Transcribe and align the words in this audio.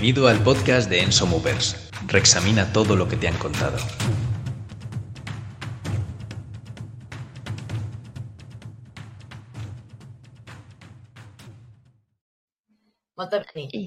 Bienvenido 0.00 0.28
al 0.28 0.40
podcast 0.44 0.88
de 0.88 1.00
Enso 1.02 1.26
Movers. 1.26 1.90
Reexamina 2.06 2.72
todo 2.72 2.94
lo 2.94 3.08
que 3.08 3.16
te 3.16 3.26
han 3.26 3.36
contado. 3.36 3.78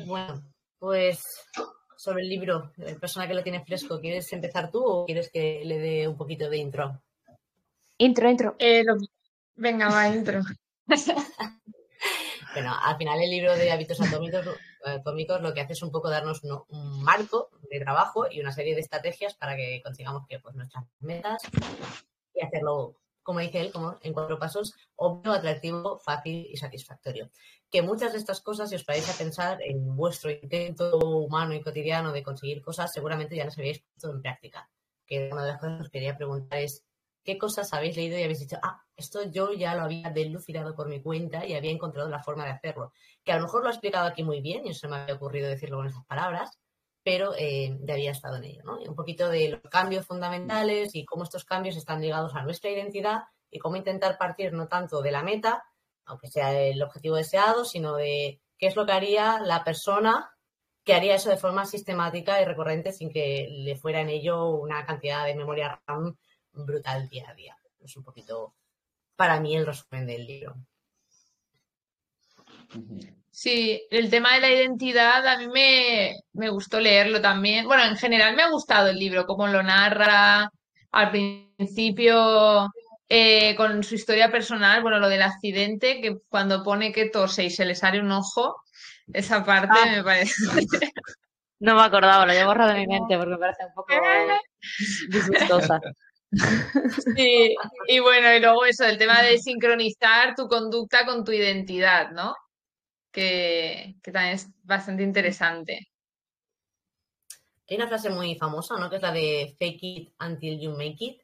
Bueno, 0.05 0.43
pues 0.79 1.23
sobre 1.95 2.23
el 2.23 2.29
libro, 2.29 2.71
la 2.77 2.95
persona 2.95 3.27
que 3.27 3.33
lo 3.33 3.43
tiene 3.43 3.63
fresco, 3.63 3.99
¿quieres 4.01 4.31
empezar 4.33 4.69
tú 4.69 4.83
o 4.83 5.05
quieres 5.05 5.29
que 5.31 5.61
le 5.63 5.79
dé 5.79 6.07
un 6.07 6.17
poquito 6.17 6.49
de 6.49 6.57
intro? 6.57 7.01
Intro, 7.97 8.29
intro. 8.29 8.55
Eh, 8.59 8.83
lo- 8.83 8.97
Venga, 9.55 9.89
va, 9.89 10.07
intro. 10.09 10.41
Bueno, 12.53 12.75
al 12.83 12.97
final 12.97 13.21
el 13.21 13.29
libro 13.29 13.55
de 13.55 13.71
hábitos 13.71 14.01
atómicos, 14.01 14.45
atómicos 14.85 15.41
lo 15.41 15.53
que 15.53 15.61
hace 15.61 15.73
es 15.73 15.81
un 15.81 15.91
poco 15.91 16.09
darnos 16.09 16.43
un, 16.43 16.63
un 16.69 17.03
marco 17.03 17.49
de 17.69 17.79
trabajo 17.79 18.25
y 18.29 18.39
una 18.39 18.51
serie 18.51 18.75
de 18.75 18.81
estrategias 18.81 19.35
para 19.35 19.55
que 19.55 19.81
consigamos 19.83 20.27
que 20.27 20.39
pues, 20.39 20.55
nuestras 20.55 20.85
metas 20.99 21.41
y 22.33 22.41
hacerlo, 22.41 22.95
como 23.23 23.39
dice 23.39 23.61
él, 23.61 23.71
como 23.71 23.97
en 24.01 24.13
cuatro 24.13 24.39
pasos, 24.39 24.73
obvio, 24.95 25.31
atractivo, 25.31 25.99
fácil 25.99 26.47
y 26.49 26.57
satisfactorio. 26.57 27.29
Que 27.69 27.81
muchas 27.81 28.13
de 28.13 28.19
estas 28.19 28.41
cosas, 28.41 28.69
si 28.69 28.75
os 28.75 28.83
paráis 28.83 29.09
a 29.09 29.17
pensar 29.17 29.59
en 29.61 29.95
vuestro 29.95 30.31
intento 30.31 30.97
humano 30.97 31.53
y 31.53 31.61
cotidiano 31.61 32.11
de 32.11 32.23
conseguir 32.23 32.61
cosas, 32.61 32.91
seguramente 32.93 33.35
ya 33.35 33.45
las 33.45 33.57
habéis 33.57 33.79
puesto 33.79 34.11
en 34.11 34.21
práctica. 34.21 34.69
Que 35.05 35.29
una 35.31 35.43
de 35.43 35.51
las 35.51 35.59
cosas 35.59 35.77
que 35.77 35.83
os 35.83 35.89
quería 35.89 36.17
preguntar 36.17 36.59
es, 36.59 36.83
¿qué 37.23 37.37
cosas 37.37 37.73
habéis 37.73 37.95
leído 37.95 38.17
y 38.17 38.23
habéis 38.23 38.39
dicho, 38.39 38.57
ah, 38.61 38.83
esto 38.95 39.23
yo 39.29 39.53
ya 39.53 39.75
lo 39.75 39.83
había 39.83 40.09
delucidado 40.09 40.75
por 40.75 40.87
mi 40.87 41.01
cuenta 41.01 41.45
y 41.45 41.53
había 41.53 41.71
encontrado 41.71 42.09
la 42.09 42.23
forma 42.23 42.45
de 42.45 42.51
hacerlo? 42.51 42.93
Que 43.23 43.31
a 43.31 43.37
lo 43.37 43.43
mejor 43.43 43.61
lo 43.61 43.67
ha 43.67 43.71
explicado 43.71 44.07
aquí 44.07 44.23
muy 44.23 44.41
bien 44.41 44.65
y 44.65 44.69
no 44.69 44.73
se 44.73 44.87
me 44.87 44.97
había 44.97 45.15
ocurrido 45.15 45.47
decirlo 45.47 45.77
con 45.77 45.87
esas 45.87 46.05
palabras, 46.05 46.59
pero 47.03 47.33
eh, 47.37 47.77
ya 47.81 47.93
había 47.93 48.11
estado 48.11 48.37
en 48.37 48.45
ello, 48.45 48.63
¿no? 48.63 48.79
Un 48.79 48.95
poquito 48.95 49.29
de 49.29 49.49
los 49.49 49.61
cambios 49.69 50.05
fundamentales 50.05 50.95
y 50.95 51.05
cómo 51.05 51.23
estos 51.23 51.45
cambios 51.45 51.77
están 51.77 52.01
ligados 52.01 52.35
a 52.35 52.43
nuestra 52.43 52.69
identidad 52.69 53.23
y 53.49 53.59
cómo 53.59 53.75
intentar 53.75 54.17
partir 54.17 54.53
no 54.53 54.67
tanto 54.67 55.01
de 55.01 55.11
la 55.11 55.23
meta, 55.23 55.63
aunque 56.05 56.27
sea 56.27 56.59
el 56.59 56.81
objetivo 56.81 57.15
deseado, 57.15 57.65
sino 57.65 57.95
de 57.95 58.41
qué 58.57 58.67
es 58.67 58.75
lo 58.75 58.85
que 58.85 58.93
haría 58.93 59.39
la 59.39 59.63
persona 59.63 60.31
que 60.83 60.93
haría 60.93 61.15
eso 61.15 61.29
de 61.29 61.37
forma 61.37 61.65
sistemática 61.65 62.41
y 62.41 62.45
recurrente 62.45 62.91
sin 62.91 63.11
que 63.11 63.47
le 63.49 63.75
fuera 63.75 64.01
en 64.01 64.09
ello 64.09 64.49
una 64.49 64.85
cantidad 64.85 65.25
de 65.25 65.35
memoria 65.35 65.81
RAM 65.85 66.17
brutal 66.51 67.07
día 67.07 67.29
a 67.29 67.33
día. 67.33 67.57
Es 67.79 67.95
un 67.97 68.03
poquito, 68.03 68.55
para 69.15 69.39
mí, 69.39 69.55
el 69.55 69.65
resumen 69.65 70.05
del 70.05 70.25
libro. 70.25 70.55
Sí, 73.29 73.81
el 73.89 74.09
tema 74.09 74.35
de 74.35 74.41
la 74.41 74.49
identidad 74.51 75.25
a 75.25 75.37
mí 75.37 75.47
me, 75.47 76.15
me 76.33 76.49
gustó 76.49 76.79
leerlo 76.79 77.21
también. 77.21 77.65
Bueno, 77.65 77.83
en 77.85 77.95
general 77.97 78.35
me 78.35 78.43
ha 78.43 78.49
gustado 78.51 78.89
el 78.89 78.97
libro, 78.99 79.25
cómo 79.25 79.47
lo 79.47 79.63
narra 79.63 80.49
al 80.91 81.11
principio 81.11 82.67
eh, 83.07 83.55
con 83.55 83.83
su 83.83 83.95
historia 83.95 84.29
personal, 84.31 84.81
bueno, 84.81 84.99
lo 84.99 85.09
del 85.09 85.21
accidente, 85.21 86.01
que 86.01 86.17
cuando 86.29 86.63
pone 86.63 86.91
que 86.91 87.09
tose 87.09 87.45
y 87.45 87.49
se 87.49 87.65
le 87.65 87.75
sale 87.75 87.99
un 88.01 88.11
ojo, 88.11 88.55
esa 89.13 89.43
parte 89.45 89.77
Ah. 89.81 89.91
me 89.95 90.03
parece... 90.03 90.33
No 91.63 91.75
me 91.75 91.83
acordaba, 91.83 92.25
lo 92.25 92.31
he 92.33 92.43
borrado 92.43 92.73
de 92.73 92.79
mi 92.79 92.87
mente 92.87 93.15
porque 93.17 93.33
me 93.33 93.37
parece 93.37 93.65
un 93.67 93.73
poco 93.75 93.93
disgustosa. 95.09 95.79
Sí, 97.15 97.55
y 97.87 97.99
bueno, 97.99 98.33
y 98.33 98.39
luego 98.39 98.65
eso, 98.65 98.83
el 98.85 98.97
tema 98.97 99.21
de 99.21 99.37
sincronizar 99.37 100.33
tu 100.35 100.47
conducta 100.47 101.05
con 101.05 101.23
tu 101.23 101.31
identidad, 101.31 102.09
¿no? 102.11 102.33
Que, 103.11 103.95
que 104.01 104.11
también 104.11 104.35
es 104.35 104.47
bastante 104.63 105.03
interesante. 105.03 105.87
Hay 107.69 107.77
una 107.77 107.87
frase 107.87 108.09
muy 108.09 108.35
famosa, 108.35 108.77
¿no? 108.77 108.89
Que 108.89 108.97
es 108.97 109.01
la 109.01 109.11
de 109.11 109.55
fake 109.57 109.83
it 109.83 110.13
until 110.21 110.59
you 110.59 110.71
make 110.71 110.97
it. 110.99 111.21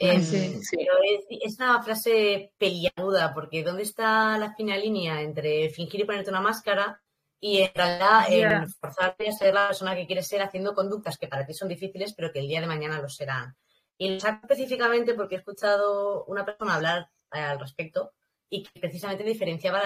Ah, 0.00 0.14
Em, 0.14 0.22
sí, 0.22 0.58
sí. 0.62 0.76
Pero 0.76 0.92
es, 1.04 1.24
es 1.30 1.56
una 1.58 1.80
frase 1.82 2.52
peliaguda, 2.58 3.32
porque 3.32 3.62
¿dónde 3.62 3.84
está 3.84 4.36
la 4.38 4.52
fina 4.54 4.76
línea 4.76 5.20
entre 5.22 5.70
fingir 5.70 6.00
y 6.00 6.04
ponerte 6.04 6.30
una 6.30 6.40
máscara 6.40 7.00
y 7.40 7.58
en 7.60 7.70
realidad 7.74 8.26
Ya. 8.28 8.56
en 8.58 8.68
forzarte 8.70 9.28
a 9.28 9.32
ser 9.32 9.54
la 9.54 9.68
persona 9.68 9.94
que 9.94 10.06
quieres 10.06 10.26
ser 10.26 10.42
haciendo 10.42 10.74
conductas 10.74 11.16
que 11.16 11.28
para 11.28 11.46
ti 11.46 11.54
son 11.54 11.68
difíciles, 11.68 12.12
pero 12.14 12.32
que 12.32 12.40
el 12.40 12.48
día 12.48 12.60
de 12.60 12.66
mañana 12.66 13.00
lo 13.00 13.08
serán? 13.08 13.56
Y 13.96 14.10
lo 14.10 14.18
saco 14.20 14.40
específicamente 14.46 15.14
porque 15.14 15.36
he 15.36 15.38
escuchado 15.38 16.24
una 16.24 16.44
persona 16.44 16.74
hablar 16.74 17.08
eh, 17.32 17.38
al 17.38 17.60
respecto 17.60 18.12
y 18.50 18.64
que 18.64 18.80
precisamente 18.80 19.22
diferenciaba, 19.22 19.80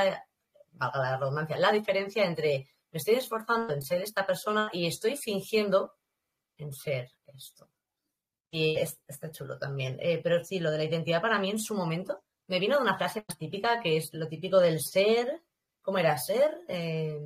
valga 0.79 0.99
la 1.11 1.17
redundancia, 1.19 1.59
la 1.59 1.73
diferencia 1.73 2.25
entre 2.25 2.69
me 2.91 2.97
estoy 2.99 3.15
esforzando 3.17 3.75
en 3.75 3.83
ser 3.83 4.01
esta 4.03 4.27
persona 4.27 4.71
y 4.73 4.87
estoy 4.87 5.17
fingiendo 5.17 5.95
en 6.57 6.73
ser 6.73 7.11
esto. 7.27 7.69
Y 8.51 8.77
es- 8.79 8.99
está 9.07 9.31
chulo 9.31 9.59
también. 9.59 9.99
Eh, 10.01 10.21
pero 10.23 10.43
sí, 10.43 10.59
lo 10.59 10.71
de 10.71 10.79
la 10.79 10.85
identidad 10.85 11.21
para 11.21 11.39
mí 11.39 11.51
en 11.51 11.59
su 11.61 11.75
momento 11.75 12.23
me 12.47 12.59
vino 12.59 12.77
de 12.77 12.83
una 12.83 12.97
frase 12.97 13.23
más 13.29 13.37
típica 13.37 13.81
que 13.81 13.99
es 13.99 14.15
lo 14.15 14.27
típico 14.29 14.59
del 14.59 14.81
ser. 14.81 15.43
¿Cómo 15.83 15.99
era 15.99 16.17
ser? 16.17 16.61
Eh, 16.69 17.21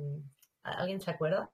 ¿Alguien 0.63 0.99
se 0.99 1.11
acuerda? 1.11 1.49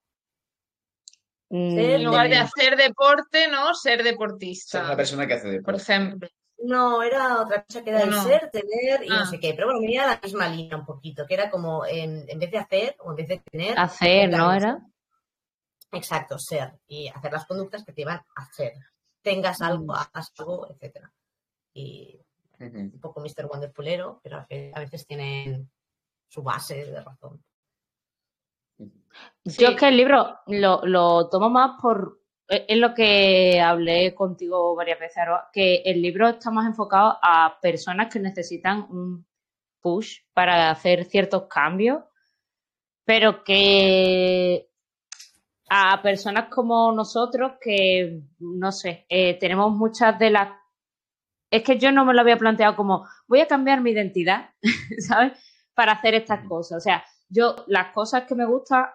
Mm, 1.50 1.78
En 1.80 2.04
lugar 2.04 2.30
de 2.30 2.36
de- 2.36 2.42
hacer 2.42 2.76
deporte, 2.76 3.48
¿no? 3.48 3.74
Ser 3.74 3.98
Ser 3.98 4.04
deportista, 4.04 4.84
una 4.86 4.96
persona 4.96 5.28
que 5.28 5.34
hace 5.34 5.44
por 5.44 5.54
deporte. 5.76 5.82
ejemplo. 5.82 6.30
No, 6.64 7.02
era 7.04 7.42
otra 7.42 7.64
cosa 7.64 7.84
que 7.84 7.90
era 7.90 8.04
el 8.04 8.14
ser, 8.14 8.50
tener 8.52 9.04
y 9.06 9.10
no 9.10 9.22
Ah. 9.22 9.26
sé 9.26 9.40
qué. 9.40 9.54
Pero 9.54 9.68
bueno, 9.68 9.80
venía 9.80 10.06
la 10.06 10.20
misma 10.22 10.48
línea 10.50 10.76
un 10.78 10.86
poquito, 10.86 11.26
que 11.26 11.34
era 11.34 11.50
como 11.50 11.86
en, 11.86 12.26
en 12.30 12.40
vez 12.40 12.52
de 12.52 12.58
hacer 12.58 12.96
o 13.00 13.12
en 13.12 13.16
vez 13.16 13.28
de 13.30 13.40
tener. 13.40 13.80
Hacer, 13.80 14.30
¿no? 14.30 14.52
Era. 14.52 14.80
Exacto, 15.92 16.38
ser. 16.38 16.80
Y 16.88 17.08
hacer 17.08 17.32
las 17.32 17.46
conductas 17.46 17.84
que 17.86 17.94
te 17.94 18.02
iban 18.02 18.18
a 18.36 18.42
hacer. 18.44 18.74
Tengas 19.22 19.62
algo, 19.62 19.94
hagas 19.96 20.32
algo, 20.38 20.68
etcétera. 20.70 21.12
Y 21.74 22.20
un 22.60 23.00
poco 23.00 23.22
Mr. 23.22 23.46
Wonderfulero, 23.46 24.20
pero 24.22 24.38
a 24.40 24.46
ve- 24.50 24.72
a 24.76 24.80
veces 24.82 25.06
tienen 25.08 25.72
su 26.28 26.44
base 26.44 26.86
de 26.86 27.02
razón. 27.02 27.42
Sí. 28.78 29.64
Yo 29.64 29.70
es 29.70 29.76
que 29.80 29.88
el 29.88 29.98
libro 29.98 30.40
lo, 30.48 30.86
lo 30.86 31.30
tomo 31.30 31.50
más 31.50 31.80
por. 31.82 32.19
Es 32.50 32.78
lo 32.78 32.96
que 32.96 33.62
hablé 33.62 34.16
contigo 34.16 34.76
varias 34.76 35.00
veces, 35.00 35.20
Aroa, 35.20 35.50
que 35.54 35.84
el 35.86 36.02
libro 36.02 36.28
está 36.28 36.50
más 36.50 36.66
enfocado 36.66 37.20
a 37.22 37.60
personas 37.62 38.12
que 38.12 38.20
necesitan 38.20 38.88
un 38.90 39.28
push 39.82 40.22
para 40.34 40.72
hacer 40.72 41.06
ciertos 41.06 41.44
cambios, 41.44 42.04
pero 43.06 43.44
que 43.44 44.68
a 45.70 46.02
personas 46.02 46.50
como 46.50 46.92
nosotros 46.92 47.54
que, 47.62 48.24
no 48.40 48.72
sé, 48.72 49.06
eh, 49.10 49.38
tenemos 49.38 49.72
muchas 49.72 50.18
de 50.18 50.32
las... 50.32 50.50
Es 51.52 51.62
que 51.62 51.78
yo 51.78 51.92
no 51.92 52.04
me 52.04 52.16
lo 52.16 52.22
había 52.22 52.38
planteado 52.38 52.76
como, 52.76 53.08
voy 53.28 53.42
a 53.42 53.48
cambiar 53.48 53.82
mi 53.82 53.92
identidad, 53.92 54.50
¿sabes? 55.08 55.34
Para 55.76 55.92
hacer 55.92 56.16
estas 56.16 56.48
cosas. 56.48 56.78
O 56.78 56.82
sea, 56.82 57.04
yo 57.30 57.56
las 57.68 57.94
cosas 57.94 58.24
que 58.24 58.34
me 58.34 58.46
gustan 58.46 58.86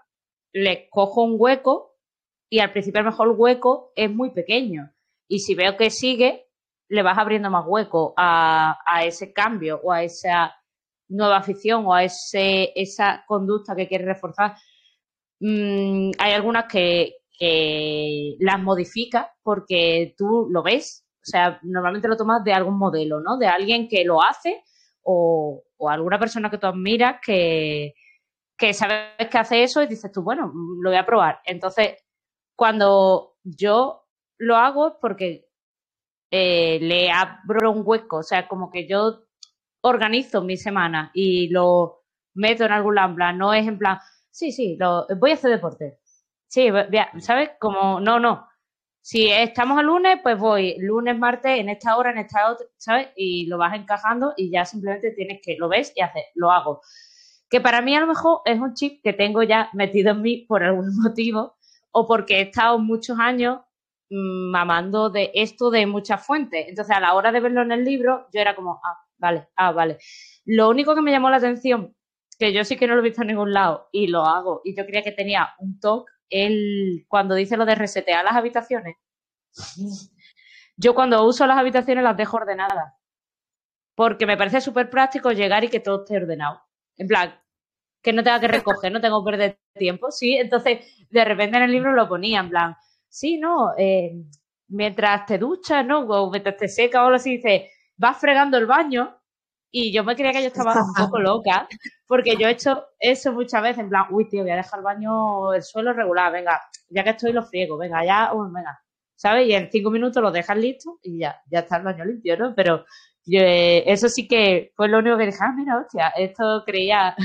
les 0.52 0.88
cojo 0.90 1.22
un 1.22 1.36
hueco 1.38 1.93
y 2.48 2.60
al 2.60 2.72
principio 2.72 3.00
a 3.00 3.04
lo 3.04 3.10
mejor 3.10 3.28
el 3.28 3.34
hueco 3.36 3.92
es 3.96 4.10
muy 4.10 4.30
pequeño. 4.30 4.90
Y 5.28 5.40
si 5.40 5.54
veo 5.54 5.76
que 5.76 5.90
sigue, 5.90 6.46
le 6.88 7.02
vas 7.02 7.18
abriendo 7.18 7.50
más 7.50 7.64
hueco 7.66 8.14
a, 8.16 8.78
a 8.86 9.04
ese 9.04 9.32
cambio 9.32 9.80
o 9.82 9.92
a 9.92 10.02
esa 10.02 10.54
nueva 11.08 11.38
afición 11.38 11.86
o 11.86 11.94
a 11.94 12.04
ese, 12.04 12.72
esa 12.74 13.24
conducta 13.26 13.74
que 13.74 13.88
quieres 13.88 14.06
reforzar. 14.06 14.54
Mm, 15.40 16.12
hay 16.18 16.32
algunas 16.32 16.66
que, 16.66 17.16
que 17.38 18.36
las 18.38 18.60
modificas 18.60 19.26
porque 19.42 20.14
tú 20.16 20.48
lo 20.50 20.62
ves. 20.62 21.04
O 21.22 21.26
sea, 21.26 21.58
normalmente 21.62 22.08
lo 22.08 22.16
tomas 22.16 22.44
de 22.44 22.52
algún 22.52 22.78
modelo, 22.78 23.20
¿no? 23.20 23.38
De 23.38 23.46
alguien 23.46 23.88
que 23.88 24.04
lo 24.04 24.22
hace 24.22 24.62
o, 25.02 25.62
o 25.76 25.88
alguna 25.88 26.18
persona 26.18 26.50
que 26.50 26.58
tú 26.58 26.66
admiras 26.66 27.16
que, 27.24 27.94
que 28.56 28.74
sabes 28.74 29.28
que 29.30 29.38
hace 29.38 29.62
eso 29.62 29.82
y 29.82 29.86
dices 29.86 30.12
tú, 30.12 30.22
bueno, 30.22 30.52
lo 30.54 30.90
voy 30.90 30.98
a 30.98 31.06
probar. 31.06 31.40
Entonces, 31.44 32.03
cuando 32.56 33.36
yo 33.42 34.06
lo 34.38 34.56
hago 34.56 34.88
es 34.88 34.94
porque 35.00 35.48
eh, 36.30 36.78
le 36.80 37.10
abro 37.10 37.70
un 37.70 37.82
hueco, 37.84 38.18
o 38.18 38.22
sea, 38.22 38.48
como 38.48 38.70
que 38.70 38.88
yo 38.88 39.24
organizo 39.82 40.42
mi 40.42 40.56
semana 40.56 41.10
y 41.14 41.48
lo 41.48 42.04
meto 42.34 42.64
en 42.64 42.72
algún 42.72 42.96
lado, 42.96 43.10
en 43.10 43.14
plan, 43.16 43.38
no 43.38 43.54
es 43.54 43.66
en 43.66 43.78
plan, 43.78 43.98
sí, 44.30 44.50
sí, 44.50 44.76
lo, 44.78 45.06
voy 45.18 45.30
a 45.32 45.34
hacer 45.34 45.50
deporte. 45.50 45.98
Sí, 46.48 46.68
¿sabes? 47.18 47.50
Como, 47.58 48.00
no, 48.00 48.20
no. 48.20 48.48
Si 49.00 49.30
estamos 49.30 49.78
el 49.80 49.86
lunes, 49.86 50.20
pues 50.22 50.38
voy 50.38 50.76
lunes, 50.78 51.18
martes, 51.18 51.58
en 51.58 51.68
esta 51.68 51.96
hora, 51.96 52.10
en 52.10 52.18
esta 52.18 52.50
otra, 52.50 52.66
¿sabes? 52.78 53.08
Y 53.16 53.46
lo 53.46 53.58
vas 53.58 53.74
encajando 53.74 54.32
y 54.36 54.50
ya 54.50 54.64
simplemente 54.64 55.10
tienes 55.12 55.40
que, 55.42 55.56
lo 55.58 55.68
ves 55.68 55.92
y 55.94 56.00
haces, 56.00 56.24
lo 56.34 56.50
hago. 56.50 56.80
Que 57.50 57.60
para 57.60 57.82
mí 57.82 57.94
a 57.94 58.00
lo 58.00 58.06
mejor 58.06 58.40
es 58.44 58.58
un 58.58 58.74
chip 58.74 59.02
que 59.02 59.12
tengo 59.12 59.42
ya 59.42 59.68
metido 59.74 60.12
en 60.12 60.22
mí 60.22 60.46
por 60.48 60.62
algún 60.62 60.90
motivo 61.02 61.53
o 61.94 62.06
porque 62.06 62.38
he 62.38 62.42
estado 62.42 62.78
muchos 62.78 63.18
años 63.20 63.60
mm, 64.10 64.50
mamando 64.50 65.10
de 65.10 65.30
esto 65.34 65.70
de 65.70 65.86
muchas 65.86 66.26
fuentes. 66.26 66.66
Entonces, 66.68 66.94
a 66.94 67.00
la 67.00 67.14
hora 67.14 67.30
de 67.30 67.40
verlo 67.40 67.62
en 67.62 67.72
el 67.72 67.84
libro, 67.84 68.26
yo 68.32 68.40
era 68.40 68.56
como, 68.56 68.80
ah, 68.84 68.98
vale, 69.16 69.48
ah, 69.56 69.70
vale. 69.72 69.98
Lo 70.44 70.68
único 70.68 70.94
que 70.94 71.02
me 71.02 71.12
llamó 71.12 71.30
la 71.30 71.36
atención, 71.36 71.96
que 72.38 72.52
yo 72.52 72.64
sí 72.64 72.76
que 72.76 72.88
no 72.88 72.94
lo 72.94 73.00
he 73.00 73.04
visto 73.04 73.22
en 73.22 73.28
ningún 73.28 73.52
lado 73.52 73.88
y 73.92 74.08
lo 74.08 74.24
hago, 74.24 74.60
y 74.64 74.76
yo 74.76 74.84
creía 74.86 75.04
que 75.04 75.12
tenía 75.12 75.54
un 75.60 75.78
toque, 75.78 76.12
él 76.30 77.06
cuando 77.08 77.36
dice 77.36 77.56
lo 77.56 77.64
de 77.64 77.76
resetear 77.76 78.24
las 78.24 78.34
habitaciones, 78.34 78.96
yo 80.76 80.94
cuando 80.94 81.24
uso 81.24 81.46
las 81.46 81.58
habitaciones 81.58 82.02
las 82.02 82.16
dejo 82.16 82.38
ordenadas. 82.38 82.92
Porque 83.96 84.26
me 84.26 84.36
parece 84.36 84.60
súper 84.60 84.90
práctico 84.90 85.30
llegar 85.30 85.62
y 85.62 85.68
que 85.68 85.78
todo 85.78 86.02
esté 86.02 86.16
ordenado. 86.16 86.60
En 86.96 87.06
plan, 87.06 87.40
que 88.04 88.12
no 88.12 88.22
tenga 88.22 88.38
que 88.38 88.48
recoger, 88.48 88.92
no 88.92 89.00
tengo 89.00 89.24
que 89.24 89.30
perder 89.30 89.58
tiempo, 89.74 90.10
sí. 90.10 90.36
Entonces, 90.36 90.80
de 91.08 91.24
repente 91.24 91.56
en 91.56 91.62
el 91.64 91.72
libro 91.72 91.92
lo 91.92 92.06
ponía, 92.06 92.40
en 92.40 92.50
plan, 92.50 92.76
sí, 93.08 93.38
no, 93.38 93.72
eh, 93.78 94.12
mientras 94.68 95.24
te 95.24 95.38
duchas, 95.38 95.84
¿no? 95.86 96.00
O 96.00 96.30
mientras 96.30 96.56
te 96.58 96.68
seca 96.68 97.00
o 97.02 97.06
algo 97.06 97.16
así, 97.16 97.36
dice, 97.36 97.70
vas 97.96 98.18
fregando 98.18 98.58
el 98.58 98.66
baño. 98.66 99.16
Y 99.70 99.92
yo 99.92 100.04
me 100.04 100.14
creía 100.14 100.32
que 100.32 100.42
yo 100.42 100.48
estaba 100.48 100.74
un 100.74 100.94
poco 100.94 101.18
loca, 101.18 101.66
porque 102.06 102.36
yo 102.36 102.46
he 102.46 102.52
hecho 102.52 102.84
eso 102.98 103.32
muchas 103.32 103.62
veces, 103.62 103.78
en 103.80 103.88
plan, 103.88 104.04
uy, 104.10 104.28
tío, 104.28 104.42
voy 104.42 104.50
a 104.52 104.56
dejar 104.56 104.78
el 104.80 104.84
baño, 104.84 105.52
el 105.54 105.62
suelo 105.62 105.92
regular, 105.92 106.30
venga, 106.30 106.60
ya 106.90 107.02
que 107.02 107.10
estoy 107.10 107.32
lo 107.32 107.42
friego, 107.42 107.76
venga, 107.76 108.04
ya, 108.04 108.30
venga, 108.32 108.78
¿sabes? 109.16 109.48
Y 109.48 109.54
en 109.54 109.70
cinco 109.72 109.90
minutos 109.90 110.22
lo 110.22 110.30
dejas 110.30 110.58
listo 110.58 110.98
y 111.02 111.18
ya, 111.18 111.40
ya 111.50 111.60
está 111.60 111.78
el 111.78 111.84
baño 111.84 112.04
limpio, 112.04 112.36
¿no? 112.36 112.54
Pero 112.54 112.84
eh, 113.32 113.82
eso 113.86 114.08
sí 114.08 114.28
que 114.28 114.72
fue 114.76 114.88
lo 114.88 114.98
único 114.98 115.16
que 115.18 115.26
dije, 115.26 115.38
ah, 115.40 115.54
mira, 115.56 115.78
hostia, 115.78 116.08
esto 116.10 116.62
creía 116.64 117.16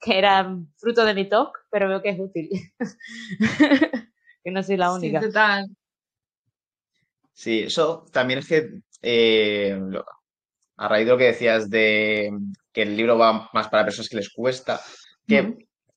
que 0.00 0.18
era 0.18 0.56
fruto 0.76 1.04
de 1.04 1.14
mi 1.14 1.28
talk, 1.28 1.66
pero 1.70 1.88
veo 1.88 2.02
que 2.02 2.10
es 2.10 2.20
útil. 2.20 2.48
que 4.44 4.50
no 4.50 4.62
soy 4.62 4.76
la 4.76 4.92
única. 4.92 5.20
Sí, 5.20 5.26
total. 5.26 5.66
Sí, 7.32 7.60
eso 7.60 8.06
también 8.12 8.40
es 8.40 8.48
que 8.48 8.70
eh, 9.00 9.80
a 10.76 10.88
raíz 10.88 11.06
de 11.06 11.12
lo 11.12 11.18
que 11.18 11.24
decías 11.24 11.70
de 11.70 12.30
que 12.72 12.82
el 12.82 12.96
libro 12.96 13.18
va 13.18 13.50
más 13.52 13.68
para 13.68 13.84
personas 13.84 14.08
que 14.08 14.16
les 14.16 14.30
cuesta, 14.30 14.80
que 15.26 15.42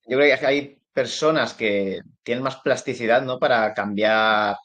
yo 0.07 0.17
creo 0.17 0.39
que 0.39 0.45
hay 0.45 0.77
personas 0.93 1.53
que 1.53 2.01
tienen 2.23 2.43
más 2.43 2.57
plasticidad, 2.57 3.21
¿no? 3.21 3.39
Para 3.39 3.73
cambiar 3.73 4.55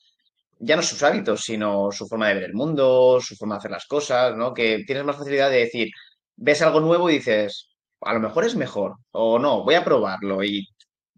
ya 0.59 0.77
no 0.77 0.83
sus 0.83 1.03
hábitos, 1.03 1.43
sino 1.43 1.91
su 1.91 2.07
forma 2.07 2.29
de 2.29 2.35
ver 2.35 2.45
el 2.45 2.55
mundo, 2.55 3.19
su 3.21 3.35
forma 3.35 3.55
de 3.55 3.59
hacer 3.59 3.71
las 3.71 3.87
cosas, 3.87 4.37
¿no? 4.37 4.53
Que 4.53 4.85
tienes 4.87 5.05
más 5.05 5.17
facilidad 5.17 5.51
de 5.51 5.61
decir, 5.61 5.89
ves 6.37 6.63
algo 6.63 6.81
nuevo 6.81 7.09
y 7.09 7.15
dices, 7.15 7.70
a 8.01 8.13
lo 8.15 8.21
mejor 8.21 8.45
es 8.45 8.55
mejor, 8.57 8.97
o 9.13 9.39
no, 9.39 9.63
voy 9.65 9.75
a 9.75 9.85
probarlo. 9.85 10.43
Y 10.45 10.67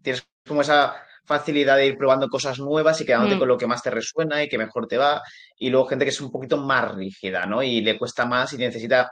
tienes 0.01 0.27
como 0.47 0.61
esa 0.61 0.95
facilidad 1.25 1.77
de 1.77 1.87
ir 1.87 1.97
probando 1.97 2.27
cosas 2.27 2.59
nuevas 2.59 2.99
y 2.99 3.05
quedándote 3.05 3.35
Mm. 3.35 3.39
con 3.39 3.47
lo 3.47 3.57
que 3.57 3.67
más 3.67 3.81
te 3.81 3.89
resuena 3.89 4.43
y 4.43 4.49
que 4.49 4.57
mejor 4.57 4.87
te 4.87 4.97
va. 4.97 5.21
Y 5.57 5.69
luego 5.69 5.87
gente 5.87 6.03
que 6.05 6.09
es 6.11 6.19
un 6.21 6.31
poquito 6.31 6.57
más 6.57 6.93
rígida, 6.93 7.45
¿no? 7.45 7.63
Y 7.63 7.81
le 7.81 7.97
cuesta 7.97 8.25
más 8.25 8.51
y 8.53 8.57
necesita, 8.57 9.09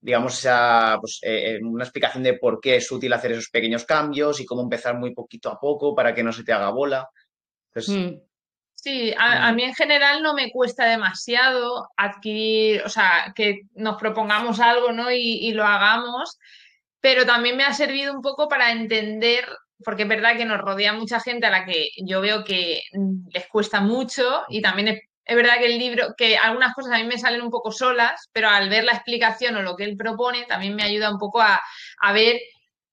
digamos, 0.00 0.36
esa, 0.38 0.96
pues, 1.00 1.20
eh, 1.22 1.54
eh, 1.56 1.60
una 1.62 1.84
explicación 1.84 2.24
de 2.24 2.34
por 2.34 2.60
qué 2.60 2.76
es 2.76 2.90
útil 2.90 3.12
hacer 3.12 3.32
esos 3.32 3.48
pequeños 3.50 3.84
cambios 3.84 4.40
y 4.40 4.44
cómo 4.46 4.62
empezar 4.62 4.96
muy 4.98 5.14
poquito 5.14 5.50
a 5.50 5.60
poco 5.60 5.94
para 5.94 6.12
que 6.14 6.24
no 6.24 6.32
se 6.32 6.42
te 6.42 6.52
haga 6.52 6.70
bola. 6.70 7.08
Entonces, 7.72 7.96
Mm. 7.96 8.20
Sí, 8.74 9.14
a, 9.16 9.46
a 9.46 9.52
mí 9.52 9.62
en 9.62 9.74
general 9.74 10.24
no 10.24 10.34
me 10.34 10.50
cuesta 10.50 10.86
demasiado 10.86 11.88
adquirir, 11.96 12.82
o 12.84 12.88
sea, 12.88 13.32
que 13.36 13.60
nos 13.74 13.96
propongamos 13.96 14.58
algo, 14.58 14.90
¿no? 14.90 15.08
Y, 15.12 15.38
y 15.46 15.52
lo 15.52 15.64
hagamos, 15.64 16.36
pero 17.02 17.26
también 17.26 17.56
me 17.58 17.64
ha 17.64 17.74
servido 17.74 18.14
un 18.14 18.22
poco 18.22 18.48
para 18.48 18.70
entender, 18.72 19.44
porque 19.84 20.04
es 20.04 20.08
verdad 20.08 20.36
que 20.36 20.46
nos 20.46 20.58
rodea 20.60 20.94
mucha 20.94 21.20
gente 21.20 21.46
a 21.46 21.50
la 21.50 21.66
que 21.66 21.88
yo 22.06 22.22
veo 22.22 22.44
que 22.44 22.80
mm, 22.92 23.28
les 23.34 23.46
cuesta 23.48 23.80
mucho 23.80 24.44
y 24.48 24.62
también 24.62 24.88
es, 24.88 25.00
es 25.24 25.36
verdad 25.36 25.58
que 25.58 25.66
el 25.66 25.78
libro, 25.78 26.14
que 26.16 26.36
algunas 26.38 26.74
cosas 26.74 26.92
a 26.94 26.98
mí 26.98 27.04
me 27.04 27.18
salen 27.18 27.42
un 27.42 27.50
poco 27.50 27.72
solas, 27.72 28.28
pero 28.32 28.48
al 28.48 28.68
ver 28.70 28.84
la 28.84 28.92
explicación 28.92 29.56
o 29.56 29.62
lo 29.62 29.76
que 29.76 29.84
él 29.84 29.96
propone, 29.96 30.44
también 30.46 30.74
me 30.76 30.84
ayuda 30.84 31.10
un 31.12 31.18
poco 31.18 31.40
a, 31.40 31.60
a 32.00 32.12
ver 32.12 32.40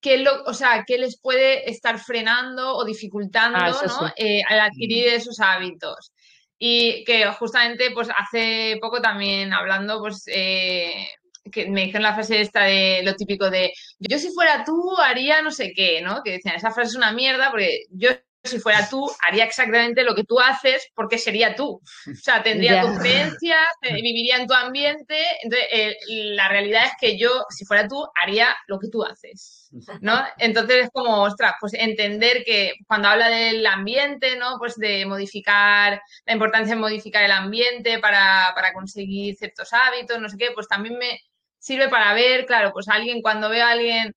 qué 0.02 0.16
es 0.16 0.22
lo, 0.22 0.44
o 0.44 0.54
sea, 0.54 0.84
qué 0.88 0.98
les 0.98 1.20
puede 1.20 1.70
estar 1.70 2.00
frenando 2.00 2.76
o 2.76 2.86
dificultando, 2.86 3.60
Ah, 3.60 3.70
¿no? 3.70 3.78
sí. 3.78 4.06
Eh, 4.16 4.42
al 4.48 4.60
adquirir 4.62 5.08
esos 5.10 5.40
hábitos. 5.40 6.12
Y 6.58 7.04
que 7.06 7.26
justamente, 7.34 7.92
pues 7.92 8.10
hace 8.18 8.78
poco 8.82 9.02
también 9.02 9.54
hablando, 9.54 10.00
pues 10.00 10.24
eh, 10.28 11.08
que 11.52 11.70
me 11.70 11.82
dijeron 11.82 12.04
la 12.04 12.14
frase 12.14 12.42
esta 12.42 12.64
de 12.64 13.02
lo 13.04 13.16
típico 13.16 13.50
de 13.50 13.74
yo 14.00 14.18
si 14.20 14.30
fuera 14.32 14.64
tú 14.66 14.96
haría 14.98 15.42
no 15.42 15.52
sé 15.52 15.74
qué, 15.76 16.02
¿no? 16.02 16.22
Que 16.24 16.34
decían, 16.34 16.56
esa 16.56 16.72
frase 16.72 16.92
es 16.92 16.96
una 16.96 17.12
mierda 17.12 17.52
porque 17.52 17.86
yo 17.92 18.10
si 18.44 18.60
fuera 18.60 18.88
tú 18.90 19.10
haría 19.22 19.44
exactamente 19.44 20.04
lo 20.04 20.16
que 20.16 20.24
tú 20.24 20.40
haces 20.40 20.90
porque 20.96 21.18
sería 21.18 21.56
tú. 21.56 21.82
O 22.10 22.16
sea, 22.16 22.42
tendría 22.42 22.82
tus 22.82 23.00
creencias, 23.00 23.68
eh, 23.82 23.94
viviría 23.94 24.38
en 24.38 24.48
tu 24.48 24.54
ambiente. 24.54 25.18
Entonces, 25.44 25.68
eh, 25.72 25.98
la 26.08 26.48
realidad 26.48 26.86
es 26.86 26.94
que 27.00 27.18
yo, 27.18 27.46
si 27.50 27.66
fuera 27.66 27.88
tú, 27.88 28.08
haría 28.16 28.56
lo 28.68 28.80
que 28.80 28.90
tú 28.90 29.04
haces, 29.04 29.70
¿no? 30.02 30.24
Entonces 30.38 30.86
es 30.86 30.90
como, 30.92 31.24
ostras, 31.24 31.54
pues 31.60 31.74
entender 31.74 32.44
que 32.46 32.74
cuando 32.88 33.10
habla 33.10 33.30
del 33.30 33.66
ambiente, 33.66 34.38
¿no? 34.38 34.58
Pues 34.58 34.76
de 34.76 35.06
modificar, 35.06 36.02
la 36.26 36.34
importancia 36.34 36.76
de 36.76 36.82
modificar 36.82 37.24
el 37.24 37.32
ambiente 37.32 38.00
para, 38.00 38.52
para 38.56 38.74
conseguir 38.74 39.36
ciertos 39.36 39.70
hábitos, 39.74 40.20
no 40.20 40.30
sé 40.30 40.38
qué, 40.38 40.52
pues 40.54 40.68
también 40.68 40.98
me 40.98 41.20
sirve 41.60 41.90
para 41.90 42.14
ver, 42.14 42.46
claro, 42.46 42.72
pues 42.74 42.88
alguien, 42.90 43.22
cuando 43.22 43.50
ve 43.50 43.62
a 43.62 43.72
alguien 43.72 44.14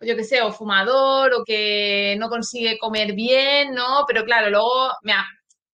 yo 0.00 0.16
qué 0.16 0.24
sé, 0.24 0.42
o 0.42 0.52
fumador, 0.52 1.32
o 1.34 1.44
que 1.44 2.16
no 2.18 2.28
consigue 2.28 2.78
comer 2.78 3.14
bien, 3.14 3.72
¿no? 3.74 4.04
Pero 4.06 4.24
claro, 4.24 4.50
luego 4.50 4.92
me 5.02 5.14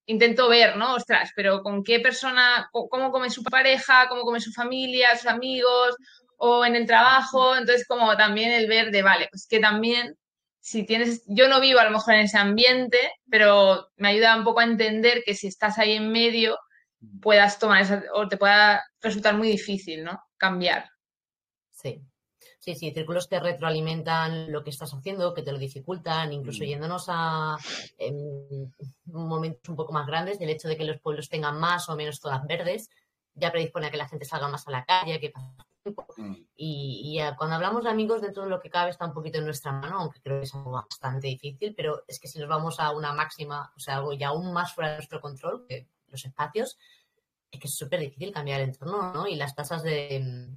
intento 0.07 0.49
ver, 0.49 0.77
¿no? 0.77 0.95
Ostras, 0.95 1.31
pero 1.37 1.63
con 1.63 1.83
qué 1.85 2.01
persona, 2.01 2.69
cómo 2.73 3.11
come 3.13 3.31
su 3.31 3.43
pareja, 3.43 4.09
cómo 4.09 4.23
come 4.23 4.41
su 4.41 4.53
familia, 4.53 5.17
sus 5.17 5.27
amigos, 5.27 5.97
o 6.37 6.65
en 6.65 6.77
el 6.77 6.87
trabajo. 6.87 7.57
Entonces, 7.57 7.87
como 7.87 8.17
también 8.17 8.53
el 8.53 8.69
ver 8.69 8.91
de, 8.91 9.03
vale, 9.03 9.29
pues 9.31 9.47
que 9.49 9.61
también, 9.61 10.15
si 10.61 10.85
tienes, 10.87 11.23
yo 11.27 11.49
no 11.49 11.61
vivo 11.61 11.81
a 11.81 11.85
lo 11.85 11.91
mejor 11.91 12.15
en 12.15 12.21
ese 12.23 12.39
ambiente, 12.39 12.99
pero 13.31 13.89
me 13.97 14.09
ayuda 14.11 14.37
un 14.37 14.45
poco 14.45 14.61
a 14.61 14.65
entender 14.65 15.23
que 15.25 15.35
si 15.35 15.49
estás 15.49 15.79
ahí 15.79 15.93
en 15.95 16.13
medio, 16.13 16.59
puedas 17.23 17.59
tomar 17.59 17.83
esa, 17.83 18.03
o 18.15 18.29
te 18.29 18.37
pueda 18.37 18.83
resultar 19.01 19.35
muy 19.37 19.49
difícil, 19.49 20.05
¿no? 20.05 20.19
Cambiar. 20.39 20.87
Sí. 21.83 22.01
Sí, 22.59 22.75
sí, 22.75 22.91
círculos 22.93 23.27
que 23.27 23.39
retroalimentan 23.41 24.51
lo 24.53 24.63
que 24.65 24.71
estás 24.71 24.93
haciendo, 24.93 25.35
que 25.35 25.43
te 25.43 25.53
lo 25.53 25.59
dificultan, 25.59 26.33
incluso 26.33 26.63
Mm. 26.65 26.67
yéndonos 26.67 27.05
a 27.09 27.57
em, 27.99 28.71
momentos 29.07 29.69
un 29.69 29.77
poco 29.77 29.93
más 29.93 30.07
grandes, 30.07 30.39
del 30.39 30.51
hecho 30.51 30.69
de 30.69 30.77
que 30.77 30.85
los 30.85 30.99
pueblos 31.01 31.29
tengan 31.29 31.59
más 31.59 31.89
o 31.89 31.97
menos 31.97 32.19
zonas 32.19 32.47
verdes, 32.47 32.91
ya 33.35 33.51
predispone 33.53 33.87
a 33.87 33.91
que 33.91 33.97
la 33.97 34.09
gente 34.09 34.25
salga 34.25 34.49
más 34.49 34.67
a 34.67 34.71
la 34.71 34.85
calle, 34.85 35.21
que 35.21 35.31
pase 35.31 35.47
tiempo. 35.83 36.07
mm, 36.17 36.35
Y, 36.57 37.19
y, 37.19 37.37
cuando 37.37 37.57
hablamos 37.57 37.85
de 37.85 37.91
amigos, 37.91 38.21
dentro 38.21 38.43
de 38.45 38.51
lo 38.51 38.61
que 38.61 38.69
cabe 38.71 38.91
está 38.91 39.07
un 39.07 39.15
poquito 39.15 39.39
en 39.39 39.45
nuestra 39.47 39.73
mano, 39.73 39.99
aunque 40.01 40.21
creo 40.21 40.39
que 40.41 40.45
es 40.45 40.55
algo 40.55 40.73
bastante 40.73 41.29
difícil, 41.29 41.75
pero 41.75 42.05
es 42.07 42.19
que 42.21 42.29
si 42.29 42.39
nos 42.39 42.49
vamos 42.49 42.79
a 42.81 42.91
una 42.91 43.13
máxima, 43.15 43.73
o 43.75 43.81
sea, 43.81 43.97
algo 43.97 44.13
ya 44.13 44.29
aún 44.29 44.53
más 44.53 44.75
fuera 44.75 44.91
de 44.91 44.97
nuestro 44.97 45.21
control, 45.21 45.65
que 45.67 45.87
los 46.09 46.25
espacios, 46.25 46.77
es 47.51 47.59
que 47.61 47.67
es 47.69 47.75
súper 47.75 48.01
difícil 48.01 48.33
cambiar 48.33 48.61
el 48.61 48.69
entorno, 48.69 49.13
¿no? 49.15 49.27
Y 49.27 49.37
las 49.37 49.55
tasas 49.55 49.83
de, 49.83 50.49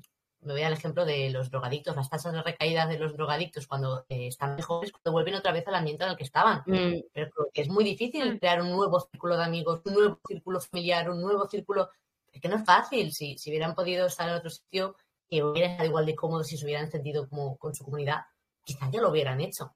me 0.46 0.54
voy 0.54 0.64
al 0.64 0.74
ejemplo 0.74 1.06
de 1.06 1.30
los 1.30 1.50
drogadictos, 1.50 1.96
las 1.96 2.10
tasas 2.10 2.34
de 2.34 2.42
recaída 2.42 2.86
de 2.88 2.98
los 2.98 3.14
drogadictos 3.14 3.68
cuando 3.68 4.06
eh, 4.10 4.28
están 4.28 4.56
mejores, 4.56 4.92
cuando 4.92 5.12
vuelven 5.12 5.36
otra 5.36 5.52
vez 5.52 5.68
al 5.68 5.76
ambiente 5.76 6.04
en 6.04 6.12
el 6.12 6.18
que 6.18 6.24
estaban. 6.24 6.64
Mm. 6.66 7.04
Pero 7.14 7.30
creo 7.32 7.50
que 7.54 7.62
es 7.62 7.70
muy 7.70 7.84
difícil 7.84 8.40
crear 8.40 8.62
un 8.62 8.72
nuevo 8.72 9.00
círculo 9.00 9.38
de 9.38 9.44
amigos, 9.44 9.82
un 9.86 9.94
nuevo 9.94 10.20
círculo 10.28 10.60
familiar, 10.60 11.10
un 11.10 11.22
nuevo 11.22 11.48
círculo. 11.48 11.90
Es 12.32 12.42
que 12.42 12.48
no 12.48 12.58
es 12.58 12.66
fácil. 12.66 13.12
Si, 13.12 13.38
si 13.38 13.50
hubieran 13.50 13.76
podido 13.76 14.08
estar 14.08 14.28
en 14.28 14.36
otro 14.36 14.50
sitio, 14.50 14.96
que 15.30 15.44
hubieran 15.44 15.72
estado 15.72 15.90
igual 15.90 16.06
de 16.06 16.16
cómodos 16.16 16.48
si 16.48 16.58
se 16.58 16.66
hubieran 16.66 16.92
sentido 16.92 17.28
como 17.28 17.58
con 17.58 17.74
su 17.74 17.84
comunidad, 17.84 18.22
quizás 18.64 18.90
ya 18.92 19.02
lo 19.02 19.10
hubieran 19.10 19.42
hecho. 19.42 19.72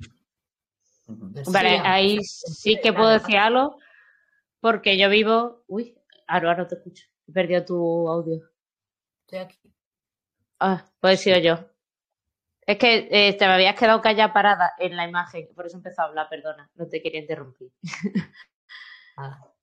ujú. 1.07 1.29
No 1.29 1.45
sé 1.45 1.51
Vale, 1.51 1.79
ahí 1.83 2.23
sí 2.23 2.79
que 2.81 2.93
puedo 2.93 3.09
decir 3.09 3.37
algo, 3.37 3.77
porque 4.59 4.97
yo 4.97 5.09
vivo. 5.09 5.63
Uy, 5.67 5.97
Aro, 6.27 6.55
no 6.55 6.67
te 6.67 6.75
escucho. 6.75 7.05
He 7.27 7.31
perdido 7.31 7.65
tu 7.65 8.09
audio. 8.09 8.41
Estoy 9.25 9.39
aquí. 9.39 9.57
Ah, 10.59 10.85
pues 10.99 11.21
sido 11.21 11.37
yo. 11.39 11.57
Es 12.65 12.77
que 12.77 13.07
eh, 13.11 13.33
te 13.37 13.47
me 13.47 13.53
habías 13.53 13.75
quedado 13.79 14.01
callada 14.01 14.33
parada 14.33 14.73
en 14.77 14.95
la 14.95 15.07
imagen, 15.07 15.47
por 15.55 15.65
eso 15.65 15.77
he 15.77 15.79
empezado 15.79 16.07
a 16.07 16.09
hablar, 16.09 16.27
perdona, 16.29 16.69
no 16.75 16.87
te 16.87 17.01
quería 17.01 17.21
interrumpir. 17.21 17.71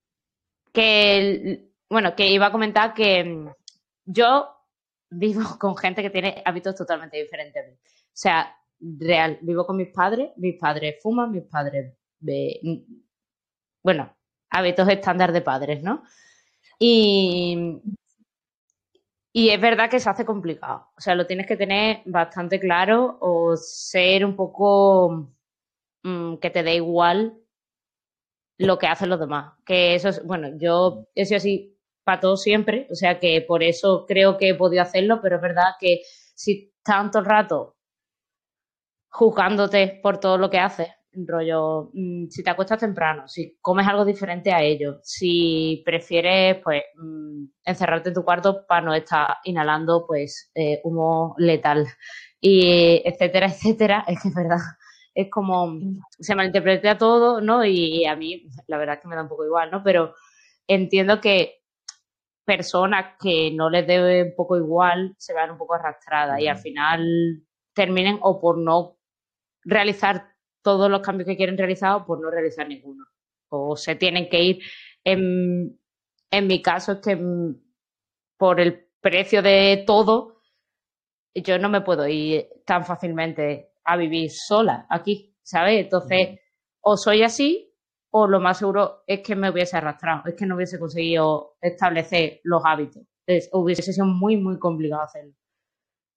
Que, 0.72 1.18
el- 1.18 1.70
bueno, 1.88 2.14
que 2.16 2.26
iba 2.28 2.46
a 2.46 2.52
comentar 2.52 2.94
que 2.94 3.24
mm, 3.24 3.48
yo 4.06 4.48
vivo 5.10 5.42
con 5.58 5.76
gente 5.76 6.02
que 6.02 6.10
tiene 6.10 6.42
hábitos 6.44 6.74
totalmente 6.74 7.16
diferentes 7.22 7.64
a 7.64 7.68
mí. 7.68 7.74
O 7.74 8.10
sea, 8.12 8.56
real, 8.80 9.38
vivo 9.42 9.66
con 9.66 9.76
mis 9.76 9.88
padres, 9.92 10.30
mis 10.36 10.58
padres 10.58 10.96
fuman, 11.02 11.30
mis 11.30 11.44
padres, 11.44 11.94
be- 12.20 12.60
mm, 12.62 12.76
bueno, 13.82 14.16
hábitos 14.50 14.88
estándar 14.88 15.32
de 15.32 15.42
padres, 15.42 15.82
¿no? 15.82 16.02
Y, 16.78 17.80
y 19.36 19.50
es 19.50 19.60
verdad 19.60 19.90
que 19.90 19.98
se 19.98 20.08
hace 20.08 20.24
complicado. 20.24 20.90
O 20.96 21.00
sea, 21.00 21.16
lo 21.16 21.26
tienes 21.26 21.48
que 21.48 21.56
tener 21.56 22.02
bastante 22.06 22.60
claro 22.60 23.18
o 23.20 23.56
ser 23.56 24.24
un 24.24 24.36
poco 24.36 25.32
mm, 26.04 26.36
que 26.36 26.50
te 26.50 26.62
dé 26.62 26.76
igual 26.76 27.36
lo 28.58 28.78
que 28.78 28.86
hacen 28.86 29.10
los 29.10 29.18
demás. 29.18 29.54
Que 29.66 29.96
eso 29.96 30.10
es, 30.10 30.24
bueno, 30.24 30.50
yo 30.56 31.08
he 31.16 31.26
sido 31.26 31.38
así 31.38 31.76
para 32.04 32.20
todo 32.20 32.36
siempre, 32.36 32.86
o 32.92 32.94
sea 32.94 33.18
que 33.18 33.40
por 33.40 33.64
eso 33.64 34.06
creo 34.06 34.38
que 34.38 34.50
he 34.50 34.54
podido 34.54 34.82
hacerlo, 34.82 35.20
pero 35.20 35.36
es 35.36 35.42
verdad 35.42 35.74
que 35.80 36.02
si 36.36 36.72
tanto 36.84 37.20
rato 37.20 37.76
juzgándote 39.08 39.98
por 40.00 40.20
todo 40.20 40.38
lo 40.38 40.48
que 40.50 40.58
haces, 40.60 40.90
rollo, 41.26 41.90
mm, 41.92 42.28
si 42.28 42.42
te 42.42 42.50
acuestas 42.50 42.80
temprano, 42.80 43.28
si 43.28 43.56
comes 43.60 43.86
algo 43.86 44.04
diferente 44.04 44.52
a 44.52 44.62
ello, 44.62 45.00
si 45.02 45.82
prefieres, 45.84 46.58
pues, 46.62 46.82
mm, 46.96 47.44
encerrarte 47.64 48.10
en 48.10 48.14
tu 48.14 48.24
cuarto 48.24 48.66
para 48.66 48.82
no 48.82 48.94
estar 48.94 49.36
inhalando, 49.44 50.06
pues, 50.06 50.50
eh, 50.54 50.80
humo 50.84 51.34
letal, 51.38 51.86
y 52.40 53.02
etcétera, 53.04 53.46
etcétera, 53.78 54.04
es 54.08 54.22
que 54.22 54.28
es 54.28 54.34
verdad, 54.34 54.58
es 55.14 55.30
como, 55.30 55.78
se 56.18 56.34
malinterpreta 56.34 56.98
todo, 56.98 57.40
¿no? 57.40 57.64
Y, 57.64 58.04
a 58.06 58.16
mí, 58.16 58.46
la 58.66 58.78
verdad 58.78 58.96
es 58.96 59.02
que 59.02 59.08
me 59.08 59.16
da 59.16 59.22
un 59.22 59.28
poco 59.28 59.46
igual, 59.46 59.70
¿no? 59.70 59.82
Pero 59.82 60.14
entiendo 60.66 61.20
que 61.20 61.62
personas 62.44 63.16
que 63.20 63.50
no 63.52 63.70
les 63.70 63.86
dé 63.86 64.22
un 64.24 64.34
poco 64.36 64.56
igual 64.56 65.14
se 65.18 65.32
vean 65.34 65.52
un 65.52 65.58
poco 65.58 65.74
arrastradas 65.74 66.40
y 66.40 66.46
al 66.48 66.58
final 66.58 67.42
terminen 67.74 68.18
o 68.22 68.40
por 68.40 68.58
no 68.58 68.98
realizar 69.64 70.33
todos 70.64 70.90
los 70.90 71.00
cambios 71.00 71.28
que 71.28 71.36
quieren 71.36 71.56
realizar 71.56 71.94
o 71.94 72.04
por 72.04 72.20
no 72.20 72.30
realizar 72.30 72.66
ninguno. 72.66 73.04
O 73.50 73.76
se 73.76 73.94
tienen 73.94 74.28
que 74.28 74.42
ir. 74.42 74.58
En, 75.04 75.78
en 76.30 76.46
mi 76.46 76.60
caso 76.60 76.92
es 76.92 76.98
que 76.98 77.14
mm, 77.14 77.54
por 78.36 78.60
el 78.60 78.88
precio 79.00 79.42
de 79.42 79.84
todo, 79.86 80.40
yo 81.34 81.58
no 81.58 81.68
me 81.68 81.82
puedo 81.82 82.08
ir 82.08 82.48
tan 82.64 82.84
fácilmente 82.84 83.74
a 83.84 83.96
vivir 83.96 84.30
sola 84.30 84.86
aquí, 84.88 85.36
¿sabes? 85.42 85.84
Entonces, 85.84 86.40
o 86.80 86.96
soy 86.96 87.22
así 87.22 87.70
o 88.16 88.28
lo 88.28 88.40
más 88.40 88.58
seguro 88.58 89.02
es 89.08 89.20
que 89.20 89.34
me 89.34 89.50
hubiese 89.50 89.76
arrastrado, 89.76 90.22
es 90.26 90.34
que 90.34 90.46
no 90.46 90.54
hubiese 90.54 90.78
conseguido 90.78 91.56
establecer 91.60 92.40
los 92.44 92.62
hábitos. 92.64 93.02
hubiese 93.52 93.92
sido 93.92 94.06
muy, 94.06 94.36
muy 94.36 94.58
complicado 94.58 95.02
hacerlo. 95.02 95.34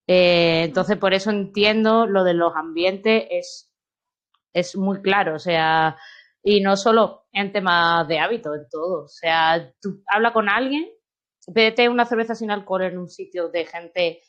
Eh, 0.08 0.64
entonces, 0.66 0.98
por 0.98 1.14
eso 1.14 1.32
entiendo 1.32 2.06
lo 2.06 2.24
de 2.24 2.36
los 2.36 2.56
ambientes, 2.56 3.26
es, 3.32 3.74
es 4.60 4.76
muy 4.76 5.02
claro, 5.02 5.36
o 5.36 5.40
sea, 5.40 5.96
y 6.42 6.62
no 6.62 6.76
solo 6.76 7.28
en 7.32 7.52
temas 7.52 8.08
de 8.08 8.20
hábitos, 8.20 8.56
en 8.58 8.68
todo. 8.70 9.04
O 9.04 9.08
sea, 9.08 9.72
tú 9.82 10.02
habla 10.08 10.34
con 10.34 10.50
alguien, 10.50 10.88
vete 11.48 11.90
una 11.90 12.06
cerveza 12.06 12.36
sin 12.36 12.52
alcohol 12.52 12.84
en 12.84 12.98
un 12.98 13.10
sitio 13.10 13.50
de 13.50 13.66
gente, 13.66 14.22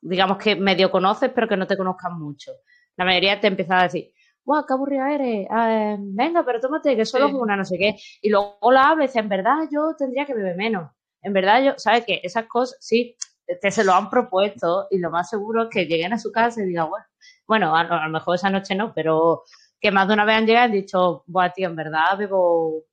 digamos 0.00 0.38
que 0.38 0.56
medio 0.56 0.90
conoces, 0.90 1.30
pero 1.34 1.48
que 1.48 1.56
no 1.56 1.66
te 1.66 1.76
conozcan 1.76 2.18
mucho. 2.18 2.52
La 2.96 3.04
mayoría 3.04 3.40
te 3.40 3.46
empieza 3.46 3.78
a 3.78 3.82
decir, 3.84 4.12
guau, 4.44 4.66
qué 4.66 4.74
aburrida 4.74 5.14
eres, 5.14 5.46
eh, 5.48 5.96
venga, 6.00 6.44
pero 6.44 6.60
tómate, 6.60 6.96
que 6.96 7.04
solo 7.04 7.28
es 7.28 7.32
una, 7.34 7.56
no 7.56 7.64
sé 7.64 7.78
qué. 7.78 7.96
Y 8.20 8.30
luego 8.30 8.72
la 8.72 8.88
habla 8.88 9.04
y 9.04 9.06
dice, 9.06 9.20
en 9.20 9.28
verdad 9.28 9.68
yo 9.70 9.94
tendría 9.96 10.26
que 10.26 10.34
beber 10.34 10.56
menos. 10.56 10.90
En 11.22 11.32
verdad 11.32 11.62
yo, 11.62 11.72
¿sabes 11.76 12.04
qué? 12.04 12.20
Esas 12.24 12.46
cosas, 12.46 12.76
sí, 12.80 13.16
te 13.60 13.70
se 13.70 13.84
lo 13.84 13.94
han 13.94 14.10
propuesto 14.10 14.86
y 14.90 14.98
lo 14.98 15.10
más 15.10 15.28
seguro 15.28 15.64
es 15.64 15.68
que 15.70 15.86
lleguen 15.86 16.12
a 16.12 16.18
su 16.18 16.32
casa 16.32 16.62
y 16.62 16.66
digan, 16.66 16.88
bueno, 16.88 17.04
bueno, 17.50 17.74
a, 17.74 17.82
lo 17.82 18.10
mejor 18.10 18.36
esa 18.36 18.48
noche 18.48 18.76
no, 18.76 18.92
pero 18.94 19.42
que 19.80 19.90
más 19.90 20.06
de 20.06 20.14
una 20.14 20.24
vez 20.24 20.36
han 20.36 20.46
llegado 20.46 20.66
y 20.66 20.68
han 20.68 20.72
dicho, 20.72 21.24
buah, 21.26 21.52
tío, 21.52 21.68
en 21.68 21.76
verdad 21.76 22.18
bebo, 22.18 22.84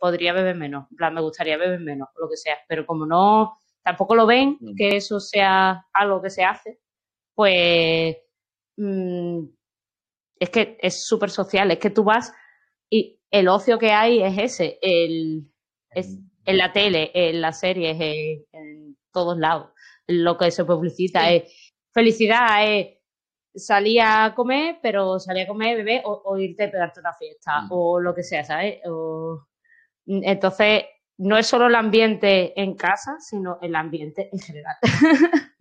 podría 0.00 0.32
beber 0.32 0.56
menos, 0.56 0.86
en 0.90 0.96
plan, 0.96 1.14
me 1.14 1.20
gustaría 1.20 1.56
beber 1.56 1.80
menos, 1.80 2.08
lo 2.16 2.28
que 2.28 2.36
sea. 2.36 2.56
Pero 2.66 2.86
como 2.86 3.04
no, 3.06 3.58
tampoco 3.82 4.14
lo 4.14 4.26
ven, 4.26 4.56
mm. 4.60 4.74
que 4.76 4.96
eso 4.96 5.20
sea 5.20 5.86
algo 5.92 6.22
que 6.22 6.30
se 6.30 6.44
hace, 6.44 6.80
pues 7.34 8.16
mmm, 8.76 9.44
es 10.38 10.50
que 10.50 10.78
es 10.80 11.04
súper 11.04 11.30
social, 11.30 11.70
es 11.70 11.78
que 11.78 11.90
tú 11.90 12.04
vas 12.04 12.32
y 12.88 13.20
el 13.30 13.48
ocio 13.48 13.78
que 13.78 13.92
hay 13.92 14.22
es 14.22 14.38
ese, 14.38 14.78
el, 14.80 15.50
es 15.90 16.18
en 16.44 16.56
la 16.56 16.72
tele, 16.72 17.10
en 17.14 17.40
las 17.40 17.60
series, 17.60 17.96
en, 18.00 18.96
todos 19.12 19.36
lados. 19.36 19.72
Lo 20.06 20.38
que 20.38 20.52
se 20.52 20.64
publicita 20.64 21.32
es 21.32 21.74
felicidad, 21.92 22.64
es 22.64 22.99
salir 23.54 24.00
a 24.00 24.34
comer, 24.34 24.78
pero 24.82 25.18
salir 25.18 25.44
a 25.44 25.48
comer, 25.48 25.76
beber 25.76 26.02
o, 26.04 26.36
irte 26.38 26.64
a 26.64 26.70
pegarte 26.70 27.00
una 27.00 27.12
fiesta 27.14 27.62
mm. 27.62 27.68
o 27.70 28.00
lo 28.00 28.14
que 28.14 28.22
sea, 28.22 28.44
¿sabes? 28.44 28.80
entonces, 30.06 30.84
no 31.18 31.36
es 31.36 31.46
solo 31.46 31.66
el 31.66 31.74
ambiente 31.74 32.58
en 32.60 32.74
casa, 32.74 33.16
sino 33.20 33.58
el 33.60 33.74
ambiente 33.76 34.30
en 34.32 34.38
general. 34.38 34.76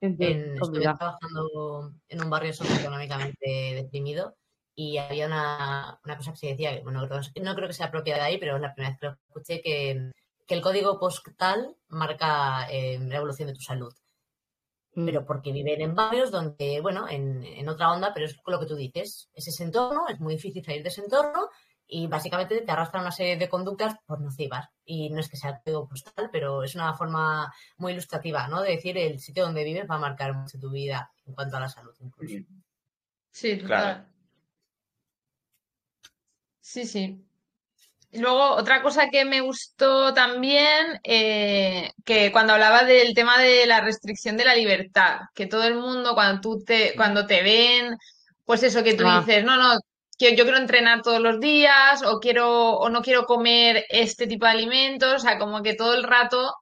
estuve 0.00 0.80
trabajando 0.80 1.92
en 2.08 2.22
un 2.22 2.30
barrio 2.30 2.52
socioeconómicamente 2.52 3.74
deprimido 3.74 4.36
y 4.74 4.98
había 4.98 5.26
una, 5.26 6.00
cosa 6.16 6.32
que 6.32 6.36
se 6.36 6.46
decía, 6.48 6.80
bueno, 6.82 7.00
no 7.02 7.54
creo 7.54 7.68
que 7.68 7.74
sea 7.74 7.90
propia 7.90 8.16
de 8.16 8.20
ahí, 8.22 8.38
pero 8.38 8.56
es 8.56 8.62
la 8.62 8.74
primera 8.74 8.90
vez 8.90 8.98
que 9.00 9.06
lo 9.06 9.12
escuché, 9.28 9.62
que, 9.62 10.10
el 10.48 10.60
código 10.60 10.98
postal 10.98 11.74
marca 11.88 12.68
eh, 12.70 12.98
la 13.00 13.16
evolución 13.16 13.48
de 13.48 13.54
tu 13.54 13.60
salud. 13.60 13.94
Mm. 14.94 15.06
Pero 15.06 15.24
porque 15.24 15.52
viven 15.52 15.80
en 15.80 15.94
barrios 15.94 16.30
donde, 16.30 16.80
bueno, 16.80 17.08
en, 17.08 17.42
en, 17.42 17.68
otra 17.68 17.92
onda, 17.92 18.12
pero 18.14 18.26
es 18.26 18.36
lo 18.46 18.60
que 18.60 18.66
tú 18.66 18.76
dices, 18.76 19.28
es 19.34 19.48
ese 19.48 19.64
entorno, 19.64 20.06
es 20.08 20.20
muy 20.20 20.34
difícil 20.34 20.64
salir 20.64 20.82
de 20.82 20.88
ese 20.88 21.02
entorno 21.02 21.48
y 21.86 22.06
básicamente 22.06 22.60
te 22.60 22.72
arrastran 22.72 23.02
una 23.02 23.12
serie 23.12 23.36
de 23.36 23.48
conductas 23.48 23.96
por 24.06 24.20
nocivas. 24.20 24.68
Y 24.84 25.10
no 25.10 25.20
es 25.20 25.28
que 25.28 25.36
sea 25.36 25.60
algo 25.64 25.88
postal, 25.88 26.30
pero 26.32 26.62
es 26.62 26.74
una 26.74 26.94
forma 26.94 27.52
muy 27.76 27.92
ilustrativa, 27.92 28.48
¿no? 28.48 28.62
De 28.62 28.70
decir 28.70 28.96
el 28.98 29.20
sitio 29.20 29.44
donde 29.44 29.64
vives 29.64 29.88
va 29.90 29.96
a 29.96 30.00
marcar 30.00 30.34
mucho 30.34 30.58
tu 30.58 30.70
vida 30.70 31.10
en 31.26 31.34
cuanto 31.34 31.56
a 31.56 31.60
la 31.60 31.68
salud, 31.68 31.94
incluso. 32.00 32.36
Sí, 33.30 33.58
claro. 33.58 34.04
Sí, 36.60 36.86
sí. 36.86 37.24
Luego, 38.14 38.50
otra 38.52 38.82
cosa 38.82 39.08
que 39.10 39.24
me 39.24 39.40
gustó 39.40 40.14
también, 40.14 41.00
eh, 41.02 41.90
que 42.04 42.30
cuando 42.32 42.52
hablaba 42.52 42.84
del 42.84 43.14
tema 43.14 43.38
de 43.38 43.66
la 43.66 43.80
restricción 43.80 44.36
de 44.36 44.44
la 44.44 44.54
libertad, 44.54 45.20
que 45.34 45.46
todo 45.46 45.64
el 45.64 45.74
mundo, 45.74 46.14
cuando 46.14 46.40
tú 46.40 46.62
te, 46.64 46.94
cuando 46.96 47.26
te 47.26 47.42
ven, 47.42 47.96
pues 48.44 48.62
eso 48.62 48.82
que 48.84 48.94
tú 48.94 49.04
ah. 49.06 49.20
dices, 49.20 49.44
no, 49.44 49.56
no, 49.56 49.78
yo 50.18 50.44
quiero 50.44 50.56
entrenar 50.56 51.02
todos 51.02 51.20
los 51.20 51.40
días 51.40 52.02
o 52.04 52.20
quiero 52.20 52.72
o 52.76 52.88
no 52.88 53.02
quiero 53.02 53.26
comer 53.26 53.84
este 53.88 54.26
tipo 54.26 54.46
de 54.46 54.52
alimentos, 54.52 55.14
o 55.14 55.18
sea, 55.18 55.38
como 55.38 55.62
que 55.62 55.74
todo 55.74 55.94
el 55.94 56.04
rato 56.04 56.54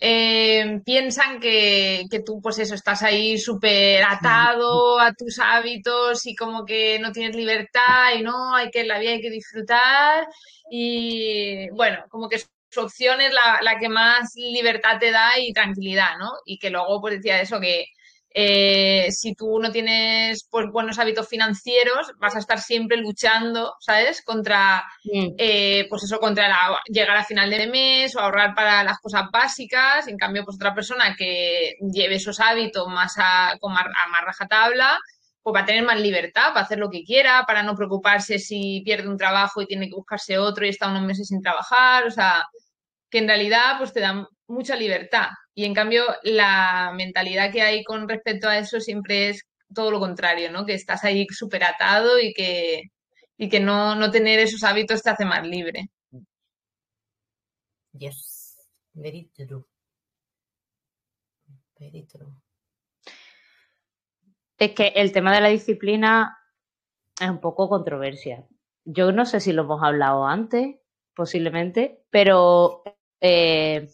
eh, 0.00 0.80
piensan 0.84 1.40
que, 1.40 2.04
que, 2.10 2.20
tú, 2.20 2.40
pues 2.42 2.58
eso, 2.58 2.74
estás 2.74 3.02
ahí 3.02 3.38
súper 3.38 4.02
atado 4.04 4.98
a 5.00 5.12
tus 5.14 5.38
hábitos 5.38 6.26
y 6.26 6.34
como 6.34 6.64
que 6.64 6.98
no 6.98 7.12
tienes 7.12 7.36
libertad 7.36 8.14
y 8.18 8.22
no, 8.22 8.54
hay 8.54 8.70
que, 8.70 8.84
la 8.84 8.98
vida 8.98 9.12
hay 9.12 9.20
que 9.20 9.30
disfrutar 9.30 10.26
y 10.70 11.68
bueno, 11.70 12.04
como 12.10 12.28
que 12.28 12.38
su 12.70 12.80
opción 12.80 13.20
es 13.20 13.32
la, 13.32 13.60
la 13.62 13.78
que 13.78 13.88
más 13.88 14.32
libertad 14.36 14.98
te 14.98 15.10
da 15.10 15.38
y 15.38 15.52
tranquilidad, 15.52 16.18
¿no? 16.18 16.32
Y 16.44 16.58
que 16.58 16.70
luego 16.70 17.00
pues 17.00 17.16
decía 17.16 17.40
eso, 17.40 17.60
que 17.60 17.86
eh, 18.38 19.10
si 19.12 19.34
tú 19.34 19.58
no 19.60 19.72
tienes 19.72 20.46
pues, 20.50 20.66
buenos 20.70 20.98
hábitos 20.98 21.26
financieros, 21.26 22.12
vas 22.18 22.36
a 22.36 22.38
estar 22.38 22.60
siempre 22.60 22.98
luchando, 22.98 23.74
¿sabes? 23.80 24.22
Contra, 24.22 24.84
eh, 25.38 25.86
pues 25.88 26.04
eso, 26.04 26.18
contra 26.20 26.78
llegar 26.84 27.16
a 27.16 27.24
final 27.24 27.48
de 27.48 27.66
mes 27.66 28.14
o 28.14 28.20
ahorrar 28.20 28.54
para 28.54 28.84
las 28.84 28.98
cosas 28.98 29.30
básicas. 29.32 30.06
En 30.06 30.18
cambio, 30.18 30.44
pues 30.44 30.56
otra 30.56 30.74
persona 30.74 31.16
que 31.16 31.76
lleve 31.90 32.16
esos 32.16 32.38
hábitos 32.38 32.86
más 32.88 33.16
a, 33.16 33.52
a 33.52 34.08
más 34.10 34.24
rajatabla, 34.26 34.98
pues 35.42 35.54
va 35.54 35.60
a 35.60 35.64
tener 35.64 35.84
más 35.84 35.98
libertad 35.98 36.48
para 36.48 36.66
hacer 36.66 36.78
lo 36.78 36.90
que 36.90 37.04
quiera, 37.04 37.44
para 37.46 37.62
no 37.62 37.74
preocuparse 37.74 38.38
si 38.38 38.82
pierde 38.84 39.08
un 39.08 39.16
trabajo 39.16 39.62
y 39.62 39.66
tiene 39.66 39.88
que 39.88 39.94
buscarse 39.94 40.36
otro 40.36 40.66
y 40.66 40.68
está 40.68 40.90
unos 40.90 41.04
meses 41.04 41.28
sin 41.28 41.40
trabajar. 41.40 42.04
O 42.06 42.10
sea, 42.10 42.44
que 43.16 43.20
en 43.20 43.28
realidad 43.28 43.78
pues 43.78 43.94
te 43.94 44.00
dan 44.00 44.26
mucha 44.46 44.76
libertad. 44.76 45.28
Y 45.54 45.64
en 45.64 45.72
cambio, 45.72 46.04
la 46.22 46.92
mentalidad 46.94 47.50
que 47.50 47.62
hay 47.62 47.82
con 47.82 48.06
respecto 48.06 48.46
a 48.46 48.58
eso 48.58 48.78
siempre 48.78 49.30
es 49.30 49.42
todo 49.74 49.90
lo 49.90 49.98
contrario, 49.98 50.52
¿no? 50.52 50.66
Que 50.66 50.74
estás 50.74 51.02
ahí 51.02 51.26
súper 51.30 51.64
atado 51.64 52.20
y 52.20 52.34
que, 52.34 52.90
y 53.38 53.48
que 53.48 53.58
no, 53.58 53.94
no 53.94 54.10
tener 54.10 54.38
esos 54.38 54.64
hábitos 54.64 55.02
te 55.02 55.08
hace 55.08 55.24
más 55.24 55.46
libre. 55.46 55.88
Yes, 57.92 58.68
very 58.92 59.30
true. 59.34 59.64
Very 61.78 62.02
true. 62.02 62.34
Es 64.58 64.72
que 64.72 64.88
el 64.88 65.10
tema 65.12 65.34
de 65.34 65.40
la 65.40 65.48
disciplina 65.48 66.36
es 67.18 67.30
un 67.30 67.40
poco 67.40 67.70
controversia. 67.70 68.46
Yo 68.84 69.10
no 69.10 69.24
sé 69.24 69.40
si 69.40 69.54
lo 69.54 69.62
hemos 69.62 69.82
hablado 69.82 70.26
antes, 70.26 70.76
posiblemente, 71.14 72.04
pero 72.10 72.82
eh, 73.20 73.88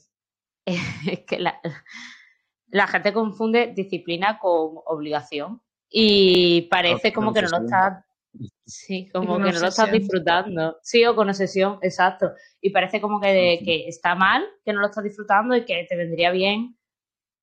es 0.67 1.21
que 1.27 1.39
la, 1.39 2.87
gente 2.87 3.13
confunde 3.13 3.73
disciplina 3.75 4.39
con 4.39 4.75
obligación 4.87 5.61
y 5.89 6.63
parece 6.63 7.13
como 7.13 7.33
que 7.33 7.43
no 7.43 7.49
lo 7.49 7.65
estás 7.65 8.05
sí 8.65 9.11
como 9.13 9.37
que 9.37 9.53
no 9.53 9.61
lo 9.61 9.69
estás 9.69 9.93
disfrutando. 9.93 10.79
Sí 10.83 11.05
o 11.05 11.15
con 11.15 11.29
obsesión 11.29 11.79
exacto. 11.83 12.33
Y 12.63 12.71
parece 12.71 13.01
como 13.01 13.21
que, 13.21 13.61
que 13.63 13.89
está 13.89 14.15
mal 14.15 14.45
que 14.65 14.73
no 14.73 14.81
lo 14.81 14.87
estás 14.87 15.05
disfrutando 15.05 15.55
y 15.55 15.65
que 15.65 15.87
te 15.89 15.97
vendría 15.97 16.31
bien 16.31 16.77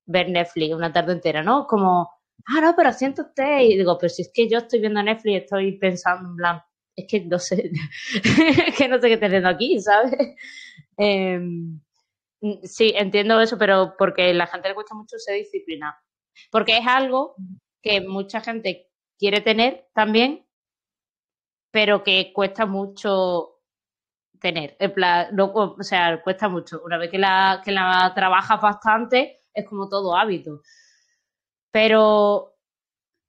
ver 0.05 0.29
Netflix 0.29 0.74
una 0.74 0.91
tarde 0.91 1.13
entera 1.13 1.43
no 1.43 1.67
como 1.67 2.09
ah 2.48 2.62
no 2.62 2.75
pero 2.75 2.91
siento 2.91 3.21
usted 3.21 3.59
y 3.59 3.77
digo 3.77 3.98
pero 4.00 4.09
si 4.09 4.24
es 4.24 4.31
que 4.33 4.50
yo 4.50 4.57
estoy 4.57 4.79
viendo 4.79 5.03
Netflix 5.03 5.33
y 5.33 5.36
estoy 5.36 5.77
pensando 5.77 6.29
en 6.29 6.36
plan 6.36 6.62
es 7.00 7.06
que 7.08 7.22
no 7.22 7.39
sé 7.39 7.72
que 8.77 8.88
no 8.88 9.00
sé 9.00 9.08
qué 9.08 9.13
estoy 9.13 9.27
haciendo 9.27 9.50
aquí 9.50 9.79
sabes 9.79 10.36
Mm, 12.41 12.63
sí, 12.63 12.94
entiendo 12.96 13.39
eso, 13.41 13.58
pero 13.58 13.96
porque 13.98 14.29
a 14.29 14.34
la 14.34 14.48
gente 14.48 14.70
le 14.70 14.75
cuesta 14.75 14.96
mucho 14.96 15.18
ser 15.18 15.36
disciplina. 15.36 15.98
Porque 16.51 16.77
es 16.77 16.88
algo 16.88 17.36
que 17.82 18.01
mucha 18.01 18.41
gente 18.41 18.89
quiere 19.18 19.41
tener 19.41 19.89
también, 19.94 20.46
pero 21.72 22.03
que 22.03 22.32
cuesta 22.34 22.65
mucho 22.65 23.62
tener. 24.39 24.75
En 24.79 24.94
plan, 24.94 25.38
o 25.39 25.84
sea, 25.84 26.22
cuesta 26.22 26.50
mucho. 26.50 26.82
Una 26.86 26.98
vez 26.98 27.10
que 27.12 27.18
la, 27.20 27.62
que 27.63 27.72
la 27.72 28.12
trabajas 28.15 28.62
bastante, 28.62 29.41
es 29.53 29.68
como 29.68 29.89
todo 29.89 30.15
hábito. 30.15 30.62
Pero 31.72 32.56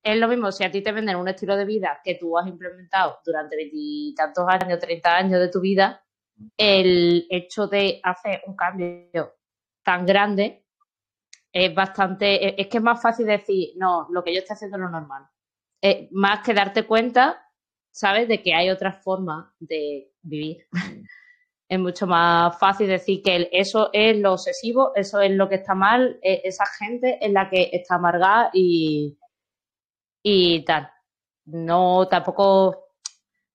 es 0.03 0.17
lo 0.17 0.29
mismo, 0.29 0.51
si 0.51 0.65
a 0.65 0.71
ti 0.71 0.83
te 0.83 0.93
venden 0.93 1.17
un 1.17 1.29
estilo 1.29 1.57
de 1.57 1.65
vida 1.65 2.01
que 2.03 2.15
tú 2.15 2.39
has 2.39 2.47
implementado 2.47 3.19
durante 3.25 3.57
veintitantos 3.57 4.45
años, 4.49 4.79
treinta 4.79 5.17
años 5.17 5.41
de 5.41 5.49
tu 5.49 5.61
vida, 5.61 6.03
el 6.57 7.27
hecho 7.29 7.67
de 7.67 8.01
hacer 8.03 8.43
un 8.47 8.57
cambio 8.57 9.35
tan 9.83 10.07
grande 10.07 10.65
es 11.53 11.75
bastante, 11.75 12.61
es 12.61 12.69
que 12.69 12.79
es 12.79 12.83
más 12.83 13.03
fácil 13.03 13.27
decir, 13.27 13.71
no, 13.77 14.07
lo 14.11 14.23
que 14.23 14.33
yo 14.33 14.39
estoy 14.41 14.55
haciendo 14.55 14.77
es 14.77 14.83
lo 14.83 14.91
normal. 14.91 15.25
más 16.13 16.41
que 16.45 16.55
darte 16.55 16.87
cuenta, 16.87 17.43
¿sabes? 17.91 18.29
De 18.29 18.43
que 18.43 18.55
hay 18.55 18.71
otras 18.71 19.03
formas 19.03 19.53
de 19.59 20.13
vivir. 20.23 20.67
es 21.71 21.79
mucho 21.79 22.07
más 22.07 22.59
fácil 22.59 22.89
decir 22.89 23.23
que 23.23 23.49
eso 23.53 23.91
es 23.93 24.19
lo 24.19 24.33
obsesivo, 24.33 24.93
eso 24.97 25.21
es 25.21 25.31
lo 25.31 25.49
que 25.49 25.55
está 25.55 25.75
mal, 25.75 26.19
e, 26.21 26.41
esa 26.45 26.65
gente 26.67 27.25
es 27.25 27.33
la 27.33 27.49
que 27.49 27.71
está 27.73 27.95
amargada 27.95 28.51
y, 28.53 29.17
y 30.23 30.65
tal. 30.65 30.91
No, 31.47 32.07
tampoco 32.09 32.89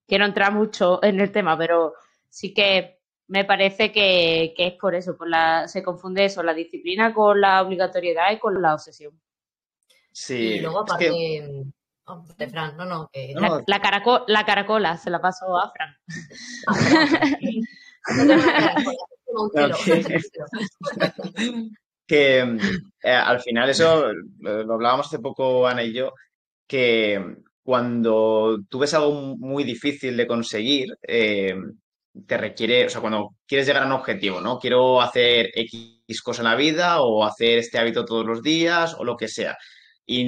quiero 0.08 0.26
entrar 0.26 0.54
mucho 0.54 1.04
en 1.04 1.20
el 1.20 1.32
tema, 1.32 1.58
pero 1.58 1.94
sí 2.30 2.54
que 2.54 3.00
me 3.28 3.46
parece 3.46 3.92
que, 3.92 4.54
es 4.58 4.74
por 4.74 4.96
eso, 4.96 5.18
por 5.18 5.30
la, 5.30 5.68
se 5.68 5.84
confunde 5.84 6.26
eso, 6.26 6.44
la 6.44 6.54
disciplina 6.54 7.14
con 7.14 7.42
la 7.42 7.62
obligatoriedad 7.62 8.32
y 8.32 8.40
con 8.40 8.62
la 8.62 8.74
obsesión. 8.74 9.20
Sí. 10.12 10.36
Y 10.36 10.60
luego 10.60 10.82
aparte, 10.82 11.66
oh, 12.06 12.24
de 12.38 12.48
Fran, 12.48 12.78
no, 12.78 12.86
no. 12.86 13.10
la, 13.14 13.64
la, 13.66 13.80
caracola, 14.46 14.98
se 14.98 15.10
la 15.10 15.20
paso 15.20 15.58
a 15.58 15.72
Fran. 15.72 15.96
que 22.08 22.40
eh, 23.04 23.12
al 23.12 23.42
final 23.42 23.70
eso 23.70 24.14
lo 24.40 24.74
hablábamos 24.74 25.08
hace 25.08 25.20
poco 25.20 25.68
Ana 25.68 25.84
y 25.84 25.92
yo, 25.94 26.14
que 26.68 27.38
cuando 27.64 28.60
tú 28.70 28.80
ves 28.80 28.94
algo 28.94 29.38
muy 29.38 29.64
difícil 29.64 30.16
de 30.18 30.28
conseguir, 30.28 30.88
eh, 31.02 31.56
te 32.28 32.38
requiere, 32.38 32.86
o 32.86 32.90
sea, 32.90 33.02
cuando 33.02 33.36
quieres 33.48 33.68
llegar 33.68 33.84
a 33.84 33.86
un 33.88 33.92
objetivo, 33.94 34.40
¿no? 34.42 34.60
Quiero 34.60 35.02
hacer 35.02 35.50
X 35.54 36.22
cosa 36.24 36.42
en 36.42 36.50
la 36.50 36.56
vida 36.56 37.02
o 37.02 37.26
hacer 37.26 37.60
este 37.60 37.78
hábito 37.78 38.06
todos 38.06 38.26
los 38.26 38.42
días 38.42 38.96
o 38.98 39.04
lo 39.04 39.18
que 39.18 39.28
sea. 39.28 39.58
Y 40.06 40.28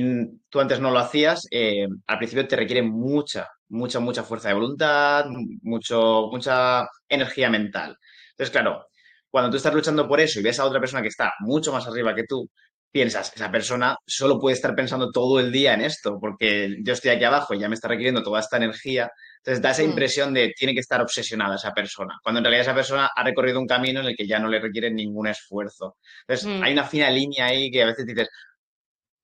tú 0.50 0.60
antes 0.60 0.80
no 0.80 0.92
lo 0.92 1.00
hacías, 1.00 1.48
eh, 1.52 1.88
al 2.08 2.18
principio 2.18 2.48
te 2.48 2.56
requiere 2.56 2.82
mucha, 2.82 3.48
mucha, 3.70 4.00
mucha 4.00 4.24
fuerza 4.24 4.50
de 4.50 4.56
voluntad, 4.56 5.26
mucho, 5.62 6.30
mucha 6.32 6.88
energía 7.08 7.50
mental. 7.50 7.96
Entonces, 8.32 8.52
claro, 8.52 8.88
cuando 9.30 9.52
tú 9.52 9.58
estás 9.58 9.74
luchando 9.74 10.08
por 10.08 10.20
eso 10.20 10.40
y 10.40 10.44
ves 10.44 10.60
a 10.60 10.66
otra 10.66 10.80
persona 10.80 11.02
que 11.02 11.10
está 11.10 11.34
mucho 11.42 11.72
más 11.72 11.88
arriba 11.88 12.16
que 12.16 12.24
tú, 12.24 12.50
piensas, 12.92 13.32
esa 13.36 13.52
persona 13.52 13.98
solo 14.06 14.40
puede 14.40 14.56
estar 14.56 14.76
pensando 14.76 15.12
todo 15.12 15.40
el 15.40 15.52
día 15.52 15.74
en 15.74 15.82
esto, 15.82 16.18
porque 16.20 16.78
yo 16.84 16.94
estoy 16.94 17.12
aquí 17.12 17.24
abajo 17.24 17.54
y 17.54 17.60
ya 17.60 17.70
me 17.70 17.76
está 17.76 17.88
requiriendo 17.88 18.24
toda 18.24 18.40
esta 18.40 18.58
energía. 18.58 19.12
Entonces 19.38 19.62
da 19.62 19.72
esa 19.72 19.84
mm. 19.84 19.90
impresión 19.90 20.34
de 20.34 20.54
tiene 20.58 20.74
que 20.74 20.80
estar 20.80 21.02
obsesionada 21.02 21.56
esa 21.56 21.74
persona, 21.74 22.18
cuando 22.24 22.40
en 22.40 22.46
realidad 22.46 22.64
esa 22.64 22.76
persona 22.76 23.10
ha 23.16 23.24
recorrido 23.24 23.60
un 23.60 23.68
camino 23.68 24.00
en 24.00 24.08
el 24.08 24.16
que 24.16 24.28
ya 24.28 24.40
no 24.40 24.48
le 24.48 24.60
requiere 24.60 24.92
ningún 24.92 25.28
esfuerzo. 25.28 25.98
Entonces 26.28 26.48
mm. 26.48 26.64
hay 26.64 26.74
una 26.74 26.84
fina 26.86 27.10
línea 27.10 27.46
ahí 27.46 27.70
que 27.70 27.84
a 27.84 27.88
veces 27.88 28.06
dices, 28.06 28.30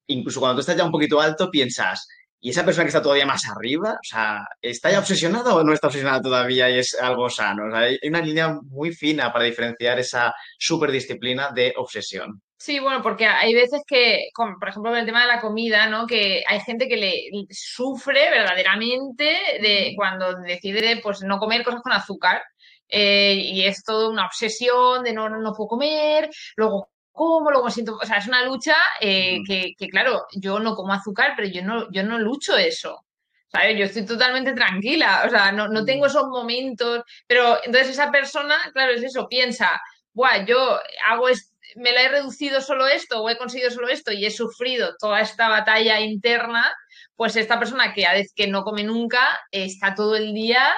incluso 0.08 0.40
cuando 0.40 0.56
tú 0.56 0.62
estás 0.62 0.78
ya 0.78 0.84
un 0.84 0.92
poquito 0.92 1.20
alto, 1.22 1.50
piensas, 1.50 2.08
¿y 2.40 2.50
esa 2.50 2.66
persona 2.66 2.84
que 2.84 2.90
está 2.90 3.02
todavía 3.02 3.26
más 3.26 3.44
arriba? 3.50 3.94
O 3.94 4.04
sea, 4.04 4.46
¿está 4.62 4.92
ya 4.92 5.00
obsesionada 5.00 5.56
o 5.56 5.64
no 5.64 5.74
está 5.74 5.88
obsesionada 5.88 6.22
todavía 6.22 6.70
y 6.70 6.80
es 6.80 6.94
algo 7.00 7.30
sano? 7.30 7.76
hay 7.76 7.98
una 8.04 8.22
línea 8.22 8.54
muy 8.64 8.94
fina 8.94 9.32
para 9.32 9.46
diferenciar 9.46 10.00
esa 10.00 10.34
superdisciplina 10.60 11.52
de 11.52 11.74
obsesión. 11.78 12.42
Sí, 12.64 12.80
bueno, 12.80 13.02
porque 13.02 13.26
hay 13.26 13.54
veces 13.54 13.82
que, 13.86 14.30
por 14.34 14.70
ejemplo, 14.70 14.92
con 14.92 14.98
el 14.98 15.06
tema 15.06 15.24
de 15.24 15.28
la 15.28 15.42
comida, 15.42 15.86
¿no? 15.88 16.08
Que 16.08 16.46
hay 16.48 16.62
gente 16.62 16.88
que 16.88 16.96
le 16.96 17.30
sufre 17.50 18.30
verdaderamente 18.30 19.26
de 19.62 19.92
cuando 19.98 20.36
decide 20.36 21.02
pues 21.04 21.24
no 21.24 21.40
comer 21.40 21.66
cosas 21.66 21.82
con 21.82 21.92
azúcar. 21.92 22.42
Eh, 22.88 23.34
y 23.36 23.66
es 23.66 23.84
todo 23.84 24.10
una 24.10 24.26
obsesión 24.26 25.04
de 25.04 25.12
no, 25.12 25.28
no, 25.28 25.54
puedo 25.54 25.68
comer, 25.68 26.30
luego 26.56 26.88
como, 27.12 27.52
luego 27.52 27.70
siento, 27.70 27.98
o 28.02 28.06
sea, 28.06 28.18
es 28.20 28.28
una 28.28 28.46
lucha 28.46 28.78
eh, 29.02 29.40
que, 29.46 29.74
que, 29.78 29.90
claro, 29.90 30.26
yo 30.34 30.60
no 30.62 30.74
como 30.74 30.94
azúcar, 30.94 31.34
pero 31.36 31.50
yo 31.50 31.64
no, 31.64 31.92
yo 31.92 32.04
no 32.04 32.18
lucho 32.18 32.56
eso. 32.58 33.06
¿sabes? 33.50 33.78
Yo 33.78 33.86
estoy 33.86 34.06
totalmente 34.06 34.54
tranquila, 34.54 35.24
o 35.28 35.30
sea, 35.30 35.52
no, 35.52 35.68
no 35.68 35.84
tengo 35.84 36.06
esos 36.06 36.28
momentos, 36.28 37.04
pero 37.28 37.58
entonces 37.66 37.90
esa 37.92 38.10
persona, 38.10 38.56
claro, 38.74 38.94
es 38.94 39.04
eso, 39.04 39.28
piensa, 39.28 39.82
Buah, 40.14 40.46
yo 40.46 40.80
hago 41.08 41.28
esto 41.30 41.53
me 41.76 41.92
la 41.92 42.04
he 42.04 42.10
reducido 42.10 42.62
solo 42.62 42.88
esto 42.88 43.22
o 43.22 43.30
he 43.30 43.38
conseguido 43.38 43.72
solo 43.72 43.90
esto 43.90 44.12
y 44.12 44.26
he 44.26 44.32
sufrido 44.32 44.96
toda 45.00 45.22
esta 45.22 45.50
batalla 45.50 46.00
interna, 46.00 46.74
pues 47.16 47.36
esta 47.36 47.60
persona 47.60 47.94
que, 47.94 48.06
que 48.36 48.48
no 48.48 48.64
come 48.64 48.84
nunca 48.84 49.40
está 49.52 49.96
todo 49.96 50.16
el 50.16 50.34
día 50.34 50.74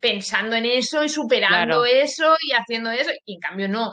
pensando 0.00 0.56
en 0.56 0.66
eso 0.66 1.04
y 1.04 1.08
superando 1.08 1.84
eso 1.84 2.36
y 2.40 2.52
haciendo 2.52 2.90
eso. 2.90 3.10
Y 3.24 3.34
en 3.34 3.40
cambio 3.40 3.68
no, 3.68 3.92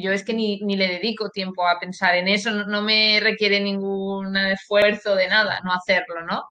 yo 0.00 0.12
es 0.12 0.24
que 0.24 0.34
ni, 0.34 0.60
ni, 0.60 0.76
le 0.76 0.88
dedico 0.88 1.30
tiempo 1.30 1.66
a 1.66 1.78
pensar 1.78 2.14
en 2.16 2.28
eso, 2.28 2.50
no, 2.50 2.82
me 2.82 3.20
requiere 3.20 3.60
ningún 3.60 4.36
esfuerzo 4.36 5.14
de 5.14 5.28
nada 5.28 5.60
no 5.64 5.72
hacerlo, 5.72 6.22
¿no? 6.26 6.44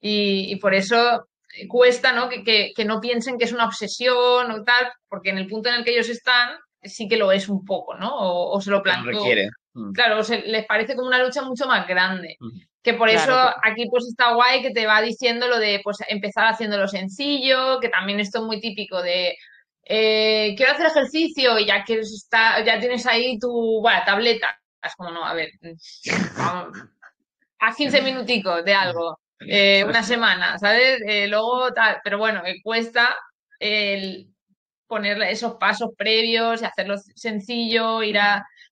Y, 0.00 0.52
y 0.52 0.56
por 0.56 0.74
eso 0.74 1.26
cuesta, 1.68 2.12
¿no? 2.12 2.28
Que, 2.28 2.44
que, 2.44 2.72
que, 2.74 2.84
no 2.84 3.00
piensen 3.00 3.38
que 3.38 3.44
es 3.44 3.52
una 3.52 3.66
obsesión 3.66 4.50
o 4.50 4.64
tal, 4.64 4.92
porque 5.08 5.30
en 5.30 5.38
el 5.38 5.46
punto 5.46 5.68
en 5.68 5.76
el 5.76 5.84
que 5.84 5.92
ellos 5.92 6.08
están, 6.08 6.56
sí 6.88 7.08
que 7.08 7.16
lo 7.16 7.32
es 7.32 7.48
un 7.48 7.64
poco, 7.64 7.96
¿no? 7.96 8.10
O, 8.14 8.60
se 8.60 8.70
lo 8.70 8.82
plantea. 8.82 9.48
Mm. 9.74 9.92
Claro, 9.92 10.22
se, 10.22 10.42
les 10.42 10.64
parece 10.66 10.96
como 10.96 11.08
una 11.08 11.22
lucha 11.22 11.42
mucho 11.42 11.66
más 11.66 11.86
grande. 11.86 12.36
Que 12.82 12.94
por 12.94 13.08
eso 13.08 13.36
aquí 13.62 13.88
pues 13.90 14.06
está 14.06 14.34
guay 14.34 14.62
que 14.62 14.70
te 14.70 14.86
va 14.86 15.02
diciendo 15.02 15.48
lo 15.48 15.58
de 15.58 15.80
pues 15.82 15.98
empezar 16.08 16.46
haciéndolo 16.46 16.86
sencillo, 16.86 17.80
que 17.80 17.88
también 17.88 18.20
esto 18.20 18.38
es 18.38 18.44
muy 18.44 18.60
típico 18.60 19.02
de 19.02 19.36
eh, 19.88 20.54
quiero 20.56 20.72
hacer 20.72 20.86
ejercicio 20.86 21.58
y 21.58 21.66
ya 21.66 21.84
quieres 21.84 22.12
estar, 22.12 22.64
ya 22.64 22.78
tienes 22.80 23.06
ahí 23.06 23.38
tu 23.38 23.80
bueno, 23.80 24.00
tableta. 24.04 24.58
Es 24.82 24.94
como 24.96 25.10
no, 25.10 25.24
a 25.24 25.34
ver, 25.34 25.50
a 27.60 27.74
15 27.74 28.02
minuticos 28.02 28.64
de 28.64 28.74
algo, 28.74 29.18
eh, 29.40 29.84
una 29.84 30.02
semana, 30.02 30.58
¿sabes? 30.58 31.00
Eh, 31.06 31.28
luego 31.28 31.72
tal, 31.72 32.00
pero 32.02 32.18
bueno, 32.18 32.42
que 32.44 32.60
cuesta 32.62 33.16
el 33.60 34.28
poner 34.86 35.20
esos 35.22 35.54
pasos 35.56 35.90
previos 35.96 36.62
y 36.62 36.64
hacerlo 36.64 36.96
sencillo, 37.14 38.02
ir 38.02 38.18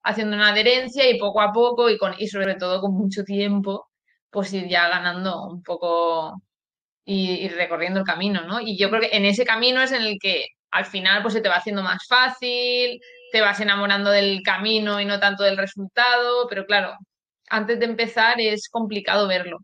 haciendo 0.02 0.36
una 0.36 0.50
adherencia 0.50 1.08
y 1.10 1.18
poco 1.18 1.40
a 1.40 1.52
poco 1.52 1.90
y, 1.90 1.98
con, 1.98 2.14
y 2.18 2.28
sobre 2.28 2.54
todo 2.56 2.80
con 2.80 2.94
mucho 2.94 3.24
tiempo, 3.24 3.88
pues 4.30 4.52
ir 4.52 4.68
ya 4.68 4.88
ganando 4.88 5.46
un 5.46 5.62
poco 5.62 6.42
y, 7.04 7.48
recorriendo 7.48 8.00
el 8.00 8.06
camino, 8.06 8.42
¿no? 8.46 8.60
Y 8.60 8.78
yo 8.78 8.90
creo 8.90 9.00
que 9.02 9.16
en 9.16 9.24
ese 9.24 9.44
camino 9.44 9.82
es 9.82 9.92
en 9.92 10.02
el 10.02 10.18
que 10.20 10.46
al 10.70 10.86
final 10.86 11.22
pues 11.22 11.34
se 11.34 11.40
te 11.40 11.48
va 11.48 11.56
haciendo 11.56 11.82
más 11.82 12.06
fácil, 12.08 13.00
te 13.32 13.40
vas 13.40 13.60
enamorando 13.60 14.10
del 14.10 14.42
camino 14.42 15.00
y 15.00 15.04
no 15.04 15.20
tanto 15.20 15.44
del 15.44 15.56
resultado, 15.56 16.46
pero 16.48 16.66
claro, 16.66 16.96
antes 17.48 17.78
de 17.78 17.86
empezar 17.86 18.40
es 18.40 18.68
complicado 18.68 19.28
verlo. 19.28 19.58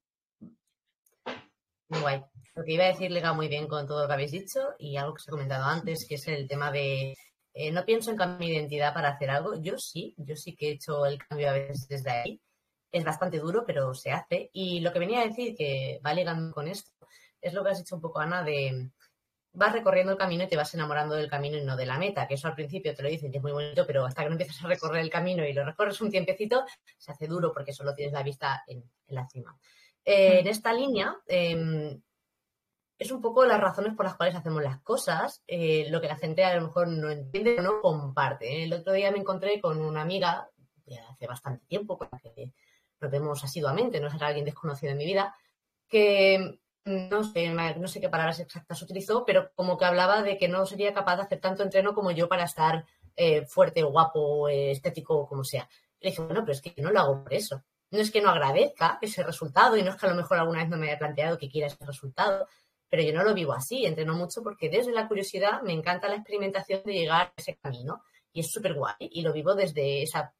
Guay. 1.88 2.29
Lo 2.54 2.64
que 2.64 2.72
iba 2.72 2.84
a 2.84 2.88
decir 2.88 3.10
liga 3.10 3.32
muy 3.32 3.48
bien 3.48 3.68
con 3.68 3.86
todo 3.86 4.02
lo 4.02 4.08
que 4.08 4.14
habéis 4.14 4.32
dicho 4.32 4.60
y 4.78 4.96
algo 4.96 5.14
que 5.14 5.20
os 5.20 5.28
he 5.28 5.30
comentado 5.30 5.64
antes, 5.64 6.06
que 6.08 6.16
es 6.16 6.28
el 6.28 6.48
tema 6.48 6.70
de 6.70 7.14
eh, 7.52 7.72
no 7.72 7.84
pienso 7.84 8.10
en 8.10 8.16
cambiar 8.16 8.40
mi 8.40 8.48
identidad 8.54 8.94
para 8.94 9.10
hacer 9.10 9.30
algo. 9.30 9.60
Yo 9.60 9.78
sí, 9.78 10.14
yo 10.16 10.36
sí 10.36 10.54
que 10.54 10.68
he 10.68 10.72
hecho 10.72 11.06
el 11.06 11.18
cambio 11.18 11.50
a 11.50 11.52
veces 11.52 11.88
desde 11.88 12.10
ahí. 12.10 12.40
Es 12.92 13.04
bastante 13.04 13.38
duro, 13.38 13.64
pero 13.66 13.94
se 13.94 14.10
hace. 14.10 14.50
Y 14.52 14.80
lo 14.80 14.92
que 14.92 14.98
venía 14.98 15.20
a 15.20 15.26
decir, 15.26 15.54
que 15.56 16.00
va 16.04 16.14
ligando 16.14 16.52
con 16.52 16.68
esto, 16.68 16.90
es 17.40 17.52
lo 17.54 17.62
que 17.64 17.70
has 17.70 17.78
dicho 17.78 17.96
un 17.96 18.00
poco, 18.00 18.20
Ana, 18.20 18.42
de 18.42 18.90
vas 19.52 19.72
recorriendo 19.72 20.12
el 20.12 20.18
camino 20.18 20.44
y 20.44 20.48
te 20.48 20.56
vas 20.56 20.72
enamorando 20.74 21.16
del 21.16 21.28
camino 21.28 21.56
y 21.56 21.64
no 21.64 21.76
de 21.76 21.86
la 21.86 21.98
meta, 21.98 22.28
que 22.28 22.34
eso 22.34 22.46
al 22.46 22.54
principio 22.54 22.94
te 22.94 23.02
lo 23.02 23.08
dicen 23.08 23.32
que 23.32 23.38
es 23.38 23.42
muy 23.42 23.52
bonito, 23.52 23.84
pero 23.86 24.04
hasta 24.04 24.22
que 24.22 24.28
no 24.28 24.34
empiezas 24.34 24.62
a 24.64 24.68
recorrer 24.68 25.02
el 25.02 25.10
camino 25.10 25.44
y 25.44 25.52
lo 25.52 25.64
recorres 25.64 26.00
un 26.00 26.10
tiempecito, 26.10 26.64
se 26.96 27.10
hace 27.10 27.26
duro 27.26 27.52
porque 27.52 27.72
solo 27.72 27.94
tienes 27.94 28.12
la 28.12 28.22
vista 28.22 28.62
en, 28.66 28.84
la 29.08 29.26
cima. 29.28 29.58
Eh, 30.04 30.36
mm. 30.36 30.38
en 30.38 30.46
esta 30.46 30.72
línea, 30.72 31.16
em, 31.26 32.00
es 33.00 33.10
un 33.10 33.22
poco 33.22 33.46
las 33.46 33.58
razones 33.58 33.94
por 33.96 34.04
las 34.04 34.14
cuales 34.14 34.36
hacemos 34.36 34.62
las 34.62 34.78
cosas, 34.82 35.42
eh, 35.46 35.86
lo 35.88 36.02
que 36.02 36.06
la 36.06 36.16
gente 36.16 36.44
a 36.44 36.54
lo 36.54 36.66
mejor 36.66 36.86
no 36.86 37.10
entiende 37.10 37.58
o 37.58 37.62
no 37.62 37.80
comparte. 37.80 38.62
El 38.62 38.74
otro 38.74 38.92
día 38.92 39.10
me 39.10 39.18
encontré 39.18 39.58
con 39.58 39.80
una 39.80 40.02
amiga, 40.02 40.50
de 40.84 40.98
hace 40.98 41.26
bastante 41.26 41.64
tiempo, 41.64 41.96
con 41.96 42.10
la 42.12 42.18
que 42.18 42.52
nos 43.00 43.10
vemos 43.10 43.42
asiduamente, 43.42 44.00
no 44.00 44.10
será 44.10 44.26
alguien 44.26 44.44
desconocido 44.44 44.92
en 44.92 44.98
mi 44.98 45.06
vida, 45.06 45.34
que 45.88 46.60
no 46.84 47.24
sé, 47.24 47.48
no 47.48 47.88
sé 47.88 48.00
qué 48.02 48.10
palabras 48.10 48.38
exactas 48.38 48.82
utilizó, 48.82 49.24
pero 49.24 49.50
como 49.54 49.78
que 49.78 49.86
hablaba 49.86 50.22
de 50.22 50.36
que 50.36 50.48
no 50.48 50.66
sería 50.66 50.92
capaz 50.92 51.16
de 51.16 51.22
hacer 51.22 51.40
tanto 51.40 51.62
entreno 51.62 51.94
como 51.94 52.10
yo 52.10 52.28
para 52.28 52.44
estar 52.44 52.84
eh, 53.16 53.46
fuerte, 53.46 53.82
guapo, 53.82 54.46
estético, 54.50 55.26
como 55.26 55.42
sea. 55.42 55.66
Le 56.00 56.10
dije, 56.10 56.20
bueno, 56.20 56.42
pero 56.42 56.52
es 56.52 56.60
que 56.60 56.74
no 56.82 56.90
lo 56.90 57.00
hago 57.00 57.22
por 57.22 57.32
eso. 57.32 57.64
No 57.92 57.98
es 57.98 58.10
que 58.10 58.20
no 58.20 58.28
agradezca 58.28 58.98
ese 59.00 59.22
resultado 59.22 59.78
y 59.78 59.82
no 59.82 59.90
es 59.90 59.96
que 59.96 60.06
a 60.06 60.10
lo 60.10 60.16
mejor 60.16 60.38
alguna 60.38 60.60
vez 60.60 60.68
no 60.68 60.76
me 60.76 60.88
haya 60.88 60.98
planteado 60.98 61.38
que 61.38 61.48
quiera 61.48 61.66
ese 61.66 61.84
resultado, 61.84 62.46
pero 62.90 63.03
yo 63.05 63.12
no 63.14 63.22
lo 63.22 63.33
vivo 63.33 63.53
así, 63.53 63.87
entreno 63.87 64.14
mucho 64.14 64.42
porque 64.42 64.68
desde 64.68 64.92
la 64.92 65.07
curiosidad 65.07 65.62
me 65.62 65.72
encanta 65.72 66.09
la 66.09 66.16
experimentación 66.16 66.83
de 66.85 66.92
llegar 66.92 67.29
a 67.29 67.33
ese 67.37 67.57
camino 67.57 68.03
y 68.33 68.40
es 68.40 68.50
súper 68.50 68.74
guay 68.74 68.96
y 68.98 69.22
lo 69.22 69.33
vivo 69.33 69.55
desde 69.55 70.03
esa, 70.03 70.35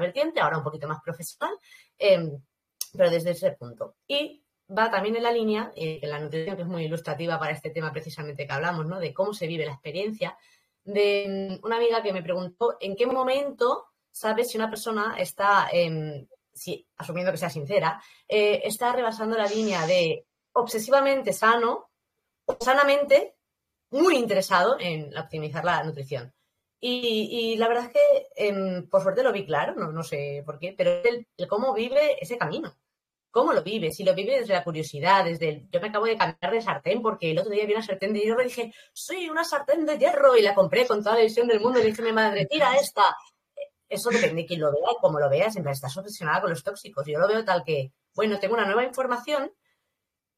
vertiente, 0.00 0.40
ahora 0.40 0.58
un 0.58 0.64
poquito 0.64 0.86
más 0.86 1.02
profesional, 1.02 1.54
em, 1.98 2.40
pero 2.96 3.10
desde 3.10 3.32
ese 3.32 3.52
punto. 3.52 3.96
Y 4.06 4.42
va 4.76 4.90
también 4.90 5.16
en 5.16 5.24
la 5.24 5.32
línea, 5.32 5.72
eh, 5.74 5.98
en 6.00 6.10
la 6.10 6.20
nutrición, 6.20 6.56
que 6.56 6.62
es 6.62 6.68
muy 6.68 6.84
ilustrativa 6.84 7.38
para 7.38 7.52
este 7.52 7.70
tema 7.70 7.92
precisamente 7.92 8.46
que 8.46 8.52
hablamos, 8.52 8.86
¿no? 8.86 8.98
De 8.98 9.12
cómo 9.12 9.34
se 9.34 9.46
vive 9.46 9.66
la 9.66 9.72
experiencia, 9.72 10.36
de 10.84 11.58
una 11.64 11.76
amiga 11.76 12.02
que 12.02 12.12
me 12.12 12.22
preguntó 12.22 12.76
en 12.80 12.94
qué 12.94 13.06
momento 13.06 13.86
sabes 14.12 14.50
si 14.50 14.56
una 14.56 14.70
persona 14.70 15.16
está, 15.18 15.68
si, 16.52 16.86
asumiendo 16.96 17.32
que 17.32 17.38
sea 17.38 17.50
sincera, 17.50 18.00
eh, 18.28 18.62
está 18.64 18.92
rebasando 18.92 19.36
la 19.36 19.46
línea 19.46 19.84
de 19.86 20.24
obsesivamente 20.52 21.32
sano 21.32 21.85
sanamente 22.60 23.36
muy 23.90 24.16
interesado 24.16 24.76
en 24.78 25.16
optimizar 25.16 25.64
la 25.64 25.82
nutrición. 25.84 26.32
Y, 26.78 27.56
la 27.56 27.68
verdad 27.68 27.86
es 27.86 27.92
que 27.92 28.48
em, 28.48 28.88
por 28.88 29.02
suerte 29.02 29.22
lo 29.22 29.32
vi 29.32 29.46
claro, 29.46 29.74
no, 29.74 29.90
no 29.90 30.02
sé 30.02 30.42
por 30.44 30.58
qué, 30.58 30.74
pero 30.76 31.02
el, 31.02 31.26
cómo 31.48 31.72
vive 31.74 32.22
ese 32.22 32.38
camino. 32.38 32.76
¿Cómo 33.30 33.52
lo 33.52 33.62
vive? 33.62 33.92
Si 33.92 34.02
lo 34.04 34.14
vive 34.14 34.40
desde 34.40 34.54
la 34.54 34.64
curiosidad, 34.64 35.24
desde. 35.24 35.66
Yo 35.70 35.80
me 35.80 35.88
acabo 35.88 36.06
de 36.06 36.16
cambiar 36.16 36.52
de 36.52 36.62
sartén 36.62 37.02
porque 37.02 37.32
el 37.32 37.38
otro 37.38 37.52
día 37.52 37.66
vi 37.66 37.72
una 37.72 37.82
sartén 37.82 38.12
de 38.14 38.20
hierro 38.20 38.40
y 38.40 38.46
dije, 38.46 38.72
soy 38.94 39.28
una 39.28 39.44
sartén 39.44 39.84
de 39.84 39.98
hierro 39.98 40.36
y 40.36 40.42
la 40.42 40.54
compré 40.54 40.86
con 40.86 41.02
toda 41.02 41.16
la 41.16 41.22
visión 41.22 41.46
del 41.46 41.60
mundo 41.60 41.78
y 41.80 41.84
dije 41.84 42.02
mi 42.02 42.12
madre, 42.12 42.46
tira 42.46 42.76
esta. 42.76 43.02
Eso 43.88 44.10
depende 44.10 44.42
de 44.42 44.46
quién 44.46 44.60
lo 44.60 44.72
vea 44.72 44.90
y 44.92 45.00
cómo 45.00 45.20
lo 45.20 45.28
vea, 45.28 45.50
siempre 45.50 45.72
estás 45.72 45.96
obsesionada 45.96 46.40
con 46.40 46.50
los 46.50 46.62
tóxicos. 46.62 47.06
Yo 47.06 47.18
lo 47.18 47.28
veo 47.28 47.44
tal 47.44 47.62
que, 47.62 47.92
bueno, 48.14 48.38
tengo 48.38 48.54
una 48.54 48.64
nueva 48.64 48.84
información 48.84 49.52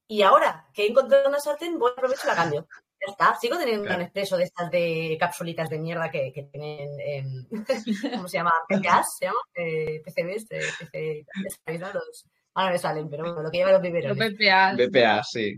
y 0.09 0.23
ahora 0.23 0.67
que 0.73 0.85
he 0.85 0.89
encontrado 0.89 1.29
una 1.29 1.39
sartén, 1.39 1.79
voy 1.79 1.91
a 1.91 1.93
aprovechar 1.93 2.25
y 2.25 2.29
la 2.29 2.35
cambio. 2.35 2.69
Ya 3.01 3.13
está, 3.13 3.37
sigo 3.37 3.57
teniendo 3.57 3.95
un 3.95 4.01
expreso 4.01 4.37
de 4.37 4.45
estas 4.45 4.71
de 4.71 5.17
capsulitas 5.21 5.69
de 5.69 5.79
mierda 5.79 6.11
que, 6.11 6.33
que 6.33 6.45
tienen, 6.45 6.89
en, 6.99 7.49
¿cómo 8.17 8.27
se 8.27 8.39
llama? 8.39 8.53
PCAs, 8.69 9.07
¿se 9.19 9.27
llama? 9.27 9.39
Eh, 9.55 10.03
PCBs, 10.05 10.47
eh, 10.93 11.25
PC, 11.65 11.79
los, 11.79 12.27
ahora 12.55 12.73
me 12.73 12.79
salen, 12.79 13.09
pero 13.09 13.23
bueno, 13.25 13.43
lo 13.43 13.51
que 13.51 13.59
lleva 13.59 13.71
los 13.71 13.81
primeros. 13.81 14.17
Los 14.17 14.33
BPA. 14.33 14.75
BPA, 14.75 15.23
sí. 15.23 15.57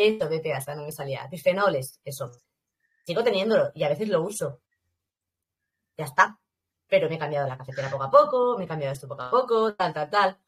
Esto, 0.00 0.28
BPA, 0.28 0.74
no 0.74 0.84
me 0.84 0.92
salía. 0.92 1.28
Bifenoles, 1.30 2.00
eso. 2.04 2.30
Sigo 3.04 3.22
teniéndolo 3.22 3.70
y 3.74 3.84
a 3.84 3.90
veces 3.90 4.08
lo 4.08 4.22
uso. 4.22 4.62
Ya 5.96 6.06
está. 6.06 6.40
Pero 6.88 7.08
me 7.08 7.16
he 7.16 7.18
cambiado 7.18 7.46
la 7.46 7.56
cafetera 7.56 7.90
poco 7.90 8.04
a 8.04 8.10
poco, 8.10 8.58
me 8.58 8.64
he 8.64 8.68
cambiado 8.68 8.94
esto 8.94 9.06
poco 9.06 9.22
a 9.22 9.30
poco, 9.30 9.74
tal, 9.74 9.92
tal, 9.92 10.10
tal. 10.10 10.38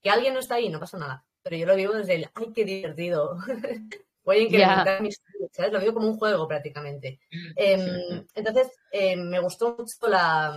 Que 0.00 0.10
alguien 0.10 0.34
no 0.34 0.40
está 0.40 0.56
ahí, 0.56 0.68
no 0.68 0.78
pasa 0.78 0.98
nada. 0.98 1.24
Pero 1.42 1.56
yo 1.56 1.66
lo 1.66 1.76
vivo 1.76 1.92
desde 1.94 2.14
el, 2.14 2.30
ay, 2.34 2.52
qué 2.54 2.64
divertido. 2.64 3.36
Voy 4.24 4.36
a 4.36 4.42
incrementar 4.42 5.02
mis 5.02 5.20
¿sabes? 5.50 5.72
Lo 5.72 5.80
vivo 5.80 5.94
como 5.94 6.08
un 6.08 6.18
juego 6.18 6.46
prácticamente. 6.46 7.20
Em, 7.56 8.24
entonces, 8.34 8.70
em, 8.92 9.20
me 9.28 9.40
gustó 9.40 9.76
mucho 9.76 10.08
la, 10.08 10.56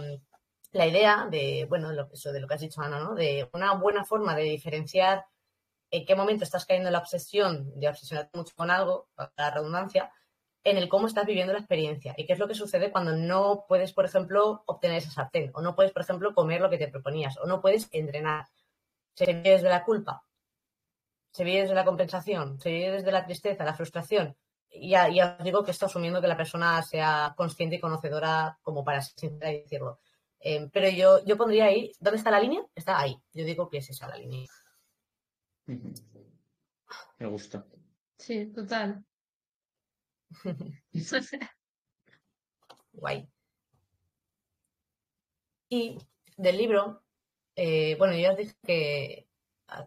la 0.72 0.88
idea 0.88 1.28
de, 1.30 1.66
bueno, 1.68 1.92
lo, 1.92 2.10
eso 2.14 2.32
de 2.32 2.40
lo 2.40 2.48
que 2.48 2.54
has 2.54 2.62
dicho, 2.62 2.82
Ana, 2.82 3.00
¿no? 3.00 3.16
De 3.16 3.50
una 3.54 3.74
buena 3.74 4.06
forma 4.06 4.36
de 4.36 4.44
diferenciar 4.44 5.26
en 5.90 6.06
qué 6.06 6.16
momento 6.16 6.44
estás 6.44 6.66
cayendo 6.66 6.90
en 6.90 6.94
la 6.94 7.00
obsesión 7.00 7.72
de 7.80 7.88
obsesionarte 7.88 8.38
mucho 8.38 8.54
con 8.56 8.70
algo, 8.70 9.08
para 9.16 9.32
la 9.38 9.52
redundancia, 9.52 10.12
en 10.64 10.78
el 10.78 10.90
cómo 10.90 11.08
estás 11.08 11.26
viviendo 11.26 11.54
la 11.54 11.60
experiencia 11.60 12.16
y 12.18 12.26
qué 12.26 12.34
es 12.34 12.40
lo 12.40 12.48
que 12.48 12.56
sucede 12.56 12.92
cuando 12.92 13.16
no 13.16 13.66
puedes, 13.68 13.94
por 13.94 14.04
ejemplo, 14.04 14.64
obtener 14.66 14.98
esa 14.98 15.12
sartén 15.12 15.52
o 15.54 15.62
no 15.62 15.76
puedes, 15.76 15.94
por 15.94 16.02
ejemplo, 16.02 16.34
comer 16.34 16.60
lo 16.60 16.70
que 16.70 16.80
te 16.80 16.88
proponías 16.88 17.38
o 17.38 17.46
no 17.46 17.62
puedes 17.62 17.88
entrenar. 17.92 18.48
Se 19.14 19.26
vive 19.28 19.52
desde 19.52 19.70
la 19.70 19.86
culpa, 19.86 20.25
se 21.36 21.44
vive 21.44 21.64
desde 21.64 21.76
la 21.76 21.84
compensación, 21.84 22.58
se 22.62 22.72
vive 22.72 22.92
desde 22.94 23.12
la 23.12 23.26
tristeza, 23.26 23.66
la 23.66 23.74
frustración. 23.74 24.38
Y 24.70 24.92
ya, 24.92 25.36
os 25.38 25.44
digo 25.44 25.66
que 25.66 25.72
esto 25.72 25.86
asumiendo 25.86 26.22
que 26.22 26.30
la 26.30 26.38
persona 26.38 26.82
sea 26.82 27.34
consciente 27.36 27.76
y 27.76 27.82
conocedora 27.82 28.58
como 28.62 28.86
para 28.86 29.02
y 29.22 29.28
decirlo. 29.28 30.00
Em, 30.40 30.70
pero 30.70 30.88
yo, 30.88 31.26
yo 31.26 31.36
pondría 31.36 31.66
ahí, 31.66 31.92
¿dónde 32.00 32.20
está 32.20 32.32
la 32.32 32.40
línea? 32.40 32.66
Está 32.74 33.02
ahí. 33.02 33.18
Yo 33.34 33.44
digo 33.44 33.70
que 33.70 33.80
es 33.80 33.90
esa 33.90 34.08
la 34.08 34.16
línea. 34.16 34.48
Me 35.66 37.28
gusta. 37.28 37.66
Sí, 38.18 38.46
total. 38.54 39.04
Guay. 42.94 43.28
Y 45.68 45.98
del 46.38 46.58
libro, 46.58 47.04
eh, 47.58 47.98
bueno, 47.98 48.16
yo 48.16 48.32
os 48.32 48.38
dije 48.38 48.56
que 48.64 49.25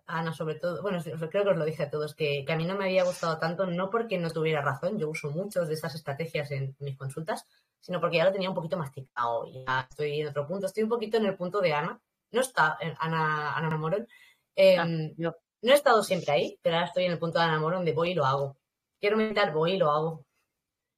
Ana, 0.07 0.33
sobre 0.33 0.57
todo, 0.57 0.83
bueno, 0.83 1.03
creo 1.03 1.45
que 1.45 1.51
os 1.51 1.57
lo 1.57 1.65
dije 1.65 1.85
a 1.85 1.91
todos, 1.91 2.15
que, 2.15 2.45
que, 2.47 2.53
a 2.53 2.57
mí 2.57 2.65
no 2.65 2.77
me 2.77 2.85
había 2.85 3.05
gustado 3.05 3.39
tanto, 3.39 3.67
no 3.67 3.91
porque 3.91 4.19
no 4.19 4.31
tuviera 4.31 4.63
razón, 4.63 4.99
yo 4.99 5.09
uso 5.09 5.31
muchas 5.31 5.69
de 5.69 5.75
estas 5.75 5.95
estrategias 5.95 6.51
en 6.51 6.77
mis 6.81 6.97
consultas, 6.97 7.45
sino 7.81 8.01
porque 8.01 8.19
ya 8.19 8.25
lo 8.25 8.33
tenía 8.33 8.49
un 8.49 8.55
poquito 8.55 8.77
masticado. 8.77 9.47
Ya 9.47 9.87
estoy 9.89 10.21
en 10.21 10.29
otro 10.29 10.47
punto. 10.47 10.67
Estoy 10.67 10.83
un 10.83 10.89
poquito 10.89 11.17
en 11.17 11.27
el 11.27 11.37
punto 11.37 11.61
de 11.61 11.73
Ana. 11.73 12.01
No 12.31 12.41
está 12.41 12.77
en 12.81 12.95
Ana, 12.99 13.57
Ana 13.57 13.77
Morón. 13.77 14.07
Em, 14.55 14.79
ah, 14.81 15.15
no. 15.17 15.35
he 15.63 15.73
estado 15.73 16.03
siempre 16.03 16.33
ahí, 16.33 16.59
pero 16.63 16.77
ahora 16.77 16.89
estoy 16.89 17.05
en 17.05 17.13
el 17.13 17.19
punto 17.19 17.39
de 17.39 17.45
Ana 17.45 17.61
Morón 17.61 17.85
de 17.85 17.93
voy 17.93 18.11
y 18.11 18.15
lo 18.15 18.25
hago. 18.27 18.57
Quiero 19.01 19.17
meditar, 19.17 19.53
voy 19.53 19.73
y 19.73 19.79
lo 19.79 19.91
hago. 19.91 20.27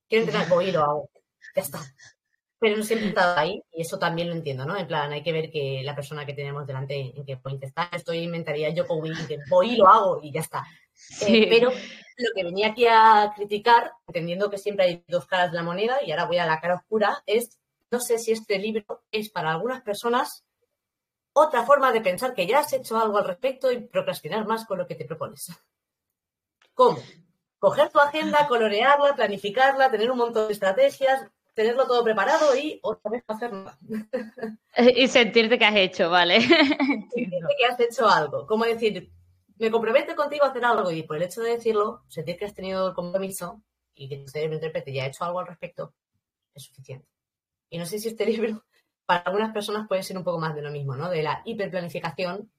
Quiero 0.08 0.24
entrenar, 0.24 0.48
voy 0.48 0.68
y 0.68 0.72
lo 0.72 0.82
hago. 0.82 1.10
Ya 1.54 1.62
está. 1.62 1.80
Pero 2.60 2.76
no 2.76 2.82
siempre 2.84 3.06
he 3.06 3.08
estado 3.08 3.38
ahí 3.38 3.62
y 3.72 3.82
eso 3.82 3.98
también 3.98 4.28
lo 4.28 4.34
entiendo, 4.34 4.66
¿no? 4.66 4.76
En 4.76 4.86
plan, 4.86 5.10
hay 5.12 5.22
que 5.22 5.32
ver 5.32 5.50
que 5.50 5.80
la 5.82 5.96
persona 5.96 6.26
que 6.26 6.34
tenemos 6.34 6.66
delante 6.66 7.12
en 7.16 7.24
qué 7.24 7.38
point 7.38 7.62
está. 7.64 7.88
Estoy 7.90 8.18
inventaría 8.18 8.68
yo 8.70 8.86
con 8.86 9.02
que 9.02 9.38
voy 9.48 9.72
y 9.72 9.76
lo 9.76 9.88
hago 9.88 10.20
y 10.22 10.30
ya 10.30 10.40
está. 10.40 10.66
Eh, 11.26 11.48
pero 11.48 11.70
lo 11.70 12.28
que 12.34 12.44
venía 12.44 12.68
aquí 12.68 12.86
a 12.86 13.32
criticar, 13.34 13.92
entendiendo 14.06 14.50
que 14.50 14.58
siempre 14.58 14.84
hay 14.84 15.04
dos 15.08 15.26
caras 15.26 15.50
de 15.50 15.56
la 15.56 15.62
moneda 15.62 15.98
y 16.04 16.10
ahora 16.10 16.26
voy 16.26 16.36
a 16.36 16.44
la 16.44 16.60
cara 16.60 16.74
oscura, 16.74 17.22
es 17.24 17.58
no 17.90 18.00
sé 18.00 18.18
si 18.18 18.32
este 18.32 18.58
libro 18.58 19.02
es 19.10 19.30
para 19.30 19.50
algunas 19.50 19.82
personas 19.82 20.44
otra 21.32 21.64
forma 21.64 21.92
de 21.92 22.00
pensar 22.00 22.34
que 22.34 22.46
ya 22.46 22.60
has 22.60 22.72
hecho 22.72 22.98
algo 22.98 23.18
al 23.18 23.26
respecto 23.26 23.70
y 23.70 23.80
procrastinar 23.80 24.46
más 24.46 24.64
con 24.66 24.78
lo 24.78 24.86
que 24.86 24.94
te 24.94 25.04
propones. 25.04 25.52
¿Cómo? 26.74 26.98
Coger 27.58 27.90
tu 27.90 27.98
agenda, 27.98 28.46
colorearla, 28.48 29.14
planificarla, 29.14 29.90
tener 29.90 30.10
un 30.10 30.18
montón 30.18 30.46
de 30.46 30.52
estrategias, 30.52 31.26
tenerlo 31.60 31.86
todo 31.86 32.02
preparado 32.02 32.56
y 32.56 32.80
otra 32.82 33.10
vez 33.10 33.24
hacer 33.26 33.52
nada. 33.52 33.78
Y 34.96 35.08
sentirte 35.08 35.58
que 35.58 35.64
has 35.66 35.76
hecho, 35.76 36.08
¿vale? 36.08 36.40
sentirte 37.10 37.54
que 37.58 37.66
has 37.66 37.78
hecho 37.78 38.08
algo. 38.08 38.46
Como 38.46 38.64
decir, 38.64 39.12
me 39.58 39.70
comprometo 39.70 40.16
contigo 40.16 40.44
a 40.44 40.48
hacer 40.48 40.64
algo 40.64 40.90
y 40.90 41.02
por 41.02 41.16
el 41.16 41.24
hecho 41.24 41.42
de 41.42 41.50
decirlo, 41.50 42.04
sentir 42.08 42.38
que 42.38 42.46
has 42.46 42.54
tenido 42.54 42.88
el 42.88 42.94
compromiso 42.94 43.62
y 43.94 44.08
que 44.08 44.24
usted 44.24 44.48
me 44.48 44.54
interprete 44.54 44.90
y 44.90 45.00
ha 45.00 45.06
hecho 45.06 45.24
algo 45.24 45.40
al 45.40 45.48
respecto, 45.48 45.92
es 46.54 46.62
suficiente. 46.62 47.06
Y 47.68 47.76
no 47.76 47.84
sé 47.84 47.98
si 47.98 48.08
este 48.08 48.24
libro, 48.24 48.64
para 49.04 49.20
algunas 49.20 49.52
personas 49.52 49.86
puede 49.86 50.02
ser 50.02 50.16
un 50.16 50.24
poco 50.24 50.38
más 50.38 50.54
de 50.54 50.62
lo 50.62 50.70
mismo, 50.70 50.96
¿no? 50.96 51.10
De 51.10 51.22
la 51.22 51.42
hiperplanificación 51.44 52.50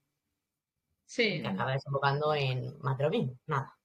sí. 1.05 1.41
que 1.41 1.47
acaba 1.47 1.71
desembocando 1.71 2.35
en 2.35 2.77
más 2.81 2.99
de 2.99 3.03
lo 3.03 3.09
mismo, 3.09 3.39
nada. 3.47 3.75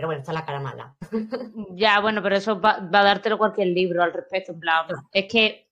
Pero 0.00 0.08
bueno, 0.08 0.20
está 0.20 0.32
la 0.32 0.46
cara 0.46 0.60
mala. 0.60 0.96
Ya, 1.76 2.00
bueno, 2.00 2.22
pero 2.22 2.34
eso 2.34 2.58
va, 2.58 2.76
a 2.76 3.04
dártelo 3.04 3.36
cualquier 3.36 3.68
libro 3.68 4.02
al 4.02 4.14
respecto, 4.14 4.52
en 4.52 4.60
plan, 4.60 4.86
es 5.12 5.26
que 5.30 5.68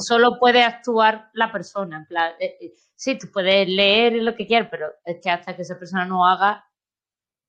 solo 0.00 0.36
puede 0.40 0.64
actuar 0.64 1.30
la 1.34 1.52
persona, 1.52 1.98
en 1.98 2.06
plan, 2.06 2.32
eh, 2.40 2.56
eh, 2.60 2.72
sí, 2.96 3.16
tú 3.16 3.28
puedes 3.32 3.68
leer 3.68 4.14
lo 4.14 4.34
que 4.34 4.48
quieras, 4.48 4.66
pero 4.68 4.88
es 5.04 5.20
que 5.22 5.30
hasta 5.30 5.54
que 5.54 5.62
esa 5.62 5.78
persona 5.78 6.04
no 6.04 6.26
haga, 6.26 6.68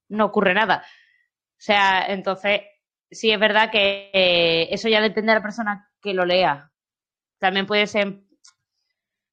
no 0.10 0.26
ocurre 0.26 0.54
nada. 0.54 0.84
O 0.86 1.58
sea, 1.58 2.06
entonces, 2.06 2.62
sí 3.10 3.32
es 3.32 3.39
verdad 3.39 3.71
que 3.71 4.12
eh, 4.13 4.67
eso 4.69 4.89
ya 4.89 5.02
depende 5.02 5.32
de 5.32 5.39
la 5.39 5.43
persona 5.43 5.89
que 5.99 6.13
lo 6.13 6.26
lea. 6.26 6.71
También 7.39 7.65
puede 7.65 7.88
ser 7.88 8.19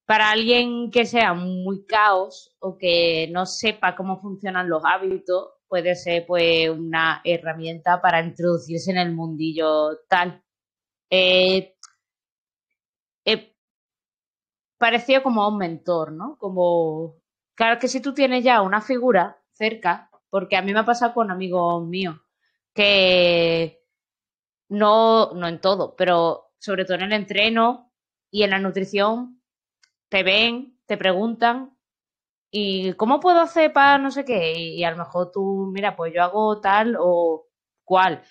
para 0.06 0.30
alguien 0.30 0.90
que 0.90 1.04
sea 1.04 1.34
muy 1.34 1.84
caos 1.84 2.56
o 2.58 2.78
que 2.78 3.28
no 3.32 3.44
sepa 3.44 3.94
cómo 3.96 4.18
funcionan 4.18 4.70
los 4.70 4.82
hábitos, 4.82 5.59
puede 5.70 5.94
ser 5.94 6.26
pues 6.26 6.68
una 6.68 7.22
herramienta 7.24 8.02
para 8.02 8.22
introducirse 8.22 8.90
en 8.90 8.98
el 8.98 9.14
mundillo 9.14 10.00
tal. 10.08 10.42
Eh, 11.10 11.76
parecido 14.80 15.22
como 15.22 15.46
un 15.46 15.58
mentor, 15.58 16.10
¿no? 16.12 16.38
Como, 16.38 17.16
claro 17.54 17.78
que 17.78 17.86
si 17.86 18.00
tú 18.00 18.14
tienes 18.14 18.42
ya 18.42 18.62
una 18.62 18.80
figura 18.80 19.36
cerca, 19.52 20.10
porque 20.30 20.56
a 20.56 20.62
mí 20.62 20.72
me 20.72 20.80
ha 20.80 20.86
pasado 20.86 21.12
con 21.12 21.30
amigos 21.30 21.86
míos, 21.86 22.16
que 22.72 23.84
no, 24.70 25.32
no 25.34 25.48
en 25.48 25.60
todo, 25.60 25.94
pero 25.96 26.52
sobre 26.58 26.86
todo 26.86 26.94
en 26.96 27.02
el 27.02 27.12
entreno 27.12 27.92
y 28.30 28.42
en 28.44 28.50
la 28.50 28.58
nutrición, 28.58 29.42
te 30.08 30.22
ven, 30.22 30.80
te 30.86 30.96
preguntan, 30.96 31.76
¿y 32.50 32.92
cómo 32.94 33.20
puedo 33.20 33.40
hacer 33.40 33.72
para 33.72 33.98
no 33.98 34.10
sé 34.10 34.24
qué? 34.24 34.58
Y, 34.58 34.84
a 34.84 34.90
lo 34.90 34.98
mejor 34.98 35.30
tú, 35.32 35.70
mira, 35.72 35.96
pues 35.96 36.12
yo 36.14 36.22
hago 36.22 36.60
tal 36.60 36.96
o 36.98 37.46
cual. 37.84 38.22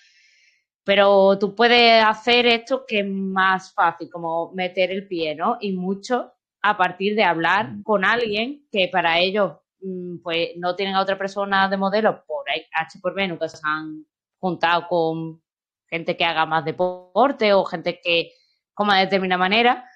Pero 0.83 1.37
tú 1.39 1.55
puedes 1.55 2.03
hacer 2.03 2.45
esto 2.47 2.85
que 2.87 2.99
es 3.01 3.07
más 3.07 3.73
fácil, 3.73 4.09
como 4.09 4.51
meter 4.53 4.91
el 4.91 5.07
pie, 5.07 5.35
¿no? 5.35 5.57
Y 5.61 5.73
mucho 5.73 6.33
a 6.61 6.77
partir 6.77 7.15
de 7.15 7.23
hablar 7.23 7.71
con 7.83 8.03
alguien 8.05 8.67
que 8.71 8.89
para 8.89 9.19
ellos 9.19 9.53
mm, 9.81 10.15
mm, 10.15 10.21
pues 10.23 10.49
no 10.57 10.75
tienen 10.75 10.95
a 10.95 11.01
otra 11.01 11.17
persona 11.17 11.69
de 11.69 11.77
modelo 11.77 12.23
por 12.25 12.45
H 12.49 12.99
por 13.01 13.13
B, 13.13 13.27
nunca 13.27 13.47
se 13.49 13.59
han 13.63 14.05
juntado 14.39 14.87
con 14.87 15.41
gente 15.89 16.17
que 16.17 16.25
haga 16.25 16.45
más 16.45 16.65
deporte 16.65 17.53
o 17.53 17.65
gente 17.65 17.99
que 18.01 18.31
coma 18.73 18.97
de 18.97 19.05
determinada 19.05 19.39
manera, 19.39 19.89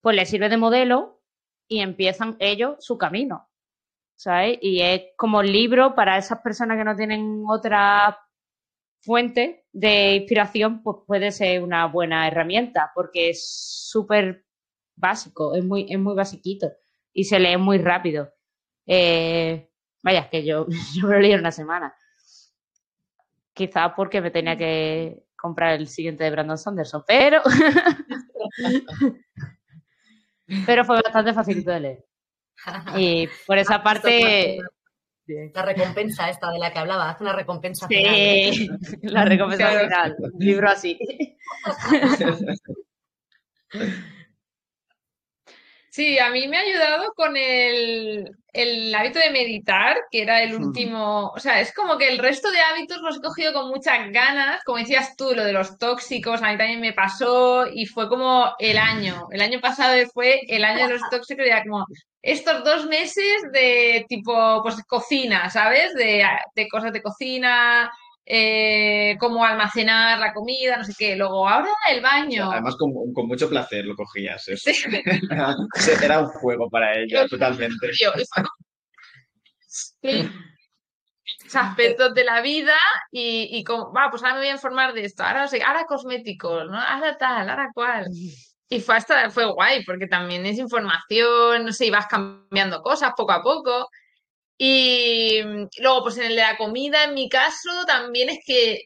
pues 0.00 0.16
les 0.16 0.28
sirve 0.28 0.48
de 0.48 0.56
modelo 0.56 1.19
y 1.70 1.80
empiezan 1.80 2.36
ellos 2.40 2.76
su 2.80 2.98
camino. 2.98 3.48
¿Sabes? 4.16 4.58
Y 4.60 4.82
es 4.82 5.02
como 5.16 5.42
libro 5.42 5.94
para 5.94 6.18
esas 6.18 6.40
personas 6.40 6.76
que 6.76 6.84
no 6.84 6.94
tienen 6.94 7.42
otra 7.48 8.18
fuente 9.00 9.64
de 9.72 10.16
inspiración, 10.16 10.82
pues 10.82 10.98
puede 11.06 11.30
ser 11.30 11.62
una 11.62 11.86
buena 11.86 12.28
herramienta, 12.28 12.92
porque 12.94 13.30
es 13.30 13.88
súper 13.88 14.44
básico, 14.94 15.54
es 15.54 15.64
muy, 15.64 15.86
es 15.88 15.98
muy 15.98 16.14
basiquito 16.14 16.70
y 17.14 17.24
se 17.24 17.38
lee 17.38 17.56
muy 17.56 17.78
rápido. 17.78 18.30
Eh, 18.86 19.70
vaya, 20.02 20.28
que 20.28 20.44
yo, 20.44 20.66
yo 20.94 21.06
lo 21.06 21.18
leí 21.18 21.32
en 21.32 21.40
una 21.40 21.52
semana. 21.52 21.94
Quizá 23.54 23.94
porque 23.94 24.20
me 24.20 24.30
tenía 24.30 24.56
que 24.56 25.24
comprar 25.36 25.80
el 25.80 25.86
siguiente 25.86 26.24
de 26.24 26.30
Brandon 26.30 26.58
Sanderson, 26.58 27.04
pero. 27.06 27.40
pero 30.66 30.84
fue 30.84 31.00
bastante 31.02 31.32
facilito 31.32 31.70
de 31.70 31.80
leer. 31.80 32.04
Y 32.96 33.28
por 33.46 33.58
esa 33.58 33.76
ah, 33.76 33.82
parte. 33.82 34.58
La 35.54 35.62
recompensa 35.62 36.28
esta 36.28 36.50
de 36.50 36.58
la 36.58 36.72
que 36.72 36.80
hablaba, 36.80 37.10
hace 37.10 37.22
una 37.22 37.32
recompensa 37.32 37.86
sí, 37.86 38.68
la 39.02 39.24
recompensa 39.24 39.68
final. 39.68 40.16
Un 40.18 40.44
libro 40.44 40.68
así. 40.68 40.98
Sí, 46.00 46.18
a 46.18 46.30
mí 46.30 46.48
me 46.48 46.56
ha 46.56 46.60
ayudado 46.60 47.12
con 47.14 47.36
el, 47.36 48.34
el, 48.54 48.94
hábito 48.94 49.18
de 49.18 49.28
meditar, 49.28 49.98
que 50.10 50.22
era 50.22 50.42
el 50.42 50.54
último, 50.54 51.26
o 51.28 51.38
sea, 51.38 51.60
es 51.60 51.74
como 51.74 51.98
que 51.98 52.08
el 52.08 52.16
resto 52.16 52.50
de 52.50 52.58
hábitos 52.58 53.02
los 53.02 53.18
he 53.18 53.20
cogido 53.20 53.52
con 53.52 53.68
muchas 53.68 54.10
ganas, 54.10 54.64
como 54.64 54.78
decías 54.78 55.14
tú, 55.14 55.34
lo 55.34 55.44
de 55.44 55.52
los 55.52 55.76
tóxicos, 55.76 56.40
a 56.40 56.50
mí 56.50 56.56
también 56.56 56.80
me 56.80 56.94
pasó 56.94 57.66
y 57.66 57.84
fue 57.84 58.08
como 58.08 58.50
el 58.58 58.78
año, 58.78 59.28
el 59.30 59.42
año 59.42 59.60
pasado 59.60 59.94
fue 60.14 60.40
el 60.48 60.64
año 60.64 60.86
de 60.86 60.94
los 60.94 61.02
tóxicos, 61.10 61.44
era 61.44 61.62
como 61.64 61.84
estos 62.22 62.64
dos 62.64 62.86
meses 62.86 63.42
de 63.52 64.06
tipo, 64.08 64.62
pues 64.62 64.82
cocina, 64.84 65.50
¿sabes? 65.50 65.92
De, 65.92 66.24
de 66.54 66.68
cosas 66.68 66.94
de 66.94 67.02
cocina, 67.02 67.92
eh, 68.32 69.16
cómo 69.18 69.44
almacenar 69.44 70.20
la 70.20 70.32
comida, 70.32 70.76
no 70.76 70.84
sé 70.84 70.94
qué. 70.96 71.16
Luego, 71.16 71.48
ahora 71.48 71.72
el 71.90 72.00
baño. 72.00 72.48
Además, 72.52 72.76
con, 72.76 72.92
mucho 73.26 73.48
placer 73.48 73.84
lo 73.84 73.96
cogías. 73.96 74.46
Era 76.02 76.20
un 76.20 76.28
juego 76.28 76.70
para 76.70 76.96
ella, 76.96 77.26
totalmente. 77.26 77.90
Sí. 80.02 80.28
aspectos 81.54 82.12
de 82.12 82.24
la 82.24 82.40
vida 82.40 82.74
y, 83.12 83.48
y 83.52 83.62
como, 83.62 83.92
va, 83.92 84.08
pues 84.10 84.22
ahora 84.22 84.34
me 84.34 84.40
voy 84.40 84.48
a 84.48 84.54
informar 84.54 84.92
de 84.92 85.04
esto, 85.04 85.22
ahora, 85.22 85.42
no 85.42 85.48
sé, 85.48 85.62
ahora 85.62 85.84
cosméticos, 85.84 86.68
¿no? 86.68 86.76
Ahora 86.76 87.16
tal, 87.16 87.48
ahora 87.48 87.70
cual. 87.72 88.06
Y 88.68 88.80
fue 88.80 88.96
hasta, 88.96 89.30
fue 89.30 89.44
guay, 89.44 89.84
porque 89.84 90.08
también 90.08 90.44
es 90.44 90.58
información, 90.58 91.64
no 91.64 91.72
sé, 91.72 91.86
ibas 91.86 92.06
cambiando 92.06 92.82
cosas 92.82 93.12
poco 93.16 93.32
a 93.32 93.42
poco. 93.42 93.88
Y 94.62 95.40
luego, 95.78 96.02
pues 96.02 96.18
en 96.18 96.24
el 96.24 96.36
de 96.36 96.42
la 96.42 96.58
comida, 96.58 97.04
en 97.04 97.14
mi 97.14 97.30
caso, 97.30 97.86
también 97.86 98.28
es 98.28 98.40
que 98.44 98.82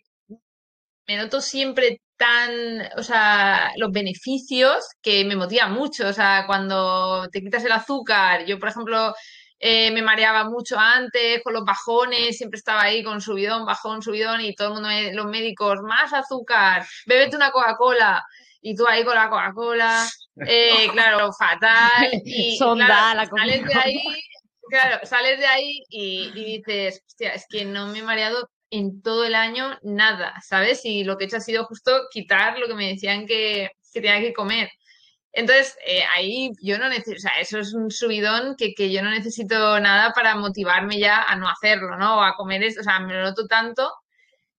me 1.08 1.16
noto 1.16 1.40
siempre 1.40 2.00
tan, 2.16 2.52
o 2.96 3.02
sea, 3.02 3.72
los 3.76 3.90
beneficios 3.90 4.86
que 5.02 5.24
me 5.24 5.34
motivan 5.34 5.72
mucho. 5.72 6.06
O 6.06 6.12
sea, 6.12 6.44
cuando 6.46 7.28
te 7.32 7.40
quitas 7.40 7.64
el 7.64 7.72
azúcar, 7.72 8.46
yo, 8.46 8.60
por 8.60 8.68
ejemplo, 8.68 9.14
eh, 9.58 9.90
me 9.90 10.00
mareaba 10.00 10.48
mucho 10.48 10.78
antes 10.78 11.42
con 11.42 11.54
los 11.54 11.64
bajones, 11.64 12.38
siempre 12.38 12.58
estaba 12.58 12.82
ahí 12.82 13.02
con 13.02 13.20
subidón, 13.20 13.66
bajón, 13.66 14.00
subidón, 14.00 14.42
y 14.42 14.54
todo 14.54 14.68
el 14.68 14.74
mundo, 14.74 14.88
los 15.12 15.26
médicos, 15.26 15.80
más 15.82 16.12
azúcar, 16.12 16.86
bébete 17.04 17.34
una 17.34 17.50
Coca-Cola. 17.50 18.24
Y 18.60 18.76
tú 18.76 18.86
ahí 18.86 19.04
con 19.04 19.16
la 19.16 19.28
Coca-Cola, 19.28 20.06
eh, 20.46 20.88
claro, 20.92 21.32
fatal. 21.32 22.10
Y 22.24 22.56
Sonda, 22.58 23.12
la 23.16 23.26
sales 23.26 23.64
de 23.64 23.74
ahí 23.74 24.00
Claro, 24.68 25.04
sales 25.04 25.38
de 25.38 25.46
ahí 25.46 25.82
y, 25.88 26.30
dices, 26.32 27.02
hostia, 27.06 27.34
es 27.34 27.46
que 27.48 27.64
no 27.64 27.88
me 27.88 28.00
he 28.00 28.02
mareado 28.02 28.48
en 28.70 29.02
todo 29.02 29.24
el 29.24 29.34
año 29.34 29.78
nada, 29.82 30.34
¿sabes? 30.42 30.84
Y 30.84 31.04
lo 31.04 31.16
que 31.16 31.24
he 31.24 31.26
hecho 31.26 31.36
ha 31.36 31.40
sido 31.40 31.64
justo 31.66 31.92
quitar 32.10 32.58
lo 32.58 32.66
que 32.66 32.74
me 32.74 32.88
decían 32.88 33.26
que, 33.26 33.70
tenía 33.92 34.20
que 34.20 34.32
comer. 34.32 34.68
Entonces, 35.32 35.76
eh, 35.86 36.02
ahí 36.16 36.50
yo 36.62 36.78
no 36.78 36.88
necesito, 36.88 37.16
o 37.16 37.20
sea, 37.20 37.32
eso 37.40 37.58
es 37.58 37.74
un 37.74 37.90
subidón 37.90 38.56
que, 38.56 38.74
que, 38.74 38.92
yo 38.92 39.02
no 39.02 39.10
necesito 39.10 39.80
nada 39.80 40.12
para 40.12 40.36
motivarme 40.36 40.98
ya 40.98 41.22
a 41.22 41.36
no 41.36 41.48
hacerlo, 41.48 41.96
¿no? 41.96 42.18
O 42.18 42.22
a 42.22 42.36
comer 42.36 42.62
esto, 42.64 42.80
o 42.82 42.84
sea, 42.84 43.00
me 43.00 43.14
lo 43.14 43.22
noto 43.22 43.46
tanto. 43.46 43.92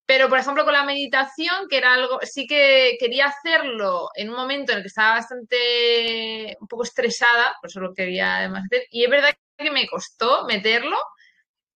Pero, 0.06 0.30
por 0.30 0.38
ejemplo, 0.38 0.66
con 0.66 0.74
la 0.74 0.84
meditación, 0.84 1.68
que 1.70 1.78
era 1.78 1.94
algo, 1.96 2.20
sí 2.24 2.46
que 2.48 2.96
quería 3.00 3.26
hacerlo 3.28 4.10
en 4.16 4.30
un 4.30 4.36
momento 4.36 4.72
en 4.72 4.78
el 4.80 4.84
que 4.84 4.90
estaba 4.90 5.16
bastante, 5.16 6.56
un 6.60 6.68
poco 6.68 6.84
estresada, 6.84 7.56
por 7.60 7.70
eso 7.70 7.80
lo 7.80 7.94
quería 7.94 8.38
además 8.38 8.66
hacer. 8.66 8.86
Y 8.92 9.04
es 9.04 9.10
verdad 9.10 9.36
que 9.58 9.72
me 9.72 9.88
costó 9.88 10.46
meterlo. 10.46 10.98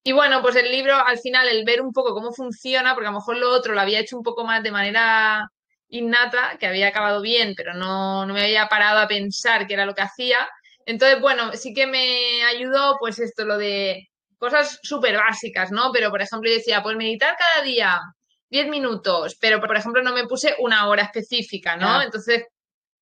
Y 0.02 0.12
bueno, 0.12 0.40
pues 0.42 0.56
el 0.56 0.70
libro, 0.70 0.94
al 0.94 1.18
final, 1.18 1.48
el 1.48 1.64
ver 1.64 1.82
un 1.82 1.92
poco 1.92 2.14
cómo 2.14 2.32
funciona, 2.32 2.94
porque 2.94 3.08
a 3.08 3.10
lo 3.10 3.18
mejor 3.18 3.36
lo 3.36 3.50
otro 3.50 3.74
lo 3.74 3.80
había 3.80 4.00
hecho 4.00 4.16
un 4.16 4.22
poco 4.22 4.44
más 4.44 4.62
de 4.62 4.70
manera 4.70 5.46
innata, 5.88 6.56
que 6.58 6.66
había 6.66 6.88
acabado 6.88 7.20
bien, 7.20 7.54
pero 7.56 7.74
no, 7.74 8.24
no 8.24 8.32
me 8.32 8.42
había 8.42 8.68
parado 8.68 9.00
a 9.00 9.08
pensar 9.08 9.66
qué 9.66 9.74
era 9.74 9.86
lo 9.86 9.94
que 9.94 10.02
hacía. 10.02 10.48
Entonces, 10.86 11.20
bueno, 11.20 11.52
sí 11.52 11.74
que 11.74 11.86
me 11.86 12.42
ayudó, 12.44 12.96
pues 12.98 13.18
esto, 13.18 13.44
lo 13.44 13.58
de 13.58 14.08
cosas 14.38 14.78
súper 14.82 15.16
básicas, 15.18 15.70
¿no? 15.70 15.90
Pero, 15.92 16.10
por 16.10 16.22
ejemplo, 16.22 16.48
yo 16.50 16.56
decía, 16.56 16.82
pues 16.82 16.96
meditar 16.96 17.36
cada 17.36 17.64
día 17.64 18.00
10 18.48 18.68
minutos, 18.68 19.36
pero, 19.40 19.60
por 19.60 19.76
ejemplo, 19.76 20.02
no 20.02 20.14
me 20.14 20.26
puse 20.26 20.56
una 20.60 20.88
hora 20.88 21.02
específica, 21.04 21.76
¿no? 21.76 22.00
Entonces, 22.02 22.44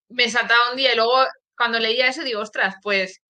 me 0.08 0.28
saltaba 0.28 0.70
un 0.70 0.76
día 0.76 0.92
y 0.92 0.96
luego, 0.96 1.24
cuando 1.56 1.78
leía 1.78 2.08
eso, 2.08 2.24
digo, 2.24 2.40
ostras, 2.40 2.74
pues 2.82 3.20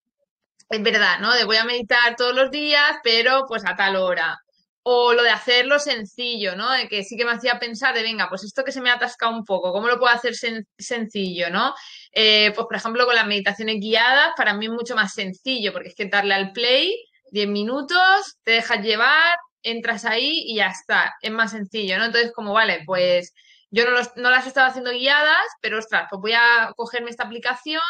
es 0.69 0.83
verdad, 0.83 1.19
¿no? 1.19 1.33
De 1.33 1.45
voy 1.45 1.57
a 1.57 1.65
meditar 1.65 2.15
todos 2.15 2.35
los 2.35 2.51
días, 2.51 2.97
pero 3.03 3.45
pues 3.47 3.65
a 3.65 3.75
tal 3.75 3.95
hora. 3.95 4.37
O 4.83 5.13
lo 5.13 5.23
de 5.23 5.29
hacerlo 5.31 5.79
sencillo, 5.79 6.55
¿no? 6.55 6.71
De 6.71 6.87
que 6.87 7.03
sí 7.03 7.17
que 7.17 7.25
me 7.25 7.31
hacía 7.31 7.59
pensar 7.59 7.93
de, 7.93 8.03
venga, 8.03 8.29
pues 8.29 8.43
esto 8.43 8.63
que 8.63 8.71
se 8.71 8.81
me 8.81 8.89
ha 8.89 8.93
atascado 8.95 9.35
un 9.35 9.43
poco, 9.45 9.73
¿cómo 9.73 9.87
lo 9.87 9.99
puedo 9.99 10.13
hacer 10.13 10.33
sencillo, 10.77 11.49
¿no? 11.49 11.73
Eh, 12.11 12.51
pues, 12.55 12.65
por 12.67 12.75
ejemplo, 12.75 13.05
con 13.05 13.15
las 13.15 13.27
meditaciones 13.27 13.77
guiadas, 13.79 14.31
para 14.37 14.53
mí 14.53 14.67
es 14.67 14.71
mucho 14.71 14.95
más 14.95 15.13
sencillo, 15.13 15.73
porque 15.73 15.89
es 15.89 15.95
que 15.95 16.05
darle 16.05 16.33
al 16.33 16.53
play, 16.53 16.95
10 17.31 17.47
minutos, 17.49 18.37
te 18.43 18.51
dejas 18.51 18.81
llevar, 18.81 19.37
entras 19.63 20.05
ahí 20.05 20.43
y 20.45 20.55
ya 20.55 20.67
está, 20.67 21.13
es 21.21 21.31
más 21.31 21.51
sencillo, 21.51 21.97
¿no? 21.97 22.05
Entonces, 22.05 22.31
como, 22.33 22.53
vale, 22.53 22.83
pues 22.85 23.33
yo 23.71 23.85
no, 23.89 23.99
no 24.15 24.29
las 24.31 24.47
estaba 24.47 24.67
haciendo 24.67 24.91
guiadas, 24.91 25.45
pero 25.61 25.77
ostras, 25.77 26.07
pues 26.09 26.21
voy 26.21 26.33
a 26.33 26.73
cogerme 26.75 27.09
esta 27.09 27.23
aplicación 27.25 27.81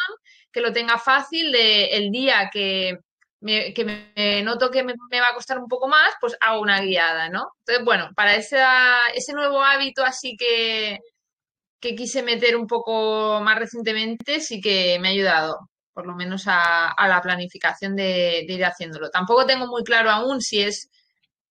que 0.52 0.60
lo 0.60 0.72
tenga 0.72 0.98
fácil 0.98 1.52
de 1.52 1.86
el 1.86 2.10
día 2.10 2.50
que 2.52 2.98
me, 3.40 3.72
que 3.72 3.84
me 3.84 4.42
noto 4.42 4.70
que 4.70 4.82
me, 4.82 4.94
va 4.94 5.28
a 5.28 5.34
costar 5.34 5.58
un 5.58 5.68
poco 5.68 5.88
más, 5.88 6.10
pues 6.20 6.36
hago 6.40 6.60
una 6.60 6.80
guiada, 6.80 7.28
¿no? 7.28 7.52
Entonces, 7.60 7.84
bueno, 7.84 8.10
para 8.14 8.34
ese 8.36 9.32
nuevo 9.32 9.62
hábito 9.62 10.04
así 10.04 10.36
que, 10.36 10.98
que 11.80 11.94
quise 11.94 12.22
meter 12.22 12.56
un 12.56 12.66
poco 12.66 13.40
más 13.40 13.58
recientemente, 13.58 14.40
sí 14.40 14.60
que 14.60 14.98
me 15.00 15.08
ha 15.08 15.12
ayudado, 15.12 15.70
por 15.92 16.06
lo 16.06 16.14
menos 16.14 16.44
a, 16.46 16.94
la 17.08 17.22
planificación 17.22 17.96
de, 17.96 18.44
de, 18.46 18.54
ir 18.54 18.64
haciéndolo. 18.64 19.10
Tampoco 19.10 19.46
tengo 19.46 19.66
muy 19.66 19.82
claro 19.84 20.10
aún 20.10 20.40
si 20.40 20.62
es 20.62 20.90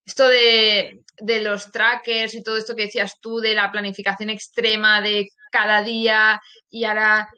esto 0.05 0.27
de, 0.27 1.01
de 1.19 1.41
los 1.41 1.71
trackers 1.71 2.33
y 2.33 2.43
todo 2.43 2.57
esto 2.57 2.75
que 2.75 2.85
decías 2.85 3.19
tú, 3.19 3.39
de 3.39 3.53
la 3.53 3.71
planificación 3.71 4.29
extrema 4.29 5.01
de 5.01 5.29
cada 5.51 5.81
día 5.83 6.41
y 6.69 6.83
ahora 6.85 7.29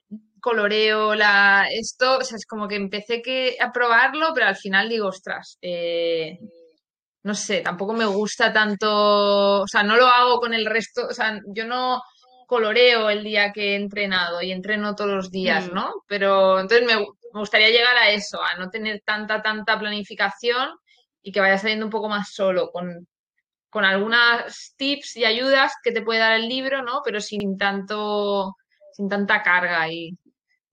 coloreo, 0.42 1.16
la, 1.16 1.68
esto, 1.72 2.18
o 2.18 2.24
sea, 2.24 2.36
es 2.36 2.46
como 2.46 2.68
que 2.68 2.76
empecé 2.76 3.22
que, 3.22 3.58
a 3.60 3.72
probarlo, 3.72 4.32
pero 4.34 4.48
al 4.48 4.58
final 4.58 4.90
digo, 4.90 5.08
ostras, 5.08 5.58
eh, 5.62 6.40
no 7.24 7.34
sé, 7.36 7.62
tampoco 7.62 7.94
me 7.94 8.06
gusta 8.06 8.52
tanto, 8.52 9.62
o 9.62 9.68
sea, 9.68 9.84
no 9.84 9.96
lo 9.96 10.08
hago 10.08 10.40
con 10.40 10.54
el 10.54 10.66
resto, 10.66 11.08
o 11.08 11.14
sea, 11.14 11.40
yo 11.48 11.66
no 11.66 12.02
coloreo 12.48 13.10
el 13.10 13.24
día 13.24 13.54
que 13.54 13.74
he 13.74 13.76
entrenado 13.76 14.42
y 14.42 14.52
entreno 14.52 14.96
todos 14.96 15.12
los 15.12 15.32
días, 15.32 15.70
mm. 15.70 15.74
¿no? 15.74 15.94
Pero 16.08 16.60
entonces 16.60 16.86
me, 16.86 16.98
me 16.98 17.40
gustaría 17.40 17.70
llegar 17.70 17.96
a 17.98 18.10
eso, 18.10 18.42
a 18.42 18.58
no 18.58 18.70
tener 18.70 19.02
tanta, 19.06 19.42
tanta 19.42 19.80
planificación 19.80 20.70
y 21.22 21.32
que 21.32 21.40
vaya 21.40 21.58
saliendo 21.58 21.86
un 21.86 21.92
poco 21.92 22.10
más 22.10 22.34
solo, 22.34 22.72
con, 22.72 23.08
con 23.70 23.86
algunas 23.86 24.74
tips 24.78 25.18
y 25.18 25.26
ayudas 25.26 25.74
que 25.84 25.92
te 25.92 26.02
puede 26.02 26.20
dar 26.20 26.34
el 26.34 26.50
libro, 26.50 26.84
¿no? 26.84 27.02
Pero 27.06 27.22
sin 27.22 27.58
tanto, 27.58 28.56
sin 28.94 29.08
tanta 29.08 29.42
carga 29.44 29.82
ahí. 29.82 30.18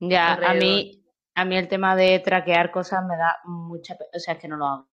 Ya, 0.01 0.35
a 0.35 0.55
mí, 0.55 1.05
a 1.35 1.45
mí 1.45 1.57
el 1.57 1.69
tema 1.69 1.97
de 1.97 2.19
traquear 2.21 2.71
cosas 2.71 3.05
me 3.05 3.17
da 3.17 3.39
mucha... 3.45 3.97
O 4.15 4.19
sea, 4.19 4.35
es 4.35 4.41
que 4.41 4.49
no 4.49 4.57
lo 4.57 4.67
hago. 4.67 4.89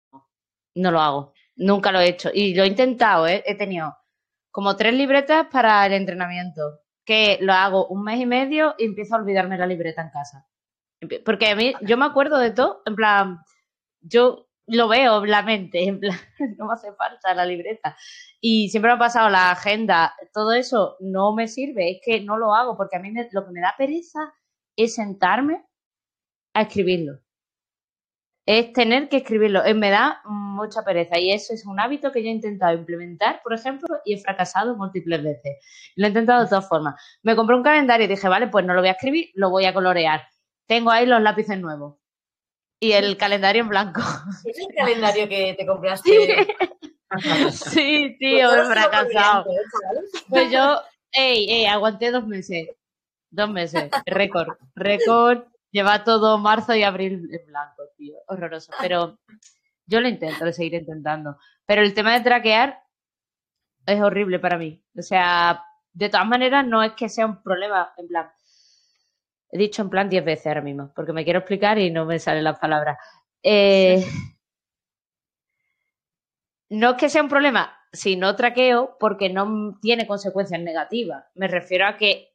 No 0.74 0.90
lo 0.90 1.00
hago. 1.00 1.32
Nunca 1.56 1.92
lo 1.92 2.00
he 2.00 2.08
hecho. 2.08 2.30
Y 2.32 2.54
lo 2.54 2.64
he 2.64 2.68
intentado, 2.68 3.26
¿eh? 3.26 3.42
He 3.46 3.56
tenido 3.56 3.96
como 4.52 4.76
tres 4.76 4.94
libretas 4.94 5.46
para 5.50 5.84
el 5.86 5.94
entrenamiento, 5.94 6.80
que 7.04 7.38
lo 7.40 7.54
hago 7.54 7.86
un 7.88 8.04
mes 8.04 8.20
y 8.20 8.26
medio 8.26 8.74
y 8.78 8.84
empiezo 8.84 9.16
a 9.16 9.18
olvidarme 9.18 9.58
la 9.58 9.66
libreta 9.66 10.02
en 10.02 10.10
casa. 10.10 10.46
Porque 11.24 11.50
a 11.50 11.56
mí, 11.56 11.74
yo 11.80 11.96
me 11.96 12.04
acuerdo 12.04 12.38
de 12.38 12.52
todo, 12.52 12.82
en 12.84 12.94
plan, 12.94 13.40
yo 14.00 14.46
lo 14.66 14.88
veo 14.88 15.24
la 15.24 15.42
mente, 15.42 15.84
en 15.84 15.98
plan, 15.98 16.16
no 16.58 16.66
me 16.66 16.74
hace 16.74 16.92
falta 16.92 17.34
la 17.34 17.46
libreta. 17.46 17.96
Y 18.40 18.68
siempre 18.68 18.90
me 18.90 18.96
ha 18.96 18.98
pasado 18.98 19.30
la 19.30 19.50
agenda, 19.50 20.14
todo 20.32 20.52
eso 20.52 20.96
no 21.00 21.34
me 21.34 21.48
sirve, 21.48 21.92
es 21.92 22.00
que 22.04 22.20
no 22.20 22.36
lo 22.36 22.54
hago, 22.54 22.76
porque 22.76 22.96
a 22.96 23.00
mí 23.00 23.12
lo 23.32 23.46
que 23.46 23.52
me 23.52 23.60
da 23.60 23.74
pereza 23.76 24.32
es 24.76 24.94
sentarme 24.94 25.64
a 26.54 26.62
escribirlo. 26.62 27.20
Es 28.44 28.72
tener 28.72 29.08
que 29.08 29.18
escribirlo. 29.18 29.64
Eh, 29.64 29.74
me 29.74 29.90
da 29.90 30.20
mucha 30.24 30.82
pereza 30.82 31.18
y 31.18 31.30
eso 31.30 31.54
es 31.54 31.64
un 31.64 31.78
hábito 31.78 32.10
que 32.10 32.22
yo 32.22 32.28
he 32.28 32.32
intentado 32.32 32.76
implementar, 32.76 33.40
por 33.42 33.54
ejemplo, 33.54 33.88
y 34.04 34.14
he 34.14 34.18
fracasado 34.18 34.76
múltiples 34.76 35.22
veces. 35.22 35.58
Lo 35.94 36.06
he 36.06 36.08
intentado 36.08 36.42
de 36.42 36.48
todas 36.48 36.68
formas. 36.68 37.00
Me 37.22 37.36
compré 37.36 37.56
un 37.56 37.62
calendario 37.62 38.06
y 38.06 38.08
dije, 38.08 38.28
vale, 38.28 38.48
pues 38.48 38.64
no 38.64 38.74
lo 38.74 38.80
voy 38.80 38.88
a 38.88 38.92
escribir, 38.92 39.30
lo 39.34 39.50
voy 39.50 39.64
a 39.66 39.74
colorear. 39.74 40.22
Tengo 40.66 40.90
ahí 40.90 41.06
los 41.06 41.22
lápices 41.22 41.58
nuevos 41.58 41.98
y 42.80 42.92
el 42.92 43.16
calendario 43.16 43.62
en 43.62 43.68
blanco. 43.68 44.00
¿Es 44.44 44.58
el 44.58 44.74
calendario 44.74 45.28
que 45.28 45.54
te 45.56 45.64
compraste? 45.64 46.10
Sí, 47.52 48.16
tío, 48.18 48.48
pues 48.48 48.60
he 48.62 48.72
fracasado. 48.72 49.44
Pues 50.28 50.50
yo, 50.50 50.80
ey, 51.12 51.46
ey, 51.48 51.66
aguanté 51.66 52.10
dos 52.10 52.26
meses. 52.26 52.68
Dos 53.32 53.50
meses, 53.50 53.90
récord, 54.06 54.56
récord. 54.74 55.44
Lleva 55.70 56.04
todo 56.04 56.36
marzo 56.38 56.74
y 56.74 56.82
abril 56.82 57.28
en 57.32 57.46
blanco, 57.46 57.82
tío. 57.96 58.14
Horroroso. 58.28 58.72
Pero 58.78 59.18
yo 59.86 60.00
lo 60.00 60.08
intento, 60.08 60.44
lo 60.44 60.52
seguiré 60.52 60.78
intentando. 60.78 61.38
Pero 61.64 61.80
el 61.80 61.94
tema 61.94 62.12
de 62.12 62.20
traquear 62.20 62.78
es 63.86 64.00
horrible 64.00 64.38
para 64.38 64.58
mí. 64.58 64.84
O 64.96 65.02
sea, 65.02 65.64
de 65.94 66.10
todas 66.10 66.26
maneras, 66.26 66.66
no 66.66 66.82
es 66.82 66.92
que 66.92 67.08
sea 67.08 67.24
un 67.24 67.42
problema, 67.42 67.94
en 67.96 68.06
plan, 68.06 68.30
He 69.52 69.58
dicho 69.58 69.82
en 69.82 69.90
plan 69.90 70.08
diez 70.08 70.24
veces 70.24 70.46
ahora 70.46 70.62
mismo, 70.62 70.92
porque 70.96 71.12
me 71.12 71.24
quiero 71.24 71.40
explicar 71.40 71.78
y 71.78 71.90
no 71.90 72.06
me 72.06 72.18
salen 72.18 72.44
las 72.44 72.58
palabras. 72.58 72.96
Eh, 73.42 74.02
no 76.70 76.90
es 76.90 76.96
que 76.96 77.10
sea 77.10 77.22
un 77.22 77.28
problema 77.28 77.76
si 77.92 78.16
no 78.16 78.34
traqueo 78.34 78.96
porque 78.98 79.28
no 79.28 79.78
tiene 79.82 80.06
consecuencias 80.06 80.58
negativas. 80.62 81.26
Me 81.34 81.48
refiero 81.48 81.86
a 81.86 81.98
que 81.98 82.31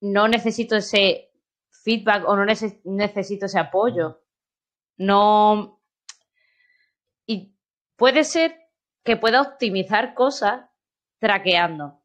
no 0.00 0.28
necesito 0.28 0.76
ese 0.76 1.30
feedback 1.70 2.24
o 2.26 2.36
no 2.36 2.44
necesito 2.44 3.46
ese 3.46 3.58
apoyo. 3.58 4.22
No. 4.98 5.80
Y 7.26 7.54
puede 7.96 8.24
ser 8.24 8.56
que 9.04 9.16
pueda 9.16 9.40
optimizar 9.40 10.14
cosas 10.14 10.68
traqueando 11.18 12.02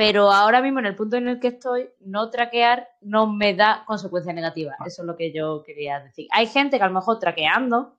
pero 0.00 0.32
ahora 0.32 0.62
mismo 0.62 0.78
en 0.78 0.86
el 0.86 0.96
punto 0.96 1.18
en 1.18 1.28
el 1.28 1.38
que 1.38 1.48
estoy, 1.48 1.90
no 2.00 2.30
traquear 2.30 2.88
no 3.02 3.26
me 3.26 3.52
da 3.52 3.84
consecuencias 3.86 4.34
negativas. 4.34 4.74
Ah. 4.78 4.84
Eso 4.86 5.02
es 5.02 5.06
lo 5.06 5.14
que 5.14 5.30
yo 5.30 5.62
quería 5.62 6.00
decir. 6.00 6.26
Hay 6.30 6.46
gente 6.46 6.78
que 6.78 6.82
a 6.82 6.86
lo 6.86 6.94
mejor 6.94 7.18
traqueando 7.18 7.98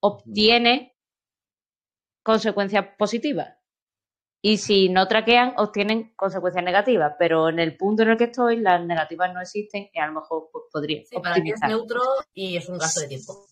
obtiene 0.00 0.96
consecuencias 2.22 2.86
positivas. 2.96 3.54
Y 4.44 4.58
si 4.58 4.88
no 4.88 5.06
traquean, 5.06 5.54
obtienen 5.56 6.12
consecuencias 6.16 6.64
negativas. 6.64 7.14
Pero 7.18 7.48
en 7.48 7.60
el 7.60 7.76
punto 7.76 8.02
en 8.02 8.10
el 8.10 8.16
que 8.16 8.24
estoy, 8.24 8.56
las 8.56 8.84
negativas 8.84 9.32
no 9.32 9.40
existen 9.40 9.88
y 9.92 9.98
a 10.00 10.06
lo 10.08 10.14
mejor 10.14 10.48
pues, 10.52 10.64
podría. 10.70 11.02
Sí, 11.04 11.16
para 11.22 11.36
es 11.36 11.60
neutro 11.66 12.00
y 12.34 12.56
es 12.56 12.68
un 12.68 12.76
gasto 12.76 13.00
de 13.00 13.08
tiempo. 13.08 13.46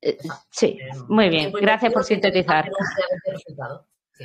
Eh, 0.00 0.18
sí, 0.50 0.78
eh, 0.80 0.90
muy 1.08 1.28
bien. 1.28 1.52
Gracias 1.52 1.92
por 1.92 2.04
sintetizar. 2.04 2.68
Sí, 4.12 4.24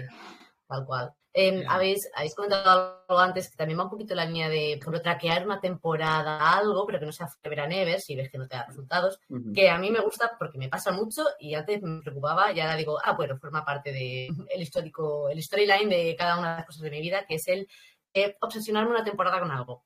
tal 0.67 0.85
cual. 0.85 1.13
Em, 1.35 1.65
habéis, 1.67 2.07
habéis 2.13 2.35
comentado 2.35 3.03
algo 3.07 3.19
antes 3.19 3.49
que 3.49 3.57
también 3.57 3.79
va 3.79 3.85
un 3.85 3.89
poquito 3.89 4.13
la 4.13 4.25
línea 4.25 4.49
de, 4.49 4.79
por 4.83 4.99
traquear 4.99 5.43
una 5.43 5.59
temporada 5.59 6.55
algo, 6.55 6.85
pero 6.85 6.99
que 6.99 7.07
no 7.07 7.11
sea 7.11 7.27
Forever 7.27 7.99
si 7.99 8.15
ves 8.15 8.29
que 8.29 8.37
no 8.37 8.47
te 8.47 8.55
da 8.55 8.67
resultados, 8.67 9.19
que 9.53 9.67
a 9.67 9.79
mí 9.79 9.89
me 9.89 9.99
gusta 10.01 10.35
porque 10.37 10.59
me 10.59 10.69
pasa 10.69 10.91
mucho 10.91 11.23
y 11.39 11.55
antes 11.55 11.81
me 11.81 12.03
preocupaba 12.03 12.51
y 12.51 12.59
ahora 12.59 12.75
digo, 12.75 12.99
ah, 13.03 13.13
bueno, 13.13 13.35
forma 13.39 13.65
parte 13.65 13.91
del 13.91 14.47
el 14.47 14.61
histórico, 14.61 15.27
el 15.27 15.41
storyline 15.41 15.89
de 15.89 16.15
cada 16.15 16.37
una 16.37 16.51
de 16.51 16.57
las 16.57 16.65
cosas 16.67 16.83
de 16.83 16.91
mi 16.91 17.01
vida, 17.01 17.25
que 17.25 17.35
es 17.35 17.47
el 17.47 17.67
eh, 18.13 18.37
obsesionarme 18.39 18.91
una 18.91 19.03
temporada 19.03 19.39
con 19.39 19.49
algo. 19.49 19.83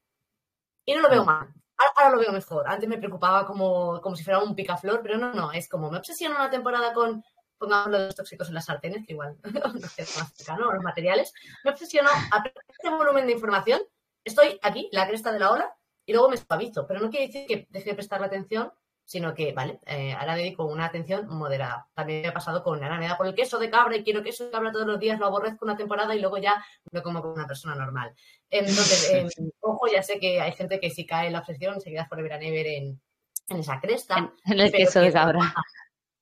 Y 0.83 0.93
no 0.95 1.01
lo 1.01 1.09
veo 1.09 1.23
mal. 1.23 1.47
Ahora, 1.77 2.09
lo 2.09 2.19
veo 2.19 2.31
mejor. 2.31 2.67
Antes 2.67 2.89
me 2.89 2.97
preocupaba 2.97 3.45
como, 3.45 4.01
como 4.01 4.15
si 4.15 4.23
fuera 4.23 4.39
un 4.39 4.55
picaflor, 4.55 5.01
pero 5.01 5.17
no, 5.17 5.33
no, 5.33 5.51
es 5.51 5.69
como 5.69 5.91
me 5.91 5.99
obsesiono 5.99 6.35
una 6.35 6.49
temporada 6.49 6.91
con 6.91 7.23
pongamos 7.57 7.89
los 7.91 8.15
tóxicos 8.15 8.47
en 8.47 8.55
las 8.55 8.65
sartenes, 8.65 9.05
que 9.05 9.13
igual 9.13 9.37
no 9.43 9.87
es 9.97 10.17
más 10.17 10.33
cercano, 10.33 10.71
los 10.71 10.83
materiales, 10.83 11.33
me 11.63 11.71
obsesiono 11.71 12.09
a 12.09 12.43
este 12.67 12.89
volumen 12.89 13.25
de 13.27 13.33
información, 13.33 13.81
estoy 14.23 14.59
aquí, 14.61 14.89
la 14.91 15.07
cresta 15.07 15.31
de 15.31 15.39
la 15.39 15.51
ola, 15.51 15.75
y 16.05 16.13
luego 16.13 16.29
me 16.29 16.37
suavizo, 16.37 16.87
pero 16.87 16.99
no 16.99 17.09
quiere 17.09 17.27
decir 17.27 17.45
que 17.47 17.67
deje 17.69 17.89
de 17.89 17.95
prestarle 17.95 18.27
atención, 18.27 18.71
sino 19.07 19.33
que, 19.33 19.53
vale, 19.53 19.79
eh, 19.85 20.13
ahora 20.13 20.35
dedico 20.35 20.65
una 20.65 20.85
atención 20.85 21.27
moderada. 21.29 21.87
También 21.93 22.23
me 22.23 22.27
ha 22.27 22.33
pasado 22.33 22.61
con, 22.61 22.83
ahora 22.83 22.97
me 22.97 23.07
da 23.07 23.15
por 23.15 23.25
el 23.25 23.33
queso 23.33 23.57
de 23.57 23.69
cabra 23.69 23.95
y 23.95 24.03
quiero 24.03 24.21
queso 24.21 24.45
de 24.45 24.51
cabra 24.51 24.71
todos 24.71 24.85
los 24.85 24.99
días, 24.99 25.17
lo 25.17 25.27
aborrezco 25.27 25.63
una 25.63 25.77
temporada 25.77 26.13
y 26.13 26.19
luego 26.19 26.37
ya 26.37 26.61
me 26.91 27.01
como 27.01 27.21
como 27.21 27.33
una 27.33 27.47
persona 27.47 27.73
normal. 27.75 28.13
Entonces, 28.49 29.09
em, 29.11 29.29
ojo, 29.61 29.87
ya 29.87 30.03
sé 30.03 30.19
que 30.19 30.41
hay 30.41 30.51
gente 30.51 30.79
que 30.81 30.89
si 30.89 31.05
cae 31.05 31.27
en 31.27 31.33
la 31.33 31.39
obsesión 31.39 31.79
se 31.79 31.89
queda 31.89 32.05
por 32.09 32.19
el 32.19 32.27
never 32.27 32.67
en, 32.67 33.01
en 33.47 33.57
esa 33.57 33.79
cresta. 33.79 34.33
En, 34.45 34.59
el 34.59 34.71
queso 34.73 34.99
de 34.99 35.13
cabra. 35.13 35.53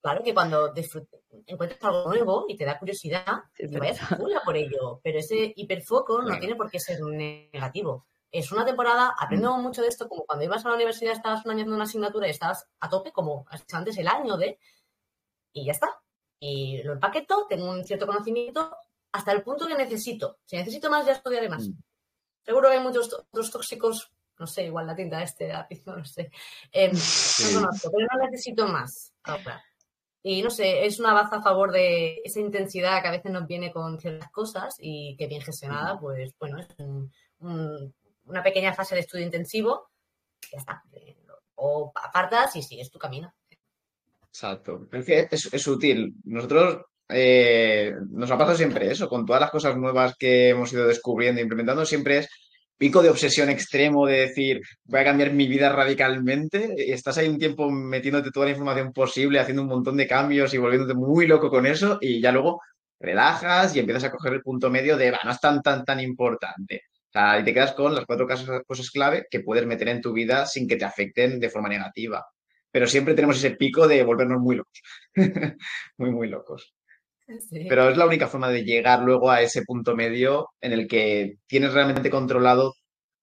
Claro 0.02 0.24
que 0.24 0.36
cuando 0.36 0.71
encuentras 1.45 1.84
algo 1.84 2.10
nuevo 2.10 2.45
y 2.48 2.58
te 2.58 2.65
da 2.65 2.80
curiosidad, 2.80 3.26
te 3.56 3.67
vayas 3.80 4.12
a 4.12 4.17
por 4.43 4.58
ello. 4.58 5.00
Pero 5.04 5.19
ese 5.19 5.54
hiperfoco 5.56 6.21
no 6.21 6.38
tiene 6.39 6.56
por 6.56 6.69
qué 6.69 6.80
ser 6.80 7.00
negativo. 7.02 8.06
Es 8.32 8.52
una 8.52 8.65
temporada, 8.65 9.15
aprendo 9.17 9.58
mm. 9.58 9.62
mucho 9.62 9.82
de 9.82 9.88
esto, 9.88 10.10
como 10.10 10.26
cuando 10.26 10.43
ibas 10.43 10.65
a 10.65 10.69
la 10.69 10.76
universidad, 10.76 11.13
estabas 11.13 11.45
un 11.45 11.52
año 11.52 11.60
haciendo 11.60 11.76
una 11.76 11.86
asignatura 11.86 12.28
y 12.28 12.32
estabas 12.32 12.67
a 12.80 12.89
tope, 12.89 13.12
como 13.12 13.45
antes 13.71 13.98
el 13.98 14.08
año 14.08 14.36
de, 14.36 14.60
y 15.54 15.65
ya 15.65 15.71
está. 15.71 15.88
Y 16.39 16.84
lo 16.84 16.93
empaqueto, 16.93 17.45
tengo 17.48 17.69
un 17.69 17.86
cierto 17.86 18.06
conocimiento 18.06 18.76
hasta 19.13 19.32
el 19.32 19.41
punto 19.41 19.65
que 19.67 19.76
necesito. 19.76 20.39
Si 20.43 20.58
necesito 20.58 20.89
más, 20.89 21.06
ya 21.06 21.13
estudiaré 21.13 21.48
más. 21.48 21.69
Mm. 21.69 21.74
Seguro 22.43 22.69
que 22.69 22.76
hay 22.76 22.84
muchos 22.84 23.12
otros 23.13 23.52
tóxicos, 23.52 24.12
no 24.38 24.48
sé, 24.48 24.65
igual 24.65 24.86
la 24.86 24.95
tinta 24.95 25.24
este, 25.24 25.52
no 25.86 25.95
lo 25.95 26.06
sé. 26.06 26.30
Em, 26.71 26.91
no 26.91 27.69
pero 27.82 28.08
no 28.12 28.26
necesito 28.26 28.67
más 28.67 29.13
ahora. 29.24 29.63
Y 30.28 30.42
no 30.42 30.50
sé, 30.50 30.88
es 30.88 31.00
una 31.00 31.14
baza 31.14 31.36
a 31.36 31.44
favor 31.44 31.72
de 31.72 32.20
esa 32.24 32.40
intensidad 32.40 33.00
que 33.00 33.10
a 33.10 33.12
veces 33.12 33.32
nos 33.32 33.46
viene 33.46 33.72
con 33.72 34.00
ciertas 34.00 34.32
cosas 34.32 34.76
y 34.80 35.16
que 35.18 35.28
bien 35.28 35.44
gestionada, 35.44 36.00
pues 36.00 36.34
bueno, 36.40 36.58
es 36.60 36.68
una 37.38 38.42
pequeña 38.42 38.74
fase 38.74 38.96
de 38.96 39.02
estudio 39.02 39.24
intensivo, 39.24 39.92
ya 40.52 40.58
está. 40.58 40.84
O 41.54 41.92
apartas 41.94 42.56
y 42.56 42.64
sigues 42.64 42.90
tu 42.90 42.98
camino. 42.98 43.36
Exacto. 44.28 44.88
Es 44.92 45.06
que 45.06 45.28
es, 45.30 45.68
útil. 45.68 46.16
Nosotros 46.24 46.86
eh, 47.08 47.94
nos 48.10 48.32
ha 48.32 48.38
pasado 48.40 48.58
siempre 48.58 48.90
eso, 48.90 49.08
con 49.08 49.28
todas 49.28 49.42
las 49.42 49.52
cosas 49.52 49.78
nuevas 49.78 50.16
que 50.18 50.50
hemos 50.50 50.74
ido 50.74 50.88
descubriendo 50.88 51.40
e 51.40 51.44
implementando, 51.44 51.86
siempre 51.86 52.18
es 52.18 52.30
pico 52.78 53.02
de 53.02 53.10
obsesión 53.10 53.50
extremo 53.50 54.06
de 54.06 54.22
decir, 54.22 54.62
voy 54.86 55.00
a 55.00 55.04
cambiar 55.04 55.32
mi 55.34 55.48
vida 55.48 55.70
radicalmente, 55.70 56.76
estás 56.94 57.18
ahí 57.18 57.28
un 57.28 57.40
tiempo 57.40 57.70
metiéndote 57.72 58.32
toda 58.32 58.48
la 58.48 58.52
información 58.52 58.92
posible, 58.92 59.40
haciendo 59.40 59.62
un 59.64 59.70
montón 59.70 59.98
de 59.98 60.08
cambios 60.08 60.54
y 60.54 60.58
volviéndote 60.58 60.94
muy 60.94 61.28
loco 61.28 61.50
con 61.50 61.66
eso, 61.66 61.98
y 62.02 62.22
ya 62.22 62.32
luego 62.32 62.62
relajas 63.00 63.76
y 63.76 63.80
empiezas 63.80 64.06
a 64.06 64.12
coger 64.12 64.34
el 64.34 64.42
punto 64.42 64.70
medio 64.70 64.98
de, 64.98 65.12
va, 65.12 65.20
no 65.24 65.32
es 65.32 65.40
tan, 65.40 65.62
tan, 65.62 65.86
tan 65.86 66.00
importante. 66.00 66.82
O 67.10 67.12
sea, 67.12 67.40
y 67.40 67.44
te 67.44 67.54
quedas 67.54 67.74
con 67.74 67.96
las 67.96 68.06
cuatro 68.06 68.28
cosas, 68.28 68.62
cosas 68.68 68.92
clave 68.92 69.26
que 69.30 69.40
puedes 69.40 69.66
meter 69.66 69.88
en 69.90 70.02
tu 70.02 70.12
vida 70.14 70.46
sin 70.46 70.68
que 70.68 70.76
te 70.76 70.86
afecten 70.86 71.40
de 71.40 71.50
forma 71.50 71.70
negativa. 71.70 72.26
Pero 72.72 72.88
siempre 72.88 73.14
tenemos 73.14 73.38
ese 73.38 73.52
pico 73.52 73.88
de 73.88 74.04
volvernos 74.04 74.42
muy 74.42 74.58
locos. 74.58 74.82
muy, 75.98 76.12
muy 76.12 76.28
locos. 76.28 76.75
Pero 77.28 77.90
es 77.90 77.98
la 77.98 78.06
única 78.06 78.28
forma 78.28 78.50
de 78.50 78.64
llegar 78.64 79.02
luego 79.02 79.32
a 79.32 79.42
ese 79.42 79.64
punto 79.64 79.96
medio 79.96 80.50
en 80.62 80.74
el 80.74 80.88
que 80.88 81.38
tienes 81.48 81.74
realmente 81.74 82.10
controlado 82.10 82.76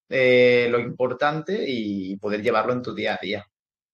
eh, 0.09 0.69
lo 0.71 0.81
importante 0.81 1.65
y 1.67 2.17
poder 2.17 2.43
llevarlo 2.43 2.73
en 2.73 2.83
tu 2.83 2.95
día 2.95 3.15
a 3.15 3.19
día. 3.23 3.47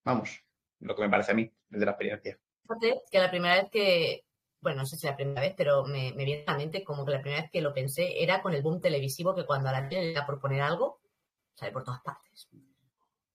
Vamos, 0.05 0.43
lo 0.81 0.97
que 0.97 1.03
me 1.03 1.11
parece 1.11 1.33
a 1.33 1.35
mí, 1.35 1.51
desde 1.69 1.85
la 1.85 1.93
experiencia. 1.93 2.39
Fíjate 2.63 3.03
que 3.11 3.19
la 3.19 3.31
primera 3.31 3.55
vez 3.55 3.71
que, 3.71 4.25
bueno, 4.61 4.79
no 4.79 4.87
sé 4.87 4.97
si 4.97 5.07
la 5.07 5.17
primera 5.17 5.43
vez, 5.43 5.55
pero 5.57 5.85
me, 5.85 6.13
viene 6.13 6.45
a 6.47 6.53
la 6.53 6.59
mente 6.59 6.83
como 6.83 7.05
que 7.05 7.13
la 7.13 7.21
primera 7.21 7.43
vez 7.43 7.51
que 7.51 7.61
lo 7.61 7.75
pensé 7.75 8.23
era 8.23 8.41
con 8.41 8.55
el 8.55 8.63
boom 8.63 8.81
televisivo 8.81 9.35
que 9.35 9.47
cuando 9.47 9.69
a 9.69 9.73
la 9.73 9.89
tele 9.89 10.13
le 10.13 10.23
por 10.23 10.41
poner 10.41 10.63
algo, 10.63 11.01
sale 11.55 11.73
por 11.73 11.85
todas 11.85 12.01
partes. 12.01 12.49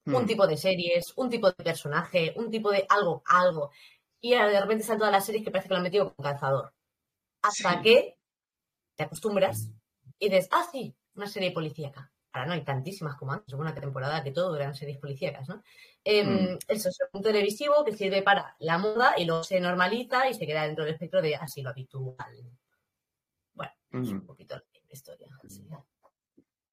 Un 0.05 0.23
hmm. 0.23 0.25
tipo 0.25 0.47
de 0.47 0.57
series, 0.57 1.13
un 1.15 1.29
tipo 1.29 1.47
de 1.47 1.63
personaje, 1.63 2.33
un 2.35 2.49
tipo 2.51 2.71
de 2.71 2.85
algo, 2.89 3.23
algo 3.27 3.71
y 4.23 4.31
de 4.31 4.61
repente 4.61 4.83
están 4.83 4.97
todas 4.97 5.11
las 5.11 5.25
series 5.25 5.43
que 5.43 5.51
parece 5.51 5.67
que 5.67 5.73
lo 5.73 5.77
han 5.79 5.83
metido 5.83 6.15
con 6.15 6.23
calzador. 6.23 6.73
Hasta 7.41 7.81
que 7.81 8.17
te 8.95 9.03
acostumbras 9.03 9.69
y 10.17 10.29
dices, 10.29 10.47
ah, 10.51 10.65
sí, 10.71 10.95
una 11.15 11.27
serie 11.27 11.51
policíaca. 11.51 12.09
Ahora 12.31 12.47
no 12.47 12.53
hay 12.53 12.63
tantísimas 12.63 13.17
como 13.17 13.33
antes, 13.33 13.53
una 13.53 13.75
temporada 13.75 14.23
que 14.23 14.31
todo 14.31 14.55
eran 14.55 14.75
series 14.75 14.97
policíacas, 14.97 15.49
¿no? 15.49 15.61
Em, 16.05 16.53
mm. 16.53 16.59
Eso 16.69 16.87
es 16.87 16.97
un 17.11 17.21
televisivo 17.21 17.83
que 17.83 17.97
sirve 17.97 18.21
para 18.21 18.55
la 18.59 18.77
moda 18.77 19.13
y 19.17 19.25
luego 19.25 19.43
se 19.43 19.59
normaliza 19.59 20.29
y 20.29 20.33
se 20.33 20.47
queda 20.47 20.63
dentro 20.63 20.85
del 20.85 20.93
espectro 20.93 21.21
de 21.21 21.35
así 21.35 21.61
lo 21.61 21.71
habitual. 21.71 22.15
Bueno, 23.53 23.73
es 23.91 24.09
un 24.09 24.19
mm. 24.19 24.25
poquito 24.25 24.55
la 24.55 24.89
historia. 24.89 25.27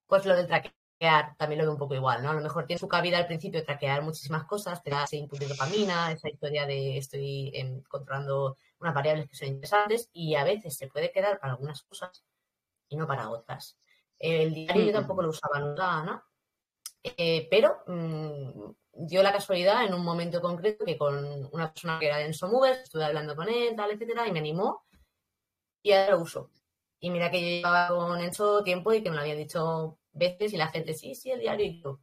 Pues 0.07 0.25
lo 0.25 0.37
del 0.37 0.47
traque 0.47 0.69
traquear 0.69 0.80
también 1.39 1.59
lo 1.59 1.65
veo 1.65 1.73
un 1.73 1.79
poco 1.79 1.95
igual, 1.95 2.23
¿no? 2.23 2.31
A 2.31 2.35
lo 2.35 2.43
mejor 2.43 2.67
tiene 2.67 2.79
su 2.79 2.87
cabida 2.87 3.17
al 3.17 3.27
principio 3.27 3.65
traquear 3.65 4.03
muchísimas 4.03 4.45
cosas, 4.45 4.83
te 4.83 4.91
da 4.91 5.05
ese 5.05 5.17
input 5.17 5.39
de 5.39 5.49
dopamina, 5.49 6.13
esa 6.13 6.29
historia 6.29 6.67
de 6.67 6.99
estoy 6.99 7.51
em, 7.55 7.83
controlando 7.85 8.59
unas 8.81 8.95
variables 8.95 9.27
que 9.29 9.37
son 9.37 9.49
interesantes 9.49 10.11
y 10.13 10.35
a 10.35 10.45
veces 10.45 10.77
se 10.77 10.89
puede 10.89 11.11
quedar 11.11 11.41
para 11.41 11.55
algunas 11.55 11.83
cosas 11.83 12.23
y 12.89 12.97
no 12.97 13.07
para 13.07 13.31
otras. 13.31 13.79
El 14.19 14.53
diario 14.53 14.85
yo 14.87 14.93
tampoco 14.93 15.23
lo 15.23 15.31
usaba 15.31 15.59
nunca, 15.59 16.03
¿no? 16.05 16.23
Eh, 17.03 17.49
pero 17.51 17.83
mm, 17.87 18.73
dio 18.93 19.23
la 19.23 19.33
casualidad 19.33 19.85
en 19.87 19.95
un 19.95 20.05
momento 20.05 20.43
concreto 20.43 20.85
que 20.85 20.99
con 20.99 21.49
una 21.53 21.73
persona 21.73 21.99
que 21.99 22.07
era 22.09 22.19
de 22.19 22.27
Enso 22.27 22.49
Movers, 22.49 22.81
estuve 22.81 23.05
hablando 23.07 23.35
con 23.35 23.49
él, 23.49 23.75
tal, 23.75 23.91
etcétera, 23.91 24.29
y 24.29 24.33
me 24.33 24.41
animó 24.41 24.85
y 25.83 25.93
ahora 25.93 26.11
lo 26.11 26.21
uso. 26.21 26.51
Y 27.01 27.09
mira 27.09 27.31
que 27.31 27.41
yo 27.41 27.47
llevaba 27.47 27.89
con 27.89 28.21
Enso 28.21 28.63
tiempo 28.63 28.93
y 28.93 29.03
que 29.03 29.09
me 29.09 29.17
lo 29.17 29.23
había 29.23 29.35
dicho 29.35 30.00
veces 30.13 30.53
y 30.53 30.57
la 30.57 30.69
gente, 30.69 30.95
sí, 30.95 31.15
sí, 31.15 31.31
el 31.31 31.41
diario 31.41 31.67
y 31.67 31.83
yo. 31.83 32.01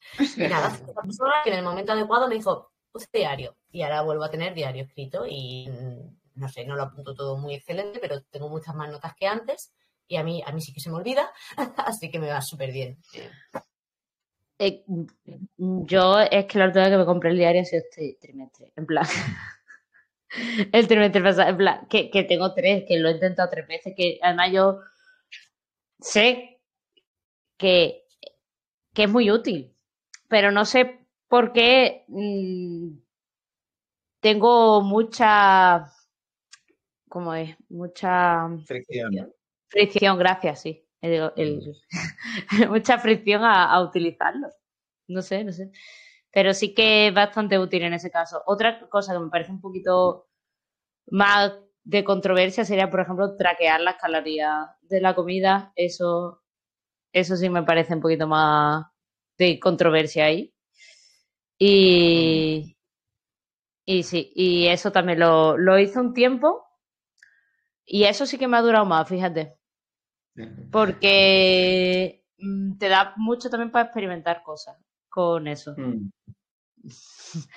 Y 0.36 0.48
nada, 0.48 0.68
esa 0.68 1.02
persona 1.02 1.32
que 1.42 1.50
en 1.50 1.56
el 1.56 1.64
momento 1.64 1.92
adecuado 1.92 2.28
me 2.28 2.34
dijo, 2.34 2.70
puse 2.92 3.08
diario. 3.12 3.56
Y 3.70 3.82
ahora 3.82 4.02
vuelvo 4.02 4.24
a 4.24 4.30
tener 4.30 4.54
diario 4.54 4.84
escrito 4.84 5.24
y 5.28 5.68
mm, 5.68 6.40
no 6.40 6.48
sé, 6.48 6.64
no 6.64 6.76
lo 6.76 6.82
apunto 6.82 7.14
todo 7.14 7.36
muy 7.36 7.54
excelente, 7.54 7.98
pero 8.00 8.22
tengo 8.22 8.48
muchas 8.48 8.74
más 8.74 8.90
notas 8.90 9.14
que 9.16 9.26
antes 9.26 9.72
y 10.06 10.16
a 10.16 10.22
mí, 10.22 10.42
a 10.44 10.52
mí 10.52 10.60
sí 10.60 10.72
que 10.72 10.80
se 10.80 10.90
me 10.90 10.96
olvida, 10.96 11.32
así 11.78 12.10
que 12.10 12.18
me 12.18 12.28
va 12.28 12.40
súper 12.42 12.72
bien. 12.72 12.98
Eh, 14.58 14.84
yo 15.56 16.20
es 16.20 16.46
que 16.46 16.58
la 16.58 16.66
última 16.66 16.84
vez 16.84 16.92
que 16.92 16.98
me 16.98 17.04
compré 17.04 17.30
el 17.30 17.38
diario 17.38 17.62
ha 17.62 17.64
sido 17.64 17.82
este 17.82 18.18
trimestre, 18.20 18.72
en 18.76 18.86
plan. 18.86 19.04
el 20.72 20.86
trimestre 20.86 21.22
pasado, 21.22 21.50
en 21.50 21.56
plan, 21.56 21.86
que, 21.88 22.10
que 22.10 22.22
tengo 22.24 22.52
tres, 22.54 22.84
que 22.86 22.98
lo 22.98 23.08
he 23.08 23.12
intentado 23.12 23.50
tres 23.50 23.66
veces, 23.66 23.94
que 23.96 24.18
además 24.22 24.52
yo 24.52 24.78
sé 26.04 26.60
que, 27.56 28.04
que 28.92 29.04
es 29.04 29.10
muy 29.10 29.30
útil, 29.30 29.74
pero 30.28 30.50
no 30.52 30.64
sé 30.64 31.06
por 31.28 31.52
qué 31.52 32.04
mm, 32.08 32.88
tengo 34.20 34.82
mucha, 34.82 35.86
¿cómo 37.08 37.34
es? 37.34 37.56
Mucha 37.68 38.48
Fricción. 38.66 39.32
fricción, 39.68 40.18
gracias, 40.18 40.60
sí. 40.62 40.86
El- 41.00 41.30
el- 41.36 41.74
mucha 42.70 42.98
fricción 42.98 43.42
a, 43.44 43.70
a 43.72 43.82
utilizarlo. 43.82 44.48
No 45.08 45.20
sé, 45.22 45.44
no 45.44 45.52
sé. 45.52 45.70
Pero 46.30 46.54
sí 46.54 46.74
que 46.74 47.08
es 47.08 47.14
bastante 47.14 47.58
útil 47.58 47.82
en 47.82 47.94
ese 47.94 48.10
caso. 48.10 48.42
Otra 48.46 48.88
cosa 48.88 49.12
que 49.12 49.18
me 49.20 49.30
parece 49.30 49.52
un 49.52 49.60
poquito 49.60 50.28
más 51.10 51.52
de 51.84 52.02
controversia 52.02 52.64
sería, 52.64 52.90
por 52.90 53.00
ejemplo, 53.00 53.36
traquear 53.36 53.80
las 53.80 53.96
calorías 53.96 54.68
de 54.82 55.00
la 55.00 55.14
comida. 55.14 55.72
Eso, 55.76 56.42
eso 57.12 57.36
sí 57.36 57.48
me 57.50 57.62
parece 57.62 57.94
un 57.94 58.00
poquito 58.00 58.26
más 58.26 58.86
de 59.38 59.60
controversia 59.60 60.26
ahí. 60.26 60.54
Y, 61.58 62.76
y 63.84 64.02
sí, 64.02 64.32
y 64.34 64.66
eso 64.68 64.90
también 64.92 65.20
lo, 65.20 65.56
lo 65.58 65.78
hice 65.78 66.00
un 66.00 66.14
tiempo. 66.14 66.64
Y 67.86 68.04
eso 68.04 68.24
sí 68.24 68.38
que 68.38 68.48
me 68.48 68.56
ha 68.56 68.62
durado 68.62 68.86
más, 68.86 69.06
fíjate. 69.08 69.58
Porque 70.72 72.24
mm, 72.38 72.78
te 72.78 72.88
da 72.88 73.12
mucho 73.16 73.50
también 73.50 73.70
para 73.70 73.84
experimentar 73.84 74.42
cosas 74.42 74.76
con 75.08 75.46
eso. 75.46 75.74
Mm. 75.76 76.10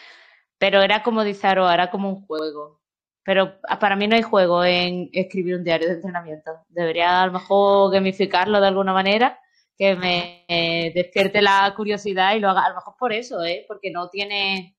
Pero 0.60 0.82
era 0.82 1.04
como 1.04 1.24
dice 1.24 1.48
Aroa, 1.48 1.74
era 1.74 1.90
como 1.90 2.10
un 2.10 2.26
juego. 2.26 2.82
Pero 3.28 3.60
ah, 3.68 3.78
para 3.78 3.98
mí 3.98 4.08
no 4.08 4.16
hay 4.16 4.22
juego 4.22 4.64
en 4.64 5.10
escribir 5.12 5.56
un 5.56 5.64
diario 5.66 5.90
de 5.90 5.96
entrenamiento. 5.96 6.62
Debería 6.70 7.24
a 7.24 7.26
lo 7.26 7.34
mejor 7.34 7.92
gamificarlo 7.92 8.62
de 8.62 8.68
alguna 8.68 8.94
manera, 8.94 9.38
que 9.78 9.98
me 9.98 10.46
eh, 10.48 10.94
despierte 10.96 11.42
la 11.42 11.74
curiosidad 11.76 12.36
y 12.36 12.40
lo 12.40 12.50
haga. 12.50 12.64
A 12.64 12.70
lo 12.70 12.76
mejor 12.76 12.96
por 12.98 13.12
eso, 13.12 13.44
¿eh? 13.44 13.66
Porque 13.68 13.92
no 13.92 14.08
tiene 14.08 14.78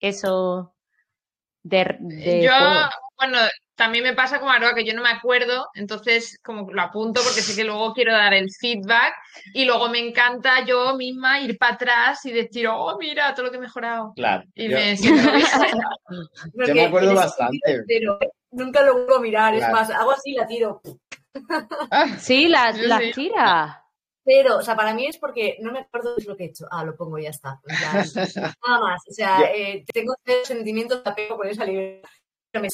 eso 0.00 0.74
de, 1.62 1.96
de 2.00 2.42
yo, 2.42 2.50
juego. 2.58 2.90
bueno, 3.18 3.38
también 3.76 4.02
me 4.04 4.14
pasa 4.14 4.38
como 4.40 4.50
Aroa 4.50 4.74
que 4.74 4.84
yo 4.84 4.94
no 4.94 5.02
me 5.02 5.10
acuerdo, 5.10 5.68
entonces 5.74 6.38
como 6.42 6.70
lo 6.72 6.82
apunto 6.82 7.20
porque 7.22 7.40
sé 7.42 7.54
que 7.54 7.64
luego 7.64 7.92
quiero 7.92 8.12
dar 8.12 8.34
el 8.34 8.48
feedback 8.50 9.14
y 9.54 9.64
luego 9.66 9.88
me 9.88 9.98
encanta 10.00 10.64
yo 10.64 10.96
misma 10.96 11.40
ir 11.40 11.56
para 11.58 11.74
atrás 11.74 12.24
y 12.24 12.32
decir, 12.32 12.66
oh, 12.68 12.96
mira 12.98 13.34
todo 13.34 13.46
lo 13.46 13.50
que 13.52 13.58
he 13.58 13.60
mejorado. 13.60 14.12
Claro. 14.16 14.44
Y 14.54 14.68
yo- 14.70 14.76
me 14.76 14.96
siento 14.96 15.30
Yo 16.66 16.74
me 16.74 16.84
acuerdo 16.86 17.14
bastante. 17.14 17.82
Pero 17.86 18.18
nunca 18.50 18.82
lo 18.82 18.94
vuelvo 18.94 19.16
a 19.16 19.20
mirar, 19.20 19.54
es 19.54 19.68
más, 19.70 19.90
hago 19.90 20.12
así 20.12 20.30
y 20.30 20.34
la 20.34 20.46
tiro. 20.46 20.80
Sí, 22.18 22.48
las, 22.48 22.76
Sí, 22.76 22.82
las 22.86 23.00
sí. 23.02 23.12
tiras. 23.12 23.76
Pero, 24.24 24.56
o 24.56 24.62
sea, 24.62 24.74
para 24.74 24.92
mí 24.92 25.06
es 25.06 25.18
porque 25.18 25.56
no 25.60 25.70
me 25.70 25.80
acuerdo 25.80 26.16
de 26.16 26.24
lo 26.24 26.36
que 26.36 26.44
he 26.44 26.48
hecho. 26.48 26.64
Ah, 26.70 26.82
lo 26.82 26.96
pongo 26.96 27.16
y 27.18 27.24
ya 27.24 27.30
está. 27.30 27.60
Nada 28.66 28.80
más. 28.80 29.00
O 29.08 29.12
sea, 29.12 29.42
eh, 29.54 29.84
tengo 29.92 30.14
sentimientos 30.42 31.04
de 31.04 31.10
apego 31.10 31.36
con 31.36 31.46
esa 31.46 31.64
pero 31.64 32.00
me 32.60 32.68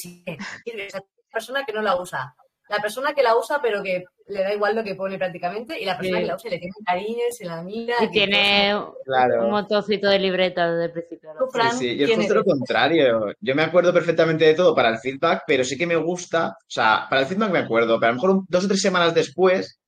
esa 0.87 1.01
persona 1.33 1.65
que 1.65 1.73
no 1.73 1.83
la 1.83 2.01
usa. 2.01 2.35
La 2.69 2.79
persona 2.79 3.13
que 3.13 3.23
la 3.23 3.37
usa, 3.37 3.61
pero 3.61 3.83
que 3.83 4.05
le 4.29 4.43
da 4.43 4.55
igual 4.55 4.75
lo 4.77 4.85
que 4.85 4.95
pone 4.95 5.19
prácticamente, 5.19 5.79
y 5.79 5.85
la 5.85 5.97
persona 5.99 6.19
Sí. 6.19 6.23
que 6.23 6.29
la 6.29 6.37
usa 6.37 6.49
y 6.49 6.51
le 6.53 6.59
tiene 6.59 6.75
cariño, 6.87 7.23
se 7.31 7.45
la 7.45 7.63
mira. 7.63 7.95
Y 8.01 8.09
tiene 8.11 8.77
un 8.77 8.93
Claro. 9.05 9.49
montoncito 9.49 10.09
de 10.09 10.19
libreta 10.19 10.71
desde 10.71 10.85
el 10.87 10.93
principio. 10.93 11.31
Sí, 11.53 11.79
sí, 11.79 11.97
yo 11.97 12.05
es 12.05 12.09
¿quién 12.09 12.21
justo 12.21 12.35
lo 12.37 12.45
contrario. 12.45 13.35
Yo 13.41 13.55
me 13.55 13.63
acuerdo 13.63 13.93
perfectamente 13.93 14.45
de 14.47 14.55
todo 14.55 14.75
para 14.75 14.89
el 14.91 14.99
feedback, 14.99 15.43
pero 15.47 15.65
sí 15.65 15.77
que 15.77 15.87
me 15.87 15.97
gusta, 15.97 16.49
o 16.49 16.55
sea, 16.71 17.07
para 17.11 17.23
el 17.23 17.27
feedback 17.29 17.51
me 17.51 17.59
acuerdo, 17.59 17.99
pero 17.99 18.09
a 18.09 18.13
lo 18.13 18.15
mejor 18.15 18.31
un- 18.31 18.47
dos 18.49 18.65
o 18.65 18.69
tres 18.69 18.81
semanas 18.81 19.13
después 19.15 19.79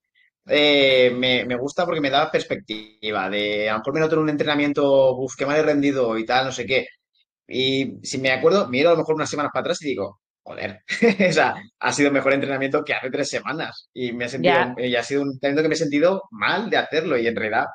eh, 0.47 1.11
me, 1.16 1.45
me 1.47 1.57
gusta 1.57 1.86
porque 1.86 2.03
me 2.03 2.11
da 2.11 2.30
perspectiva 2.30 3.30
de, 3.30 3.68
a 3.70 3.72
lo 3.74 3.78
mejor 3.78 3.95
me 3.95 4.01
noto 4.01 4.14
en 4.16 4.20
un 4.22 4.28
entrenamiento, 4.28 5.16
uf, 5.16 5.36
que 5.36 5.47
mal 5.47 5.59
he 5.59 5.62
rendido 5.62 6.18
y 6.18 6.26
tal, 6.26 6.45
no 6.47 6.53
sé 6.53 6.66
qué. 6.66 6.86
Y 7.49 7.99
si 8.03 8.18
me 8.18 8.30
acuerdo, 8.32 8.68
miro 8.68 8.90
a 8.90 8.92
lo 8.92 8.99
mejor 8.99 9.14
unas 9.16 9.30
semanas 9.30 9.51
para 9.53 9.62
atrás 9.62 9.82
y 9.82 9.86
digo, 9.88 10.20
joder, 10.42 10.82
o 11.28 11.32
sea, 11.32 11.55
ha 11.80 11.92
sido 11.92 12.11
mejor 12.11 12.32
entrenamiento 12.34 12.84
que 12.84 12.95
hace 12.95 13.11
tres 13.11 13.28
semanas. 13.28 13.88
Y 13.92 14.12
me 14.12 14.26
he 14.26 14.28
sentido, 14.28 14.74
y 14.78 14.95
ha 14.97 15.03
sido 15.03 15.22
un 15.22 15.32
entrenamiento 15.32 15.62
que 15.62 15.68
me 15.68 15.74
he 15.74 15.78
sentido 15.78 16.22
mal 16.30 16.70
de 16.70 16.76
hacerlo 16.78 17.16
y 17.18 17.26
en 17.26 17.36
realidad 17.36 17.66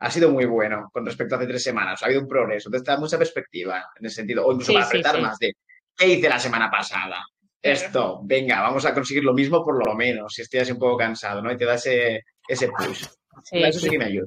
ha 0.00 0.10
sido 0.10 0.30
muy 0.30 0.44
bueno 0.46 0.88
con 0.92 1.04
respecto 1.06 1.34
a 1.34 1.38
hace 1.38 1.46
tres 1.48 1.62
semanas. 1.62 2.02
Ha 2.02 2.06
habido 2.06 2.20
un 2.22 2.28
progreso. 2.28 2.68
Entonces 2.68 2.84
te 2.86 2.92
da 2.92 2.98
mucha 2.98 3.18
perspectiva 3.18 3.84
en 3.98 4.06
ese 4.06 4.16
sentido. 4.16 4.46
O 4.46 4.52
incluso 4.52 4.72
Sí, 4.72 4.74
para 4.74 4.86
apretar 4.86 5.16
sí. 5.16 5.22
más 5.22 5.38
de 5.38 5.52
¿qué 5.96 6.06
hice 6.08 6.28
la 6.28 6.38
semana 6.38 6.70
pasada? 6.70 7.24
Esto, 7.60 8.20
venga, 8.24 8.60
vamos 8.60 8.84
a 8.86 8.94
conseguir 8.94 9.24
lo 9.24 9.34
mismo 9.34 9.64
por 9.64 9.84
lo 9.84 9.94
menos, 9.96 10.32
si 10.32 10.42
estoy 10.42 10.60
así 10.60 10.70
un 10.72 10.78
poco 10.78 10.96
cansado, 10.96 11.42
¿no? 11.42 11.50
Y 11.52 11.56
te 11.56 11.64
da 11.64 11.74
ese, 11.74 12.22
ese 12.46 12.68
push. 12.68 13.04
Sí, 13.42 13.58
Eso 13.62 13.80
sí. 13.80 13.90
que 13.90 13.98
me 13.98 14.04
ayuda. 14.04 14.26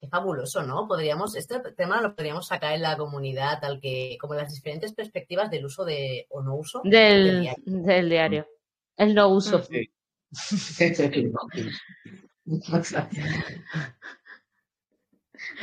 Qué 0.00 0.08
fabuloso, 0.08 0.62
¿no? 0.62 0.88
Podríamos, 0.88 1.36
este 1.36 1.60
tema 1.76 2.00
lo 2.00 2.14
podríamos 2.14 2.46
sacar 2.46 2.72
en 2.74 2.80
la 2.80 2.96
comunidad, 2.96 3.60
tal 3.60 3.78
que, 3.80 4.16
como 4.18 4.32
las 4.34 4.54
diferentes 4.54 4.94
perspectivas 4.94 5.50
del 5.50 5.66
uso 5.66 5.84
de, 5.84 6.26
o 6.30 6.42
no 6.42 6.54
uso 6.54 6.80
del 6.82 6.90
Del, 6.92 7.40
diario. 7.42 7.64
del 7.66 8.08
diario. 8.08 8.48
El 8.96 9.14
no 9.14 9.28
uso. 9.28 9.62
Sí. 9.62 9.90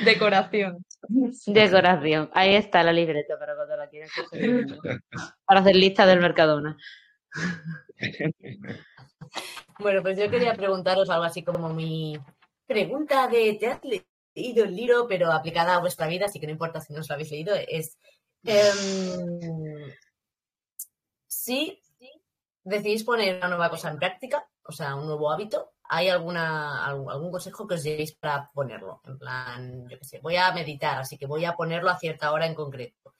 Decoración. 0.05 0.85
Decoración. 1.47 2.29
Ahí 2.33 2.55
está 2.55 2.83
la 2.83 2.93
libreta 2.93 3.38
para 3.39 3.55
cuando 3.55 3.75
la 3.77 3.89
quieras 3.89 4.11
coger. 4.15 4.65
Para 5.45 5.61
hacer 5.61 5.75
lista 5.75 6.05
del 6.05 6.19
Mercadona. 6.19 6.77
Bueno, 9.79 10.01
pues 10.01 10.17
yo 10.17 10.29
quería 10.29 10.53
preguntaros 10.53 11.09
algo 11.09 11.23
así 11.23 11.43
como 11.43 11.69
mi 11.73 12.17
pregunta 12.65 13.27
de 13.27 13.57
¿te 13.59 13.67
has 13.67 13.79
leído 14.38 14.63
el 14.65 14.75
libro 14.75 15.07
pero 15.07 15.31
aplicada 15.31 15.75
a 15.75 15.79
vuestra 15.79 16.07
vida? 16.07 16.25
Así 16.25 16.39
que 16.39 16.47
no 16.47 16.53
importa 16.53 16.81
si 16.81 16.93
no 16.93 16.99
os 17.01 17.09
lo 17.09 17.15
habéis 17.15 17.31
leído, 17.31 17.55
es 17.55 17.97
em, 18.43 19.91
si 21.27 21.81
decidís 22.63 23.03
poner 23.03 23.38
una 23.38 23.47
nueva 23.49 23.69
cosa 23.69 23.89
en 23.89 23.97
práctica, 23.97 24.47
o 24.63 24.71
sea, 24.71 24.95
un 24.95 25.05
nuevo 25.07 25.31
hábito, 25.31 25.73
¿hay 25.83 26.09
alguna, 26.09 26.85
algún, 26.85 27.09
algún 27.11 27.31
consejo 27.31 27.65
que 27.65 27.75
os 27.75 27.83
llevéis 27.83 28.13
para 28.15 28.49
ponerlo? 28.53 29.01
En 29.05 29.17
plan, 29.17 29.88
yo 29.89 29.97
qué 29.97 30.03
sé, 30.05 30.19
voy 30.19 30.35
a 30.35 30.51
meditar, 30.51 30.99
así 30.99 31.17
que 31.17 31.25
voy 31.25 31.45
a 31.45 31.55
ponerlo 31.55 31.89
a 31.89 31.97
cierta 31.97 32.31
hora 32.31 32.45
en 32.45 32.55
concreto. 32.55 33.13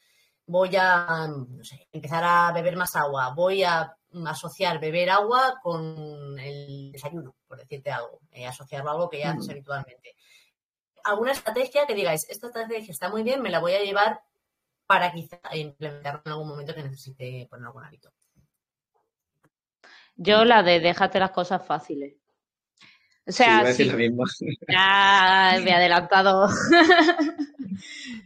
Voy 0.46 0.76
a, 0.78 1.28
no 1.28 1.64
sé, 1.64 1.88
empezar 1.92 2.24
a 2.24 2.52
beber 2.54 2.76
más 2.76 2.96
agua, 2.96 3.34
voy 3.34 3.64
a 3.64 3.94
asociar 4.26 4.80
beber 4.80 5.10
agua 5.10 5.60
con 5.62 6.38
el 6.40 6.92
desayuno, 6.92 7.36
por 7.48 7.58
decirte 7.58 7.92
algo, 7.92 8.20
eh, 8.32 8.48
asociarlo 8.48 8.90
a 8.90 8.94
algo 8.94 9.10
que 9.10 9.20
ya 9.20 9.32
haces 9.32 9.48
Mm. 9.48 9.52
habitualmente. 9.52 10.16
¿Alguna 11.08 11.32
estrategia 11.32 11.88
que 11.88 11.96
digáis, 11.96 12.28
esta 12.30 12.48
estrategia 12.48 12.92
está 12.92 13.10
muy 13.10 13.24
bien, 13.24 13.42
me 13.42 13.50
la 13.50 13.60
voy 13.60 13.72
a 13.72 13.82
llevar 13.82 14.20
para 14.86 15.14
quizá 15.14 15.40
implementarlo 15.54 16.22
en 16.26 16.32
algún 16.34 16.50
momento 16.50 16.76
que 16.76 16.84
necesite 16.84 17.48
poner 17.50 17.66
algún 17.66 17.86
hábito? 17.86 18.12
Yo 20.18 20.44
la 20.44 20.64
de 20.64 20.82
déjate 20.82 21.18
las 21.20 21.32
cosas 21.32 21.66
fáciles. 21.66 22.16
O 23.26 23.32
sea, 23.32 23.60
a 23.60 23.64
decir 23.64 23.86
sí. 23.86 23.92
lo 23.92 23.98
mismo. 23.98 24.24
Ah, 24.76 25.58
me 25.64 25.70
he 25.70 25.74
adelantado. 25.74 26.50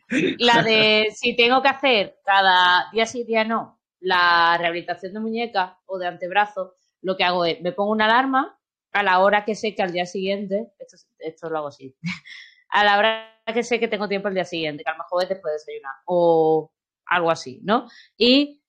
la 0.40 0.64
de 0.64 1.14
si 1.16 1.36
tengo 1.36 1.62
que 1.62 1.70
hacer 1.70 2.20
cada 2.26 2.90
día 2.92 3.06
sí, 3.06 3.24
día 3.24 3.44
no, 3.44 3.80
la 4.00 4.58
rehabilitación 4.58 5.14
de 5.14 5.20
muñeca 5.20 5.80
o 5.86 6.00
de 6.00 6.08
antebrazo, 6.08 6.74
lo 7.02 7.16
que 7.16 7.26
hago 7.26 7.46
es 7.46 7.62
me 7.62 7.74
pongo 7.74 7.92
una 7.92 8.06
alarma 8.06 8.58
a 8.92 9.04
la 9.04 9.20
hora 9.20 9.46
que 9.46 9.54
sé 9.54 9.76
que 9.76 9.84
al 9.84 9.92
día 9.92 10.08
siguiente, 10.08 10.72
esto, 10.80 10.98
esto 11.20 11.48
lo 11.52 11.60
hago 11.60 11.68
así, 11.68 11.96
a 12.72 12.84
la 12.84 12.98
hora 12.98 13.28
que 13.54 13.64
sé 13.64 13.80
que 13.80 13.88
tengo 13.88 14.08
tiempo 14.08 14.28
el 14.28 14.34
día 14.34 14.46
siguiente, 14.46 14.84
que 14.84 14.90
a 14.90 14.94
lo 14.94 15.04
mejor 15.04 15.24
es 15.24 15.30
después 15.30 15.52
de 15.52 15.60
desayunar 15.60 15.96
o 16.06 16.72
algo 17.06 17.32
así, 17.32 17.60
¿no? 17.64 17.88
Y 18.18 18.64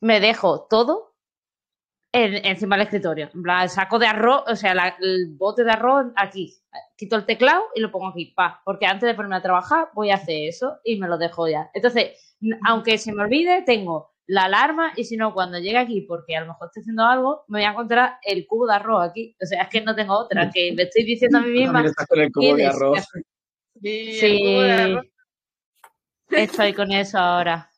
me 0.00 0.20
dejo 0.20 0.66
todo 0.68 1.12
encima 2.12 2.76
del 2.76 2.84
escritorio. 2.84 3.30
Saco 3.68 3.98
de 3.98 4.06
arroz, 4.06 4.44
o 4.46 4.56
sea, 4.56 4.96
el 5.00 5.34
bote 5.36 5.64
de 5.64 5.70
arroz 5.70 6.06
aquí. 6.16 6.54
Quito 6.96 7.16
el 7.16 7.24
teclado 7.24 7.62
y 7.74 7.80
lo 7.80 7.90
pongo 7.90 8.08
aquí, 8.08 8.32
pa, 8.36 8.60
porque 8.64 8.86
antes 8.86 9.06
de 9.06 9.14
ponerme 9.14 9.36
a 9.36 9.42
trabajar 9.42 9.88
voy 9.94 10.10
a 10.10 10.16
hacer 10.16 10.48
eso 10.48 10.78
y 10.84 10.98
me 10.98 11.08
lo 11.08 11.18
dejo 11.18 11.48
ya. 11.48 11.70
Entonces, 11.74 12.36
aunque 12.66 12.98
se 12.98 13.12
me 13.12 13.22
olvide, 13.22 13.62
tengo 13.62 14.12
la 14.26 14.44
alarma 14.44 14.92
y 14.96 15.04
si 15.04 15.16
no, 15.16 15.34
cuando 15.34 15.58
llegue 15.58 15.78
aquí, 15.78 16.02
porque 16.02 16.36
a 16.36 16.40
lo 16.40 16.48
mejor 16.48 16.68
estoy 16.68 16.82
haciendo 16.82 17.04
algo, 17.04 17.44
me 17.48 17.58
voy 17.58 17.66
a 17.66 17.70
encontrar 17.70 18.18
el 18.22 18.46
cubo 18.46 18.66
de 18.66 18.74
arroz 18.74 19.08
aquí. 19.08 19.36
O 19.42 19.46
sea, 19.46 19.62
es 19.62 19.68
que 19.68 19.80
no 19.80 19.94
tengo 19.94 20.14
otra, 20.14 20.50
que 20.50 20.72
me 20.72 20.84
estoy 20.84 21.04
diciendo 21.04 21.38
a 21.38 21.42
mí 21.42 21.50
misma. 21.60 21.84
con 22.08 22.20
el 22.20 22.32
cubo 22.32 22.56
de 22.56 22.66
arroz. 22.66 23.08
Sí, 23.82 24.20
estoy 26.30 26.72
con 26.72 26.92
eso 26.92 27.18
ahora. 27.18 27.70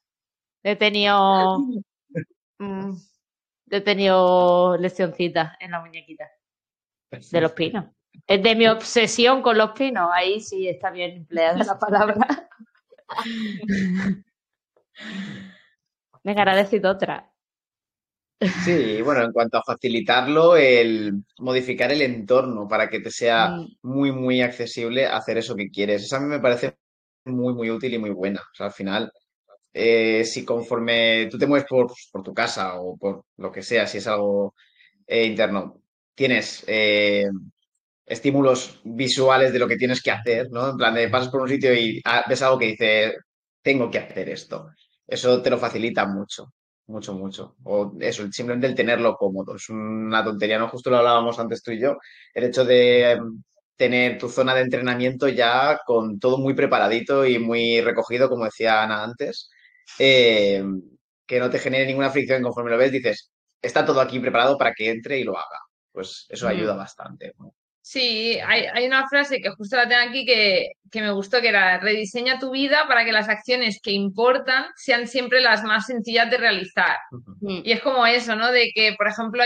He 0.62 0.76
tenido. 0.76 1.58
Mm, 2.56 2.94
he 3.68 3.80
tenido 3.80 4.76
leccioncitas 4.76 5.56
en 5.58 5.72
la 5.72 5.80
muñequita 5.80 6.30
de 7.10 7.40
los 7.40 7.50
pinos. 7.50 7.86
Es 8.28 8.40
de 8.40 8.54
mi 8.54 8.68
obsesión 8.68 9.42
con 9.42 9.58
los 9.58 9.72
pinos. 9.72 10.08
Ahí 10.12 10.40
sí 10.40 10.68
está 10.68 10.92
bien 10.92 11.16
empleada 11.16 11.64
la 11.64 11.76
palabra. 11.76 12.48
Ahora 16.24 16.54
decir 16.54 16.86
otra. 16.86 17.33
Sí, 18.40 19.00
bueno, 19.02 19.22
en 19.24 19.32
cuanto 19.32 19.58
a 19.58 19.62
facilitarlo, 19.62 20.56
el 20.56 21.24
modificar 21.38 21.92
el 21.92 22.02
entorno 22.02 22.68
para 22.68 22.88
que 22.90 23.00
te 23.00 23.10
sea 23.10 23.48
mm. 23.50 23.76
muy, 23.82 24.12
muy 24.12 24.42
accesible 24.42 25.06
hacer 25.06 25.38
eso 25.38 25.54
que 25.56 25.70
quieres. 25.70 26.02
Eso 26.04 26.16
a 26.16 26.20
mí 26.20 26.26
me 26.26 26.40
parece 26.40 26.76
muy, 27.24 27.54
muy 27.54 27.70
útil 27.70 27.94
y 27.94 27.98
muy 27.98 28.10
buena. 28.10 28.40
O 28.40 28.54
sea, 28.54 28.66
al 28.66 28.72
final, 28.72 29.12
eh, 29.72 30.24
si 30.24 30.44
conforme 30.44 31.28
tú 31.30 31.38
te 31.38 31.46
mueves 31.46 31.66
por, 31.68 31.92
tu 32.22 32.34
casa 32.34 32.80
o 32.80 32.96
por 32.96 33.24
lo 33.38 33.52
que 33.52 33.62
sea, 33.62 33.86
si 33.86 33.98
es 33.98 34.06
algo 34.06 34.54
eh, 35.06 35.24
interno, 35.24 35.82
tienes 36.14 36.64
eh, 36.66 37.26
estímulos 38.06 38.80
visuales 38.84 39.52
de 39.52 39.58
lo 39.58 39.68
que 39.68 39.76
tienes 39.76 40.02
que 40.02 40.10
hacer, 40.10 40.50
¿no? 40.50 40.70
En 40.70 40.76
plan 40.76 40.94
de 40.94 41.08
pasas 41.08 41.30
por 41.30 41.42
un 41.42 41.48
sitio 41.48 41.74
y 41.74 42.00
ah, 42.04 42.24
ves 42.28 42.42
algo 42.42 42.58
que 42.58 42.66
dice, 42.66 43.14
tengo 43.62 43.90
que 43.90 43.98
hacer 43.98 44.28
esto. 44.28 44.70
Eso 45.06 45.42
te 45.42 45.50
lo 45.50 45.58
facilita 45.58 46.06
mucho 46.06 46.52
mucho, 46.86 47.14
mucho. 47.14 47.56
O 47.64 47.94
eso, 48.00 48.30
simplemente 48.30 48.66
el 48.66 48.74
tenerlo 48.74 49.16
cómodo. 49.16 49.56
Es 49.56 49.68
una 49.70 50.22
tontería, 50.24 50.58
¿no? 50.58 50.68
Justo 50.68 50.90
lo 50.90 50.98
hablábamos 50.98 51.38
antes 51.38 51.62
tú 51.62 51.72
y 51.72 51.80
yo. 51.80 51.96
El 52.34 52.44
hecho 52.44 52.64
de 52.64 53.12
em, 53.12 53.42
tener 53.76 54.18
tu 54.18 54.28
zona 54.28 54.54
de 54.54 54.62
entrenamiento 54.62 55.28
ya 55.28 55.78
con 55.86 56.18
todo 56.20 56.38
muy 56.38 56.54
preparadito 56.54 57.26
y 57.26 57.38
muy 57.38 57.80
recogido, 57.80 58.28
como 58.28 58.44
decía 58.44 58.82
Ana 58.82 59.04
antes, 59.04 59.50
em, 59.98 60.82
que 61.26 61.40
no 61.40 61.50
te 61.50 61.58
genere 61.58 61.86
ninguna 61.86 62.10
fricción 62.10 62.42
conforme 62.42 62.70
lo 62.70 62.78
ves, 62.78 62.92
dices, 62.92 63.30
está 63.62 63.84
todo 63.84 64.00
aquí 64.00 64.20
preparado 64.20 64.58
para 64.58 64.72
que 64.74 64.90
entre 64.90 65.18
y 65.18 65.24
lo 65.24 65.36
haga. 65.38 65.58
Pues 65.92 66.26
eso 66.28 66.48
ayuda 66.48 66.74
bastante. 66.74 67.32
Sí, 67.86 68.38
hay, 68.46 68.64
hay, 68.72 68.86
una 68.86 69.06
frase 69.08 69.42
que 69.42 69.50
justo 69.50 69.76
la 69.76 69.86
tengo 69.86 70.08
aquí 70.08 70.24
que, 70.24 70.70
que, 70.90 71.02
me 71.02 71.12
gustó, 71.12 71.42
que 71.42 71.50
era 71.50 71.78
rediseña 71.78 72.38
tu 72.38 72.50
vida 72.50 72.88
para 72.88 73.04
que 73.04 73.12
las 73.12 73.28
acciones 73.28 73.78
que 73.82 73.90
importan 73.90 74.64
sean 74.74 75.06
siempre 75.06 75.42
las 75.42 75.62
más 75.64 75.84
sencillas 75.84 76.30
de 76.30 76.38
realizar. 76.38 76.96
Y 77.42 77.70
es 77.72 77.82
como 77.82 78.06
eso, 78.06 78.36
¿no? 78.36 78.50
De 78.52 78.70
que, 78.74 78.94
por 78.96 79.06
ejemplo, 79.06 79.44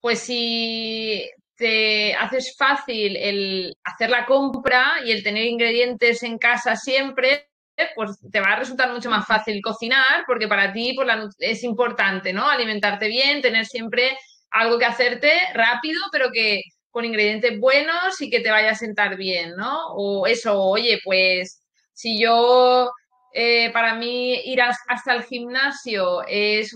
pues 0.00 0.20
si 0.20 1.28
te 1.56 2.14
haces 2.14 2.54
fácil 2.56 3.16
el 3.16 3.74
hacer 3.82 4.10
la 4.10 4.26
compra 4.26 5.00
y 5.04 5.10
el 5.10 5.24
tener 5.24 5.46
ingredientes 5.46 6.22
en 6.22 6.38
casa 6.38 6.76
siempre, 6.76 7.48
pues 7.96 8.12
te 8.30 8.40
va 8.40 8.52
a 8.52 8.60
resultar 8.60 8.92
mucho 8.92 9.10
más 9.10 9.26
fácil 9.26 9.60
cocinar, 9.60 10.22
porque 10.28 10.46
para 10.46 10.72
ti 10.72 10.92
pues, 10.94 11.08
es 11.40 11.64
importante, 11.64 12.32
¿no? 12.32 12.48
Alimentarte 12.48 13.08
bien, 13.08 13.42
tener 13.42 13.66
siempre 13.66 14.16
algo 14.50 14.78
que 14.78 14.84
hacerte 14.84 15.32
rápido, 15.52 16.00
pero 16.12 16.30
que 16.30 16.62
con 16.96 17.04
ingredientes 17.04 17.60
buenos 17.60 18.22
y 18.22 18.30
que 18.30 18.40
te 18.40 18.50
vaya 18.50 18.70
a 18.70 18.74
sentar 18.74 19.18
bien, 19.18 19.54
¿no? 19.54 19.88
O 19.88 20.26
eso, 20.26 20.58
oye, 20.58 20.98
pues 21.04 21.62
si 21.92 22.18
yo, 22.18 22.90
eh, 23.34 23.70
para 23.70 23.96
mí 23.96 24.32
ir 24.46 24.62
hasta 24.62 25.12
el 25.12 25.22
gimnasio 25.24 26.22
es, 26.26 26.74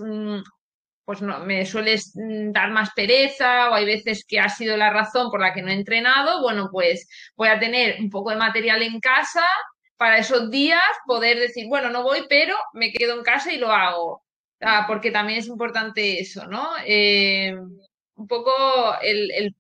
pues 1.07 1.23
no, 1.23 1.39
me 1.39 1.65
suele 1.65 1.97
dar 2.53 2.71
más 2.71 2.91
pereza 2.95 3.71
o 3.71 3.75
hay 3.75 3.87
veces 3.87 4.27
que 4.29 4.39
ha 4.39 4.51
sido 4.51 4.77
la 4.77 4.91
razón 4.91 5.31
por 5.31 5.41
la 5.41 5.55
que 5.55 5.63
no 5.63 5.71
he 5.71 5.75
entrenado, 5.75 6.43
bueno, 6.43 6.69
pues 6.71 7.09
voy 7.35 7.49
a 7.49 7.59
tener 7.59 7.99
un 7.99 8.11
poco 8.11 8.29
de 8.29 8.37
material 8.37 8.83
en 8.83 9.01
casa 9.01 9.47
para 9.97 10.19
esos 10.19 10.51
días 10.51 10.83
poder 11.07 11.39
decir, 11.39 11.65
bueno, 11.67 11.89
no 11.89 12.03
voy, 12.03 12.27
pero 12.29 12.57
me 12.75 12.93
quedo 12.93 13.15
en 13.17 13.23
casa 13.23 13.55
y 13.55 13.57
lo 13.57 13.73
hago. 13.73 14.23
Ah, 14.61 14.85
porque 14.87 15.11
también 15.11 15.39
es 15.39 15.47
importante 15.47 16.21
eso, 16.21 16.47
¿no? 16.47 16.73
Eh, 16.85 17.55
un 18.17 18.27
poco 18.29 18.53
el, 19.01 19.55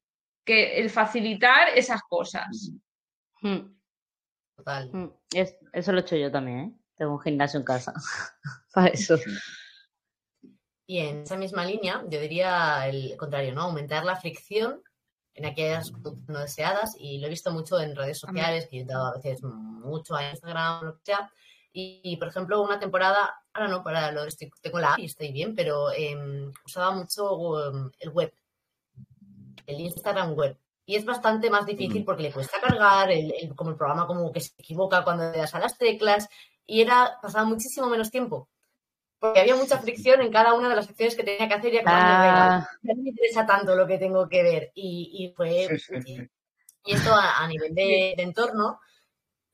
que 0.44 0.80
el 0.80 0.90
facilitar 0.90 1.68
esas 1.76 2.02
cosas. 2.02 2.72
Hmm. 3.40 3.74
Total. 4.56 4.90
Hmm. 4.92 5.10
eso 5.32 5.92
lo 5.92 5.98
he 5.98 6.02
hecho 6.02 6.16
yo 6.16 6.30
también, 6.30 6.58
¿eh? 6.58 6.74
Tengo 6.96 7.12
un 7.14 7.20
gimnasio 7.20 7.58
en 7.58 7.64
casa. 7.64 7.94
Para 8.74 8.88
eso. 8.88 9.16
Y 10.86 10.98
en 10.98 11.22
esa 11.22 11.36
misma 11.36 11.64
línea, 11.64 12.04
yo 12.08 12.20
diría 12.20 12.86
el 12.88 13.16
contrario, 13.16 13.54
¿no? 13.54 13.62
Aumentar 13.62 14.04
la 14.04 14.16
fricción 14.16 14.82
en 15.34 15.46
aquellas 15.46 15.92
no 16.26 16.40
deseadas. 16.40 16.96
Y 16.98 17.18
lo 17.18 17.26
he 17.26 17.30
visto 17.30 17.52
mucho 17.52 17.80
en 17.80 17.96
redes 17.96 18.18
sociales, 18.18 18.68
que 18.68 18.80
he 18.80 18.84
dado 18.84 19.06
a 19.06 19.14
veces 19.14 19.42
mucho 19.42 20.14
a 20.14 20.30
Instagram, 20.30 20.84
lo 20.84 20.96
que 20.96 21.04
sea. 21.04 21.30
Y, 21.72 22.16
por 22.16 22.28
ejemplo, 22.28 22.60
una 22.60 22.80
temporada, 22.80 23.32
ahora 23.52 23.68
no, 23.68 23.84
para 23.84 24.10
lo 24.10 24.24
estoy, 24.24 24.50
tengo 24.60 24.80
la 24.80 24.96
y 24.98 25.04
estoy 25.04 25.30
bien, 25.30 25.54
pero 25.54 25.92
em, 25.92 26.50
usaba 26.66 26.90
mucho 26.90 27.68
em, 27.68 27.90
el 28.00 28.10
web 28.10 28.34
el 29.70 29.80
Instagram 29.80 30.34
web. 30.34 30.58
Y 30.84 30.96
es 30.96 31.04
bastante 31.04 31.50
más 31.50 31.66
difícil 31.66 32.04
porque 32.04 32.24
le 32.24 32.32
cuesta 32.32 32.60
cargar, 32.60 33.10
el, 33.12 33.54
como 33.54 33.70
el 33.70 33.76
programa 33.76 34.06
como 34.06 34.32
que 34.32 34.40
se 34.40 34.52
equivoca 34.58 35.04
cuando 35.04 35.30
le 35.30 35.38
das 35.38 35.54
a 35.54 35.60
las 35.60 35.78
teclas 35.78 36.28
y 36.66 36.82
era, 36.82 37.18
pasaba 37.22 37.44
muchísimo 37.44 37.88
menos 37.88 38.10
tiempo. 38.10 38.48
Porque 39.18 39.40
había 39.40 39.54
mucha 39.54 39.78
fricción 39.78 40.22
en 40.22 40.32
cada 40.32 40.54
una 40.54 40.68
de 40.68 40.76
las 40.76 40.88
acciones 40.88 41.14
que 41.14 41.22
tenía 41.22 41.46
que 41.46 41.54
hacer 41.54 41.74
y 41.74 41.80
ah. 41.84 42.66
no 42.82 42.94
me 42.96 43.10
interesa 43.10 43.44
tanto 43.44 43.76
lo 43.76 43.86
que 43.86 43.98
tengo 43.98 44.28
que 44.28 44.42
ver. 44.42 44.72
Y, 44.74 45.32
fue 45.36 45.68
Y 46.84 46.92
esto 46.92 47.12
a, 47.12 47.46
nivel 47.46 47.74
de, 47.74 48.14
entorno 48.18 48.80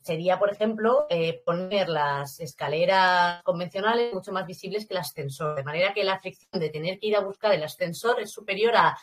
sería, 0.00 0.38
por 0.38 0.52
ejemplo, 0.52 1.06
eh, 1.10 1.42
poner 1.44 1.88
las 1.88 2.38
escaleras 2.38 3.42
convencionales 3.42 4.14
mucho 4.14 4.30
más 4.30 4.46
visibles 4.46 4.86
que 4.86 4.94
el 4.94 5.00
ascensor, 5.00 5.56
de 5.56 5.64
manera 5.64 5.92
que 5.92 6.04
la 6.04 6.20
fricción 6.20 6.60
de 6.60 6.70
tener 6.70 7.00
que 7.00 7.08
ir 7.08 7.16
a 7.16 7.20
buscar 7.20 7.52
el 7.52 7.64
ascensor 7.64 8.20
es 8.20 8.30
superior 8.30 8.76
a 8.76 8.96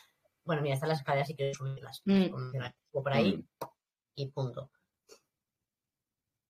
bueno, 0.46 0.62
mira, 0.62 0.76
están 0.76 0.90
las 0.90 1.00
escaleras 1.00 1.30
y 1.30 1.36
quiero 1.36 1.54
subirlas. 1.54 2.02
Mm. 2.06 2.26
O 2.92 3.04
por 3.04 3.14
ahí 3.14 3.38
mm. 3.38 3.66
y 4.16 4.28
punto. 4.28 4.70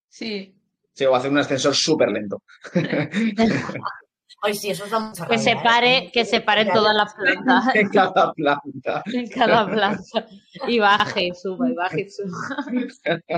Sí. 0.09 0.55
Sí, 0.93 1.05
o 1.05 1.15
hacer 1.15 1.31
un 1.31 1.39
ascensor 1.39 1.73
súper 1.75 2.09
lento. 2.09 2.43
Ay, 4.45 4.55
sí, 4.55 4.69
eso 4.71 4.83
es 4.83 4.91
la 4.91 4.99
mucha 4.99 5.25
Que 5.25 5.37
se 5.37 5.55
pare, 5.55 5.97
¿eh? 5.97 6.11
que 6.11 6.25
se 6.25 6.41
pare 6.41 6.65
todas 6.65 6.93
las 6.93 7.13
plantas. 7.13 7.75
En 7.75 7.89
cada 7.89 8.33
planta. 8.33 9.01
En 9.13 9.29
cada 9.29 9.65
planta. 9.65 10.27
Y 10.67 10.79
baje 10.79 11.27
y 11.27 11.33
suba, 11.33 11.69
y 11.69 11.73
baje 11.73 12.01
y 12.01 12.09
suba. 12.09 12.65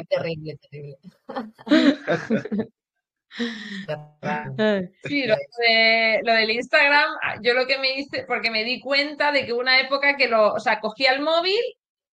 terrible, 0.09 0.57
terrible. 0.57 0.97
Sí, 5.03 5.25
lo, 5.25 5.35
del 6.33 6.51
Instagram, 6.51 7.09
yo 7.41 7.53
lo 7.53 7.67
que 7.67 7.77
me 7.77 7.99
hice, 7.99 8.23
porque 8.27 8.49
me 8.49 8.63
di 8.63 8.79
cuenta 8.79 9.31
de 9.31 9.45
que 9.45 9.53
una 9.53 9.79
época 9.79 10.15
que 10.15 10.27
lo, 10.27 10.53
o 10.53 10.59
sea, 10.59 10.79
cogía 10.79 11.11
el 11.11 11.21
móvil 11.21 11.59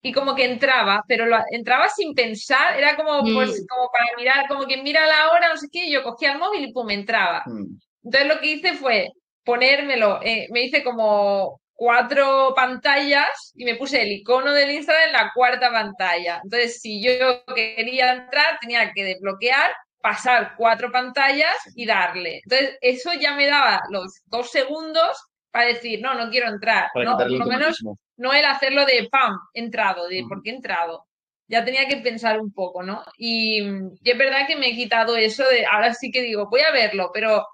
y 0.02 0.12
como 0.12 0.34
que 0.34 0.44
entraba, 0.44 1.04
pero 1.06 1.26
lo, 1.26 1.38
entraba 1.50 1.88
sin 1.88 2.14
pensar, 2.14 2.76
era 2.76 2.96
como, 2.96 3.22
pues, 3.22 3.50
mm. 3.50 3.66
como 3.66 3.88
para 3.92 4.06
mirar, 4.16 4.48
como 4.48 4.66
que 4.66 4.82
mira 4.82 5.06
la 5.06 5.30
hora, 5.30 5.48
no 5.48 5.56
sé 5.56 5.68
qué, 5.70 5.90
yo 5.90 6.02
cogía 6.02 6.32
el 6.32 6.38
móvil 6.38 6.64
y 6.64 6.72
pum, 6.72 6.90
entraba. 6.90 7.44
Mm. 7.46 7.78
Entonces 8.04 8.28
lo 8.28 8.40
que 8.40 8.52
hice 8.52 8.74
fue 8.74 9.08
ponérmelo, 9.44 10.20
eh, 10.22 10.46
me 10.50 10.64
hice 10.64 10.82
como 10.82 11.60
cuatro 11.74 12.52
pantallas 12.54 13.52
y 13.56 13.64
me 13.64 13.74
puse 13.74 14.02
el 14.02 14.12
icono 14.12 14.52
del 14.52 14.70
Instagram 14.70 15.06
en 15.06 15.12
la 15.12 15.32
cuarta 15.34 15.70
pantalla. 15.70 16.40
Entonces, 16.44 16.80
si 16.80 17.02
yo 17.02 17.44
quería 17.54 18.12
entrar, 18.12 18.58
tenía 18.60 18.92
que 18.92 19.04
desbloquear 19.04 19.72
pasar 20.02 20.54
cuatro 20.56 20.90
pantallas 20.90 21.54
y 21.74 21.86
darle. 21.86 22.40
Entonces, 22.44 22.76
eso 22.80 23.10
ya 23.18 23.34
me 23.34 23.46
daba 23.46 23.82
los 23.90 24.20
dos 24.26 24.50
segundos 24.50 25.16
para 25.50 25.66
decir, 25.66 26.00
no, 26.02 26.14
no 26.14 26.30
quiero 26.30 26.48
entrar. 26.48 26.90
no, 26.94 27.16
por 27.16 27.30
lo 27.30 27.46
menos 27.46 27.82
no 28.16 28.32
el 28.32 28.44
hacerlo 28.44 28.84
de 28.84 29.08
pam, 29.10 29.38
entrado, 29.54 30.08
de 30.08 30.24
por 30.28 30.42
qué 30.42 30.50
he 30.50 30.54
entrado. 30.54 31.06
Ya 31.48 31.64
tenía 31.64 31.86
que 31.86 31.98
pensar 31.98 32.40
un 32.40 32.52
poco, 32.52 32.82
¿no? 32.82 33.02
Y, 33.16 33.60
es 34.02 34.18
verdad 34.18 34.46
que 34.46 34.56
me 34.56 34.68
he 34.68 34.76
quitado 34.76 35.16
eso 35.16 35.44
de, 35.44 35.66
ahora 35.66 35.94
sí 35.94 36.10
que 36.10 36.22
digo, 36.22 36.48
voy 36.48 36.62
a 36.62 36.72
verlo, 36.72 37.10
pero 37.12 37.46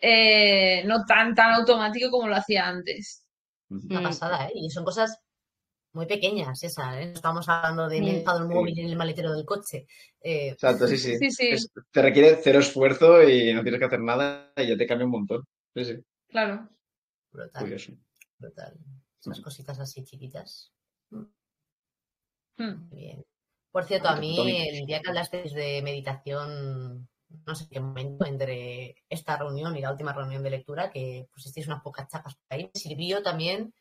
eh, 0.00 0.82
no 0.86 1.04
tan, 1.04 1.34
tan 1.34 1.52
automático 1.52 2.10
como 2.10 2.28
lo 2.28 2.36
hacía 2.36 2.66
antes. 2.66 3.24
Una 3.68 4.02
pasada, 4.02 4.46
¿eh? 4.48 4.52
Y 4.54 4.70
son 4.70 4.84
cosas 4.84 5.23
muy 5.94 6.06
pequeñas 6.06 6.62
esas, 6.62 6.96
¿eh? 6.96 7.06
No 7.06 7.12
estamos 7.14 7.48
hablando 7.48 7.88
de 7.88 8.00
dejado 8.00 8.40
el 8.42 8.48
Sí. 8.48 8.54
móvil 8.54 8.78
en 8.78 8.86
el 8.86 8.96
maletero 8.96 9.32
del 9.32 9.44
coche. 9.44 9.86
Eh, 10.20 10.48
Exacto, 10.50 10.86
sí, 10.88 10.98
sí. 10.98 11.16
Sí, 11.18 11.30
sí. 11.30 11.48
Es- 11.50 11.70
te 11.90 12.02
requiere 12.02 12.38
cero 12.42 12.58
esfuerzo 12.60 13.22
y 13.22 13.52
no 13.52 13.62
tienes 13.62 13.78
que 13.78 13.86
hacer 13.86 14.00
nada 14.00 14.52
y 14.56 14.66
ya 14.68 14.76
te 14.76 14.86
cambia 14.86 15.04
un 15.06 15.12
montón. 15.12 15.44
Sí, 15.74 15.84
sí, 15.84 15.94
Claro. 16.28 16.68
brutal, 17.32 17.62
curioso. 17.62 17.92
brutal. 18.38 18.74
Esas 19.20 19.40
cositas 19.40 19.78
así 19.80 20.04
chiquitas. 20.04 20.72
Hmm. 21.10 21.24
Muy 22.58 22.78
Bien. 22.90 23.24
Por 23.70 23.84
cierto, 23.84 24.08
a 24.08 24.12
Ah, 24.16 24.20
mí 24.20 24.36
Tommy. 24.36 24.68
el 24.68 24.86
día 24.86 25.00
que 25.00 25.08
hablasteis 25.08 25.52
de 25.52 25.82
meditación, 25.82 27.08
no 27.46 27.54
sé 27.56 27.66
qué 27.68 27.80
momento, 27.80 28.24
entre 28.26 28.94
esta 29.08 29.36
reunión 29.36 29.76
y 29.76 29.80
la 29.80 29.90
última 29.90 30.12
reunión 30.12 30.42
de 30.44 30.50
lectura, 30.50 30.90
que 30.90 31.26
pusisteis 31.32 31.66
unas 31.66 31.82
pocas 31.82 32.08
chapas 32.08 32.36
por 32.36 32.44
ahí, 32.50 32.70
me 32.72 32.80
sirvió 32.80 33.22
también 33.22 33.72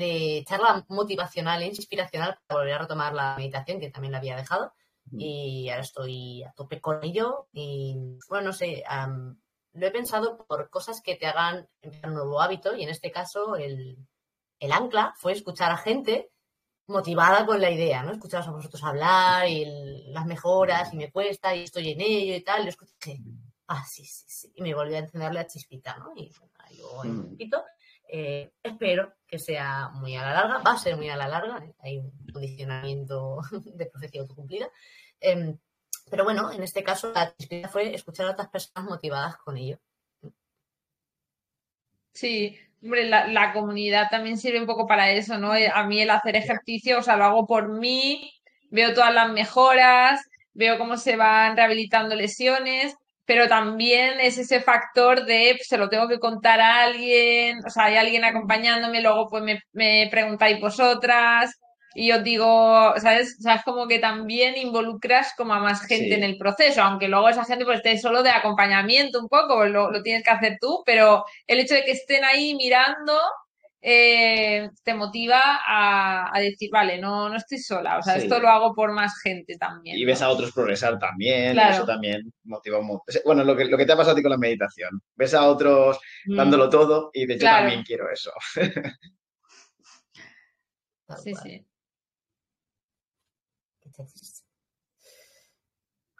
de 0.00 0.44
charla 0.48 0.84
motivacional 0.88 1.62
e 1.62 1.66
inspiracional 1.66 2.38
para 2.46 2.60
volver 2.60 2.74
a 2.74 2.78
retomar 2.78 3.12
la 3.14 3.36
meditación, 3.36 3.78
que 3.80 3.90
también 3.90 4.12
la 4.12 4.18
había 4.18 4.36
dejado. 4.36 4.72
Y 5.18 5.68
ahora 5.68 5.82
estoy 5.82 6.42
a 6.44 6.52
tope 6.52 6.80
con 6.80 7.02
ello. 7.04 7.48
Y 7.52 7.96
bueno, 8.28 8.46
no 8.46 8.52
sé, 8.52 8.82
am, 8.86 9.38
lo 9.74 9.86
he 9.86 9.90
pensado 9.90 10.44
por 10.46 10.70
cosas 10.70 11.02
que 11.02 11.16
te 11.16 11.26
hagan 11.26 11.68
empezar 11.82 12.08
un 12.10 12.16
nuevo 12.16 12.40
hábito. 12.40 12.74
Y 12.76 12.82
en 12.84 12.88
este 12.88 13.10
caso, 13.10 13.56
el, 13.56 13.98
el 14.60 14.72
ancla 14.72 15.12
fue 15.16 15.32
escuchar 15.32 15.70
a 15.72 15.76
gente 15.76 16.30
motivada 16.86 17.44
con 17.46 17.60
la 17.60 17.70
idea, 17.70 18.02
¿no? 18.02 18.12
Escucharos 18.12 18.48
a 18.48 18.52
vosotros 18.52 18.82
hablar 18.84 19.48
y 19.48 19.62
el- 19.64 20.12
las 20.12 20.26
mejoras 20.26 20.92
y 20.92 20.96
me 20.96 21.10
cuesta 21.12 21.54
y 21.54 21.64
estoy 21.64 21.90
en 21.90 22.00
ello 22.00 22.34
y 22.34 22.42
tal. 22.42 22.64
Lo 22.64 22.70
escuché, 22.70 23.12
dije, 23.18 23.22
ah, 23.68 23.84
sí, 23.86 24.04
sí, 24.04 24.24
sí. 24.28 24.52
Y 24.56 24.62
me 24.62 24.74
volvió 24.74 24.96
a 24.96 25.00
encenderle 25.00 25.40
la 25.40 25.46
chispita, 25.46 25.96
¿no? 25.98 26.12
Y 26.16 26.30
bueno, 26.38 26.52
ahí 26.58 26.80
voy 26.80 27.08
un 27.08 27.18
Mm. 27.18 27.30
poquito. 27.32 27.64
Eh, 28.14 28.52
espero 28.62 29.14
que 29.26 29.38
sea 29.38 29.88
muy 29.94 30.14
a 30.16 30.20
la 30.20 30.34
larga, 30.34 30.58
va 30.58 30.72
a 30.72 30.78
ser 30.78 30.98
muy 30.98 31.08
a 31.08 31.16
la 31.16 31.28
larga, 31.28 31.64
¿eh? 31.64 31.74
hay 31.78 31.96
un 31.96 32.12
condicionamiento 32.30 33.40
de 33.64 33.86
profecía 33.86 34.20
autocumplida. 34.20 34.68
Em, 35.18 35.56
pero 36.10 36.24
bueno, 36.24 36.52
en 36.52 36.62
este 36.62 36.84
caso 36.84 37.10
la 37.10 37.34
chispita 37.34 37.70
fue 37.70 37.94
escuchar 37.94 38.26
a 38.26 38.32
otras 38.32 38.50
personas 38.50 38.84
motivadas 38.84 39.38
con 39.38 39.56
ello. 39.56 39.78
Sí, 42.12 42.58
hombre, 42.82 43.08
la, 43.08 43.26
la 43.28 43.54
comunidad 43.54 44.10
también 44.10 44.36
sirve 44.36 44.60
un 44.60 44.66
poco 44.66 44.86
para 44.86 45.10
eso, 45.10 45.38
¿no? 45.38 45.56
Eh, 45.56 45.70
A 45.74 45.86
mí 45.86 46.02
el 46.02 46.10
hacer 46.10 46.36
ejercicio, 46.36 46.98
o 46.98 47.02
sea, 47.02 47.16
lo 47.16 47.24
hago 47.24 47.46
por 47.46 47.70
mí, 47.70 48.30
veo 48.68 48.92
todas 48.92 49.14
las 49.14 49.32
mejoras, 49.32 50.20
veo 50.52 50.76
cómo 50.76 50.98
se 50.98 51.16
van 51.16 51.56
rehabilitando 51.56 52.14
lesiones, 52.14 52.94
pero 53.32 53.48
también 53.48 54.20
es 54.20 54.36
ese 54.38 54.60
factor 54.60 55.24
de 55.24 55.54
pues, 55.56 55.66
se 55.68 55.78
lo 55.78 55.88
tengo 55.88 56.06
que 56.06 56.18
contar 56.18 56.60
a 56.60 56.82
alguien, 56.84 57.60
o 57.66 57.70
sea, 57.70 57.84
hay 57.86 57.96
alguien 57.96 58.24
acompañándome, 58.24 59.00
luego 59.00 59.28
pues 59.30 59.42
me, 59.42 59.62
me 59.72 60.06
preguntáis 60.10 60.60
vosotras 60.60 61.50
y 61.94 62.12
os 62.12 62.22
digo, 62.24 62.92
¿sabes? 62.98 63.36
O 63.38 63.42
sea, 63.42 63.54
es 63.56 63.62
como 63.64 63.86
que 63.88 63.98
también 63.98 64.56
involucras 64.58 65.32
como 65.36 65.54
a 65.54 65.60
más 65.60 65.80
gente 65.86 66.08
Sí. 66.08 66.12
en 66.14 66.24
el 66.24 66.36
proceso, 66.36 66.82
aunque 66.82 67.08
luego 67.08 67.28
esa 67.30 67.44
gente 67.44 67.64
pues 67.64 67.78
esté 67.78 67.96
solo 67.98 68.22
de 68.22 68.30
acompañamiento 68.30 69.18
un 69.20 69.28
poco, 69.28 69.64
lo, 69.66 69.90
lo 69.90 70.02
tienes 70.02 70.22
que 70.24 70.30
hacer 70.30 70.58
tú, 70.60 70.82
pero 70.84 71.24
el 71.46 71.58
hecho 71.60 71.74
de 71.74 71.84
que 71.84 71.92
estén 71.92 72.24
ahí 72.24 72.54
mirando 72.54 73.18
eh, 73.84 74.70
te 74.84 74.94
motiva 74.94 75.40
a, 75.66 76.30
a 76.34 76.40
decir, 76.40 76.70
vale, 76.72 76.98
no, 77.00 77.28
no 77.28 77.36
estoy 77.36 77.58
sola, 77.58 77.98
o 77.98 78.02
sea, 78.02 78.14
Sí. 78.14 78.22
esto 78.22 78.38
lo 78.38 78.48
hago 78.48 78.74
por 78.74 78.92
más 78.92 79.20
gente 79.20 79.56
también. 79.58 79.98
Y 79.98 80.02
¿no? 80.02 80.06
ves 80.06 80.22
a 80.22 80.28
otros 80.28 80.52
progresar 80.52 80.98
también, 81.00 81.54
Claro. 81.54 81.74
eso 81.74 81.84
también 81.86 82.32
motiva 82.44 82.78
un 82.78 82.86
montón. 82.86 83.16
Bueno, 83.24 83.42
lo 83.44 83.56
que, 83.56 83.64
lo 83.64 83.76
que 83.76 83.84
te 83.84 83.92
ha 83.92 83.96
pasado 83.96 84.12
a 84.12 84.16
ti 84.16 84.22
con 84.22 84.30
la 84.30 84.38
meditación. 84.38 85.02
Ves 85.16 85.34
a 85.34 85.46
otros 85.48 85.98
Mm. 86.26 86.36
dándolo 86.36 86.70
todo 86.70 87.10
y 87.12 87.26
de 87.26 87.34
hecho 87.34 87.40
Claro. 87.42 87.58
también 87.64 87.82
quiero 87.82 88.08
eso. 88.10 88.30
Sí, 91.22 91.34
sí. 91.34 91.66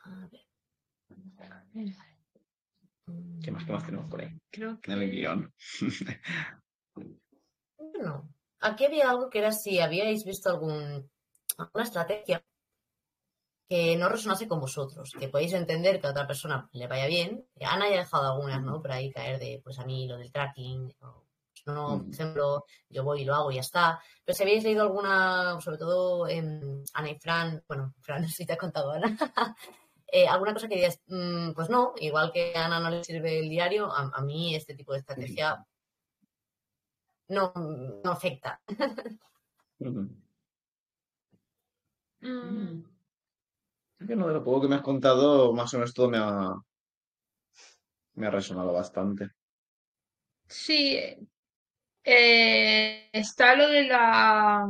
A 0.05 0.29
ver. 0.31 0.41
¿Qué 3.43 3.51
más, 3.51 3.65
qué 3.65 3.73
más 3.73 3.85
tenemos 3.87 4.11
por 4.11 4.21
ahí? 4.21 4.29
Creo 4.51 4.81
que... 4.81 4.93
En 4.93 5.03
el 5.03 5.11
guion. 5.11 5.53
Bueno, 7.93 8.28
aquí 8.61 8.84
había 8.84 9.11
algo 9.11 9.30
que 9.30 9.38
era 9.38 9.53
si 9.53 9.78
habíais 9.80 10.24
visto 10.24 10.49
algún, 10.51 11.11
alguna 11.59 11.84
estrategia 11.84 12.45
que 13.68 13.97
no 13.97 14.09
resonase 14.09 14.49
con 14.49 14.61
vosotros, 14.61 15.12
que 15.18 15.28
podéis 15.28 15.55
entender 15.55 15.99
que 16.01 16.07
a 16.07 16.11
otra 16.11 16.26
persona 16.26 16.68
le 16.72 16.86
vaya 16.88 17.07
bien. 17.07 17.47
Ana 17.61 17.88
ya 17.88 17.95
ha 17.97 17.99
dejado 18.05 18.32
algunas, 18.32 18.62
¿no? 18.62 18.82
Por 18.82 18.93
ahí 18.93 19.11
caer 19.11 19.38
de, 19.38 19.61
pues 19.64 19.78
a 19.78 19.84
mí 19.84 20.07
lo 20.07 20.18
del 20.18 20.30
tracking, 20.32 20.95
o, 21.01 21.24
pues, 21.49 21.62
no, 21.66 21.99
por 21.99 22.07
Mm. 22.07 22.12
ejemplo, 22.12 22.64
yo 22.90 23.05
voy 23.05 23.22
y 23.22 23.24
lo 23.24 23.34
hago 23.34 23.51
y 23.51 23.55
ya 23.57 23.61
está. 23.62 24.01
Pero 24.24 24.36
si 24.36 24.43
habéis 24.43 24.64
leído 24.64 24.82
alguna, 24.82 25.59
sobre 25.61 25.78
todo 25.78 26.28
en 26.28 26.84
Ana 26.93 27.11
y 27.11 27.18
Fran, 27.18 27.64
bueno, 27.66 27.95
Fran, 28.01 28.22
si 28.36 28.45
te 28.45 28.53
ha 28.55 28.59
contado 28.59 28.90
Ana, 28.93 29.07
eh, 30.09 30.28
alguna 30.28 30.53
cosa 30.53 30.68
que 30.68 30.76
digas, 30.76 31.01
"Mm, 31.07 31.53
pues 31.53 31.70
no, 31.70 31.95
igual 31.97 32.30
que 32.32 32.53
a 32.55 32.66
Ana 32.66 32.78
no 32.80 32.90
le 32.90 33.03
sirve 33.05 33.38
el 33.38 33.49
diario, 33.49 33.90
a, 33.90 34.11
a 34.14 34.20
mí 34.22 34.55
este 34.55 34.74
tipo 34.74 34.93
de 34.93 34.99
estrategia 34.99 35.64
no, 37.29 37.53
no 38.05 38.11
afecta. 38.11 38.61
Ujú. 39.79 40.09
Mm, 42.20 42.85
que 44.07 44.16
no, 44.16 44.29
de 44.29 44.35
lo 44.35 44.45
poco 44.45 44.62
que 44.62 44.68
me 44.68 44.77
has 44.77 44.83
contado, 44.83 45.53
más 45.53 45.73
o 45.75 45.79
menos 45.79 45.93
todo 45.93 46.09
me 46.09 46.18
ha, 46.18 46.51
me 48.14 48.27
ha 48.27 48.31
resonado 48.31 48.73
bastante. 48.73 49.31
Sí, 50.47 50.99
eh, 52.05 53.09
está 53.12 53.55
lo 53.57 53.68
de 53.68 53.85
la, 53.85 54.66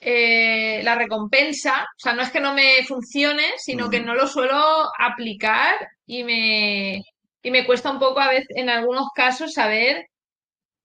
eh, 0.00 0.82
la 0.82 0.94
recompensa, 0.96 1.82
o 1.82 1.98
sea, 1.98 2.12
no 2.12 2.22
es 2.22 2.30
que 2.30 2.40
no 2.40 2.54
me 2.54 2.84
funcione, 2.86 3.52
sino 3.56 3.88
que 3.88 4.00
no 4.00 4.14
lo 4.14 4.26
suelo 4.26 4.56
aplicar 4.98 5.74
y 6.06 6.24
me, 6.24 7.02
y 7.42 7.50
me 7.50 7.66
cuesta 7.66 7.90
un 7.90 7.98
poco 7.98 8.20
a 8.20 8.28
veces, 8.28 8.48
en 8.50 8.68
algunos 8.68 9.08
casos, 9.14 9.54
saber 9.54 10.06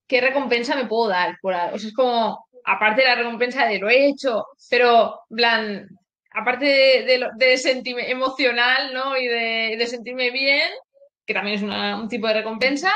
qué 0.10 0.22
recompensa 0.22 0.76
me 0.76 0.88
puedo 0.88 1.10
dar. 1.10 1.38
O 1.44 1.52
sea, 1.80 1.88
es 1.90 1.94
como, 1.94 2.46
aparte 2.66 3.02
de 3.04 3.08
la 3.08 3.16
recompensa 3.16 3.66
de 3.68 3.80
lo 3.80 3.90
he 3.90 4.08
hecho, 4.08 4.46
pero, 4.70 5.22
plan, 5.30 5.88
aparte 6.32 6.66
de, 6.66 7.28
de, 7.38 7.58
sentime- 7.58 8.10
emocional, 8.10 8.94
¿no? 8.94 9.18
Y 9.18 9.28
de, 9.28 9.88
sentirme 9.88 10.32
bien, 10.32 10.70
que 11.26 11.34
también 11.34 11.56
es 11.58 11.64
un 11.64 12.10
tipo 12.10 12.28
de 12.28 12.34
recompensa, 12.36 12.92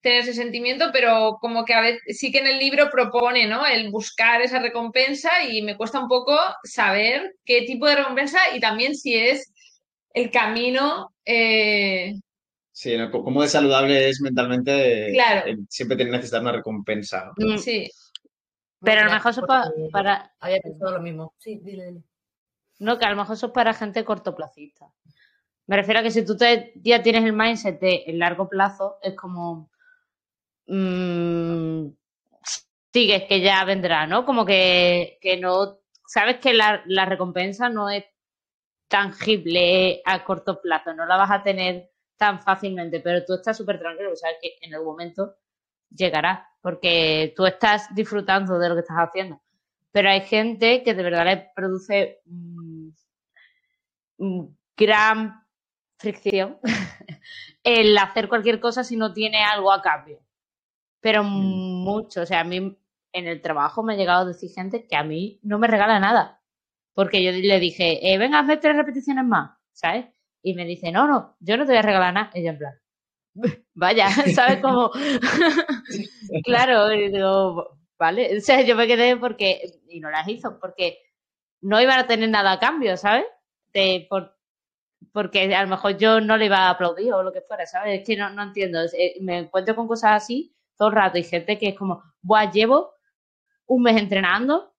tener 0.00 0.20
ese 0.20 0.34
sentimiento, 0.34 0.90
pero 0.92 1.38
como 1.40 1.64
que 1.64 1.74
a 1.74 1.80
veces 1.80 2.18
sí 2.18 2.30
que 2.30 2.38
en 2.38 2.46
el 2.46 2.58
libro 2.58 2.90
propone, 2.90 3.46
¿no? 3.46 3.66
El 3.66 3.90
buscar 3.90 4.40
esa 4.42 4.60
recompensa 4.60 5.42
y 5.48 5.62
me 5.62 5.76
cuesta 5.76 5.98
un 6.00 6.08
poco 6.08 6.38
saber 6.62 7.34
qué 7.44 7.62
tipo 7.62 7.86
de 7.86 7.96
recompensa 7.96 8.38
y 8.54 8.60
también 8.60 8.94
si 8.94 9.16
es 9.16 9.52
el 10.14 10.30
camino, 10.30 11.10
eh, 11.24 12.14
Sí, 12.80 12.96
¿no? 12.96 13.10
¿Cómo 13.10 13.42
de 13.42 13.48
saludable 13.48 14.08
es 14.08 14.20
mentalmente 14.20 15.10
Claro. 15.12 15.48
eh, 15.48 15.56
siempre 15.68 15.96
tener 15.96 16.12
necesitar 16.12 16.40
una 16.42 16.52
recompensa? 16.52 17.32
Mm, 17.36 17.56
sí, 17.58 17.90
Pero 18.80 19.00
a 19.00 19.04
lo 19.06 19.10
mejor 19.10 19.32
eso 19.32 19.40
es 19.40 19.46
pa- 19.48 19.64
porque 19.64 19.90
para, 19.90 20.32
Había 20.38 20.60
pensado 20.60 20.92
lo 20.92 21.00
mismo. 21.00 21.34
Sí, 21.38 21.58
dile, 21.60 21.86
dile. 21.86 22.02
No, 22.78 22.96
que 22.96 23.04
a 23.04 23.10
lo 23.10 23.16
mejor 23.16 23.34
eso 23.34 23.46
es 23.46 23.52
para 23.52 23.74
gente 23.74 24.04
cortoplacista. 24.04 24.86
Me 25.66 25.74
refiero 25.74 25.98
a 25.98 26.02
que 26.04 26.12
si 26.12 26.24
tú 26.24 26.36
te- 26.36 26.72
ya 26.76 27.02
tienes 27.02 27.24
el 27.24 27.32
mindset 27.32 27.80
de 27.80 28.04
el 28.06 28.20
largo 28.20 28.48
plazo, 28.48 28.98
es 29.02 29.16
como. 29.16 29.70
mm, 30.68 31.88
sigues, 32.92 33.24
que 33.24 33.40
ya 33.40 33.64
vendrá, 33.64 34.06
¿no? 34.06 34.24
Como 34.24 34.44
que, 34.46 35.18
que 35.20 35.36
no. 35.36 35.80
Sabes 36.06 36.38
que 36.38 36.54
la, 36.54 36.80
la 36.86 37.06
recompensa 37.06 37.68
no 37.68 37.90
es 37.90 38.04
tangible 38.88 40.00
a 40.04 40.24
corto 40.24 40.60
plazo, 40.62 40.94
no 40.94 41.06
la 41.06 41.16
vas 41.16 41.30
a 41.32 41.42
tener 41.42 41.87
tan 42.18 42.40
fácilmente, 42.42 43.00
pero 43.00 43.24
tú 43.24 43.34
estás 43.34 43.56
súper 43.58 43.78
tranquilo, 43.80 44.14
sabes 44.16 44.38
que 44.42 44.58
en 44.62 44.74
algún 44.74 44.90
momento 44.92 45.36
llegará, 45.90 46.48
porque 46.62 47.34
tú 47.36 47.46
estás 47.46 47.94
disfrutando 47.94 48.58
de 48.58 48.68
lo 48.70 48.74
que 48.76 48.82
estás 48.82 48.98
haciendo. 48.98 49.40
Pero 49.92 50.10
hay 50.10 50.22
gente 50.22 50.82
que 50.84 50.94
de 50.94 51.02
verdad 51.04 51.26
le 51.26 51.50
produce 51.56 52.20
mm, 52.26 52.90
mm, 54.18 54.44
gran 54.76 55.42
fricción 55.98 56.58
el 57.64 57.96
hacer 57.98 58.28
cualquier 58.28 58.60
cosa 58.60 58.84
si 58.84 58.96
no 58.96 59.12
tiene 59.12 59.44
algo 59.44 59.72
a 59.72 59.82
cambio. 59.82 60.20
Pero 61.00 61.24
Mm. 61.24 61.84
mucho, 61.84 62.22
o 62.22 62.26
sea, 62.26 62.40
a 62.40 62.44
mí 62.44 62.78
en 63.12 63.28
el 63.28 63.42
trabajo 63.42 63.82
me 63.82 63.94
ha 63.94 63.96
llegado 63.96 64.22
a 64.24 64.28
decir 64.28 64.50
gente 64.52 64.86
que 64.86 64.96
a 64.96 65.04
mí 65.04 65.40
no 65.42 65.58
me 65.58 65.68
regala 65.68 66.00
nada. 66.00 66.42
Porque 66.94 67.22
yo 67.24 67.32
le 67.32 67.60
dije, 67.60 68.12
eh, 68.14 68.18
venga, 68.18 68.40
hazme 68.40 68.58
tres 68.58 68.76
repeticiones 68.76 69.24
más, 69.24 69.52
¿sabes? 69.72 70.06
Y 70.42 70.54
me 70.54 70.64
dice, 70.64 70.92
no, 70.92 71.06
no, 71.06 71.36
yo 71.40 71.56
no 71.56 71.64
te 71.64 71.72
voy 71.72 71.78
a 71.78 71.82
regalar 71.82 72.14
nada. 72.14 72.30
Y 72.34 72.44
yo 72.44 72.50
en 72.50 72.58
plan, 72.58 72.74
vaya, 73.74 74.08
¿sabes 74.34 74.60
cómo? 74.60 74.90
claro, 76.44 76.92
y 76.92 77.10
digo, 77.10 77.78
vale. 77.98 78.36
O 78.36 78.40
sea, 78.40 78.62
yo 78.62 78.76
me 78.76 78.86
quedé 78.86 79.16
porque, 79.16 79.62
y 79.88 80.00
no 80.00 80.10
las 80.10 80.28
hizo, 80.28 80.58
porque 80.60 80.98
no 81.60 81.80
iban 81.80 81.98
a 81.98 82.06
tener 82.06 82.28
nada 82.28 82.52
a 82.52 82.60
cambio, 82.60 82.96
¿sabes? 82.96 83.26
De, 83.72 84.06
por, 84.08 84.36
porque 85.12 85.54
a 85.54 85.62
lo 85.62 85.68
mejor 85.68 85.96
yo 85.98 86.20
no 86.20 86.36
le 86.36 86.46
iba 86.46 86.58
a 86.58 86.70
aplaudir 86.70 87.12
o 87.12 87.22
lo 87.22 87.32
que 87.32 87.42
fuera, 87.42 87.66
¿sabes? 87.66 88.00
Es 88.00 88.06
que 88.06 88.16
no, 88.16 88.30
no 88.30 88.42
entiendo. 88.42 88.80
Eh, 88.96 89.16
me 89.20 89.38
encuentro 89.38 89.74
con 89.74 89.88
cosas 89.88 90.22
así 90.22 90.54
todo 90.76 90.88
el 90.88 90.94
rato 90.94 91.18
y 91.18 91.24
gente 91.24 91.58
que 91.58 91.68
es 91.70 91.76
como, 91.76 92.02
buah, 92.22 92.50
llevo 92.50 92.92
un 93.66 93.82
mes 93.82 93.96
entrenando 93.96 94.74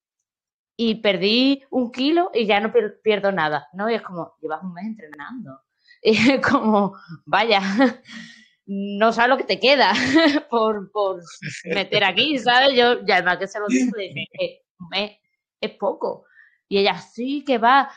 y 0.81 0.95
perdí 0.95 1.61
un 1.71 1.91
kilo 1.91 2.31
y 2.33 2.45
ya 2.45 2.61
no 2.61 2.71
pierdo 3.03 3.33
nada, 3.33 3.67
¿no? 3.73 3.89
Y 3.89 3.95
es 3.95 4.01
como, 4.01 4.35
llevas 4.41 4.63
un 4.63 4.73
mes 4.73 4.85
entrenando. 4.85 5.59
Y 6.01 6.11
es 6.31 6.39
como, 6.39 6.95
vaya, 7.25 7.59
no 8.65 9.11
sabes 9.11 9.29
lo 9.29 9.35
que 9.35 9.43
te 9.43 9.59
queda 9.59 9.91
por, 10.49 10.89
por 10.93 11.21
meter 11.65 12.05
aquí, 12.05 12.39
¿sabes? 12.39 12.77
Yo, 12.77 13.05
ya 13.05 13.15
además 13.15 13.39
que 13.39 13.47
se 13.47 13.59
lo 13.59 13.65
dije, 13.67 13.91
le 13.93 14.03
dije, 14.13 14.61
un 14.79 14.87
mes 14.87 15.17
es 15.59 15.71
poco. 15.71 16.23
Y 16.69 16.77
ella, 16.77 16.97
sí, 16.97 17.43
que 17.43 17.57
va. 17.57 17.91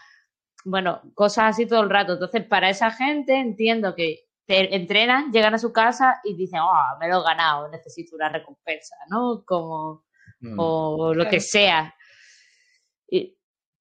Bueno, 0.65 1.03
cosas 1.15 1.51
así 1.51 1.67
todo 1.67 1.85
el 1.85 1.91
rato. 1.91 2.15
Entonces, 2.15 2.45
para 2.47 2.69
esa 2.69 2.91
gente 2.91 3.39
entiendo 3.39 3.95
que 3.95 4.25
te 4.45 4.75
entrenan, 4.75 5.31
llegan 5.31 5.55
a 5.55 5.59
su 5.59 5.73
casa 5.73 6.21
y 6.25 6.35
dicen, 6.35 6.59
oh, 6.59 6.99
me 6.99 7.09
lo 7.09 7.21
he 7.21 7.25
ganado, 7.25 7.69
necesito 7.69 8.17
una 8.17 8.29
recompensa, 8.31 8.97
¿no? 9.09 9.45
Como, 9.47 10.05
mm. 10.41 10.59
o 10.59 11.15
lo 11.15 11.29
que 11.29 11.39
sea. 11.39 11.95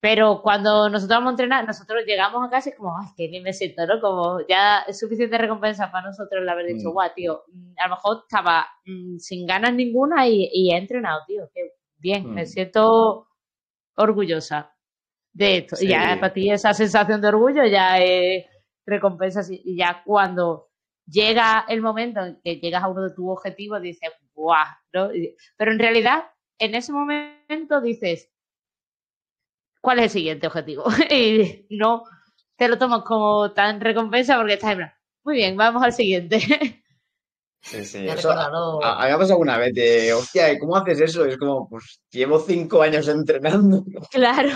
Pero 0.01 0.41
cuando 0.41 0.89
nosotros 0.89 1.17
vamos 1.17 1.29
a 1.29 1.33
entrenar, 1.33 1.67
nosotros 1.67 2.03
llegamos 2.07 2.43
a 2.43 2.49
casa 2.49 2.69
y 2.69 2.73
como, 2.73 2.97
ay, 2.97 3.07
qué 3.15 3.27
bien 3.27 3.43
me 3.43 3.53
siento, 3.53 3.85
¿no? 3.85 4.01
Como 4.01 4.39
ya 4.49 4.79
es 4.87 4.99
suficiente 4.99 5.37
recompensa 5.37 5.91
para 5.91 6.07
nosotros 6.07 6.41
el 6.41 6.49
haber 6.49 6.65
dicho, 6.65 6.89
mm. 6.89 6.91
guau, 6.91 7.09
tío, 7.13 7.43
mm, 7.53 7.73
a 7.77 7.87
lo 7.87 7.95
mejor 7.95 8.17
estaba 8.23 8.67
sin 9.19 9.45
ganas 9.45 9.75
ninguna 9.75 10.27
y, 10.27 10.71
he 10.71 10.75
entrenado, 10.75 11.21
tío, 11.27 11.47
qué 11.53 11.73
bien, 11.97 12.33
me 12.33 12.47
siento 12.47 13.27
orgullosa 13.95 14.75
de 15.33 15.57
esto. 15.57 15.75
Y 15.79 15.89
ya 15.89 16.17
para 16.19 16.33
ti 16.33 16.49
esa 16.49 16.73
sensación 16.73 17.21
de 17.21 17.27
orgullo 17.27 17.63
ya 17.65 17.99
es 17.99 18.45
recompensa. 18.87 19.41
Y 19.51 19.77
ya 19.77 20.01
cuando 20.03 20.71
llega 21.05 21.65
el 21.69 21.81
momento 21.83 22.21
en 22.21 22.41
que 22.43 22.55
llegas 22.55 22.83
a 22.83 22.87
uno 22.87 23.03
de 23.03 23.13
tus 23.13 23.29
objetivos, 23.29 23.79
dices, 23.79 24.09
¡guau! 24.33 24.65
¿no? 24.93 25.09
Pero 25.57 25.71
en 25.71 25.77
realidad, 25.77 26.23
en 26.57 26.73
ese 26.73 26.91
momento 26.91 27.81
dices, 27.81 28.30
¿cuál 29.81 29.99
es 29.99 30.05
el 30.05 30.09
siguiente 30.11 30.47
objetivo? 30.47 30.85
y 31.09 31.65
no 31.71 32.03
te 32.55 32.67
lo 32.67 32.77
tomas 32.77 33.03
como 33.03 33.51
tan 33.51 33.81
recompensa 33.81 34.37
porque 34.37 34.53
estás 34.53 34.73
en 34.73 34.91
muy 35.23 35.35
bien, 35.35 35.57
vamos 35.57 35.83
al 35.83 35.93
siguiente. 35.93 36.39
Sí, 37.63 37.85
sí. 37.85 38.07
Eso, 38.07 38.31
hagamos 38.31 39.29
alguna 39.29 39.55
vez 39.59 39.75
de, 39.75 40.11
hostia, 40.13 40.57
¿cómo 40.57 40.75
haces 40.77 40.99
eso? 40.99 41.25
Es 41.25 41.37
como, 41.37 41.69
pues 41.69 42.01
llevo 42.09 42.39
cinco 42.39 42.81
años 42.81 43.07
entrenando. 43.07 43.85
Claro. 44.11 44.49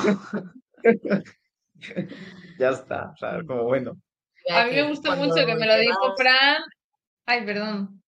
ya 2.57 2.69
está, 2.69 3.11
o 3.11 3.17
sea, 3.17 3.43
como 3.45 3.65
bueno. 3.65 3.95
A 4.49 4.65
mí 4.65 4.71
me 4.71 4.89
gustó 4.89 5.15
mucho 5.17 5.45
que 5.45 5.53
me 5.53 5.67
lo 5.67 5.77
dijo 5.77 6.15
Fran. 6.17 6.63
Ay, 7.27 7.45
perdón. 7.45 8.01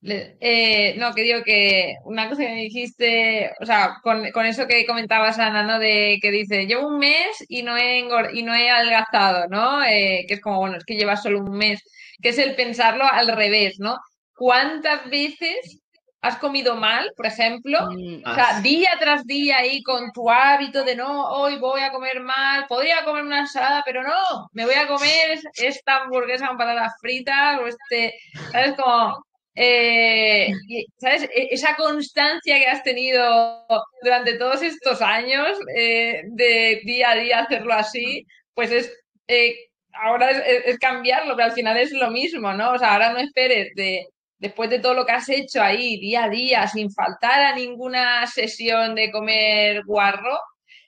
Eh, 0.00 0.94
no, 0.96 1.12
que 1.12 1.22
digo 1.22 1.42
que 1.44 1.94
una 2.04 2.28
cosa 2.28 2.42
que 2.42 2.48
me 2.48 2.62
dijiste, 2.62 3.50
o 3.60 3.66
sea, 3.66 3.96
con, 4.02 4.24
eso 4.46 4.66
que 4.66 4.86
comentabas, 4.86 5.38
Ana, 5.38 5.64
¿no? 5.64 5.78
De 5.78 6.18
que 6.22 6.30
dice, 6.30 6.66
llevo 6.66 6.88
un 6.88 6.98
mes 6.98 7.44
y 7.48 7.62
no 7.62 7.76
he, 7.76 7.98
y 8.32 8.42
no 8.42 8.54
he 8.54 8.70
adelgazado, 8.70 9.48
¿no? 9.48 9.82
Eh, 9.84 10.24
que 10.28 10.34
es 10.34 10.40
como, 10.40 10.58
bueno, 10.58 10.76
es 10.76 10.84
que 10.84 10.96
llevas 10.96 11.22
solo 11.22 11.40
un 11.40 11.56
mes 11.56 11.82
que 12.20 12.30
es 12.30 12.38
el 12.38 12.54
pensarlo 12.54 13.04
al 13.04 13.28
revés, 13.28 13.76
¿no? 13.78 13.96
¿Cuántas 14.34 15.08
veces 15.10 15.80
has 16.20 16.36
comido 16.38 16.76
mal, 16.76 17.12
por 17.16 17.26
ejemplo? 17.26 17.90
Mm, 17.90 18.22
o 18.24 18.34
sea, 18.34 18.60
día 18.60 18.90
tras 18.98 19.24
día 19.24 19.58
ahí 19.58 19.82
con 19.82 20.12
tu 20.12 20.30
hábito 20.30 20.84
de 20.84 20.96
no, 20.96 21.28
hoy 21.28 21.58
voy 21.58 21.80
a 21.80 21.92
comer 21.92 22.20
mal, 22.20 22.66
podría 22.68 23.04
comer 23.04 23.24
una 23.24 23.40
ensalada, 23.40 23.82
pero 23.84 24.02
no, 24.02 24.48
me 24.52 24.64
voy 24.64 24.74
a 24.74 24.88
comer 24.88 25.40
esta 25.54 25.98
hamburguesa 25.98 26.48
con 26.48 26.56
patatas 26.56 26.94
fritas 27.00 27.60
o 27.60 27.66
este, 27.66 28.14
¿sabes? 28.52 28.74
Como, 28.74 29.24
eh, 29.60 30.52
¿sabes? 30.98 31.24
E-, 31.34 31.48
esa 31.50 31.74
constancia 31.74 32.58
que 32.58 32.66
has 32.66 32.82
tenido 32.84 33.66
durante 34.02 34.38
todos 34.38 34.62
estos 34.62 35.02
años 35.02 35.58
eh, 35.74 36.22
de 36.26 36.80
día 36.84 37.10
a 37.10 37.16
día 37.16 37.38
hacerlo 37.40 37.74
así, 37.74 38.24
pues 38.54 38.70
es 38.70 38.92
eh, 39.26 39.56
ahora 39.92 40.30
es, 40.30 40.78
cambiarlo, 40.78 41.34
pero 41.34 41.48
al 41.48 41.54
final 41.54 41.76
es 41.76 41.90
lo 41.92 42.10
mismo, 42.10 42.52
¿no? 42.54 42.72
O 42.72 42.78
sea, 42.78 42.92
ahora 42.92 43.12
no 43.12 43.18
esperes 43.18 43.74
de, 43.74 44.06
después 44.38 44.70
de 44.70 44.78
todo 44.78 44.94
lo 44.94 45.04
que 45.04 45.12
has 45.12 45.28
hecho 45.28 45.60
ahí 45.60 45.98
día 45.98 46.24
a 46.24 46.28
día, 46.28 46.68
sin 46.68 46.92
faltar 46.92 47.42
a 47.42 47.54
ninguna 47.56 48.26
sesión 48.28 48.94
de 48.94 49.10
comer 49.10 49.82
guarro, 49.84 50.38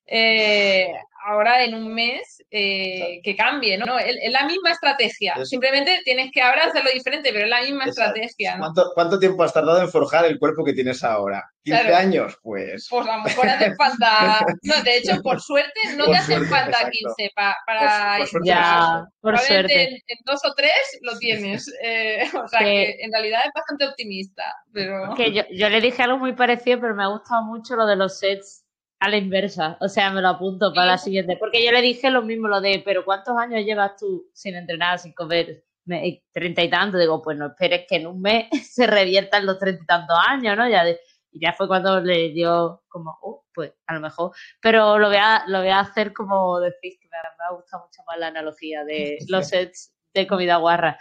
eh, 0.06 0.92
ahora 1.24 1.64
en 1.64 1.74
un 1.74 1.92
mes 1.92 2.42
eh, 2.50 3.20
que 3.22 3.36
cambie, 3.36 3.78
¿no? 3.78 3.98
Es, 3.98 4.16
la 4.30 4.46
misma 4.46 4.70
estrategia. 4.70 5.34
Simplemente 5.44 6.00
tienes 6.04 6.30
que 6.32 6.42
ahora 6.42 6.64
hacerlo 6.64 6.90
diferente, 6.92 7.30
pero 7.32 7.44
es 7.44 7.50
la 7.50 7.60
misma 7.62 7.84
estrategia. 7.84 8.58
¿Cuánto, 8.94 9.18
tiempo 9.18 9.42
has 9.42 9.52
tardado 9.52 9.80
en 9.80 9.88
forjar 9.88 10.24
el 10.24 10.38
cuerpo 10.38 10.64
que 10.64 10.72
tienes 10.72 11.04
ahora? 11.04 11.50
¿15 11.64 11.94
años? 11.94 12.38
Pues. 12.42 12.86
Pues 12.88 13.06
a 13.06 13.16
lo 13.16 13.22
mejor 13.22 13.48
hace 13.48 13.74
falta. 13.74 14.46
No, 14.62 14.82
de 14.82 14.96
hecho, 14.96 15.20
por 15.22 15.40
suerte, 15.40 15.80
no 15.96 16.06
te 16.06 16.16
hacen 16.16 16.44
falta 16.46 16.90
15 16.90 17.30
para. 17.34 18.18
Por, 18.30 18.44
ya, 18.44 19.04
por 19.20 19.38
suerte. 19.38 19.88
En, 20.06 20.18
dos 20.24 20.40
o 20.44 20.54
tres 20.54 20.72
lo 21.02 21.18
tienes. 21.18 21.66
Eh, 21.82 22.28
o 22.34 22.46
sea 22.48 22.60
que... 22.60 22.96
en 23.00 23.12
realidad 23.12 23.40
es 23.46 23.52
bastante 23.54 23.86
optimista. 23.86 24.44
Pero... 24.72 25.14
Que 25.14 25.32
yo, 25.32 25.42
yo 25.50 25.68
le 25.68 25.80
dije 25.80 26.02
algo 26.02 26.18
muy 26.18 26.34
parecido, 26.34 26.80
pero 26.80 26.94
me 26.94 27.04
ha 27.04 27.08
gustado 27.08 27.42
mucho 27.42 27.76
lo 27.76 27.86
de 27.86 27.96
los 27.96 28.18
sets 28.18 28.59
a 29.00 29.08
la 29.08 29.16
inversa, 29.16 29.78
o 29.80 29.88
sea, 29.88 30.10
me 30.10 30.20
lo 30.20 30.28
apunto 30.28 30.72
para 30.74 30.86
la 30.86 30.98
siguiente, 30.98 31.38
porque 31.38 31.64
yo 31.64 31.72
le 31.72 31.80
dije 31.80 32.10
lo 32.10 32.22
mismo, 32.22 32.48
lo 32.48 32.60
de, 32.60 32.82
pero 32.84 33.02
¿cuántos 33.02 33.34
años 33.38 33.64
llevas 33.64 33.96
tú 33.98 34.28
sin 34.34 34.54
entrenar, 34.54 34.98
sin 34.98 35.14
comer? 35.14 35.64
Treinta 36.32 36.62
y 36.62 36.70
tanto, 36.70 36.98
digo, 36.98 37.22
pues 37.22 37.36
no 37.38 37.46
esperes 37.46 37.86
que 37.88 37.96
en 37.96 38.06
un 38.06 38.20
mes 38.20 38.48
se 38.70 38.86
reviertan 38.86 39.46
los 39.46 39.58
treinta 39.58 39.82
y 39.82 39.86
tantos 39.86 40.18
años, 40.28 40.56
¿no? 40.56 40.68
Ya 40.68 40.84
y 41.32 41.40
ya 41.40 41.52
fue 41.54 41.66
cuando 41.66 42.00
le 42.00 42.30
dio 42.32 42.82
como, 42.88 43.16
oh, 43.22 43.44
pues 43.54 43.72
a 43.86 43.94
lo 43.94 44.00
mejor, 44.00 44.32
pero 44.60 44.98
lo 44.98 45.08
voy 45.08 45.16
a, 45.18 45.44
lo 45.46 45.60
voy 45.60 45.68
a 45.68 45.80
hacer 45.80 46.12
como 46.12 46.60
decís, 46.60 46.98
que 47.00 47.08
me 47.08 47.16
ha 47.16 47.54
gustado 47.54 47.84
mucho 47.84 48.02
más 48.06 48.18
la 48.18 48.26
analogía 48.26 48.84
de 48.84 49.16
los 49.28 49.48
sets 49.48 49.94
de 50.12 50.26
comida 50.26 50.56
guarra. 50.56 50.98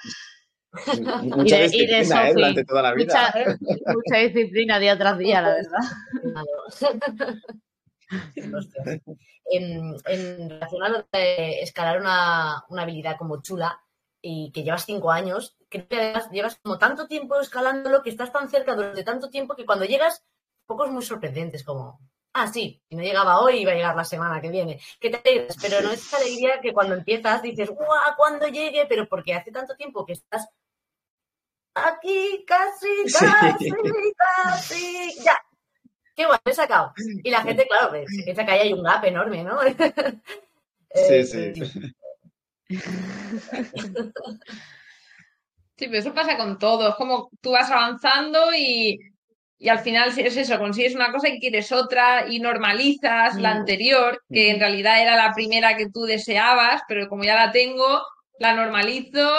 Mucha 1.24 1.58
y 1.58 1.60
de, 1.60 1.64
disciplina, 1.64 2.30
¿eh? 2.30 2.34
durante 2.34 2.64
toda 2.64 2.82
la 2.84 2.94
vida. 2.94 3.34
Mucha, 3.34 3.94
mucha 3.94 4.18
disciplina 4.18 4.80
día 4.80 4.98
tras 4.98 5.18
día, 5.18 5.42
la 5.42 5.50
verdad. 5.50 5.80
en, 9.52 9.96
en 10.06 10.50
relación 10.50 10.84
a 10.84 11.06
escalar 11.14 12.00
una, 12.00 12.64
habilidad 12.70 13.18
como 13.18 13.42
chula 13.42 13.82
y 14.22 14.52
que 14.52 14.64
llevas 14.64 14.86
cinco 14.86 15.12
años, 15.12 15.58
creo 15.70 15.88
que 15.88 15.96
además 15.96 16.30
llevas 16.32 16.60
como 16.62 16.78
tanto 16.78 17.08
tiempo 17.08 17.40
escalándolo 17.40 18.02
que 18.02 18.10
estás 18.10 18.32
tan 18.32 18.50
cerca 18.50 18.76
durante 18.76 19.04
tanto 19.04 19.30
tiempo 19.30 19.56
que 19.56 19.66
cuando 19.66 19.86
llegas, 19.86 20.26
pocos 20.66 20.90
muy 20.92 21.04
sorprendentes 21.04 21.64
como, 21.64 22.00
ah, 22.34 22.48
sí, 22.48 22.82
y 22.90 22.96
no 22.96 23.02
llegaba 23.02 23.40
hoy, 23.40 23.62
iba 23.62 23.72
a 23.72 23.76
llegar 23.76 23.96
la 23.96 24.04
semana 24.04 24.42
que 24.42 24.50
viene. 24.50 24.80
Que 25.00 25.10
te 25.10 25.48
pero 25.62 25.82
no 25.82 25.92
es 25.92 26.02
esa 26.02 26.18
alegría 26.18 26.60
que 26.62 26.74
cuando 26.74 26.96
empiezas 26.96 27.42
dices, 27.42 27.70
guau, 27.70 28.16
cuando 28.18 28.48
llegue, 28.48 28.86
pero 28.88 29.08
porque 29.08 29.34
hace 29.34 29.52
tanto 29.52 29.76
tiempo 29.76 30.06
que 30.06 30.14
estás 30.14 30.48
aquí, 31.74 32.44
casi, 32.46 32.88
casi, 33.14 33.72
casi, 34.18 35.24
ya, 35.24 35.42
qué 36.20 36.26
guay, 36.26 36.40
he 36.46 36.54
sacado. 36.54 36.94
Y 37.24 37.32
la 37.32 37.42
gente, 37.42 37.66
claro, 37.68 37.90
pues, 37.90 38.06
se 38.14 38.24
piensa 38.24 38.46
que 38.46 38.52
ahí 38.52 38.60
hay 38.60 38.74
un 38.74 38.84
gap 38.84 39.04
enorme, 39.06 39.44
¿no? 39.44 39.60
sí, 40.94 41.24
sí. 41.24 41.54
Sí, 45.78 45.88
pero 45.88 45.98
eso 45.98 46.14
pasa 46.14 46.36
con 46.36 46.60
todo. 46.60 46.90
Es 46.90 46.96
como 46.96 47.30
tú 47.42 47.52
vas 47.52 47.72
avanzando 47.72 48.54
y, 48.54 49.00
al 49.68 49.80
final 49.80 50.10
es 50.10 50.36
eso, 50.36 50.60
consigues 50.60 50.94
una 50.94 51.12
cosa 51.12 51.30
y 51.30 51.40
quieres 51.40 51.72
otra 51.72 52.28
y 52.30 52.40
normalizas 52.40 53.36
la 53.36 53.54
mm. 53.54 53.58
anterior, 53.58 54.22
que 54.30 54.52
en 54.52 54.60
realidad 54.60 55.02
era 55.02 55.16
la 55.16 55.34
primera 55.34 55.78
que 55.78 55.90
tú 55.90 56.04
deseabas, 56.04 56.82
pero 56.88 57.08
como 57.08 57.24
ya 57.24 57.36
la 57.36 57.52
tengo, 57.52 58.02
la 58.40 58.54
normalizo 58.54 59.32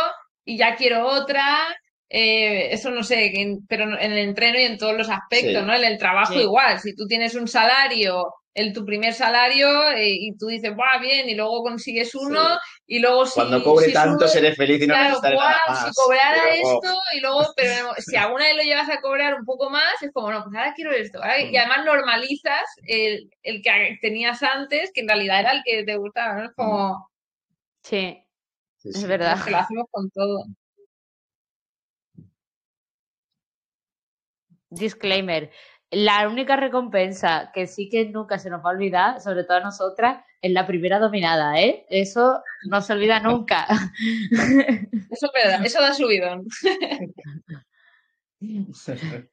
y 0.45 0.57
ya 0.57 0.77
quiero 0.77 1.07
otra 1.07 1.45
eh, 2.13 2.73
eso 2.73 2.91
no 2.91 3.05
sé, 3.05 3.33
pero 3.69 3.85
en 3.85 4.13
el 4.13 4.19
entreno 4.19 4.59
y 4.59 4.65
en 4.65 4.79
todos 4.79 4.97
los 4.97 5.09
aspectos, 5.09 5.65
¿no? 5.65 5.73
En 5.73 5.85
el 5.85 5.97
trabajo 5.97 6.35
igual, 6.35 6.81
si 6.81 6.95
tú 6.97 7.07
tienes 7.07 7.37
un 7.37 7.47
salario, 7.47 8.27
el 8.53 8.73
tu 8.73 8.85
primer 8.85 9.15
salario 9.15 9.93
eh, 9.93 10.11
y 10.11 10.37
tú 10.37 10.49
dices, 10.49 10.73
va 10.73 11.01
bien, 11.01 11.29
y 11.29 11.37
luego 11.37 11.63
consigues 11.63 12.13
uno 12.17 12.59
y 12.85 12.99
luego 12.99 13.27
si... 13.27 13.35
Cuando 13.35 13.63
cobre 13.63 13.93
tanto 13.93 14.27
seré 14.27 14.57
feliz 14.57 14.83
y 14.83 14.89
no 14.89 14.95
claro, 14.95 15.15
si 15.15 15.93
cobrara 15.95 16.51
esto 16.53 16.95
y 17.17 17.21
luego, 17.21 17.47
pero 17.57 17.95
si 17.99 18.17
alguna 18.17 18.47
vez 18.47 18.57
lo 18.57 18.63
llevas 18.65 18.91
a 18.91 19.01
cobrar 19.01 19.35
un 19.35 19.45
poco 19.45 19.71
más, 19.71 20.03
es 20.03 20.11
como, 20.13 20.33
no, 20.33 20.43
pues 20.43 20.57
ahora 20.57 20.75
quiero 20.75 20.91
esto. 20.91 21.21
Y 21.21 21.53
mm. 21.53 21.57
además 21.59 21.85
normalizas 21.85 22.65
el, 22.89 23.31
el, 23.45 23.63
que 23.63 23.99
tenías 24.03 24.43
antes, 24.43 24.91
que 24.93 25.03
en 25.03 25.09
realidad 25.09 25.41
era 25.41 25.53
el 25.53 25.63
que 25.65 25.85
te 25.85 25.97
gustaba, 25.97 26.35
¿no? 26.35 26.45
Es 26.47 26.53
como... 26.57 27.09
Sí, 27.85 28.21
es 28.83 29.07
verdad. 29.07 29.39
lo 29.49 29.57
hacemos 29.59 29.87
con 29.93 30.11
todo. 30.11 30.45
Disclaimer, 34.71 35.51
la 35.91 36.29
única 36.29 36.57
recompensa 36.57 37.51
que 37.53 37.67
sí 37.67 37.89
que 37.89 38.07
nunca 38.09 38.39
se 38.39 38.49
nos 38.51 38.65
va 38.65 38.71
a 38.71 38.75
olvidar, 38.75 39.21
sobre 39.21 39.45
todo 39.45 39.57
a 39.59 39.61
nosotras, 39.61 40.25
es 40.41 40.53
la 40.53 40.67
primera 40.67 40.99
dominada, 40.99 41.61
¿eh? 41.61 41.85
Eso 41.91 42.43
no 42.69 42.81
se 42.81 42.93
olvida 42.95 43.21
nunca. 43.21 43.67
Eso 45.11 45.27
es 45.27 45.33
verdad, 45.35 45.67
eso 45.67 45.81
da 45.83 45.93
subidón. 45.93 46.47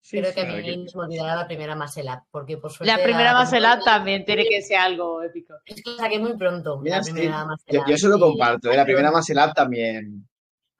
Sí, 0.00 0.20
Creo 0.20 0.32
que 0.32 0.40
a 0.42 0.44
mí 0.44 0.62
que- 0.62 0.76
me 0.94 1.02
olvidará 1.02 1.34
la 1.34 1.46
primera 1.48 1.74
Marcel 1.74 2.06
porque 2.30 2.58
por 2.58 2.70
suerte... 2.70 2.94
La 2.94 3.02
primera 3.02 3.36
temporada- 3.44 3.80
también 3.84 4.24
tiene 4.24 4.44
que 4.48 4.62
ser 4.62 4.76
algo 4.76 5.20
épico. 5.20 5.54
Es 5.64 5.82
que 5.82 5.90
la 5.90 5.96
saqué 6.04 6.20
muy 6.20 6.36
pronto, 6.36 6.78
Mira, 6.78 6.98
la 6.98 7.02
sí, 7.02 7.12
primera 7.12 7.40
yo, 7.40 7.46
Marcel 7.46 7.80
yo 7.88 7.94
eso 7.96 8.08
lo 8.08 8.20
comparto, 8.20 8.70
¿eh? 8.70 8.76
la 8.76 8.84
primera 8.84 9.10
Up 9.10 9.52
también. 9.54 10.28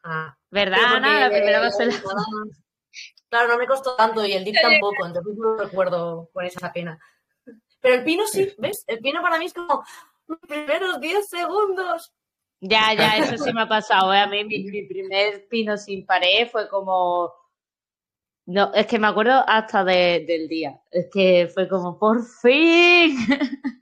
Ah, 0.05 0.37
¿Verdad, 0.49 0.79
Ana? 0.81 1.19
La 1.19 1.29
primera 1.31 1.59
nada- 1.59 1.71
Claro, 3.29 3.49
no 3.49 3.59
me 3.59 3.67
costó 3.67 3.97
tanto 3.97 4.25
y 4.25 4.33
el 4.33 4.45
dip 4.45 4.57
tampoco, 4.63 5.07
entonces 5.07 5.35
no 5.37 5.57
recuerdo 5.57 6.31
con 6.33 6.45
esa 6.45 6.73
pena. 6.73 6.99
Pero 7.81 7.95
el 7.97 8.05
pino 8.05 8.27
sí, 8.27 8.53
¿ves? 8.59 8.85
El 8.87 9.01
pino 9.01 9.21
para 9.23 9.39
mí 9.39 9.47
es 9.47 9.53
como 9.55 9.85
los 10.27 10.39
primeros 10.41 11.01
10 11.01 11.29
segundos. 11.29 12.13
Ya, 12.61 12.95
ya, 12.95 13.19
eso 13.19 13.37
sí 13.45 13.53
me 13.53 13.63
ha 13.63 13.69
pasado. 13.69 14.13
¿eh? 14.15 14.19
A 14.19 14.27
mí 14.27 14.45
mi, 14.45 14.65
mi 14.65 14.83
primer 14.87 15.47
pino 15.49 15.77
sin 15.77 16.07
pared 16.07 16.49
fue 16.49 16.69
como... 16.69 17.33
No, 18.47 18.73
es 18.75 18.87
que 18.87 18.99
me 18.99 19.09
acuerdo 19.09 19.45
hasta 19.47 19.85
de- 19.85 20.25
del 20.27 20.49
día. 20.49 20.81
Es 20.91 21.09
que 21.13 21.49
fue 21.53 21.69
como, 21.69 21.99
por 21.99 22.25
fin. 22.25 23.17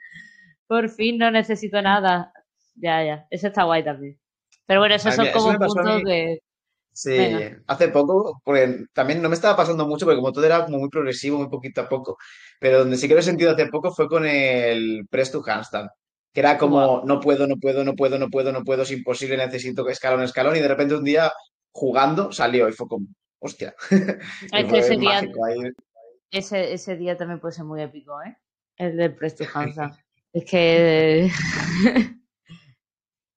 por 0.66 0.88
fin 0.88 1.18
no 1.18 1.30
necesito 1.30 1.80
nada. 1.82 2.32
Ya, 2.74 3.04
ya. 3.04 3.26
Eso 3.30 3.46
está 3.48 3.64
guay 3.64 3.84
también. 3.84 4.18
Pero 4.66 4.80
bueno, 4.80 4.94
esos 4.94 5.14
son 5.14 5.26
mí- 5.26 5.32
como 5.32 5.52
puntos 5.58 6.02
de... 6.02 6.42
Sí, 6.94 7.10
Venga. 7.10 7.60
hace 7.66 7.88
poco, 7.88 8.40
porque 8.44 8.84
también 8.92 9.20
no 9.20 9.28
me 9.28 9.34
estaba 9.34 9.56
pasando 9.56 9.84
mucho, 9.84 10.06
porque 10.06 10.20
como 10.20 10.32
todo 10.32 10.44
era 10.46 10.64
como 10.64 10.78
muy 10.78 10.88
progresivo, 10.88 11.38
muy 11.38 11.48
poquito 11.48 11.80
a 11.80 11.88
poco, 11.88 12.16
pero 12.60 12.78
donde 12.78 12.96
sí 12.96 13.08
que 13.08 13.14
lo 13.14 13.20
he 13.20 13.24
sentido 13.24 13.50
hace 13.50 13.66
poco 13.66 13.92
fue 13.92 14.08
con 14.08 14.24
el 14.24 15.04
Press 15.10 15.32
to 15.32 15.42
Handstand, 15.44 15.90
que 16.32 16.38
era 16.38 16.56
como, 16.56 17.02
no 17.04 17.18
puedo, 17.18 17.48
no 17.48 17.56
puedo, 17.56 17.82
no 17.82 17.94
puedo, 17.94 18.16
no 18.16 18.30
puedo, 18.30 18.52
no 18.52 18.62
puedo, 18.62 18.82
es 18.82 18.92
imposible, 18.92 19.36
necesito 19.36 19.88
escalón, 19.88 20.22
escalón, 20.22 20.54
y 20.54 20.60
de 20.60 20.68
repente 20.68 20.94
un 20.94 21.02
día 21.02 21.32
jugando 21.72 22.30
salió 22.30 22.68
y 22.68 22.72
fue 22.72 22.86
como, 22.86 23.08
hostia. 23.40 23.74
Es 24.52 24.64
que 24.64 24.78
ese 24.78 24.96
día, 24.96 25.20
ese, 26.30 26.72
ese 26.72 26.96
día 26.96 27.16
también 27.16 27.40
puede 27.40 27.54
ser 27.54 27.64
muy 27.64 27.82
épico, 27.82 28.22
¿eh? 28.22 28.36
El 28.76 28.96
del 28.96 29.16
Presto 29.16 29.44
Hansa. 29.52 29.98
es 30.32 30.44
que... 30.44 31.28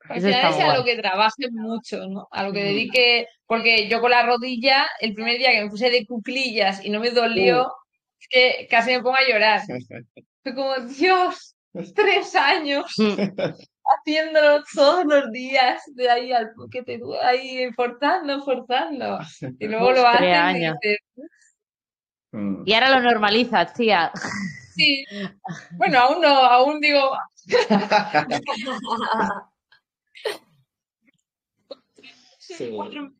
Al 0.10 0.18
Eso 0.18 0.28
final 0.28 0.54
es 0.54 0.60
a 0.60 0.66
guay. 0.66 0.78
lo 0.78 0.84
que 0.84 0.96
trabajes 0.98 1.52
mucho, 1.52 2.08
¿no? 2.08 2.28
A 2.32 2.44
lo 2.44 2.54
que 2.54 2.64
dedique, 2.64 3.28
porque 3.46 3.88
yo 3.90 4.00
con 4.02 4.12
la 4.12 4.24
rodilla, 4.26 4.88
el 5.00 5.14
primer 5.14 5.38
día 5.38 5.52
que 5.52 5.64
me 5.64 5.70
puse 5.70 5.90
de 5.90 6.06
cuclillas 6.06 6.84
y 6.86 6.90
no 6.90 7.00
me 7.00 7.12
dolió, 7.12 7.72
es 8.20 8.28
que 8.30 8.68
casi 8.70 8.92
me 8.92 9.02
pongo 9.02 9.16
a 9.18 9.28
llorar. 9.28 9.62
Fue 10.44 10.56
como, 10.56 10.76
Dios, 10.80 11.56
tres 11.96 12.36
años 12.36 12.86
haciéndolo 14.02 14.64
todos 14.74 15.06
los 15.06 15.32
días, 15.32 15.82
de 15.96 16.10
ahí 16.10 16.32
al 16.34 16.52
que 16.72 16.84
te 16.84 17.00
ahí 17.24 17.72
forzando, 17.74 18.44
forzando. 18.44 19.20
Y 19.60 19.68
luego 19.68 19.92
lo 19.92 20.08
haces 20.08 20.22
y 20.28 20.32
años. 20.32 20.76
dices, 20.82 21.00
Mm. 22.34 22.64
Y 22.66 22.74
ahora 22.74 22.90
lo 22.90 23.00
normalizas, 23.00 23.74
tía. 23.74 24.12
sí. 24.76 25.06
Bueno, 25.78 25.98
aún 26.00 26.22
no, 26.22 26.28
aún 26.28 26.82
digo, 26.82 27.12
Sí. 32.56 32.72
cuatro 32.74 33.12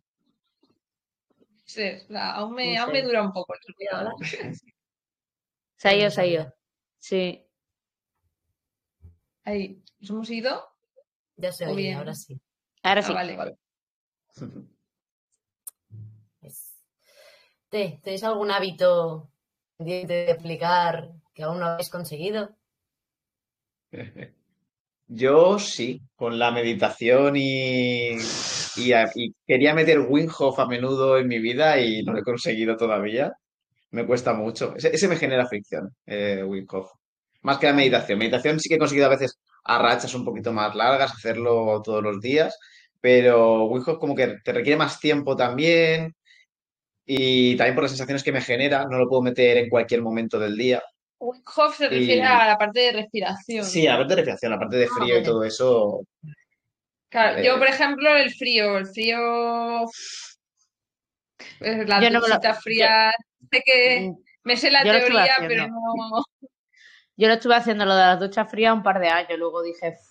sea, 1.66 2.34
aún 2.36 2.54
me, 2.56 2.78
aún 2.78 2.94
me 2.94 3.02
dura 3.04 3.24
un 3.24 3.34
poco 3.34 3.54
el 3.54 3.76
Mira, 3.78 3.98
ahora. 4.00 4.14
Se 5.80 5.90
ha 5.90 5.96
ido, 5.96 6.10
se 6.10 6.22
ha 6.22 6.26
ido. 6.26 6.54
Sí. 6.98 7.46
Ahí, 9.44 9.84
¿nos 10.00 10.10
hemos 10.10 10.30
ido? 10.32 10.64
Ya 11.36 11.52
se 11.52 11.68
oye, 11.68 11.76
bien. 11.76 11.98
ahora 11.98 12.16
sí. 12.16 12.40
Ahora 12.82 13.02
Ah, 13.02 13.04
sí. 13.04 13.14
vale, 13.14 13.36
vale. 13.36 13.58
¿te- 17.70 18.00
¿Tenéis 18.02 18.24
algún 18.24 18.50
hábito 18.50 19.30
pendiente 19.78 20.14
de 20.14 20.32
explicar 20.32 21.12
que 21.34 21.44
aún 21.44 21.60
no 21.60 21.68
habéis 21.68 21.90
conseguido? 21.90 22.56
Yo 25.08 25.60
sí, 25.60 26.02
con 26.16 26.40
la 26.40 26.50
meditación 26.52 27.36
y, 27.38 28.18
y, 28.78 28.94
a- 28.94 29.12
y 29.16 29.34
quería 29.46 29.74
meter 29.74 30.00
Wim 30.00 30.30
Hof 30.38 30.60
a 30.60 30.66
menudo 30.68 31.18
en 31.18 31.28
mi 31.28 31.40
vida 31.40 31.80
y 31.80 32.04
no 32.04 32.14
lo 32.14 32.20
he 32.20 32.24
conseguido 32.24 32.76
todavía. 32.78 33.34
Me 33.92 34.06
cuesta 34.06 34.34
mucho. 34.34 34.76
Ese, 34.76 34.94
ese 34.94 35.08
me 35.08 35.16
genera 35.18 35.46
fricción, 35.48 35.96
eh. 36.06 36.44
Más 37.42 37.58
que 37.60 37.68
la 37.68 37.74
meditación. 37.74 38.20
Meditación 38.20 38.60
sí 38.60 38.70
que 38.70 38.76
he 38.76 38.80
conseguido 38.80 39.06
a 39.08 39.10
veces 39.10 39.40
a 39.64 39.80
rachas 39.80 40.14
un 40.16 40.26
poquito 40.26 40.52
más 40.54 40.76
largas, 40.76 41.12
hacerlo 41.14 41.82
todos 41.84 42.04
los 42.04 42.20
días, 42.22 42.58
pero 43.02 43.66
Wim 43.66 43.84
Hof 43.86 43.98
como 44.00 44.16
que 44.16 44.36
te 44.44 44.54
requiere 44.54 44.78
más 44.78 45.00
tiempo 45.00 45.36
también 45.36 46.16
y 47.06 47.56
también 47.56 47.76
por 47.76 47.84
las 47.84 47.92
sensaciones 47.92 48.24
que 48.24 48.32
me 48.34 48.42
genera, 48.42 48.86
no 48.90 48.98
lo 48.98 49.08
puedo 49.08 49.22
meter 49.22 49.58
en 49.58 49.70
cualquier 49.70 50.02
momento 50.02 50.38
del 50.40 50.58
día. 50.58 50.82
Wim 51.20 51.42
Hof 51.56 51.78
se 51.78 51.90
refiere 51.90 52.18
Y- 52.18 52.22
a 52.22 52.48
la 52.48 52.58
parte 52.58 52.80
de 52.82 52.92
respiración. 52.92 53.66
Sí, 53.66 53.88
aparte 53.88 54.12
de 54.12 54.16
respiración, 54.18 54.54
aparte 54.54 54.78
de 54.78 54.86
Ah, 54.86 54.90
frío 54.96 55.08
y 55.08 55.12
vale. 55.14 55.26
todo 55.26 55.44
eso, 55.44 56.02
Claro, 57.18 57.40
Eh, 57.40 57.44
yo, 57.46 57.58
por 57.58 57.68
ejemplo, 57.68 58.16
el 58.16 58.32
frío, 58.32 58.78
el 58.78 58.86
frío, 58.86 59.84
eh, 61.62 61.84
las 61.88 62.04
Yo 62.04 62.10
no 62.12 62.20
me 62.22 62.28
lo- 62.28 62.36
duchitas 62.36 62.62
frías, 62.64 63.16
sé 63.52 63.64
que 63.66 64.12
me 64.44 64.56
sé 64.56 64.70
la 64.70 64.84
Yo 64.84 64.92
teoría, 64.92 65.24
haciendo. 65.34 65.48
pero 65.48 65.68
no. 65.68 66.24
Yo 67.16 67.28
lo 67.28 67.34
estuve 67.34 67.56
haciendo 67.56 67.86
lo 67.86 67.96
de 67.96 68.02
las 68.04 68.20
duchas 68.20 68.48
frías 68.52 68.72
un 68.76 68.84
par 68.84 69.00
de 69.00 69.08
años, 69.08 69.40
luego 69.40 69.64
dije, 69.64 69.90
"Uf, 69.90 70.08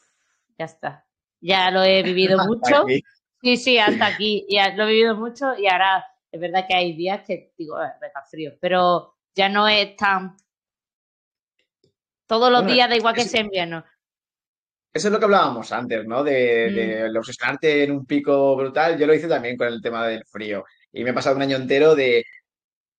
ya 0.59 0.64
está. 0.64 1.07
Ya 1.40 1.70
lo 1.70 1.84
he 1.84 2.02
vivido 2.02 2.38
mucho. 2.50 2.82
aquí. 2.82 3.04
Sí, 3.40 3.57
sí, 3.57 3.78
hasta 3.78 4.07
aquí. 4.07 4.44
Ya 4.48 4.74
lo 4.74 4.82
he 4.82 4.86
vivido 4.88 5.14
mucho 5.14 5.54
y 5.57 5.68
ahora 5.68 6.04
es 6.32 6.40
verdad 6.40 6.66
que 6.68 6.74
hay 6.74 6.96
días 6.96 7.22
que 7.24 7.52
digo, 7.57 7.80
"Eh, 7.80 7.92
venga, 8.00 8.24
frío, 8.28 8.54
pero 8.61 9.14
ya 9.32 9.48
no 9.48 9.68
es 9.68 9.94
tan... 9.94 10.36
Todos 12.26 12.50
los 12.50 12.62
Bueno, 12.62 12.74
días, 12.74 12.88
da 12.88 12.96
igual 12.96 13.14
que 13.14 13.20
es- 13.20 13.30
sea 13.30 13.42
invierno. 13.42 13.84
Eso 14.97 15.09
es 15.09 15.12
lo 15.12 15.18
que 15.18 15.26
hablábamos 15.26 15.70
antes, 15.72 16.07
¿no? 16.07 16.24
De, 16.24 16.68
Mm. 16.70 17.12
de 17.12 17.18
obsesionarte 17.18 17.84
en 17.84 17.90
un 17.92 18.07
pico 18.07 18.57
brutal. 18.57 18.99
Yo 18.99 19.07
lo 19.07 19.12
hice 19.14 19.28
también 19.28 19.57
con 19.59 19.66
el 19.68 19.82
tema 19.82 20.07
del 20.09 20.24
frío. 20.24 20.64
Y 20.90 21.05
me 21.05 21.11
he 21.11 21.12
pasado 21.12 21.36
un 21.36 21.42
año 21.42 21.57
entero 21.59 21.94
de 21.94 22.24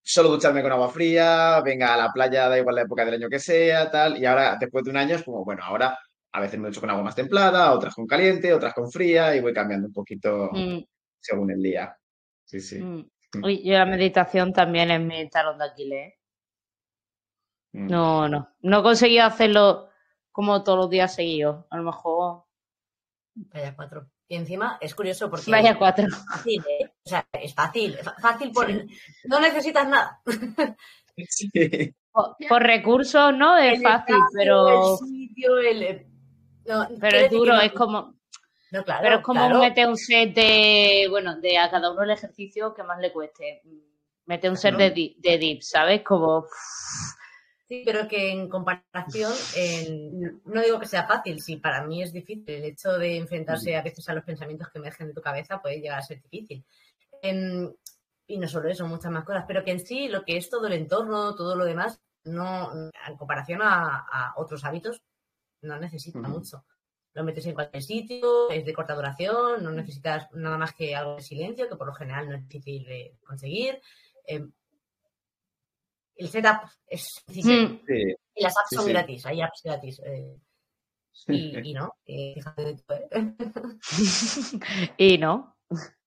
solo 0.04 0.30
ducharme 0.30 0.62
con 0.62 0.72
agua 0.72 0.90
fría, 0.90 1.60
venga 1.66 1.96
a 1.96 1.98
la 1.98 2.14
playa, 2.14 2.48
da 2.50 2.58
igual 2.60 2.76
la 2.76 2.84
época 2.84 3.04
del 3.04 3.16
año 3.16 3.30
que 3.30 3.40
sea, 3.40 3.90
tal. 3.90 4.18
Y 4.18 4.26
ahora, 4.28 4.58
después 4.60 4.84
de 4.86 4.92
un 4.92 4.98
año, 4.98 5.16
es 5.16 5.24
como, 5.24 5.44
bueno, 5.44 5.64
ahora 5.66 5.98
a 6.34 6.40
veces 6.40 6.60
me 6.60 6.68
ducho 6.68 6.82
con 6.82 6.90
agua 6.92 7.02
más 7.04 7.16
templada, 7.16 7.74
otras 7.74 7.96
con 7.96 8.06
caliente, 8.06 8.54
otras 8.54 8.76
con 8.76 8.92
fría, 8.92 9.36
y 9.36 9.42
voy 9.42 9.54
cambiando 9.54 9.88
un 9.88 9.94
poquito 9.94 10.50
Mm, 10.54 10.80
según 11.20 11.50
el 11.52 11.62
día. 11.64 11.98
Sí, 12.46 12.60
sí. 12.60 12.80
mm. 12.80 13.10
Uy, 13.44 13.64
yo 13.64 13.74
la 13.74 13.86
meditación 13.88 14.54
también 14.54 14.92
es 14.92 15.02
mi 15.02 15.28
talón 15.30 15.58
de 15.58 15.66
Aquiles. 15.66 16.14
¿eh? 16.14 16.18
Mm. 17.74 17.88
No, 17.88 18.30
no. 18.30 18.50
No 18.62 18.80
he 18.80 18.84
conseguido 18.84 19.26
hacerlo 19.26 19.87
como 20.38 20.64
todos 20.64 20.78
los 20.78 20.90
días 20.92 21.16
seguidos. 21.16 21.66
A 21.72 21.78
lo 21.78 21.84
mejor. 21.84 22.44
Vaya 23.34 23.76
cuatro. 23.76 24.06
Y 24.28 24.36
encima 24.36 24.78
es 24.80 24.94
curioso 24.94 25.32
porque 25.32 25.50
Vaya 25.50 25.76
cuatro. 25.80 26.06
es 26.06 26.16
fácil, 26.28 26.64
¿eh? 26.70 26.92
O 27.04 27.10
sea, 27.10 27.28
es 27.34 27.56
fácil. 27.56 27.96
es 27.96 28.22
fácil 28.22 28.52
por... 28.52 28.68
No 29.26 29.40
necesitas 29.40 29.88
nada. 29.88 30.22
Sí. 31.28 31.50
Por, 32.12 32.36
por 32.48 32.62
recursos, 32.62 33.34
¿no? 33.36 33.58
Es 33.58 33.78
El 33.78 33.82
fácil, 33.82 34.16
espacio, 34.16 34.28
pero, 34.36 34.92
El 34.92 35.08
sitio, 35.08 35.58
el... 35.58 35.82
eh, 35.82 36.08
No, 36.68 36.88
pero 37.02 37.18
es 37.18 37.32
duro. 37.32 37.56
no- 37.56 37.62
Es 37.62 37.72
como, 37.72 38.16
No, 38.72 38.84
claro, 38.84 39.00
pero 39.02 39.16
es 39.18 39.24
como 39.24 39.40
claro. 39.40 39.60
meter 39.60 39.88
un 39.88 39.98
set 39.98 40.36
de. 40.36 41.08
Bueno, 41.10 41.36
de 41.42 41.58
a 41.58 41.72
cada 41.72 41.90
uno 41.92 42.04
el 42.04 42.12
ejercicio 42.12 42.76
que 42.76 42.84
más 42.84 43.00
le 43.00 43.12
cueste. 43.12 43.64
Mete 44.28 44.48
un 44.50 44.58
set 44.58 44.76
de 44.76 45.38
dips, 45.40 45.70
¿sabes? 45.70 46.04
Como. 46.04 46.46
Sí, 47.68 47.84
pero 47.86 48.08
que 48.08 48.32
en 48.32 48.48
comparación, 48.48 49.34
no 50.46 50.62
digo 50.62 50.80
que 50.80 50.86
sea 50.88 51.06
fácil, 51.06 51.42
sí, 51.42 51.58
para 51.58 51.84
mí 51.86 52.02
es 52.02 52.14
difícil. 52.14 52.46
El 52.48 52.64
hecho 52.64 52.98
de 52.98 53.18
enfrentarse 53.18 53.76
a 53.76 53.82
veces 53.82 54.08
a 54.08 54.14
los 54.14 54.24
pensamientos 54.24 54.70
que 54.70 54.80
emergen 54.80 55.08
de 55.08 55.14
tu 55.14 55.22
cabeza 55.22 55.62
puede 55.62 55.82
llegar 55.82 56.00
a 56.00 56.02
ser 56.04 56.22
difícil. 56.22 56.64
En- 57.22 57.76
y 58.28 58.38
no 58.40 58.48
solo 58.48 58.70
eso, 58.70 58.88
muchas 58.88 59.12
más 59.12 59.26
cosas, 59.26 59.46
pero 59.48 59.64
que 59.64 59.72
en 59.72 59.80
sí 59.80 60.08
lo 60.10 60.24
que 60.26 60.38
es 60.38 60.50
todo 60.50 60.68
el 60.68 60.74
entorno, 60.74 61.36
todo 61.36 61.56
lo 61.56 61.66
demás, 61.66 62.02
no, 62.26 62.72
en 63.08 63.18
comparación 63.18 63.62
a, 63.62 64.00
a 64.00 64.34
otros 64.38 64.64
hábitos, 64.66 65.02
no 65.62 65.80
necesita 65.80 66.20
mucho. 66.20 66.66
Lo 67.14 67.24
metes 67.24 67.46
en 67.48 67.54
cualquier 67.56 67.84
sitio, 67.84 68.50
es 68.52 68.66
de 68.66 68.74
corta 68.74 68.96
duración, 68.96 69.64
no 69.64 69.72
necesitas 69.72 70.28
nada 70.34 70.58
más 70.58 70.74
que 70.74 70.96
algo 70.96 71.16
de 71.16 71.22
silencio, 71.24 71.68
que 71.70 71.76
por 71.76 71.88
lo 71.88 71.94
general 71.94 72.30
no 72.30 72.36
es 72.36 72.48
difícil 72.48 72.86
de 72.86 73.18
conseguir. 73.26 73.82
Eh, 74.28 74.46
el 76.18 76.30
setup 76.30 76.62
es. 76.88 77.08
Mm, 77.28 77.80
Sí. 77.88 78.16
Y 78.36 78.44
las 78.44 78.56
apps 78.58 78.68
Sí, 78.70 78.76
son 78.76 78.86
sí. 78.86 78.92
gratis, 78.92 79.26
hay 79.26 79.42
apps 79.42 79.62
gratis. 79.64 80.02
eh, 80.06 80.38
y, 81.30 81.70
y 81.72 81.74
no, 81.74 81.92
fíjate 82.06 82.78
¿eh? 83.12 83.34
y 84.98 85.18
no. 85.18 85.58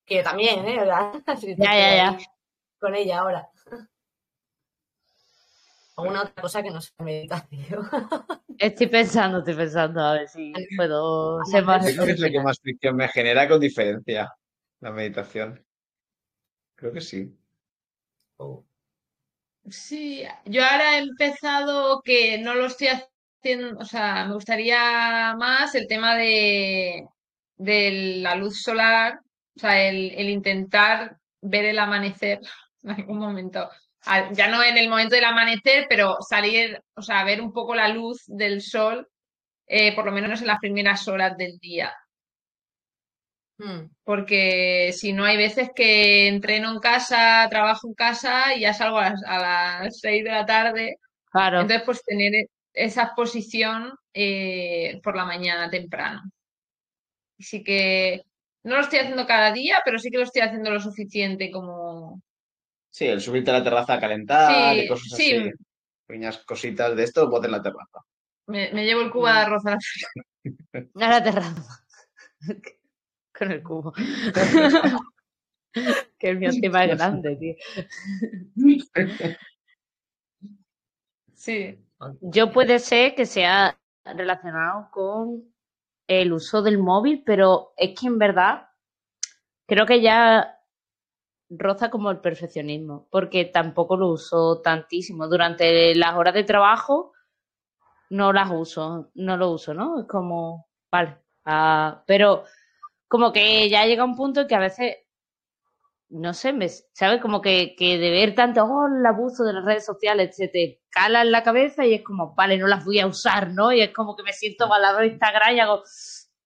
que 0.06 0.22
también, 0.22 0.64
¿eh? 0.66 0.78
O 0.80 0.86
si 1.40 1.56
Ya, 1.56 1.72
ya, 1.76 1.96
ya. 1.96 2.18
Con 2.78 2.94
ella 2.94 3.18
ahora. 3.20 3.48
Alguna 5.96 6.22
otra 6.22 6.42
cosa 6.42 6.62
que 6.62 6.70
no 6.70 6.80
sea 6.80 7.04
meditación. 7.04 7.86
Estoy 8.58 8.86
pensando, 8.86 9.38
estoy 9.38 9.54
pensando 9.54 10.00
a 10.00 10.12
ver 10.14 10.28
si 10.28 10.52
puedo 10.76 11.44
ser 11.44 11.64
más. 11.64 11.84
Yo 11.86 11.94
creo 11.94 12.06
que 12.06 12.12
es 12.12 12.20
lo 12.20 12.30
que 12.30 12.40
más 12.40 12.58
fricción 12.61 12.96
me 12.96 13.08
genera 13.08 13.48
con 13.48 13.58
diferencia, 13.61 14.32
la 14.80 14.90
meditación. 14.92 15.64
Creo 16.74 16.92
que 16.92 17.00
sí. 17.00 17.36
Oh. 18.36 18.64
Sí, 19.68 20.24
yo 20.46 20.64
ahora 20.64 20.96
he 20.98 21.02
empezado 21.02 22.00
que 22.02 22.38
no 22.38 22.54
lo 22.54 22.66
estoy 22.66 22.88
haciendo, 22.88 23.78
o 23.78 23.84
sea, 23.84 24.24
me 24.26 24.34
gustaría 24.34 25.34
más 25.38 25.74
el 25.74 25.86
tema 25.86 26.16
de, 26.16 27.06
de 27.56 27.90
la 28.22 28.34
luz 28.34 28.62
solar, 28.62 29.20
o 29.56 29.61
sea, 29.61 29.80
el, 29.88 30.28
intentar 30.30 31.18
ver 31.42 31.66
el 31.66 31.78
amanecer 31.78 32.40
en 32.82 32.90
algún 32.90 33.18
momento. 33.18 33.68
A- 34.06 34.32
Ya 34.32 34.48
no 34.48 34.62
en 34.64 34.76
el 34.78 34.88
momento 34.88 35.14
del 35.14 35.24
amanecer, 35.24 35.86
pero 35.88 36.16
salir, 36.28 36.80
o 36.94 37.02
sea, 37.02 37.22
ver 37.24 37.40
un 37.40 37.52
poco 37.52 37.74
la 37.74 37.88
luz 37.88 38.22
del 38.26 38.62
sol, 38.62 39.06
eh, 39.66 39.94
por 39.96 40.06
lo 40.06 40.12
menos 40.12 40.40
en 40.42 40.48
las 40.48 40.61
primeras 40.61 41.08
horas 41.08 41.36
del 41.38 41.58
día. 41.61 41.92
Hmm. 43.61 43.90
Porque 44.04 44.92
si 44.94 45.12
no 45.12 45.24
hay 45.24 45.36
veces 45.36 45.70
que 45.74 46.28
entreno 46.28 46.72
en 46.72 46.78
casa, 46.80 47.46
trabajo 47.50 47.88
en 47.88 47.94
casa 47.94 48.54
y 48.54 48.61
ya 48.61 48.72
salgo 48.72 48.98
a 48.98 49.11
las, 49.11 49.22
a 49.26 49.38
las 49.38 50.00
6 50.00 50.24
de 50.24 50.30
la 50.30 50.46
tarde. 50.46 50.96
Claro. 51.30 51.61
Entonces, 51.61 51.82
pues 51.84 52.02
tener 52.02 52.34
e- 52.34 52.48
esa 52.72 53.02
exposición 53.02 53.92
eh, 54.14 54.98
por 55.02 55.14
la 55.14 55.26
mañana 55.26 55.68
temprano. 55.68 56.22
Así 57.38 57.62
que 57.62 58.22
no 58.62 58.76
lo 58.76 58.82
estoy 58.82 59.00
haciendo 59.00 59.26
cada 59.26 59.52
día, 59.52 59.76
pero 59.84 59.98
sí 59.98 60.11
que 60.11 60.18
lo 60.18 60.24
estoy 60.24 60.42
haciendo 60.42 60.70
lo 60.70 60.80
suficiente 60.80 61.50
como... 61.50 62.22
Sí, 62.90 63.06
el 63.06 63.20
subirte 63.20 63.50
a 63.50 63.54
la 63.58 63.64
terraza 63.64 63.94
a 63.94 64.00
calentar 64.00 64.76
y 64.76 64.88
cosas 64.88 65.16
sí. 65.16 65.36
así. 65.36 65.50
Pequeñas 66.06 66.38
cositas 66.38 66.96
de 66.96 67.04
esto, 67.04 67.28
bote 67.28 67.46
en 67.46 67.52
la 67.52 67.62
terraza. 67.62 68.00
Me, 68.46 68.72
me 68.72 68.84
llevo 68.84 69.02
el 69.02 69.11
cubo 69.11 69.26
de 69.26 69.32
arroz 69.32 69.64
a 69.66 69.70
la 69.72 69.78
A 71.06 71.08
la 71.08 71.22
terraza. 71.22 71.84
Con 73.41 73.53
el 73.53 73.62
cubo. 73.62 73.93
que 76.18 76.28
el 76.28 76.38
mío 76.38 76.51
es 76.51 76.61
grande, 76.61 77.36
tío. 77.36 77.55
Sí. 81.34 81.82
Yo 82.20 82.53
puede 82.53 82.78
ser 82.78 83.14
que 83.14 83.24
sea 83.24 83.78
relacionado 84.05 84.91
con 84.91 85.55
el 86.07 86.34
uso 86.34 86.61
del 86.61 86.76
móvil, 86.76 87.22
pero 87.24 87.72
es 87.78 87.99
que 87.99 88.09
en 88.09 88.18
verdad 88.18 88.68
creo 89.66 89.86
que 89.86 90.03
ya 90.03 90.59
roza 91.49 91.88
como 91.88 92.11
el 92.11 92.18
perfeccionismo, 92.18 93.09
porque 93.11 93.47
tampoco 93.47 93.97
lo 93.97 94.09
uso 94.09 94.61
tantísimo. 94.61 95.28
Durante 95.28 95.95
las 95.95 96.14
horas 96.14 96.34
de 96.34 96.45
trabajo 96.45 97.14
no 98.11 98.34
las 98.34 98.51
uso, 98.51 99.11
no 99.14 99.38
lo 99.38 99.53
uso, 99.53 99.72
¿no? 99.72 100.01
Es 100.01 100.07
como, 100.07 100.68
vale, 100.93 101.16
ah, 101.47 102.03
pero 102.07 102.45
como 103.11 103.32
que 103.32 103.68
ya 103.68 103.86
llega 103.86 104.04
un 104.04 104.14
punto 104.14 104.42
en 104.42 104.46
que 104.46 104.54
a 104.54 104.61
veces, 104.61 104.98
no 106.11 106.32
sé, 106.32 106.52
me, 106.52 106.68
¿sabes? 106.68 107.20
Como 107.20 107.42
que, 107.42 107.74
que 107.76 107.98
de 107.98 108.08
ver 108.12 108.36
tanto, 108.36 108.62
oh, 108.64 108.86
el 108.86 109.04
abuso 109.04 109.42
de 109.42 109.52
las 109.52 109.64
redes 109.64 109.84
sociales, 109.84 110.36
se 110.36 110.46
te 110.46 110.80
cala 110.90 111.22
en 111.22 111.32
la 111.32 111.42
cabeza 111.42 111.84
y 111.84 111.94
es 111.94 112.04
como, 112.04 112.36
vale, 112.36 112.56
no 112.56 112.68
las 112.68 112.84
voy 112.84 113.00
a 113.00 113.08
usar, 113.08 113.50
¿no? 113.52 113.72
Y 113.72 113.80
es 113.80 113.92
como 113.92 114.14
que 114.14 114.22
me 114.22 114.32
siento 114.32 114.68
mal 114.68 114.96
de 114.96 115.08
Instagram 115.08 115.56
y 115.56 115.58
hago, 115.58 115.82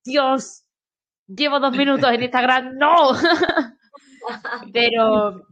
Dios, 0.03 0.65
llevo 1.27 1.61
dos 1.61 1.77
minutos 1.77 2.11
en 2.11 2.23
Instagram, 2.23 2.79
no. 2.79 3.11
pero, 4.73 5.43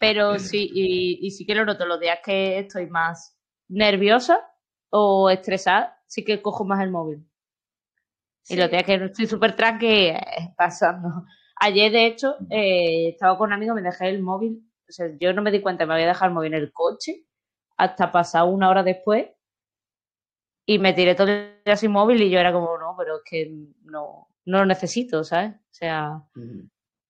pero 0.00 0.38
sí, 0.38 0.70
y, 0.72 1.26
y 1.26 1.30
sí 1.30 1.44
que 1.44 1.54
lo 1.54 1.66
noto 1.66 1.84
los 1.84 2.00
días 2.00 2.20
que 2.24 2.60
estoy 2.60 2.86
más 2.86 3.36
nerviosa 3.68 4.40
o 4.88 5.28
estresada, 5.28 5.98
sí 6.06 6.24
que 6.24 6.40
cojo 6.40 6.64
más 6.64 6.80
el 6.82 6.90
móvil. 6.90 7.28
Y 8.48 8.54
Sí. 8.54 8.56
los 8.56 8.70
días 8.70 8.84
que 8.84 8.98
no 8.98 9.06
estoy 9.06 9.26
súper 9.26 9.56
tranqui, 9.56 9.86
eh, 10.08 10.20
pasando. 10.56 11.24
Ayer, 11.56 11.90
de 11.92 12.06
hecho, 12.06 12.36
eh, 12.50 13.08
estaba 13.10 13.36
con 13.38 13.48
un 13.48 13.54
amigo, 13.54 13.74
me 13.74 13.82
dejé 13.82 14.08
el 14.08 14.22
móvil. 14.22 14.62
O 14.88 14.92
sea, 14.92 15.08
yo 15.18 15.32
no 15.32 15.42
me 15.42 15.50
di 15.50 15.60
cuenta, 15.62 15.86
me 15.86 15.94
había 15.94 16.06
dejado 16.06 16.26
el 16.28 16.34
móvil 16.34 16.54
en 16.54 16.60
el 16.62 16.72
coche 16.72 17.24
hasta 17.76 18.12
pasar 18.12 18.44
una 18.44 18.70
hora 18.70 18.82
después. 18.82 19.28
Y 20.66 20.78
me 20.78 20.92
tiré 20.92 21.14
todo 21.14 21.28
el 21.28 21.60
día 21.64 21.76
sin 21.76 21.92
móvil 21.92 22.22
y 22.22 22.30
yo 22.30 22.40
era 22.40 22.52
como, 22.52 22.76
no, 22.78 22.94
pero 22.98 23.16
es 23.16 23.22
que 23.24 23.52
no, 23.84 24.28
no 24.46 24.58
lo 24.58 24.66
necesito, 24.66 25.22
¿sabes? 25.22 25.52
O 25.54 25.58
sea, 25.70 26.22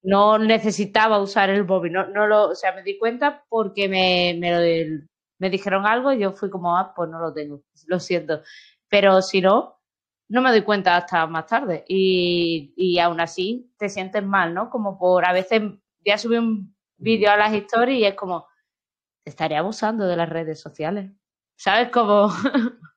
no 0.03 0.39
necesitaba 0.39 1.21
usar 1.21 1.51
el 1.51 1.65
móvil. 1.67 1.93
No, 1.93 2.07
no 2.09 2.27
lo, 2.27 2.49
o 2.51 2.55
sea, 2.55 2.73
me 2.75 2.83
di 2.83 2.99
cuenta 2.99 3.45
porque 3.49 3.89
me, 3.89 4.37
me, 4.39 4.53
lo- 4.53 5.07
me 5.39 5.51
dijeron 5.51 5.87
algo 5.87 6.13
y 6.13 6.21
yo 6.21 6.33
fui 6.33 6.51
como, 6.51 6.77
ah, 6.77 6.93
pues 6.95 7.11
no 7.11 7.19
lo 7.21 7.33
tengo, 7.33 7.63
lo 7.87 8.01
siento. 8.01 8.43
Pero 8.89 9.23
si 9.23 9.41
no, 9.41 9.76
no 10.29 10.43
me 10.43 10.51
doy 10.51 10.63
cuenta 10.63 10.97
hasta 10.97 11.27
más 11.27 11.47
tarde. 11.47 11.85
Y, 11.89 12.73
y 12.77 12.99
aún 12.99 13.21
así 13.21 13.71
te 13.79 13.89
sientes 13.89 14.23
mal, 14.23 14.55
¿no? 14.55 14.71
Como 14.71 14.99
por 14.99 15.25
a 15.25 15.33
veces 15.33 15.63
ya 16.05 16.19
subí 16.19 16.37
un 16.37 16.75
vídeo 16.97 17.31
a 17.31 17.37
las 17.37 17.55
historias 17.55 17.99
y 17.99 18.05
es 18.05 18.15
como, 18.15 18.47
estaré 19.25 19.57
abusando 19.57 20.07
de 20.07 20.17
las 20.17 20.29
redes 20.29 20.61
sociales. 20.61 21.11
¿Sabes? 21.57 21.91
Como, 21.91 22.29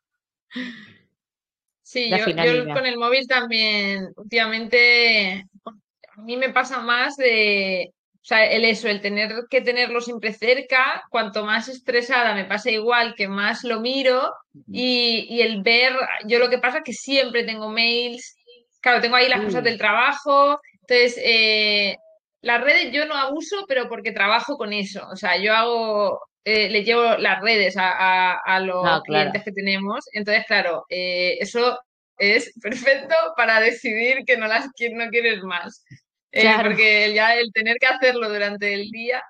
Sí, 1.89 2.11
yo, 2.11 2.23
con 2.23 2.85
el 2.85 2.99
móvil 2.99 3.27
también, 3.27 4.13
últimamente, 4.15 5.47
a 5.65 6.21
mí 6.21 6.37
me 6.37 6.49
pasa 6.49 6.81
más 6.81 7.17
de, 7.17 7.95
o 8.21 8.25
sea, 8.29 8.45
el 8.45 8.65
eso, 8.65 8.87
el 8.89 9.01
tener 9.01 9.33
que 9.49 9.61
tenerlo 9.61 10.01
siempre 10.01 10.33
cerca, 10.33 11.03
cuanto 11.09 11.45
más 11.45 11.67
estresada 11.69 12.35
me 12.35 12.45
pasa 12.45 12.69
igual, 12.71 13.15
que 13.15 13.27
más 13.27 13.63
lo 13.63 13.79
miro 13.79 14.33
y, 14.71 15.25
y 15.29 15.41
el 15.41 15.61
ver, 15.63 15.93
yo 16.25 16.37
lo 16.39 16.49
que 16.49 16.57
pasa 16.59 16.79
es 16.79 16.83
que 16.83 16.93
siempre 16.93 17.43
tengo 17.43 17.69
mails, 17.69 18.35
claro, 18.81 19.01
tengo 19.01 19.15
ahí 19.15 19.29
las 19.29 19.41
cosas 19.41 19.61
Mm. 19.61 19.65
del 19.65 19.77
trabajo, 19.77 20.59
entonces, 20.81 21.19
eh, 21.23 21.95
las 22.41 22.61
redes 22.63 22.91
yo 22.93 23.05
no 23.05 23.15
abuso, 23.15 23.65
pero 23.67 23.89
porque 23.89 24.11
trabajo 24.11 24.57
con 24.57 24.73
eso, 24.73 25.07
o 25.11 25.15
sea, 25.15 25.37
yo 25.37 25.53
hago, 25.53 26.21
eh, 26.43 26.69
le 26.69 26.83
llevo 26.83 27.17
las 27.17 27.41
redes 27.41 27.77
a, 27.77 27.89
a- 28.33 28.39
a 28.45 28.59
los 28.59 28.85
Ah, 28.85 29.01
claro. 29.05 29.05
clientes 29.05 29.43
que 29.43 29.51
tenemos, 29.51 30.05
entonces, 30.13 30.45
claro, 30.47 30.85
eh, 30.89 31.37
eso 31.39 31.79
es 32.17 32.51
perfecto 32.61 33.15
para 33.37 33.59
decidir 33.59 34.23
que 34.25 34.37
no 34.37 34.47
las 34.47 34.65
no 34.93 35.09
quieres 35.09 35.41
más. 35.43 35.83
Eh, 36.31 36.41
Claro. 36.41 36.69
porque 36.69 37.13
ya 37.13 37.35
el 37.35 37.51
tener 37.53 37.77
que 37.79 37.87
hacerlo 37.87 38.29
durante 38.29 38.73
el 38.73 38.89
día. 38.91 39.23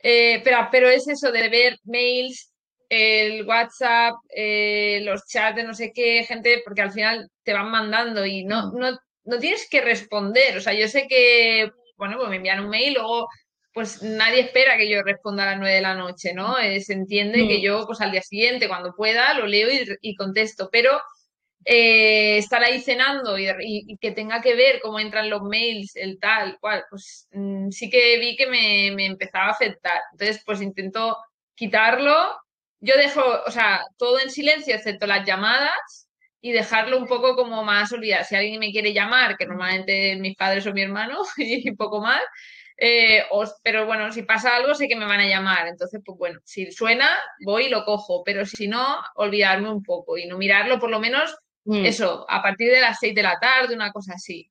eh, 0.00 0.40
pero, 0.44 0.68
pero 0.70 0.88
es 0.90 1.08
eso 1.08 1.32
de 1.32 1.48
ver 1.48 1.78
mails, 1.84 2.52
el 2.90 3.44
WhatsApp, 3.46 4.14
eh, 4.36 5.00
los 5.04 5.26
chats 5.26 5.56
de 5.56 5.64
no 5.64 5.74
sé 5.74 5.92
qué, 5.94 6.24
gente, 6.24 6.62
porque 6.64 6.82
al 6.82 6.92
final 6.92 7.28
te 7.42 7.52
van 7.54 7.70
mandando 7.70 8.26
y 8.26 8.44
no, 8.44 8.70
no, 8.72 8.98
no 9.24 9.38
tienes 9.38 9.66
que 9.70 9.80
responder. 9.80 10.56
O 10.58 10.60
sea, 10.60 10.74
yo 10.74 10.88
sé 10.88 11.06
que, 11.08 11.70
bueno, 11.96 12.16
pues 12.18 12.28
me 12.30 12.36
envían 12.36 12.60
un 12.60 12.68
mail, 12.70 12.94
luego 12.94 13.28
pues 13.72 14.02
nadie 14.02 14.40
espera 14.42 14.76
que 14.76 14.88
yo 14.88 15.02
responda 15.02 15.42
a 15.44 15.46
las 15.52 15.58
nueve 15.58 15.74
de 15.76 15.80
la 15.82 15.94
noche, 15.94 16.32
¿no? 16.34 16.58
Eh, 16.58 16.80
se 16.80 16.92
entiende 16.92 17.48
que 17.48 17.58
Mm. 17.58 17.62
yo, 17.62 17.86
pues 17.86 18.00
al 18.02 18.12
día 18.12 18.22
siguiente, 18.22 18.68
cuando 18.68 18.94
pueda, 18.94 19.34
lo 19.34 19.46
leo 19.46 19.68
y, 19.70 19.84
y 20.02 20.14
contesto, 20.16 20.68
pero 20.70 21.00
eh, 21.64 22.38
estar 22.38 22.62
ahí 22.62 22.80
cenando 22.80 23.38
y, 23.38 23.96
que 24.00 24.10
tenga 24.12 24.40
que 24.40 24.54
ver 24.54 24.80
cómo 24.82 25.00
entran 25.00 25.30
los 25.30 25.42
mails, 25.42 25.96
el 25.96 26.18
tal, 26.20 26.58
cual, 26.60 26.84
pues 26.90 27.28
mm, 27.32 27.70
sí 27.70 27.90
que 27.90 28.18
vi 28.18 28.36
que 28.36 28.46
me, 28.46 28.92
me 28.94 29.06
empezaba 29.06 29.46
a 29.46 29.50
afectar. 29.50 30.00
Entonces, 30.12 30.42
pues 30.44 30.60
intento 30.62 31.16
quitarlo. 31.54 32.14
Yo 32.80 32.96
dejo, 32.96 33.22
o 33.46 33.50
sea, 33.50 33.82
todo 33.98 34.20
en 34.20 34.30
silencio, 34.30 34.74
excepto 34.74 35.06
las 35.06 35.26
llamadas, 35.26 36.08
y 36.40 36.52
dejarlo 36.52 36.98
un 36.98 37.06
poco 37.06 37.34
como 37.36 37.64
más 37.64 37.90
olvidado. 37.92 38.24
Si 38.24 38.34
alguien 38.36 38.60
me 38.60 38.70
quiere 38.70 38.92
llamar, 38.92 39.36
que 39.38 39.46
normalmente 39.46 40.16
mis 40.16 40.36
padres 40.36 40.66
o 40.66 40.72
mi 40.74 40.82
hermano, 40.82 41.20
y 41.38 41.70
poco 41.72 42.00
más, 42.02 42.20
eh, 42.76 43.22
os- 43.30 43.54
pero 43.62 43.86
bueno, 43.86 44.12
si 44.12 44.22
pasa 44.22 44.56
algo, 44.56 44.74
sé 44.74 44.88
que 44.88 44.96
me 44.96 45.06
van 45.06 45.20
a 45.20 45.26
llamar. 45.28 45.66
Entonces, 45.68 46.00
pues 46.04 46.18
bueno, 46.18 46.40
si 46.44 46.70
suena, 46.72 47.08
voy 47.44 47.66
y 47.66 47.68
lo 47.70 47.84
cojo, 47.84 48.22
pero 48.24 48.44
si 48.46 48.68
no, 48.68 48.98
olvidarme 49.16 49.70
un 49.70 49.82
poco 49.82 50.18
y 50.18 50.26
no 50.26 50.36
mirarlo, 50.38 50.78
por 50.78 50.90
lo 50.90 51.00
menos 51.00 51.34
Mm. 51.66 51.84
eso, 51.86 52.26
a 52.28 52.42
partir 52.42 52.70
de 52.72 52.80
las 52.80 52.98
6 52.98 53.14
de 53.14 53.22
la 53.22 53.38
tarde, 53.40 53.74
una 53.74 53.90
cosa 53.92 54.14
así. 54.14 54.50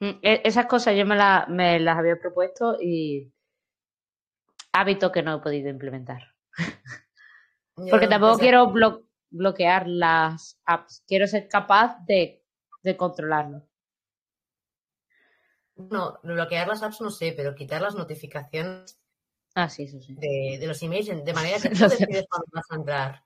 Mm, 0.00 0.18
e- 0.22 0.42
Esas 0.44 0.66
cosas 0.66 0.96
yo 0.96 1.04
me, 1.06 1.16
la- 1.16 1.46
me 1.48 1.78
las 1.80 1.98
había 1.98 2.16
propuesto 2.18 2.76
y 2.80 3.32
hábito 4.72 5.10
que 5.12 5.22
no 5.22 5.36
he 5.36 5.40
podido 5.40 5.68
implementar. 5.68 6.34
Porque 7.90 8.08
tampoco 8.08 8.38
quiero 8.38 8.66
blo- 8.66 9.06
bloquear 9.30 9.86
las 9.88 10.60
apps, 10.66 11.02
quiero 11.06 11.26
ser 11.26 11.48
capaz 11.48 11.96
de, 12.06 12.44
de 12.82 12.96
controlarlo. 12.96 13.62
No, 15.76 16.18
bloquear 16.22 16.68
las 16.68 16.82
apps 16.82 17.00
no 17.00 17.10
sé, 17.10 17.32
pero 17.34 17.54
quitar 17.54 17.80
las 17.80 17.94
notificaciones 17.94 18.98
Ah, 19.54 19.68
sí, 19.68 19.84
eso 19.84 20.00
sí. 20.00 20.14
de, 20.14 20.58
de 20.60 20.66
los 20.66 20.80
emails 20.82 21.08
de 21.24 21.32
manera 21.32 21.58
que 21.58 21.70
tú 21.70 21.88
decides 21.88 22.26
cuándo 22.28 22.46
vas 22.52 22.70
a 22.70 22.74
entrar. 22.76 23.24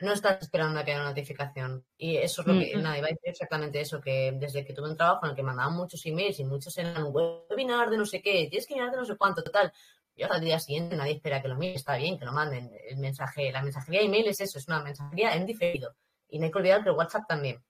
No 0.00 0.12
estás 0.12 0.40
esperando 0.42 0.78
a 0.80 0.84
que 0.84 0.92
haya 0.92 1.00
una 1.00 1.10
notificación. 1.10 1.84
Y 1.96 2.16
eso 2.16 2.42
es 2.42 2.46
lo 2.46 2.54
que, 2.58 2.76
Mm. 2.76 2.82
nada, 2.82 2.98
iba 2.98 3.06
a 3.06 3.10
decir 3.10 3.28
exactamente 3.28 3.80
eso, 3.80 4.00
que 4.00 4.32
desde 4.36 4.64
que 4.64 4.72
tuve 4.72 4.90
un 4.90 4.96
trabajo 4.96 5.24
en 5.26 5.30
el 5.30 5.36
que 5.36 5.42
mandaban 5.42 5.74
muchos 5.74 6.04
emails 6.06 6.38
y 6.40 6.44
muchos 6.44 6.76
eran 6.78 7.06
webinar 7.10 7.90
de 7.90 7.96
no 7.98 8.06
sé 8.06 8.22
qué, 8.22 8.46
tienes 8.48 8.66
que 8.66 8.74
mirar 8.74 8.90
de 8.90 8.96
no 8.96 9.04
sé 9.04 9.16
cuánto, 9.16 9.42
total. 9.42 9.72
Yo 10.16 10.30
al 10.32 10.40
día 10.40 10.58
siguiente 10.60 10.96
nadie 10.96 11.14
espera 11.14 11.42
que 11.42 11.48
lo 11.48 11.56
miren, 11.56 11.76
está 11.76 11.96
bien, 11.96 12.18
que 12.18 12.24
lo 12.24 12.32
manden. 12.32 12.70
El 12.88 12.98
mensaje, 12.98 13.50
la 13.50 13.62
mensajería 13.62 14.00
email 14.02 14.28
es 14.28 14.40
eso, 14.40 14.58
es 14.58 14.68
una 14.68 14.80
mensajería 14.82 15.34
en 15.34 15.44
diferido. 15.44 15.94
Y 16.28 16.38
no 16.38 16.46
hay 16.46 16.50
que 16.52 16.58
olvidar 16.58 16.82
que 16.82 16.90
el 16.90 16.96
WhatsApp 16.96 17.24
también. 17.28 17.62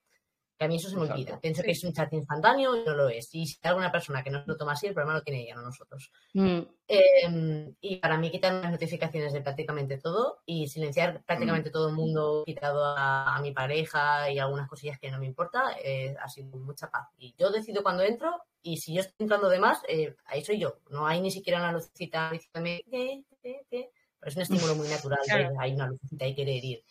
Que 0.57 0.65
a 0.65 0.67
mí 0.69 0.77
eso 0.77 0.89
se 0.89 0.95
me 0.95 1.01
Exacto. 1.01 1.21
olvida. 1.21 1.39
Pienso 1.41 1.61
Sí. 1.61 1.65
que 1.65 1.71
es 1.73 1.83
un 1.83 1.91
chat 1.93 2.13
instantáneo 2.13 2.75
y 2.77 2.85
no 2.85 2.93
lo 2.95 3.09
es. 3.09 3.27
Y 3.35 3.45
si 3.45 3.57
hay 3.61 3.69
alguna 3.69 3.91
persona 3.91 4.23
que 4.23 4.29
no 4.29 4.41
lo 4.45 4.55
toma 4.55 4.71
así, 4.71 4.87
el 4.87 4.93
problema 4.93 5.15
lo 5.17 5.21
tiene 5.21 5.41
ella, 5.43 5.55
no 5.55 5.63
nosotros. 5.63 6.11
Mm, 6.33 6.59
Eh, 6.87 7.73
y 7.81 7.95
para 7.97 8.17
mí 8.17 8.29
quitar 8.31 8.53
las 8.53 8.71
notificaciones 8.71 9.33
de 9.33 9.41
prácticamente 9.41 9.97
todo 9.97 10.43
y 10.45 10.67
silenciar 10.67 11.23
prácticamente 11.25 11.71
todo 11.71 11.89
el 11.89 11.95
mundo, 11.95 12.43
quitado 12.45 12.85
a, 12.85 13.35
a 13.35 13.41
mi 13.41 13.51
pareja 13.51 14.29
y 14.29 14.37
algunas 14.39 14.69
cosillas 14.69 14.99
que 14.99 15.09
no 15.11 15.17
me 15.19 15.25
importa, 15.25 15.75
eh, 15.83 16.15
ha 16.21 16.29
sido 16.29 16.55
mucha 16.59 16.89
paz. 16.91 17.07
Y 17.17 17.33
yo 17.37 17.49
decido 17.51 17.81
cuando 17.83 18.03
entro 18.03 18.39
y 18.61 18.77
si 18.77 18.93
yo 18.93 19.01
estoy 19.01 19.15
entrando 19.25 19.49
de 19.49 19.59
más, 19.59 19.81
eh, 19.89 20.15
ahí 20.25 20.43
soy 20.45 20.59
yo. 20.59 20.77
No 20.89 21.05
hay 21.07 21.19
ni 21.21 21.31
siquiera 21.31 21.59
una 21.59 21.71
lucecita 21.71 22.29
diciéndome. 22.31 22.81
Pero 22.91 24.29
es 24.29 24.35
un 24.35 24.41
estímulo 24.43 24.75
muy 24.75 24.87
natural. 24.87 25.19
Claro. 25.25 25.49
hay 25.59 25.73
una 25.73 25.87
lucecita 25.87 26.25
y 26.27 26.35
querer 26.35 26.63
ir. 26.63 26.83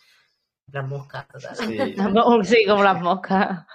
Las 0.73 0.89
moscas, 0.89 1.27
total. 1.29 1.57
Sí. 1.57 1.77
Sí, 2.57 2.65
como 2.67 2.83
las 2.83 3.01
moscas. 3.01 3.67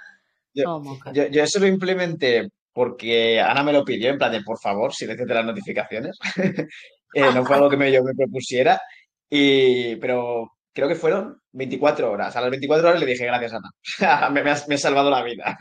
Yo- 0.54 0.80
moscas. 0.80 1.14
Yo, 1.14 1.26
yo 1.28 1.42
eso 1.42 1.58
lo 1.60 1.66
implementé 1.66 2.48
porque 2.72 3.40
Ana 3.40 3.62
me 3.62 3.72
lo 3.72 3.84
pidió, 3.84 4.10
en 4.10 4.18
plan 4.18 4.32
de, 4.32 4.42
por 4.42 4.58
favor, 4.58 4.92
silenciate 4.94 5.34
las 5.34 5.44
notificaciones. 5.46 6.18
Eh, 7.12 7.28
no 7.34 7.44
fue 7.44 7.56
algo 7.56 7.68
que 7.68 7.76
me, 7.76 7.90
yo 7.90 8.04
me 8.04 8.14
propusiera, 8.14 8.80
y, 9.28 9.96
pero 9.96 10.52
creo 10.72 10.86
que 10.86 10.94
fueron 10.94 11.40
24 11.50 12.08
horas. 12.08 12.36
A 12.36 12.40
las 12.40 12.50
24 12.50 12.88
horas 12.88 13.00
le 13.00 13.06
dije, 13.06 13.26
gracias, 13.26 13.52
Ana. 13.52 14.30
me, 14.30 14.44
me 14.44 14.50
has, 14.52 14.68
me 14.68 14.76
has 14.76 14.80
salvado 14.80 15.10
la 15.10 15.24
vida. 15.24 15.58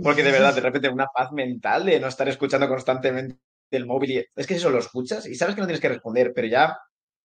porque 0.00 0.22
de 0.22 0.30
verdad, 0.30 0.54
de 0.54 0.60
repente, 0.60 0.88
una 0.88 1.06
paz 1.12 1.32
mental 1.32 1.86
de 1.86 1.98
no 1.98 2.06
estar 2.06 2.28
escuchando 2.28 2.68
constantemente 2.68 3.36
el 3.72 3.84
móvil. 3.84 4.12
Y, 4.12 4.24
es 4.36 4.46
que 4.46 4.54
eso 4.54 4.70
lo 4.70 4.78
escuchas 4.78 5.26
y 5.26 5.34
sabes 5.34 5.56
que 5.56 5.60
no 5.62 5.66
tienes 5.66 5.80
que 5.80 5.88
responder, 5.88 6.30
pero 6.32 6.46
ya 6.46 6.78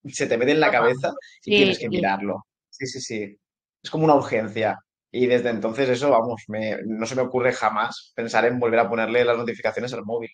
se 0.08 0.26
te 0.26 0.40
mete 0.40 0.54
en 0.54 0.60
la 0.60 0.72
cabeza 0.72 1.12
y 1.44 1.52
Sí, 1.52 1.58
tienes 1.58 1.78
que 1.78 1.84
sí. 1.86 1.90
mirarlo. 1.90 2.48
Sí, 2.72 2.88
sí, 2.88 3.00
sí. 3.00 3.38
Es 3.84 3.90
como 3.90 4.06
una 4.06 4.16
urgencia. 4.16 4.78
Y 5.12 5.26
desde 5.28 5.50
entonces 5.50 5.90
eso, 5.90 6.12
vamos, 6.12 6.44
me- 6.48 6.78
no 6.86 7.06
se 7.08 7.16
me 7.16 7.22
ocurre 7.24 7.54
jamás 7.54 8.12
pensar 8.16 8.46
en 8.46 8.60
volver 8.60 8.80
a 8.82 8.90
ponerle 8.90 9.26
las 9.26 9.38
notificaciones 9.38 9.94
al 9.94 10.06
móvil. 10.06 10.30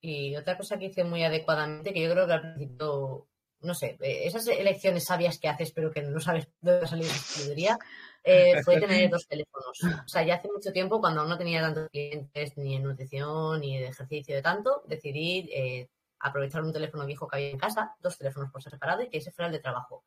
Y 0.00 0.36
otra 0.36 0.56
cosa 0.56 0.78
que 0.78 0.86
hice 0.86 1.04
muy 1.04 1.24
adecuadamente, 1.24 1.92
que 1.92 2.02
yo 2.02 2.10
creo 2.12 2.26
que 2.26 2.32
al 2.32 2.40
principio, 2.54 3.28
no 3.60 3.74
sé, 3.74 3.98
eh, 4.00 4.26
esas 4.26 4.46
elecciones 4.48 5.04
sabias 5.04 5.38
que 5.38 5.48
haces, 5.48 5.72
pero 5.72 5.90
que 5.90 6.02
no 6.02 6.20
sabes 6.20 6.46
de 6.60 6.70
dónde 6.72 6.86
ha 6.86 6.88
salido 6.88 7.08
esa 7.10 7.18
sabiduría, 7.34 7.78
eh, 8.24 8.56
fue 8.64 8.78
tener 8.80 9.10
dos 9.10 9.26
teléfonos. 9.28 9.78
O 10.06 10.08
sea, 10.08 10.22
ya 10.24 10.36
hace 10.36 10.48
mucho 10.48 10.72
tiempo, 10.72 11.00
cuando 11.00 11.20
aún 11.20 11.28
no 11.30 11.36
tenía 11.38 11.60
tantos 11.60 11.88
clientes 11.90 12.56
ni 12.56 12.76
en 12.76 12.84
nutrición 12.84 13.60
ni 13.60 13.78
de 13.78 13.88
ejercicio 13.88 14.34
de 14.34 14.42
tanto, 14.42 14.82
decidí 14.86 15.50
eh, 15.52 15.88
aprovechar 16.20 16.62
un 16.62 16.72
teléfono 16.72 17.04
viejo 17.06 17.28
que 17.28 17.36
había 17.36 17.50
en 17.50 17.58
casa, 17.58 17.94
dos 18.00 18.16
teléfonos 18.18 18.50
por 18.50 18.62
separado 18.62 19.02
y 19.02 19.10
que 19.10 19.18
ese 19.18 19.32
fuera 19.32 19.48
el 19.48 19.52
de 19.52 19.60
trabajo. 19.60 20.04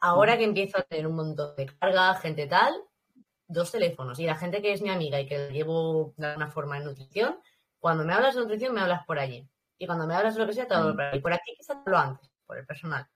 Ahora 0.00 0.36
que 0.36 0.44
empiezo 0.44 0.78
a 0.78 0.82
tener 0.82 1.06
un 1.06 1.16
montón 1.16 1.56
de 1.56 1.66
carga, 1.66 2.14
gente 2.14 2.46
tal, 2.46 2.74
dos 3.48 3.72
teléfonos. 3.72 4.18
Y 4.18 4.26
la 4.26 4.36
gente 4.36 4.60
que 4.62 4.72
es 4.72 4.82
mi 4.82 4.90
amiga 4.90 5.20
y 5.20 5.26
que 5.26 5.50
llevo 5.50 6.14
de 6.16 6.26
alguna 6.26 6.50
forma 6.50 6.78
en 6.78 6.84
nutrición, 6.84 7.40
cuando 7.78 8.04
me 8.04 8.12
hablas 8.12 8.34
de 8.34 8.42
nutrición, 8.42 8.74
me 8.74 8.80
hablas 8.80 9.04
por 9.06 9.18
allí. 9.18 9.48
Y 9.78 9.86
cuando 9.86 10.06
me 10.06 10.14
hablas 10.14 10.34
de 10.34 10.40
lo 10.40 10.46
que 10.46 10.54
sea, 10.54 10.66
te 10.66 10.74
hablo 10.74 10.94
por 10.94 11.04
ahí. 11.04 11.20
Por 11.20 11.32
aquí 11.32 11.54
quizá 11.56 11.74
te 11.74 11.80
hablo 11.80 11.98
antes, 11.98 12.30
por 12.46 12.58
el 12.58 12.66
personal. 12.66 13.06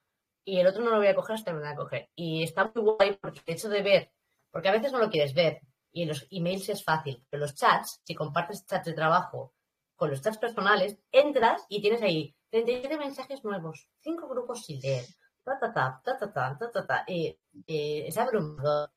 Y 0.44 0.58
el 0.58 0.66
otro 0.66 0.82
no 0.82 0.90
lo 0.90 0.96
voy 0.96 1.08
a 1.08 1.14
coger 1.14 1.34
hasta 1.34 1.50
que 1.50 1.56
me 1.56 1.60
lo 1.60 1.66
voy 1.66 1.74
a 1.74 1.76
coger. 1.76 2.10
Y 2.14 2.42
está 2.42 2.70
muy 2.74 2.82
guay 2.82 3.18
porque 3.20 3.40
el 3.46 3.54
hecho 3.54 3.68
de 3.68 3.82
ver, 3.82 4.12
porque 4.50 4.68
a 4.68 4.72
veces 4.72 4.92
no 4.92 4.98
lo 4.98 5.10
quieres 5.10 5.34
ver, 5.34 5.60
y 5.92 6.02
en 6.02 6.08
los 6.08 6.26
emails 6.30 6.68
es 6.68 6.84
fácil, 6.84 7.24
pero 7.28 7.42
los 7.42 7.54
chats, 7.54 8.00
si 8.04 8.14
compartes 8.14 8.66
chats 8.66 8.86
de 8.86 8.92
trabajo 8.92 9.54
con 9.96 10.10
los 10.10 10.22
chats 10.22 10.38
personales, 10.38 10.98
entras 11.12 11.64
y 11.68 11.82
tienes 11.82 12.02
ahí 12.02 12.34
37 12.50 12.96
mensajes 12.96 13.44
nuevos, 13.44 13.88
5 14.00 14.28
grupos 14.28 14.64
sin 14.64 14.80
leer, 14.80 15.04
ta 15.44 15.58
ta 15.58 15.72
ta, 15.72 16.00
ta 16.04 16.18
ta 16.18 16.32
ta, 16.32 16.58
ta 16.58 16.70
ta 16.70 16.86
ta, 16.86 17.04
y, 17.06 17.26
eh, 17.66 18.04
es 18.06 18.16
abrumador. 18.18 18.90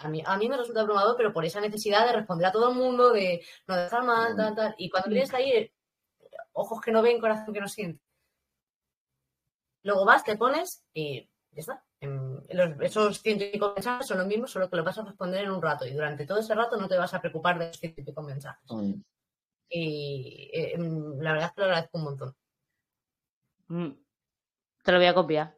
A 0.00 0.08
mí, 0.08 0.22
a 0.26 0.36
mí 0.36 0.48
me 0.48 0.56
resulta 0.56 0.80
abrumador, 0.80 1.16
pero 1.16 1.32
por 1.32 1.44
esa 1.44 1.60
necesidad 1.60 2.06
de 2.06 2.12
responder 2.12 2.46
a 2.48 2.52
todo 2.52 2.70
el 2.70 2.76
mundo, 2.76 3.12
de 3.12 3.44
no 3.66 3.76
dejar 3.76 4.02
mal, 4.04 4.34
tal, 4.36 4.54
tal. 4.54 4.74
Y 4.78 4.90
cuando 4.90 5.08
tienes 5.10 5.32
ahí, 5.34 5.50
eh, 5.52 5.72
ojos 6.52 6.80
que 6.80 6.90
no 6.90 7.00
ven, 7.02 7.20
corazón 7.20 7.54
que 7.54 7.60
no 7.60 7.68
siente. 7.68 8.02
Luego 9.84 10.04
vas, 10.04 10.24
te 10.24 10.36
pones 10.36 10.84
y 10.92 11.20
ya 11.52 11.60
está. 11.60 11.84
Los- 12.00 12.80
esos 12.80 13.20
ciento 13.20 13.44
y 13.44 13.50
pico 13.50 13.72
mensajes 13.74 14.06
son 14.06 14.18
los 14.18 14.26
mismos, 14.26 14.50
solo 14.50 14.68
que 14.68 14.76
los 14.76 14.84
vas 14.84 14.98
a 14.98 15.04
responder 15.04 15.44
en 15.44 15.50
un 15.52 15.62
rato. 15.62 15.86
Y 15.86 15.92
durante 15.92 16.26
todo 16.26 16.38
ese 16.38 16.54
rato 16.54 16.76
no 16.76 16.88
te 16.88 16.98
vas 16.98 17.14
a 17.14 17.20
preocupar 17.20 17.58
de 17.58 17.68
los 17.68 17.76
ciento 17.78 18.00
y 18.00 18.04
pico 18.04 18.22
mensajes. 18.22 18.70
Mm. 18.70 18.94
Y 19.70 20.50
eh, 20.52 20.72
em, 20.74 21.18
la 21.20 21.32
verdad 21.32 21.48
es 21.48 21.54
que 21.54 21.60
lo 21.60 21.66
agradezco 21.66 21.98
un 21.98 22.04
montón. 22.04 22.36
Mm. 23.68 23.90
Te 24.82 24.92
lo 24.92 24.98
voy 24.98 25.06
a 25.06 25.14
copiar. 25.14 25.57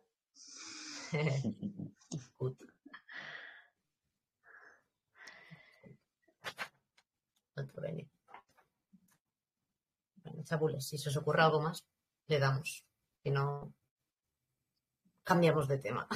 Otro. 2.38 2.68
Bueno, 10.22 10.44
chabules, 10.44 10.86
si 10.86 10.98
se 10.98 11.08
os 11.08 11.16
ocurre 11.16 11.42
algo 11.42 11.60
más, 11.60 11.84
le 12.26 12.38
damos. 12.38 12.84
Si 13.22 13.30
no, 13.30 13.74
cambiamos 15.24 15.68
de 15.68 15.78
tema. 15.78 16.08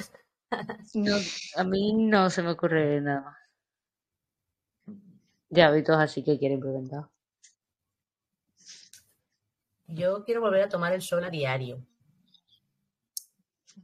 No, 0.93 1.15
a 1.57 1.63
mí 1.63 1.93
no 1.93 2.29
se 2.29 2.41
me 2.41 2.51
ocurre 2.51 3.01
nada 3.01 3.21
más. 3.21 3.37
Ya 5.49 5.67
hábitos 5.67 5.97
así 5.97 6.23
que 6.23 6.39
quiero 6.39 6.55
implementar. 6.55 7.09
Yo 9.87 10.23
quiero 10.23 10.41
volver 10.41 10.63
a 10.63 10.69
tomar 10.69 10.93
el 10.93 11.01
sol 11.01 11.23
a 11.23 11.29
diario. 11.29 11.85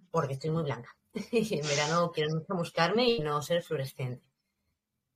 Porque 0.09 0.33
estoy 0.33 0.49
muy 0.49 0.63
blanca. 0.63 0.95
Y 1.13 1.55
en 1.59 1.67
verano 1.67 2.11
quiero 2.11 2.35
mucho 2.35 2.55
buscarme 2.55 3.07
y 3.09 3.19
no 3.19 3.41
ser 3.41 3.61
fluorescente. 3.61 4.31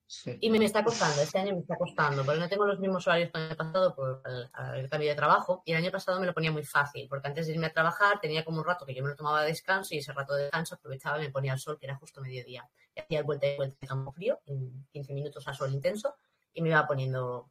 Sí. 0.08 0.38
Y 0.40 0.52
me, 0.52 0.60
me 0.60 0.66
está 0.66 0.84
costando, 0.84 1.20
este 1.20 1.40
año 1.40 1.54
me 1.54 1.62
está 1.62 1.76
costando, 1.78 2.24
porque 2.24 2.40
no 2.40 2.48
tengo 2.48 2.68
los 2.68 2.80
mismos 2.80 3.08
horarios 3.08 3.32
que 3.32 3.40
el 3.40 3.46
año 3.46 3.56
pasado 3.56 3.96
por 3.96 4.22
el, 4.26 4.50
el 4.80 4.90
cambio 4.90 5.10
de 5.10 5.16
trabajo. 5.16 5.64
Y 5.66 5.72
el 5.72 5.78
año 5.78 5.92
pasado 5.92 6.20
me 6.20 6.28
lo 6.28 6.34
ponía 6.34 6.52
muy 6.52 6.64
fácil, 6.64 7.08
porque 7.10 7.28
antes 7.28 7.48
de 7.48 7.54
irme 7.54 7.68
a 7.68 7.74
trabajar 7.74 8.20
tenía 8.20 8.46
como 8.46 8.60
un 8.60 8.66
rato 8.66 8.86
que 8.86 8.94
yo 8.94 9.02
me 9.02 9.10
lo 9.10 9.16
tomaba 9.16 9.42
de 9.42 9.48
descanso 9.48 9.96
y 9.96 9.98
ese 9.98 10.14
rato 10.14 10.36
de 10.36 10.44
descanso 10.44 10.76
aprovechaba 10.76 11.18
y 11.18 11.22
me 11.22 11.32
ponía 11.32 11.54
al 11.54 11.60
sol, 11.60 11.80
que 11.80 11.88
era 11.88 11.96
justo 11.96 12.22
mediodía. 12.22 12.70
Y 12.94 13.00
hacía 13.00 13.20
el 13.20 13.26
vuelta 13.26 13.48
y 13.48 13.56
vuelta 13.56 13.78
de 13.82 13.88
campo 13.88 14.12
frío, 14.12 14.40
en 14.46 14.86
15 14.92 15.14
minutos 15.14 15.48
a 15.48 15.54
sol 15.54 15.74
intenso, 15.74 16.16
y 16.54 16.62
me 16.62 16.70
iba 16.70 16.86
poniendo 16.86 17.50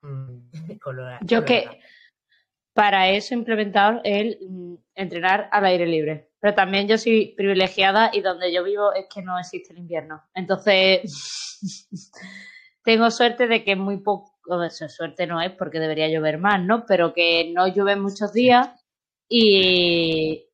mm, 0.00 0.38
color. 0.82 1.18
Yo 1.22 1.44
que-. 1.44 1.80
Para 2.72 3.10
eso 3.10 3.34
he 3.34 3.36
implementado 3.36 4.00
el 4.04 4.38
mm, 4.40 4.74
entrenar 4.94 5.50
al 5.52 5.66
aire 5.66 5.86
libre. 5.86 6.29
Pero 6.40 6.54
también 6.54 6.88
yo 6.88 6.96
soy 6.96 7.34
privilegiada 7.36 8.10
y 8.12 8.22
donde 8.22 8.52
yo 8.52 8.64
vivo 8.64 8.92
es 8.94 9.06
que 9.12 9.22
no 9.22 9.38
existe 9.38 9.72
el 9.72 9.78
invierno. 9.78 10.22
Entonces, 10.34 11.02
tengo 12.82 13.10
suerte 13.10 13.46
de 13.46 13.62
que 13.62 13.76
muy 13.76 13.98
poco, 13.98 14.32
suerte 14.70 15.26
no 15.26 15.40
es 15.40 15.52
porque 15.52 15.78
debería 15.78 16.08
llover 16.08 16.38
más, 16.38 16.60
¿no? 16.60 16.84
Pero 16.86 17.12
que 17.12 17.52
no 17.54 17.68
llueve 17.68 17.96
muchos 17.96 18.32
días 18.32 18.70
y, 19.28 20.46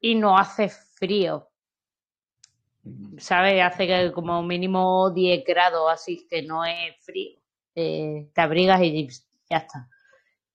y 0.00 0.14
no 0.16 0.36
hace 0.36 0.68
frío. 0.68 1.48
¿Sabes? 3.18 3.62
Hace 3.62 3.86
que 3.86 4.12
como 4.12 4.42
mínimo 4.42 5.10
10 5.10 5.44
grados, 5.44 5.90
así 5.92 6.26
que 6.28 6.42
no 6.42 6.64
es 6.64 6.96
frío. 7.00 7.38
Eh, 7.74 8.28
te 8.34 8.40
abrigas 8.40 8.82
y 8.82 9.08
ya 9.48 9.58
está. 9.58 9.88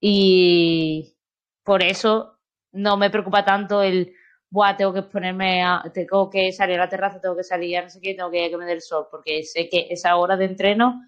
Y 0.00 1.16
por 1.62 1.82
eso 1.82 2.38
no 2.72 2.96
me 2.96 3.08
preocupa 3.08 3.44
tanto 3.44 3.82
el, 3.82 4.12
Buah, 4.54 4.76
tengo 4.76 4.92
que 4.92 5.02
ponerme, 5.02 5.64
a, 5.64 5.82
tengo 5.92 6.30
que 6.30 6.52
salir 6.52 6.76
a 6.76 6.84
la 6.84 6.88
terraza, 6.88 7.20
tengo 7.20 7.34
que 7.34 7.42
salir 7.42 7.76
a 7.76 7.82
no 7.82 7.90
sé 7.90 8.00
qué, 8.00 8.14
tengo 8.14 8.30
que, 8.30 8.48
que 8.48 8.56
me 8.56 8.66
dé 8.66 8.74
el 8.74 8.82
sol, 8.82 9.08
porque 9.10 9.42
sé 9.42 9.68
que 9.68 9.88
esa 9.90 10.14
hora 10.16 10.36
de 10.36 10.44
entreno, 10.44 11.02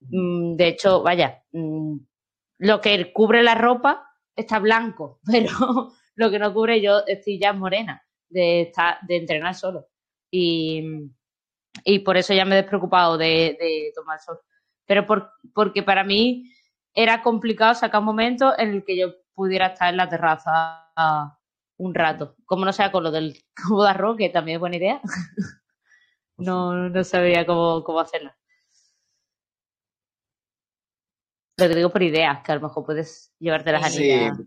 mm, 0.00 0.56
de 0.56 0.68
hecho, 0.68 1.02
vaya, 1.02 1.42
mm, 1.52 1.96
lo 2.60 2.80
que 2.80 3.12
cubre 3.12 3.42
la 3.42 3.54
ropa 3.54 4.08
está 4.34 4.58
blanco, 4.60 5.20
pero 5.30 5.92
lo 6.14 6.30
que 6.30 6.38
no 6.38 6.54
cubre 6.54 6.80
yo 6.80 7.02
estoy 7.06 7.38
ya 7.38 7.52
morena 7.52 8.02
de, 8.30 8.62
estar, 8.62 8.96
de 9.02 9.16
entrenar 9.16 9.54
solo. 9.54 9.88
Y, 10.30 10.82
y 11.84 11.98
por 11.98 12.16
eso 12.16 12.32
ya 12.32 12.46
me 12.46 12.54
he 12.54 12.62
despreocupado 12.62 13.18
de, 13.18 13.58
de 13.60 13.92
tomar 13.94 14.20
sol. 14.20 14.40
Pero 14.86 15.04
por, 15.04 15.32
porque 15.54 15.82
para 15.82 16.02
mí 16.02 16.50
era 16.94 17.22
complicado 17.22 17.74
sacar 17.74 18.00
un 18.00 18.06
momento 18.06 18.58
en 18.58 18.70
el 18.70 18.84
que 18.86 18.96
yo 18.96 19.08
pudiera 19.34 19.66
estar 19.66 19.90
en 19.90 19.98
la 19.98 20.08
terraza 20.08 21.35
un 21.78 21.94
rato. 21.94 22.36
Como 22.44 22.64
no 22.64 22.72
sea 22.72 22.90
con 22.92 23.02
lo 23.04 23.10
del 23.10 23.42
cubo 23.68 23.84
de 23.84 23.90
arroz, 23.90 24.16
que 24.16 24.28
también 24.30 24.56
es 24.56 24.60
buena 24.60 24.76
idea. 24.76 25.00
no, 26.38 26.88
no 26.88 27.04
sabría 27.04 27.46
cómo, 27.46 27.82
cómo 27.84 28.00
hacerlo. 28.00 28.32
Lo 31.58 31.68
que 31.68 31.74
digo 31.74 31.90
por 31.90 32.02
ideas, 32.02 32.42
que 32.44 32.52
a 32.52 32.56
lo 32.56 32.60
mejor 32.62 32.84
puedes 32.84 33.32
llevarte 33.38 33.72
las 33.72 33.90
Sí, 33.92 34.10
anillas. 34.10 34.38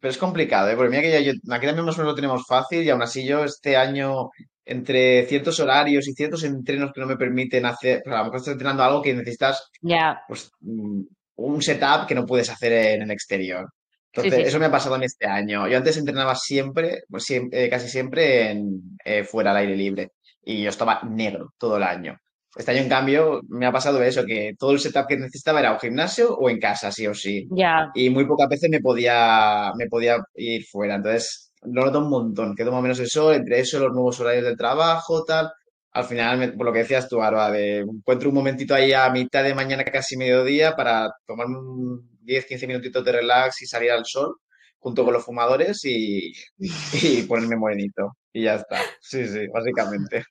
pero 0.00 0.10
es 0.10 0.18
complicado, 0.18 0.68
¿eh? 0.70 0.76
Porque 0.76 0.90
mira 0.90 1.02
que 1.02 1.10
ya 1.10 1.20
yo, 1.20 1.32
aquí 1.50 1.66
también 1.66 1.84
más 1.84 1.96
o 1.96 1.98
menos 1.98 2.12
lo 2.12 2.14
tenemos 2.14 2.44
fácil 2.46 2.82
y 2.82 2.90
aún 2.90 3.02
así 3.02 3.26
yo 3.26 3.44
este 3.44 3.76
año, 3.76 4.30
entre 4.64 5.26
ciertos 5.26 5.58
horarios 5.60 6.06
y 6.06 6.12
ciertos 6.12 6.44
entrenos 6.44 6.92
que 6.92 7.00
no 7.00 7.06
me 7.06 7.16
permiten 7.16 7.66
hacer, 7.66 8.02
pues 8.04 8.14
a 8.14 8.18
lo 8.18 8.24
mejor 8.24 8.36
estoy 8.38 8.52
entrenando 8.52 8.82
algo 8.84 9.02
que 9.02 9.14
necesitas 9.14 9.70
Ya, 9.80 10.22
pues, 10.28 10.50
mm, 10.60 11.00
un 11.36 11.62
setup 11.62 12.06
que 12.06 12.14
no 12.14 12.26
puedes 12.26 12.48
hacer 12.50 12.72
en 12.72 13.02
el 13.02 13.10
exterior. 13.10 13.68
Entonces, 14.16 14.34
Sí, 14.34 14.42
sí. 14.42 14.48
eso 14.48 14.58
me 14.60 14.66
ha 14.66 14.70
pasado 14.70 14.96
mí 14.98 15.06
este 15.06 15.26
año. 15.26 15.66
Yo 15.68 15.76
antes 15.76 15.96
entrenaba 15.96 16.34
siempre, 16.36 17.02
pues 17.08 17.24
siem- 17.28 17.48
eh, 17.52 17.68
casi 17.68 17.88
siempre 17.88 18.50
en, 18.52 18.80
eh, 19.04 19.24
fuera 19.24 19.50
al 19.50 19.56
aire 19.58 19.76
libre. 19.76 20.12
Y 20.44 20.62
yo 20.62 20.68
estaba 20.70 21.00
negro 21.02 21.52
todo 21.58 21.76
el 21.78 21.82
año. 21.82 22.16
Este 22.56 22.70
año, 22.70 22.82
en 22.82 22.88
cambio, 22.88 23.40
me 23.48 23.66
ha 23.66 23.72
pasado 23.72 24.00
eso, 24.02 24.24
que 24.24 24.52
todo 24.56 24.70
el 24.70 24.78
setup 24.78 25.06
que 25.08 25.16
necesitaba 25.16 25.58
era 25.58 25.72
un 25.72 25.80
gimnasio 25.80 26.32
o 26.36 26.48
en 26.48 26.60
casa, 26.60 26.92
sí 26.92 27.06
o 27.08 27.14
sí. 27.14 27.48
Ya. 27.50 27.90
Y 27.94 28.10
muy 28.10 28.26
pocas 28.26 28.48
veces 28.48 28.70
me 28.70 28.78
podía, 28.80 29.72
me 29.76 29.86
podía 29.88 30.18
ir 30.36 30.64
fuera. 30.70 30.94
Entonces, 30.94 31.50
lo 31.62 31.84
noto 31.86 31.98
un 31.98 32.10
montón, 32.10 32.54
que 32.54 32.64
tomo 32.64 32.80
menos 32.80 33.00
el 33.00 33.08
sol, 33.08 33.34
entre 33.34 33.58
eso, 33.58 33.80
los 33.80 33.92
nuevos 33.92 34.20
horarios 34.20 34.44
de 34.44 34.54
trabajo, 34.54 35.24
tal. 35.24 35.50
Al 35.92 36.04
final, 36.04 36.38
me- 36.38 36.52
por 36.52 36.66
lo 36.66 36.72
que 36.72 36.80
decías 36.80 37.08
tú, 37.08 37.20
Arba, 37.22 37.50
de 37.50 37.78
encuentro 37.78 38.28
un 38.28 38.34
momentito 38.36 38.74
ahí 38.74 38.92
a 38.92 39.08
mitad 39.10 39.42
de 39.42 39.54
mañana, 39.54 39.82
casi 39.84 40.16
mediodía, 40.16 40.76
para 40.76 41.10
tomar 41.26 41.46
un 41.48 42.13
10, 42.24 42.46
15 42.46 42.66
minutitos 42.66 43.04
de 43.04 43.12
relax 43.12 43.62
y 43.62 43.66
salir 43.66 43.90
al 43.90 44.04
sol 44.04 44.36
junto 44.78 45.04
con 45.04 45.14
los 45.14 45.24
fumadores 45.24 45.84
y, 45.84 46.32
y 46.58 47.22
ponerme 47.22 47.56
morenito. 47.56 48.16
Y 48.32 48.44
ya 48.44 48.56
está. 48.56 48.80
Sí, 49.00 49.26
sí, 49.26 49.46
básicamente. 49.48 50.24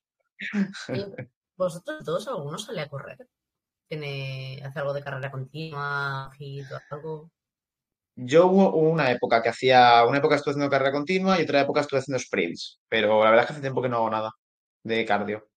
Y 0.90 1.06
¿Vosotros 1.56 2.04
todos, 2.04 2.28
alguno 2.28 2.58
sale 2.58 2.82
a 2.82 2.90
correr? 2.90 3.18
¿Tiene, 3.88 4.62
hace 4.64 4.80
algo 4.80 4.94
de 4.94 5.04
carrera 5.04 5.32
continua, 5.32 6.32
hit 6.38 6.66
o 6.72 6.80
algo? 6.96 7.32
Yo 8.16 8.48
hubo 8.48 8.76
una 8.78 9.12
época 9.12 9.42
que 9.42 9.50
hacía, 9.50 10.06
una 10.06 10.20
época 10.20 10.36
estuve 10.36 10.52
haciendo 10.52 10.70
carrera 10.70 10.92
continua 10.92 11.40
y 11.40 11.44
otra 11.44 11.62
época 11.62 11.82
estuve 11.82 12.00
haciendo 12.00 12.20
sprints, 12.20 12.80
pero 12.88 13.24
la 13.24 13.30
verdad 13.30 13.44
es 13.44 13.48
que 13.48 13.54
hace 13.54 13.62
tiempo 13.62 13.82
que 13.82 13.90
no 13.90 13.98
hago 13.98 14.10
nada 14.10 14.32
de 14.84 15.06
cardio. 15.06 15.48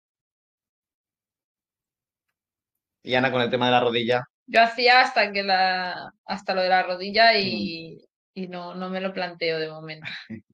Y 3.03 3.15
Ana 3.15 3.31
con 3.31 3.41
el 3.43 3.51
tema 3.51 3.67
de 3.67 3.73
la 3.73 3.81
rodilla. 3.81 4.25
Yo 4.47 4.63
hacía 4.63 5.01
hasta 5.01 5.33
que 5.33 5.43
la, 5.43 6.15
hasta 6.25 6.55
lo 6.55 6.63
de 6.63 6.69
la 6.69 6.83
rodilla 6.83 7.37
y, 7.37 8.05
y 8.35 8.49
no, 8.49 8.75
no 8.75 8.89
me 8.91 9.01
lo 9.01 9.13
planteo 9.13 9.59
de 9.59 9.69
momento. 9.69 10.07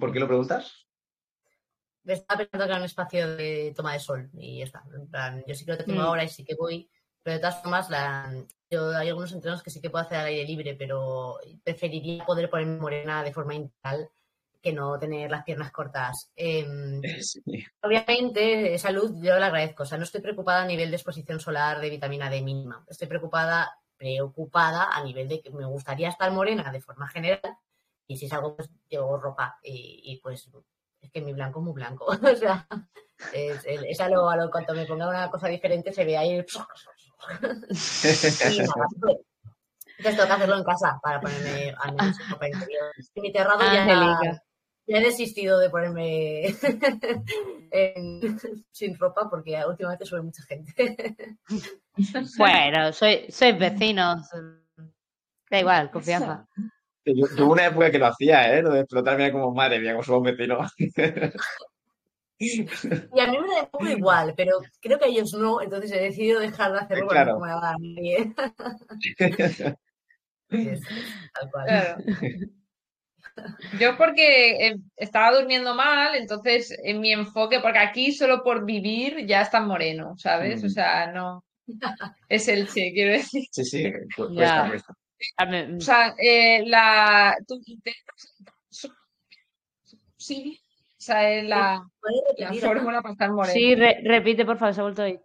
¿Por 0.00 0.12
qué 0.12 0.20
lo 0.20 0.26
preguntas? 0.26 0.86
Estaba 2.04 2.38
pensando 2.38 2.64
que 2.64 2.70
era 2.70 2.78
un 2.78 2.84
espacio 2.84 3.36
de 3.36 3.72
toma 3.76 3.92
de 3.92 4.00
sol 4.00 4.30
y 4.34 4.58
ya 4.58 4.64
está. 4.64 4.82
En 4.94 5.08
plan, 5.08 5.44
yo 5.46 5.54
sí 5.54 5.64
que 5.64 5.72
lo 5.72 5.78
tengo 5.78 6.00
Mm. 6.00 6.04
ahora 6.04 6.24
y 6.24 6.28
sí 6.28 6.44
que 6.44 6.54
voy, 6.54 6.90
pero 7.22 7.34
de 7.34 7.40
todas 7.40 7.62
formas, 7.62 7.90
la, 7.90 8.32
yo, 8.70 8.96
hay 8.96 9.08
algunos 9.08 9.32
entrenos 9.32 9.62
que 9.62 9.70
sí 9.70 9.80
que 9.80 9.90
puedo 9.90 10.04
hacer 10.04 10.18
al 10.18 10.26
aire 10.26 10.44
libre, 10.44 10.74
pero 10.74 11.38
preferiría 11.62 12.24
poder 12.24 12.48
ponerme 12.48 12.78
morena 12.78 13.22
de 13.22 13.32
forma 13.32 13.54
integral 13.54 14.10
que 14.62 14.72
no 14.72 14.98
tener 14.98 15.30
las 15.30 15.44
piernas 15.44 15.72
cortas. 15.72 16.30
Em, 16.36 17.00
Sí. 17.22 17.42
Obviamente, 17.82 18.78
salud 18.78 19.14
yo 19.22 19.38
la 19.38 19.46
agradezco. 19.46 19.82
O 19.84 19.86
sea, 19.86 19.98
no 19.98 20.04
estoy 20.04 20.20
preocupada 20.20 20.62
a 20.62 20.66
nivel 20.66 20.90
de 20.90 20.96
exposición 20.96 21.40
solar 21.40 21.80
de 21.80 21.90
vitamina 21.90 22.30
D 22.30 22.42
mínima. 22.42 22.84
Estoy 22.88 23.08
preocupada, 23.08 23.72
preocupada 23.96 24.88
a 24.92 25.02
nivel 25.04 25.28
de 25.28 25.40
que 25.40 25.50
me 25.50 25.64
gustaría 25.66 26.08
estar 26.08 26.30
morena 26.32 26.70
de 26.72 26.80
forma 26.80 27.08
general. 27.08 27.40
Y 28.06 28.16
si 28.16 28.28
salgo, 28.28 28.56
pues 28.56 28.68
llevo 28.88 29.16
ropa. 29.18 29.58
Y, 29.62 30.00
y, 30.04 30.20
pues 30.20 30.48
es 31.00 31.10
que 31.10 31.20
mi 31.20 31.32
blanco 31.32 31.60
es 31.60 31.64
muy 31.64 31.74
blanco. 31.74 32.06
o 32.22 32.36
sea, 32.36 32.66
es, 33.32 33.64
es 33.66 34.00
a 34.00 34.08
lo, 34.08 34.28
a 34.28 34.36
lo 34.36 34.50
cuanto 34.50 34.74
me 34.74 34.84
ponga 34.86 35.08
una 35.08 35.30
cosa 35.30 35.48
diferente 35.48 35.92
se 35.92 36.04
ve 36.04 36.16
ahí. 36.18 36.34
el- 36.34 36.46
y 38.50 38.58
nada, 38.58 38.86
pues, 39.00 39.16
entonces 39.98 40.16
tengo 40.16 40.26
que 40.26 40.32
hacerlo 40.32 40.56
en 40.56 40.64
casa 40.64 40.98
para 41.02 41.20
ponerme 41.20 41.74
al 41.78 41.94
menos 41.94 42.16
ropa 42.30 42.48
interior. 42.48 42.90
Y 43.14 43.20
mi 43.20 43.32
terrado 43.32 43.60
ya. 43.60 44.42
Ya 44.90 44.98
he 44.98 45.04
desistido 45.04 45.58
de 45.60 45.70
ponerme 45.70 46.46
en- 47.70 48.38
sin 48.72 48.98
ropa 48.98 49.28
porque 49.30 49.56
últimamente 49.66 50.04
sube 50.04 50.22
mucha 50.22 50.42
gente. 50.44 50.96
Bueno, 52.38 52.92
soy, 52.92 53.26
sois 53.30 53.58
vecinos. 53.58 54.28
Da 55.50 55.58
igual, 55.60 55.90
confianza. 55.90 56.46
Yo 57.04 57.26
tuve 57.36 57.52
una 57.52 57.66
época 57.66 57.90
que 57.90 57.98
lo 57.98 58.06
hacía, 58.06 58.56
¿eh? 58.56 58.62
Lo 58.62 58.70
de 58.72 58.80
explotarme 58.80 59.30
como 59.32 59.52
madre 59.52 59.80
mía, 59.80 59.92
como 59.92 60.02
somos 60.04 60.22
vecinos. 60.22 60.72
Y 62.38 62.62
a 63.20 63.26
mí 63.26 63.38
me 63.38 63.54
da 63.54 63.62
un 63.64 63.70
poco 63.70 63.86
igual, 63.88 64.32
pero 64.34 64.60
creo 64.80 64.98
que 64.98 65.04
a 65.04 65.08
ellos 65.08 65.34
no, 65.34 65.60
entonces 65.60 65.92
he 65.92 66.00
decidido 66.00 66.40
dejar 66.40 66.72
de 66.72 66.78
hacerlo 66.78 67.04
porque 67.06 67.22
Claro. 67.22 67.32
no 67.34 67.40
me 67.40 67.52
va 67.52 67.58
a 67.58 67.60
dar 67.60 67.74
a 67.74 67.78
nadie. 67.78 68.34
Tal 70.48 71.50
cual. 71.52 71.66
Claro. 71.66 71.96
Yo 73.78 73.96
porque 73.96 74.66
eh, 74.66 74.76
estaba 74.96 75.32
durmiendo 75.38 75.74
mal, 75.74 76.14
entonces 76.14 76.76
en 76.84 77.00
mi 77.00 77.12
enfoque, 77.12 77.60
porque 77.60 77.78
aquí 77.78 78.12
solo 78.12 78.42
por 78.42 78.64
vivir 78.64 79.26
ya 79.26 79.40
estás 79.42 79.64
moreno, 79.66 80.14
¿sabes? 80.18 80.62
O 80.62 80.66
Mm. 80.66 80.70
sea, 80.70 81.06
no. 81.12 81.44
Es 82.28 82.48
el 82.48 82.66
che, 82.68 82.92
quiero 82.92 83.12
decir. 83.12 83.44
Sí, 83.52 83.64
sí, 83.64 83.92
cuesta, 84.16 84.68
cuesta. 84.68 84.94
A 85.36 85.46
mí- 85.46 85.76
O 85.76 85.80
sea, 85.80 86.14
eh, 86.18 86.64
la. 86.66 87.36
Tú 87.46 87.60
intentas. 87.64 88.34
Sí. 90.16 90.60
O 90.98 91.02
sea, 91.02 91.30
es 91.32 91.44
la, 91.44 91.82
fórmula 92.60 93.00
para 93.00 93.12
estar 93.12 93.30
moreno. 93.30 93.54
Sí, 93.54 93.74
re- 93.74 94.00
repite, 94.04 94.44
por 94.44 94.58
favor, 94.58 94.74
se 94.74 94.80
ha 94.80 94.84
vuelto 94.84 95.02
a 95.02 95.08
ir. 95.08 95.20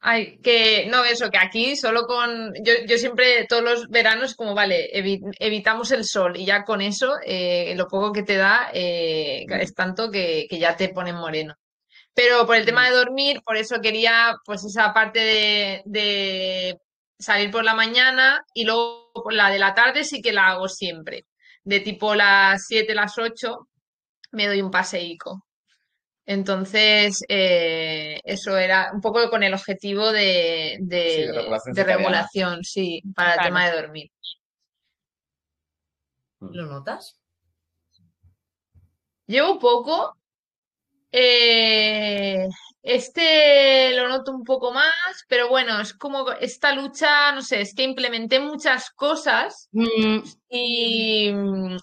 Ay, 0.00 0.38
que 0.42 0.86
no, 0.86 1.04
eso, 1.04 1.28
que 1.30 1.38
aquí 1.38 1.74
solo 1.76 2.06
con. 2.06 2.52
Yo, 2.64 2.72
yo 2.86 2.98
siempre, 2.98 3.46
todos 3.48 3.62
los 3.64 3.88
veranos, 3.88 4.34
como 4.36 4.54
vale, 4.54 4.88
evi- 4.94 5.20
evitamos 5.40 5.90
el 5.90 6.04
sol 6.04 6.36
y 6.36 6.44
ya 6.46 6.62
con 6.64 6.80
eso, 6.80 7.14
eh, 7.24 7.74
lo 7.76 7.88
poco 7.88 8.12
que 8.12 8.22
te 8.22 8.36
da 8.36 8.70
eh, 8.72 9.44
es 9.60 9.74
tanto 9.74 10.10
que, 10.10 10.46
que 10.48 10.58
ya 10.58 10.76
te 10.76 10.90
ponen 10.90 11.16
moreno. 11.16 11.54
Pero 12.14 12.46
por 12.46 12.56
el 12.56 12.66
tema 12.66 12.86
de 12.88 12.96
dormir, 12.96 13.42
por 13.44 13.56
eso 13.58 13.80
quería, 13.82 14.36
pues, 14.46 14.64
esa 14.64 14.92
parte 14.94 15.20
de, 15.20 15.82
de 15.86 16.78
salir 17.18 17.50
por 17.50 17.64
la 17.64 17.74
mañana 17.74 18.40
y 18.54 18.64
luego 18.66 19.10
por 19.14 19.32
la 19.34 19.50
de 19.50 19.58
la 19.60 19.74
tarde 19.74 20.04
sí 20.04 20.22
que 20.22 20.32
la 20.34 20.48
hago 20.50 20.68
siempre. 20.68 21.26
De 21.64 21.80
tipo 21.80 22.14
las 22.14 22.66
7, 22.68 22.94
las 22.94 23.18
8, 23.18 23.68
me 24.32 24.46
doy 24.48 24.62
un 24.62 24.70
paseico. 24.72 25.46
Entonces, 26.30 27.24
eh, 27.28 28.20
eso 28.22 28.58
era 28.58 28.90
un 28.92 29.00
poco 29.00 29.30
con 29.30 29.42
el 29.42 29.54
objetivo 29.54 30.12
de, 30.12 30.76
de, 30.78 31.10
Sí, 31.10 31.20
de 31.22 31.32
regulación 31.32 31.74
de 31.74 31.80
circadiana. 31.80 31.96
regulación, 31.96 32.64
sí, 32.64 33.02
para 33.14 33.34
el 33.36 33.40
tema 33.40 33.66
de 33.70 33.76
dormir. 33.80 34.10
¿Lo 36.40 36.66
notas? 36.66 37.18
Llevo 39.26 39.58
poco. 39.58 40.18
eh, 41.12 42.46
este 42.82 43.92
lo 43.94 44.08
noto 44.08 44.32
un 44.32 44.44
poco 44.44 44.72
más, 44.72 44.92
pero 45.28 45.48
bueno, 45.48 45.80
es 45.80 45.92
como 45.94 46.30
esta 46.40 46.72
lucha, 46.74 47.32
no 47.32 47.42
sé, 47.42 47.60
es 47.60 47.74
que 47.74 47.82
implementé 47.82 48.40
muchas 48.40 48.90
cosas 48.90 49.68
Mm, 49.72 50.20
y, 50.50 51.32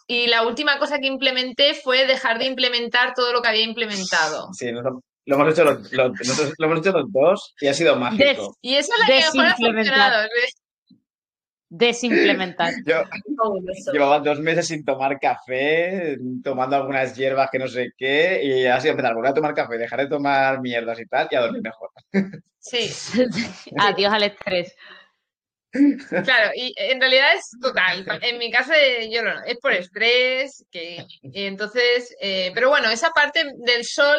y 0.08 0.28
la 0.28 0.44
última 0.44 0.80
cosa 0.80 1.00
que 1.00 1.08
implementé 1.08 1.74
fue 1.76 2.06
dejar 2.08 2.40
de 2.40 2.46
implementar 2.46 3.14
todo 3.14 3.32
lo 3.34 3.42
que 3.42 3.50
había 3.50 3.64
implementado. 3.64 4.50
Sí, 4.54 4.72
lo, 4.72 5.02
hemos 5.26 5.52
hecho 5.54 5.64
los, 5.64 5.92
los- 5.92 6.12
nosotros 6.24 6.54
lo 6.58 6.66
hemos 6.68 6.80
hecho 6.80 6.92
los 6.92 7.12
dos 7.12 7.54
y 7.60 7.68
ha 7.68 7.74
sido 7.74 7.96
mágico. 7.96 8.56
Y 8.62 8.76
esa 8.76 8.94
es 8.94 9.00
la 9.00 9.06
que 9.08 9.14
mejor 9.20 9.46
ha 9.46 9.56
funcionado. 9.56 10.28
Desimplementar. 11.78 12.74
Yo 12.86 13.04
llevaba 13.92 14.20
dos 14.20 14.40
meses 14.40 14.68
sin 14.68 14.86
tomar 14.86 15.20
café, 15.20 16.18
tomando 16.44 16.76
algunas 16.76 17.16
hierbas 17.16 17.50
que 17.52 17.60
no 17.60 17.68
sé 17.68 17.92
qué, 17.98 18.42
y 18.44 18.66
así 18.66 18.88
empezar, 18.88 19.14
volver 19.14 19.32
a 19.32 19.34
tomar 19.34 19.54
café, 19.54 19.78
dejar 19.78 20.02
de 20.02 20.08
tomar 20.08 20.62
mierdas 20.62 21.00
y 21.00 21.06
tal, 21.06 21.28
y 21.30 21.36
a 21.36 21.42
dormir 21.42 21.62
mejor. 21.62 21.90
Sí, 22.60 22.90
Adiós 23.78 24.14
al 24.14 24.24
estrés. 24.24 24.76
claro, 26.24 26.52
y 26.56 26.74
en 26.78 27.02
realidad 27.02 27.34
es 27.36 27.52
total. 27.62 28.06
En 28.22 28.38
mi 28.38 28.50
caso, 28.50 28.72
eh, 28.74 29.10
yo 29.12 29.22
lo, 29.22 29.44
es 29.44 29.58
por 29.58 29.74
estrés, 29.74 30.66
que 30.72 31.06
y 31.22 31.46
entonces, 31.46 32.16
eh, 32.22 32.52
pero 32.56 32.70
bueno, 32.70 32.90
esa 32.90 33.10
parte 33.10 33.44
del 33.58 33.84
sol 33.84 34.18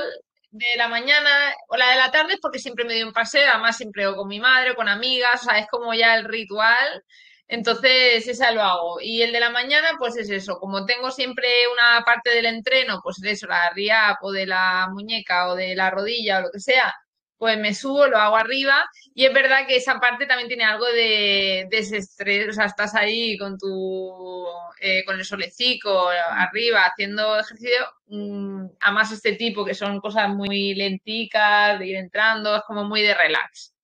de 0.50 0.76
la 0.76 0.88
mañana 0.88 1.30
o 1.68 1.76
la 1.76 1.90
de 1.90 1.96
la 1.96 2.10
tarde 2.10 2.34
es 2.34 2.40
porque 2.40 2.58
siempre 2.58 2.84
me 2.84 2.94
doy 2.94 3.02
un 3.02 3.12
paseo, 3.12 3.48
además 3.50 3.76
siempre 3.76 4.06
o 4.06 4.14
con 4.14 4.28
mi 4.28 4.40
madre 4.40 4.72
o 4.72 4.74
con 4.74 4.88
amigas, 4.88 5.42
o 5.42 5.44
sea, 5.44 5.58
es 5.58 5.66
como 5.68 5.94
ya 5.94 6.14
el 6.16 6.24
ritual. 6.24 7.02
Entonces, 7.48 8.27
esa 8.28 8.51
lo 8.52 8.62
hago. 8.62 9.01
Y 9.01 9.23
el 9.23 9.32
de 9.32 9.40
la 9.40 9.51
mañana, 9.51 9.90
pues 9.98 10.16
es 10.16 10.31
eso. 10.31 10.59
Como 10.59 10.85
tengo 10.86 11.10
siempre 11.10 11.48
una 11.73 12.02
parte 12.05 12.31
del 12.31 12.47
entreno, 12.47 13.01
pues 13.02 13.18
de 13.20 13.32
eso, 13.32 13.47
la 13.47 13.70
RIAP 13.70 14.18
o 14.23 14.32
de 14.32 14.47
la 14.47 14.89
muñeca 14.93 15.48
o 15.48 15.55
de 15.55 15.74
la 15.77 15.90
rodilla 15.90 16.39
o 16.39 16.43
lo 16.43 16.51
que 16.52 16.60
sea, 16.60 16.93
pues 17.39 17.59
me 17.59 17.74
subo, 17.74 18.06
lo 18.06 18.18
hago 18.18 18.36
arriba. 18.36 18.85
Y 19.14 19.27
es 19.27 19.32
verdad 19.35 19.66
que 19.66 19.77
esa 19.77 20.01
parte 20.01 20.27
también 20.27 20.48
tiene 20.48 20.64
algo 20.64 20.86
de, 20.86 21.66
de 21.70 21.78
ese 21.78 21.98
estrés. 21.98 22.48
O 22.48 22.52
sea, 22.52 22.64
estás 22.66 22.94
ahí 22.94 23.36
con 23.39 23.59
tu, 23.59 24.47
eh, 24.81 25.05
con 25.05 25.18
el 25.18 25.24
solecito 25.24 26.09
arriba 26.09 26.85
haciendo 26.86 27.39
ejercicio. 27.39 27.86
mm, 28.09 28.66
además, 28.81 29.12
este 29.12 29.32
tipo 29.35 29.64
que 29.64 29.74
son 29.74 30.01
cosas 30.01 30.28
muy 30.31 30.74
lenticas, 30.74 31.78
de 31.78 31.86
ir 31.86 31.97
entrando, 31.97 32.56
es 32.56 32.62
como 32.66 32.85
muy 32.85 33.02
de 33.02 33.14
relax. 33.14 33.75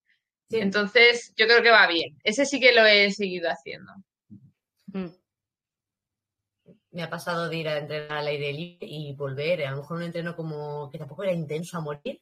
Sí. 0.53 0.61
Entonces, 0.61 1.33
yo 1.35 1.47
creo 1.47 1.63
que 1.63 1.71
va 1.71 1.87
bien. 1.87 2.19
Ese 2.23 2.45
sí 2.45 2.61
que 2.61 2.73
lo 2.73 2.85
he 2.85 3.11
seguido 3.11 3.49
haciendo. 3.51 3.91
Mm. 4.89 5.07
Me 6.91 7.03
ha 7.03 7.09
pasado 7.09 7.49
de 7.49 7.57
ir 7.57 7.69
a 7.69 7.79
entrenar 7.79 8.19
al 8.19 8.27
aire 8.27 8.53
libre 8.53 8.87
y 8.87 9.15
volver, 9.15 9.67
a 9.67 9.71
lo 9.71 9.79
mejor 9.79 9.97
un 9.97 10.03
entreno 10.03 10.37
como 10.37 10.91
que 10.91 10.99
tampoco 10.99 11.23
era 11.23 11.33
intenso 11.33 11.79
a 11.79 11.81
morir, 11.81 12.21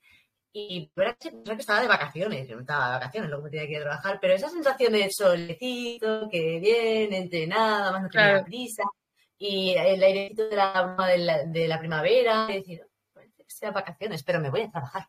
y 0.52 0.92
ver 0.94 1.16
que 1.16 1.32
estaba 1.58 1.80
de 1.80 1.88
vacaciones, 1.88 2.46
yo 2.46 2.54
no 2.54 2.60
estaba 2.60 2.86
de 2.86 2.92
vacaciones, 2.92 3.30
luego 3.30 3.44
me 3.44 3.50
tenía 3.50 3.66
que 3.66 3.72
ir 3.72 3.78
a 3.78 3.82
trabajar, 3.82 4.18
pero 4.20 4.34
esa 4.34 4.48
sensación 4.48 4.92
de 4.92 5.10
solecito, 5.10 6.28
que 6.30 6.60
bien, 6.60 7.12
entrenada, 7.12 7.90
más 7.90 8.02
no 8.02 8.08
tenía 8.10 8.28
Claro. 8.28 8.44
prisa, 8.44 8.84
y 9.38 9.70
el 9.70 10.02
airecito 10.04 10.48
de 10.48 10.54
la, 10.54 10.96
de 11.08 11.18
la, 11.18 11.44
de 11.46 11.66
la 11.66 11.78
primavera, 11.80 12.46
y 12.48 12.54
decir, 12.54 12.86
"Parece 13.12 13.44
sea 13.48 13.72
vacaciones, 13.72 14.22
pero 14.22 14.38
me 14.38 14.50
voy 14.50 14.60
a 14.62 14.70
trabajar. 14.70 15.08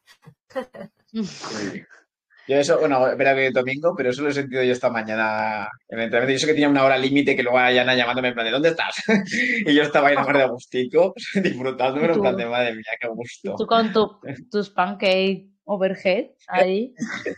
Yo 2.47 2.57
eso, 2.57 2.79
bueno, 2.79 3.07
espera 3.07 3.35
que 3.35 3.51
domingo, 3.51 3.93
pero 3.95 4.09
eso 4.09 4.23
lo 4.23 4.29
he 4.29 4.33
sentido 4.33 4.63
yo 4.63 4.71
esta 4.71 4.89
mañana 4.89 5.67
en 5.87 5.99
el 5.99 6.05
entrenamiento. 6.05 6.33
Yo 6.33 6.39
sé 6.39 6.47
que 6.47 6.53
tenía 6.53 6.69
una 6.69 6.83
hora 6.83 6.97
límite 6.97 7.35
que 7.35 7.43
luego 7.43 7.57
vayan 7.57 7.87
llamándome 7.95 8.29
en 8.29 8.33
plan 8.33 8.45
de 8.45 8.51
¿dónde 8.51 8.69
estás? 8.69 8.95
y 9.65 9.73
yo 9.73 9.83
estaba 9.83 10.09
ahí 10.09 10.15
en 10.17 10.25
la 10.25 10.33
de 10.33 10.43
agustico, 10.43 11.13
disfrutándome, 11.43 12.07
en 12.07 12.19
plan 12.19 12.35
de 12.35 12.45
madre 12.45 12.73
mía, 12.73 12.83
qué 12.99 13.07
gusto. 13.07 13.55
Tú 13.57 13.65
con 13.65 13.93
tu, 13.93 14.19
tus 14.49 14.69
pancakes 14.69 15.47
overhead 15.65 16.25
ahí. 16.47 16.93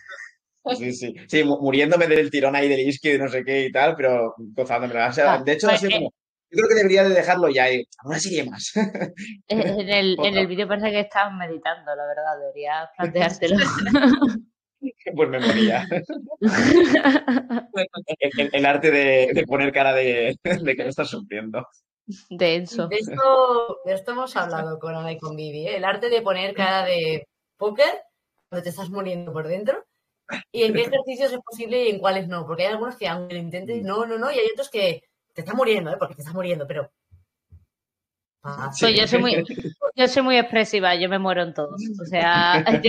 Sí, 0.77 0.93
sí, 0.93 1.13
sí, 1.27 1.43
muriéndome 1.43 2.07
del 2.07 2.31
tirón 2.31 2.55
ahí 2.55 2.69
del 2.69 2.87
isqui 2.87 3.11
y 3.11 3.17
no 3.17 3.27
sé 3.27 3.43
qué 3.43 3.65
y 3.65 3.69
tal, 3.73 3.97
pero 3.97 4.33
gozándome. 4.37 4.97
O 5.03 5.11
sea, 5.11 5.39
de 5.39 5.51
hecho, 5.51 5.67
ha 5.69 5.77
sido 5.77 5.91
como, 5.91 6.13
yo 6.49 6.57
creo 6.57 6.69
que 6.69 6.75
debería 6.75 7.03
de 7.03 7.15
dejarlo 7.15 7.49
ya 7.49 7.69
y 7.69 7.83
una 8.05 8.17
serie 8.17 8.49
más. 8.49 8.71
En 9.49 9.89
el, 9.89 10.17
en 10.23 10.37
el 10.37 10.47
vídeo 10.47 10.65
parece 10.65 10.91
que 10.91 11.01
estás 11.01 11.33
meditando, 11.33 11.93
la 11.95 12.05
verdad, 12.05 12.39
deberías 12.39 12.89
planteártelo. 12.95 13.57
Pues 15.15 15.29
me 15.29 15.39
moría. 15.39 15.87
el, 18.51 18.65
arte 18.65 18.91
de, 18.91 19.45
poner 19.47 19.71
cara 19.71 19.93
de, 19.93 20.37
de 20.43 20.75
que 20.75 20.83
no 20.83 20.89
estás 20.89 21.09
sufriendo. 21.09 21.65
Denso. 22.29 22.87
De 22.87 22.97
esto, 22.97 23.79
de 23.85 23.93
esto 23.93 24.11
hemos 24.11 24.35
hablado 24.35 24.77
con 24.79 24.95
Ana 24.95 25.11
y 25.11 25.17
con 25.17 25.35
Vivi. 25.35 25.67
¿eh? 25.67 25.77
El 25.77 25.85
arte 25.85 26.09
de 26.09 26.21
poner 26.21 26.53
cara 26.53 26.85
de 26.85 27.27
póker 27.57 28.01
cuando 28.49 28.63
te 28.63 28.69
estás 28.69 28.89
muriendo 28.89 29.31
por 29.31 29.47
dentro. 29.47 29.85
Y 30.51 30.63
en 30.63 30.73
qué 30.73 30.81
ejercicios 30.83 31.31
es 31.31 31.39
posible 31.39 31.85
y 31.85 31.89
en 31.91 31.99
cuáles 31.99 32.27
no. 32.27 32.45
Porque 32.45 32.63
hay 32.63 32.73
algunos 32.73 32.97
que 32.97 33.07
aunque 33.07 33.35
lo 33.35 33.41
intentes, 33.41 33.83
no, 33.83 34.05
no, 34.05 34.17
no. 34.17 34.31
Y 34.31 34.39
hay 34.39 34.47
otros 34.51 34.69
que 34.69 35.03
te 35.33 35.41
están 35.41 35.55
muriendo, 35.55 35.91
¿eh? 35.91 35.97
porque 35.97 36.15
te 36.15 36.21
estás 36.21 36.35
muriendo, 36.35 36.67
pero 36.67 36.91
pues 38.79 38.95
yo 38.95 39.07
soy 39.07 39.19
muy, 39.19 39.43
yo 39.95 40.07
soy 40.07 40.21
muy 40.21 40.37
expresiva, 40.37 40.95
yo 40.95 41.07
me 41.07 41.17
muero 41.17 41.43
en 41.43 41.53
todos. 41.53 41.81
O 42.01 42.05
sea, 42.05 42.63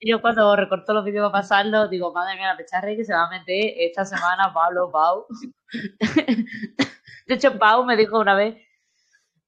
yo, 0.00 0.20
cuando 0.20 0.54
recorto 0.56 0.92
los 0.92 1.04
vídeos 1.04 1.30
para 1.30 1.42
pasarlo, 1.42 1.88
digo, 1.88 2.12
madre 2.12 2.36
mía, 2.36 2.48
la 2.48 2.56
pecharre 2.56 2.96
que 2.96 3.04
se 3.04 3.14
va 3.14 3.26
a 3.26 3.30
meter 3.30 3.72
esta 3.78 4.04
semana 4.04 4.52
Pablo 4.52 4.90
Pau. 4.90 5.26
De 7.26 7.34
hecho, 7.34 7.58
Pau 7.58 7.84
me 7.84 7.96
dijo 7.96 8.18
una 8.18 8.34
vez, 8.34 8.56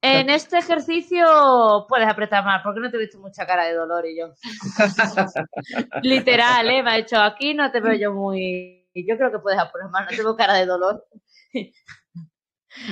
en 0.00 0.30
este 0.30 0.58
ejercicio 0.58 1.86
puedes 1.88 2.08
apretar 2.08 2.42
más, 2.44 2.62
porque 2.62 2.80
no 2.80 2.90
te 2.90 2.96
he 2.96 3.00
visto 3.00 3.18
mucha 3.18 3.46
cara 3.46 3.64
de 3.64 3.74
dolor 3.74 4.06
y 4.06 4.18
yo. 4.18 4.32
Literal, 6.02 6.70
¿eh? 6.70 6.82
Me 6.82 6.92
ha 6.92 6.96
dicho, 6.96 7.20
aquí 7.20 7.52
no 7.52 7.70
te 7.70 7.80
veo 7.80 7.94
yo 7.94 8.12
muy... 8.12 8.88
Yo 8.94 9.18
creo 9.18 9.30
que 9.30 9.40
puedes 9.40 9.58
apretar 9.58 9.90
más, 9.90 10.10
no 10.10 10.16
tengo 10.16 10.36
cara 10.36 10.54
de 10.54 10.64
dolor. 10.64 11.06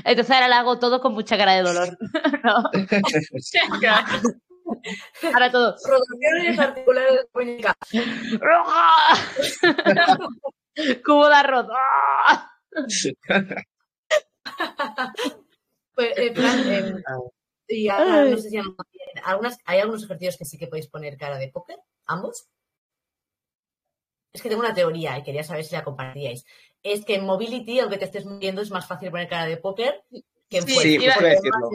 Entonces 0.05 0.31
ahora 0.31 0.48
le 0.48 0.55
hago 0.55 0.78
todo 0.78 1.01
con 1.01 1.15
mucha 1.15 1.36
cara 1.36 1.55
de 1.55 1.62
dolor. 1.62 1.98
¿no? 2.44 2.70
ahora 5.35 5.51
todo. 5.51 5.74
Producciones 5.82 6.59
articulares 6.59 7.27
muñeca. 7.35 7.74
Cubo 11.05 11.28
de 11.28 11.35
arroz. 11.35 11.66
pues, 15.94 16.19
eh, 16.19 16.32
plan, 16.32 16.73
eh, 16.73 16.94
y 17.69 17.89
ahora, 17.89 18.24
no 18.24 18.36
sé 18.36 18.51
si 18.51 18.59
algunas, 19.24 19.56
hay 19.65 19.78
algunos 19.81 20.05
ejercicios 20.05 20.36
que 20.36 20.44
sí 20.44 20.59
que 20.59 20.66
podéis 20.66 20.89
poner 20.89 21.16
cara 21.16 21.39
de 21.39 21.48
póker, 21.48 21.78
ambos. 22.06 22.47
Es 24.35 24.43
que 24.43 24.51
tengo 24.51 24.61
una 24.61 24.74
teoría 24.74 25.16
y 25.16 25.23
quería 25.23 25.44
saber 25.44 25.65
si 25.65 25.74
la 25.74 25.85
compartíais 25.85 26.44
es 26.85 27.05
que 27.05 27.15
en 27.16 27.24
Mobility, 27.24 27.81
aunque 27.81 27.97
te 27.97 28.05
estés 28.05 28.27
moviendo, 28.27 28.61
es 28.61 28.70
más 28.70 28.86
fácil 28.86 29.11
poner 29.11 29.27
cara 29.27 29.47
de 29.47 29.56
póker 29.56 30.02
que 30.48 30.59
en 30.59 30.69
Sí, 30.69 30.74
sí 30.74 30.98
decirlo. 30.98 31.70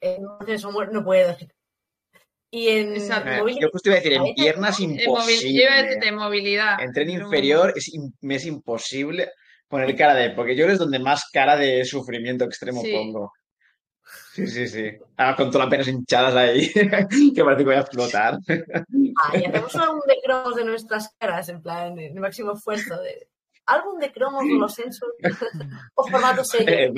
En 0.00 0.22
no 0.92 1.04
puedo. 1.04 1.36
Y 2.52 2.68
en 2.68 2.94
Mobility, 3.38 3.60
Yo 3.60 3.68
justo 3.70 3.90
iba 3.90 3.98
a 3.98 4.00
decir, 4.00 4.14
en 4.14 4.34
piernas 4.34 4.80
imposible. 4.80 5.96
de 6.00 6.12
movilidad. 6.12 6.80
En 6.80 6.92
tren 6.92 7.10
inferior 7.10 7.72
es, 7.76 7.92
es 8.20 8.46
imposible 8.46 9.30
poner 9.68 9.94
cara 9.96 10.14
de, 10.14 10.30
porque 10.30 10.56
yo 10.56 10.66
es 10.66 10.78
donde 10.78 10.98
más 10.98 11.28
cara 11.32 11.56
de 11.56 11.84
sufrimiento 11.84 12.44
extremo 12.44 12.82
pongo. 12.82 13.32
Sí, 14.46 14.66
sí, 14.66 14.68
sí. 14.68 14.98
Ah, 15.16 15.34
con 15.36 15.50
todas 15.50 15.66
las 15.66 15.70
penas 15.70 15.88
hinchadas 15.88 16.34
ahí, 16.34 16.70
que 17.34 17.44
parece 17.44 17.58
que 17.58 17.64
voy 17.64 17.74
a 17.74 17.80
explotar. 17.80 18.38
Ah, 19.22 19.36
y 19.36 19.44
hacemos 19.44 19.74
un 19.74 20.00
de 20.06 20.18
cromos 20.24 20.56
de 20.56 20.64
nuestras 20.64 21.14
caras, 21.18 21.48
en 21.48 21.62
plan, 21.62 21.98
el 21.98 22.14
máximo 22.14 22.52
esfuerzo 22.52 23.00
de 23.00 23.28
álbum 23.66 23.98
de 23.98 24.12
cromos 24.12 24.44
de 24.44 24.58
los 24.58 24.74
censos 24.74 25.08
o 25.94 26.06
formato 26.06 26.44
serie. 26.44 26.92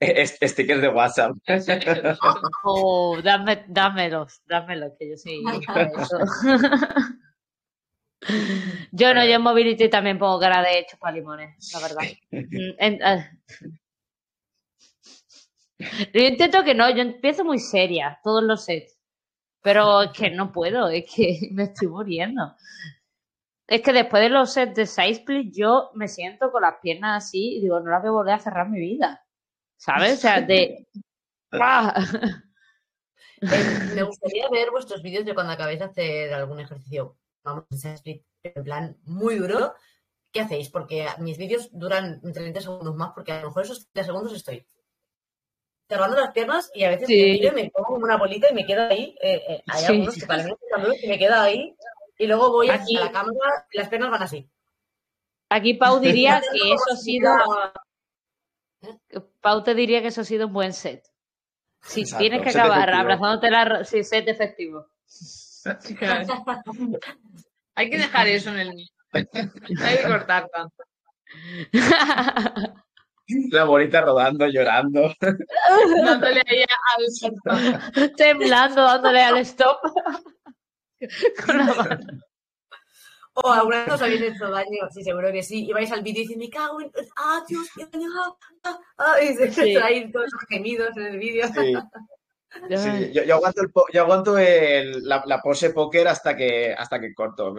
Eh, 0.00 0.26
stickers 0.26 0.80
de 0.80 0.88
WhatsApp. 0.88 1.36
Oh, 2.64 3.20
dame, 3.22 3.64
dámelos, 3.68 4.42
dámelos, 4.46 4.92
que 4.98 5.10
yo 5.10 5.16
sí. 5.16 5.42
yo 8.92 9.14
no, 9.14 9.24
yo 9.24 9.34
en 9.34 9.42
Mobility 9.42 9.88
también 9.88 10.18
pongo 10.18 10.40
cara 10.40 10.62
de 10.62 10.86
limones, 11.12 11.72
la 11.72 11.80
verdad. 11.80 12.02
Mm, 12.30 13.02
ah. 13.02 13.30
Yo 15.78 16.20
intento 16.22 16.64
que 16.64 16.74
no, 16.74 16.88
yo 16.90 17.02
empiezo 17.02 17.44
muy 17.44 17.58
seria, 17.58 18.18
todos 18.22 18.42
los 18.42 18.64
sets. 18.64 18.98
Pero 19.62 20.02
es 20.02 20.10
que 20.12 20.30
no 20.30 20.52
puedo, 20.52 20.88
es 20.88 21.04
que 21.12 21.38
me 21.52 21.64
estoy 21.64 21.88
muriendo. 21.88 22.54
Es 23.66 23.82
que 23.82 23.92
después 23.92 24.22
de 24.22 24.28
los 24.28 24.52
sets 24.52 24.74
de 24.74 24.82
split 24.82 25.52
yo 25.52 25.90
me 25.94 26.08
siento 26.08 26.52
con 26.52 26.62
las 26.62 26.76
piernas 26.80 27.24
así 27.24 27.56
y 27.56 27.60
digo, 27.62 27.80
no 27.80 27.90
las 27.90 28.00
voy 28.00 28.08
a 28.08 28.12
volver 28.12 28.34
a 28.34 28.38
cerrar 28.38 28.68
mi 28.68 28.78
vida. 28.78 29.24
¿Sabes? 29.76 30.14
O 30.14 30.20
sea, 30.20 30.40
de. 30.40 30.86
¡Ah! 31.52 31.94
Eh, 33.42 33.94
me 33.94 34.02
gustaría 34.02 34.48
ver 34.48 34.70
vuestros 34.70 35.02
vídeos 35.02 35.26
de 35.26 35.34
cuando 35.34 35.52
acabéis 35.52 35.80
de 35.80 35.84
hacer 35.84 36.32
algún 36.32 36.58
ejercicio, 36.58 37.18
vamos, 37.42 37.66
split 37.70 38.24
en 38.42 38.64
plan 38.64 38.96
muy 39.04 39.36
duro. 39.36 39.74
¿Qué 40.32 40.40
hacéis? 40.40 40.70
Porque 40.70 41.06
mis 41.18 41.36
vídeos 41.36 41.68
duran 41.72 42.20
30 42.20 42.60
segundos 42.60 42.94
más, 42.96 43.12
porque 43.14 43.32
a 43.32 43.40
lo 43.42 43.48
mejor 43.48 43.64
esos 43.64 43.90
30 43.92 44.04
segundos 44.04 44.32
estoy 44.32 44.66
cerrando 45.88 46.16
las 46.16 46.32
piernas 46.32 46.70
y 46.74 46.84
a 46.84 46.90
veces 46.90 47.08
me, 47.08 47.50
me 47.52 47.70
pongo 47.70 47.94
como 47.94 48.04
una 48.04 48.16
bolita 48.16 48.48
y 48.50 48.54
me 48.54 48.66
quedo 48.66 48.88
ahí. 48.88 49.16
Eh, 49.20 49.42
eh, 49.48 49.62
hay 49.66 49.84
algunos 49.84 50.14
que 50.14 50.26
para 50.26 50.44
mí 50.44 50.52
y 51.02 51.08
me 51.08 51.18
quedo 51.18 51.34
ahí 51.36 51.76
y 52.18 52.26
luego 52.26 52.50
voy 52.50 52.70
aquí, 52.70 52.96
a 52.96 53.04
la 53.06 53.12
cámara 53.12 53.66
y 53.70 53.78
las 53.78 53.88
piernas 53.88 54.10
van 54.10 54.22
así. 54.22 54.48
Aquí 55.48 55.74
Pau 55.74 56.00
diría 56.00 56.40
que 56.40 56.72
eso 56.72 56.92
ha 56.92 56.96
sido. 56.96 57.30
Pau 59.40 59.62
te 59.62 59.74
diría 59.74 60.02
que 60.02 60.08
eso 60.08 60.22
ha 60.22 60.24
sido 60.24 60.46
un 60.46 60.52
buen 60.52 60.72
set. 60.72 61.04
Si 61.82 62.04
tienes 62.16 62.42
que 62.42 62.50
acabar 62.50 62.92
abrazándote 62.92 63.50
la. 63.50 63.84
Sí, 63.84 64.02
set 64.02 64.26
efectivo. 64.28 64.86
Hay 67.74 67.90
que 67.90 67.98
dejar 67.98 68.26
eso 68.28 68.50
en 68.50 68.58
el 68.58 68.90
Hay 69.12 69.96
que 69.96 70.02
cortar 70.02 70.48
tanto. 70.48 70.84
La 73.50 73.64
bonita 73.64 74.00
rodando, 74.02 74.46
llorando. 74.46 75.12
dándole 75.20 76.42
ahí 76.46 76.64
al 76.96 77.04
stop. 77.06 78.16
Temblando, 78.16 78.82
dándole 78.82 79.20
al 79.22 79.38
stop. 79.38 79.78
con 81.44 81.58
la 81.58 81.74
mano. 81.74 82.20
O 83.34 83.52
alguna 83.52 83.84
vez 83.84 83.92
os 83.92 84.00
habéis 84.00 84.22
hecho 84.22 84.50
daño, 84.50 84.88
sí, 84.90 85.02
seguro 85.04 85.30
que 85.30 85.42
sí. 85.42 85.66
Y 85.66 85.72
vais 85.72 85.92
al 85.92 86.02
vídeo 86.02 86.22
y 86.22 86.26
dices, 86.26 86.38
me 86.38 86.48
cago 86.48 86.80
en... 86.80 86.90
¡Ah, 87.18 87.44
Dios, 87.46 87.68
qué 87.76 87.84
daño! 87.86 88.08
¡Ah, 88.64 88.78
ah! 88.96 89.14
Y 89.22 89.34
se 89.34 89.52
sí. 89.52 89.74
traen 89.74 90.10
todos 90.10 90.28
los 90.32 90.42
gemidos 90.48 90.96
en 90.96 91.06
el 91.06 91.18
vídeo. 91.18 91.46
Sí. 91.48 91.74
Sí, 92.68 93.12
yo, 93.12 93.22
yo, 93.24 93.34
aguanto, 93.34 93.62
el, 93.62 93.70
yo 93.92 94.02
aguanto 94.02 94.38
el, 94.38 95.02
la, 95.06 95.22
la, 95.26 95.40
pose 95.40 95.70
póker 95.70 96.08
hasta 96.08 96.36
que, 96.36 96.72
hasta 96.72 97.00
que 97.00 97.12
corto. 97.12 97.54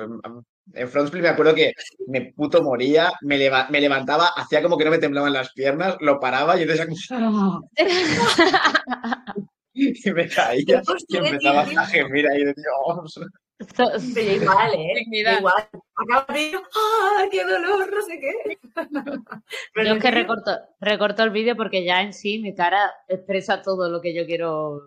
En 0.73 0.89
front 0.89 1.07
split 1.07 1.23
me 1.23 1.29
acuerdo 1.29 1.53
que 1.53 1.73
me 2.07 2.33
puto 2.33 2.63
moría, 2.63 3.11
me, 3.21 3.37
leva, 3.37 3.67
me 3.69 3.79
levantaba, 3.79 4.27
hacía 4.35 4.61
como 4.61 4.77
que 4.77 4.85
no 4.85 4.91
me 4.91 4.97
temblaban 4.97 5.33
las 5.33 5.51
piernas, 5.53 5.97
lo 5.99 6.19
paraba 6.19 6.57
y 6.57 6.63
entonces 6.63 6.87
como... 7.09 7.69
y 9.73 10.11
me 10.11 10.27
caía 10.27 10.81
y 11.07 11.17
empezaba 11.17 11.61
a 11.61 11.85
gemir 11.85 12.27
ahí 12.27 12.43
de 12.43 12.53
Dios. 12.55 13.19
Igual, 13.59 14.73
¿eh? 14.75 15.03
Igual. 15.11 15.69
Acabo 15.95 16.33
de 16.33 16.51
¡ah, 16.55 17.25
qué 17.31 17.43
dolor! 17.43 17.91
No 17.91 18.01
sé 18.03 18.19
qué. 18.19 18.59
Pero 19.73 19.87
yo 19.87 19.95
es 19.95 20.01
que 20.01 20.11
recorto, 20.11 20.51
recorto 20.79 21.23
el 21.23 21.31
vídeo 21.31 21.55
porque 21.55 21.83
ya 21.83 22.01
en 22.01 22.13
sí 22.13 22.39
mi 22.39 22.53
cara 22.53 22.93
expresa 23.07 23.61
todo 23.61 23.89
lo 23.89 23.99
que 23.99 24.13
yo 24.13 24.25
quiero 24.25 24.85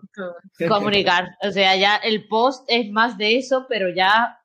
comunicar. 0.69 1.35
O 1.41 1.51
sea, 1.51 1.75
ya 1.75 1.97
el 1.97 2.27
post 2.27 2.63
es 2.67 2.89
más 2.91 3.17
de 3.17 3.37
eso, 3.37 3.65
pero 3.67 3.89
ya 3.89 4.39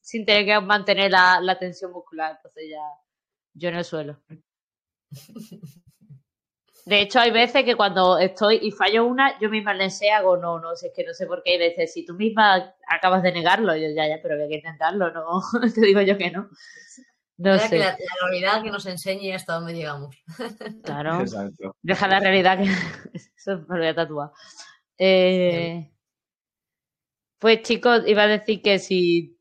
sin 0.00 0.26
tener 0.26 0.44
que 0.44 0.60
mantener 0.60 1.10
la, 1.10 1.40
la 1.40 1.58
tensión 1.58 1.92
muscular. 1.92 2.36
Entonces 2.36 2.64
ya 2.70 2.82
yo 3.54 3.70
no 3.70 3.82
suelo. 3.82 4.20
De 6.86 7.00
hecho, 7.02 7.20
hay 7.20 7.30
veces 7.30 7.64
que 7.64 7.76
cuando 7.76 8.18
estoy 8.18 8.58
y 8.62 8.70
fallo 8.70 9.06
una, 9.06 9.38
yo 9.38 9.50
misma 9.50 9.74
le 9.74 9.90
sé, 9.90 10.10
hago 10.10 10.36
no, 10.36 10.58
no, 10.58 10.74
sé, 10.76 10.88
es 10.88 10.92
que 10.94 11.04
no 11.04 11.12
sé 11.12 11.26
por 11.26 11.42
qué 11.42 11.52
hay 11.52 11.58
veces, 11.58 11.92
si 11.92 12.04
tú 12.04 12.14
misma 12.14 12.74
acabas 12.88 13.22
de 13.22 13.32
negarlo, 13.32 13.74
yo 13.76 13.88
ya, 13.94 14.08
ya, 14.08 14.18
pero 14.22 14.42
hay 14.42 14.48
que 14.48 14.56
intentarlo, 14.56 15.10
no, 15.12 15.40
te 15.74 15.80
digo 15.80 16.00
yo 16.00 16.16
que 16.16 16.30
no. 16.30 16.48
No 17.36 17.58
sé. 17.58 17.70
Que 17.70 17.78
la, 17.78 17.96
realidad 18.22 18.62
que 18.62 18.70
nos 18.70 18.84
enseñe 18.84 19.32
hasta 19.34 19.54
dónde 19.54 19.72
llegamos. 19.72 20.14
Claro. 20.84 21.24
Deja 21.82 22.08
la 22.08 22.20
realidad 22.20 22.58
que. 22.58 22.64
Eso 23.36 23.64
me 23.68 23.76
lo 23.76 23.78
voy 23.78 23.86
a 23.86 23.94
tatuar. 23.94 24.30
Eh... 24.98 25.90
Pues 27.38 27.62
chicos, 27.62 28.02
iba 28.06 28.24
a 28.24 28.26
decir 28.26 28.60
que 28.60 28.78
si 28.78 29.38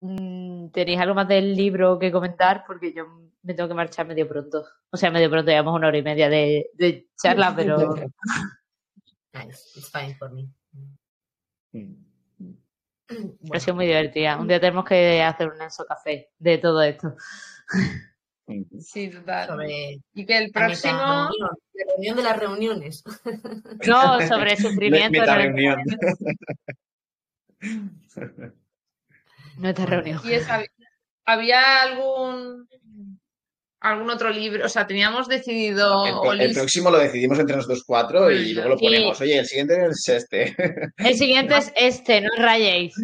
mm, 0.00 0.70
tenéis 0.70 0.98
algo 0.98 1.14
más 1.14 1.28
del 1.28 1.54
libro 1.54 2.00
que 2.00 2.10
comentar, 2.10 2.64
porque 2.66 2.92
yo 2.92 3.04
me 3.42 3.54
tengo 3.54 3.68
que 3.68 3.74
marchar 3.74 4.06
medio 4.06 4.28
pronto. 4.28 4.64
O 4.90 4.96
sea, 4.96 5.10
medio 5.10 5.30
pronto, 5.30 5.50
llevamos 5.50 5.74
una 5.76 5.88
hora 5.88 5.98
y 5.98 6.02
media 6.02 6.28
de, 6.28 6.70
de 6.74 7.08
charla, 7.20 7.52
pero 7.56 7.94
Nice, 9.32 9.78
it's 9.78 9.90
fine 9.90 10.14
for 10.16 10.30
me. 10.32 10.48
ha 13.52 13.60
sido 13.60 13.74
muy 13.76 13.86
divertida. 13.86 14.36
Un 14.38 14.48
día 14.48 14.60
tenemos 14.60 14.84
que 14.84 15.22
hacer 15.22 15.48
un 15.48 15.60
Enso 15.62 15.84
Café 15.84 16.30
de 16.38 16.58
todo 16.58 16.82
esto. 16.82 17.14
Sí, 18.80 19.08
total. 19.10 19.46
sobre 19.46 20.00
Y 20.12 20.26
que 20.26 20.36
el 20.38 20.50
la 20.52 20.66
próximo. 20.66 20.92
la 20.98 21.30
reunión 21.88 22.16
de 22.16 22.22
las 22.24 22.38
reuniones. 22.38 23.04
No, 23.86 24.20
sobre 24.26 24.56
sufrimiento. 24.56 25.24
No- 25.24 25.34
reunión. 25.36 25.78
Nuestra 29.56 29.86
reunión. 29.86 30.20
Y 30.24 30.32
es- 30.32 30.48
¿Había 31.26 31.82
algún 31.82 32.68
algún 33.80 34.10
otro 34.10 34.30
libro? 34.30 34.66
O 34.66 34.68
sea, 34.68 34.86
teníamos 34.86 35.26
decidido 35.28 36.04
El, 36.32 36.52
próximo 36.52 36.90
lo 36.90 36.98
decidimos 36.98 37.38
entre 37.38 37.56
nosotros 37.56 37.82
cuatro 37.86 38.30
y 38.30 38.52
luego 38.52 38.70
lo 38.70 38.78
Sí. 38.78 38.84
ponemos. 38.84 39.20
Oye, 39.20 39.38
el 39.38 39.46
siguiente 39.46 39.86
es 39.90 40.08
este. 40.08 40.54
El 40.98 41.14
siguiente 41.16 41.56
es 41.56 41.72
este, 41.76 42.20
no 42.20 42.28
rayéis. 42.38 42.94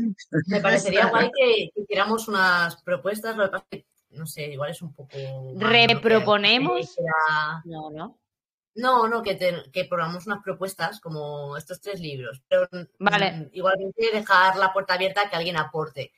Me 0.49 0.61
parecería 0.61 1.07
guay 1.07 1.31
que 1.37 1.71
hiciéramos 1.81 2.29
unas 2.29 2.81
propuestas, 2.83 3.37
lo 3.37 3.45
que 3.45 3.51
pasa 3.51 3.65
es 3.71 3.79
que, 3.81 3.87
no 4.11 4.27
sé, 4.27 4.45
igual 4.53 4.71
es 4.71 4.83
un 4.83 4.95
poco... 4.95 5.17
¿no? 5.55 5.69
¿Reproponemos? 5.69 6.95
que 6.97 7.03
era- 7.03 7.63
No, 7.65 7.91
no. 7.91 8.19
No, 8.79 9.09
no, 9.09 9.23
que, 9.23 9.37
te- 9.37 9.71
que 9.73 9.87
probamos 9.87 10.27
unas 10.27 10.43
propuestas 10.45 11.01
como 11.01 11.57
estos 11.57 11.81
tres 11.81 11.99
libros, 11.99 12.43
pero 12.47 12.69
Vale. 12.99 13.33
mm, 13.33 13.49
igualmente 13.53 14.11
dejar 14.13 14.57
la 14.57 14.71
puerta 14.71 14.93
abierta 14.95 15.23
a 15.23 15.31
que 15.31 15.37
alguien 15.37 15.57
aporte. 15.57 16.13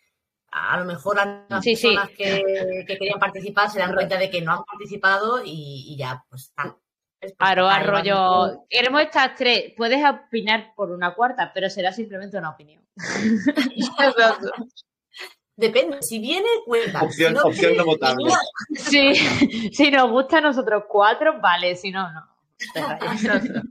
A 0.50 0.78
lo 0.78 0.84
mejor 0.86 1.16
las 1.48 1.62
Sí, 1.62 1.76
sí. 1.76 1.88
personas 1.88 2.10
que, 2.16 2.84
que 2.86 2.96
querían 2.98 3.18
participar 3.18 3.70
se 3.70 3.78
dan 3.80 3.94
cuenta 3.94 4.16
de 4.16 4.30
que 4.30 4.40
no 4.40 4.52
han 4.52 4.64
participado 4.64 5.42
y, 5.44 5.84
y 5.88 5.96
ya, 5.98 6.24
pues 6.30 6.44
están. 6.44 6.74
Aro, 7.38 7.68
están 7.68 7.82
arroyo. 7.82 8.64
Queremos 8.70 9.02
estas 9.02 9.34
tres. 9.34 9.72
Puedes 9.76 10.00
opinar 10.08 10.72
por 10.76 10.90
una 10.90 11.14
cuarta, 11.14 11.50
pero 11.52 11.68
será 11.68 11.92
simplemente 11.92 12.38
una 12.38 12.50
opinión. 12.50 12.82
Depende, 15.56 15.98
si 16.02 16.20
viene, 16.20 16.46
cuenta. 16.64 17.02
Opción- 17.02 17.30
Si 17.34 17.34
no 17.34 17.42
opción 17.48 17.76
no 17.76 17.84
votable. 17.84 18.30
Sí, 18.76 19.14
si 19.72 19.90
nos 19.90 20.08
gusta 20.10 20.38
a 20.38 20.42
nosotros 20.42 20.84
cuatro, 20.88 21.40
vale, 21.40 21.74
si 21.76 21.90
no, 21.90 22.08
no. 22.12 22.26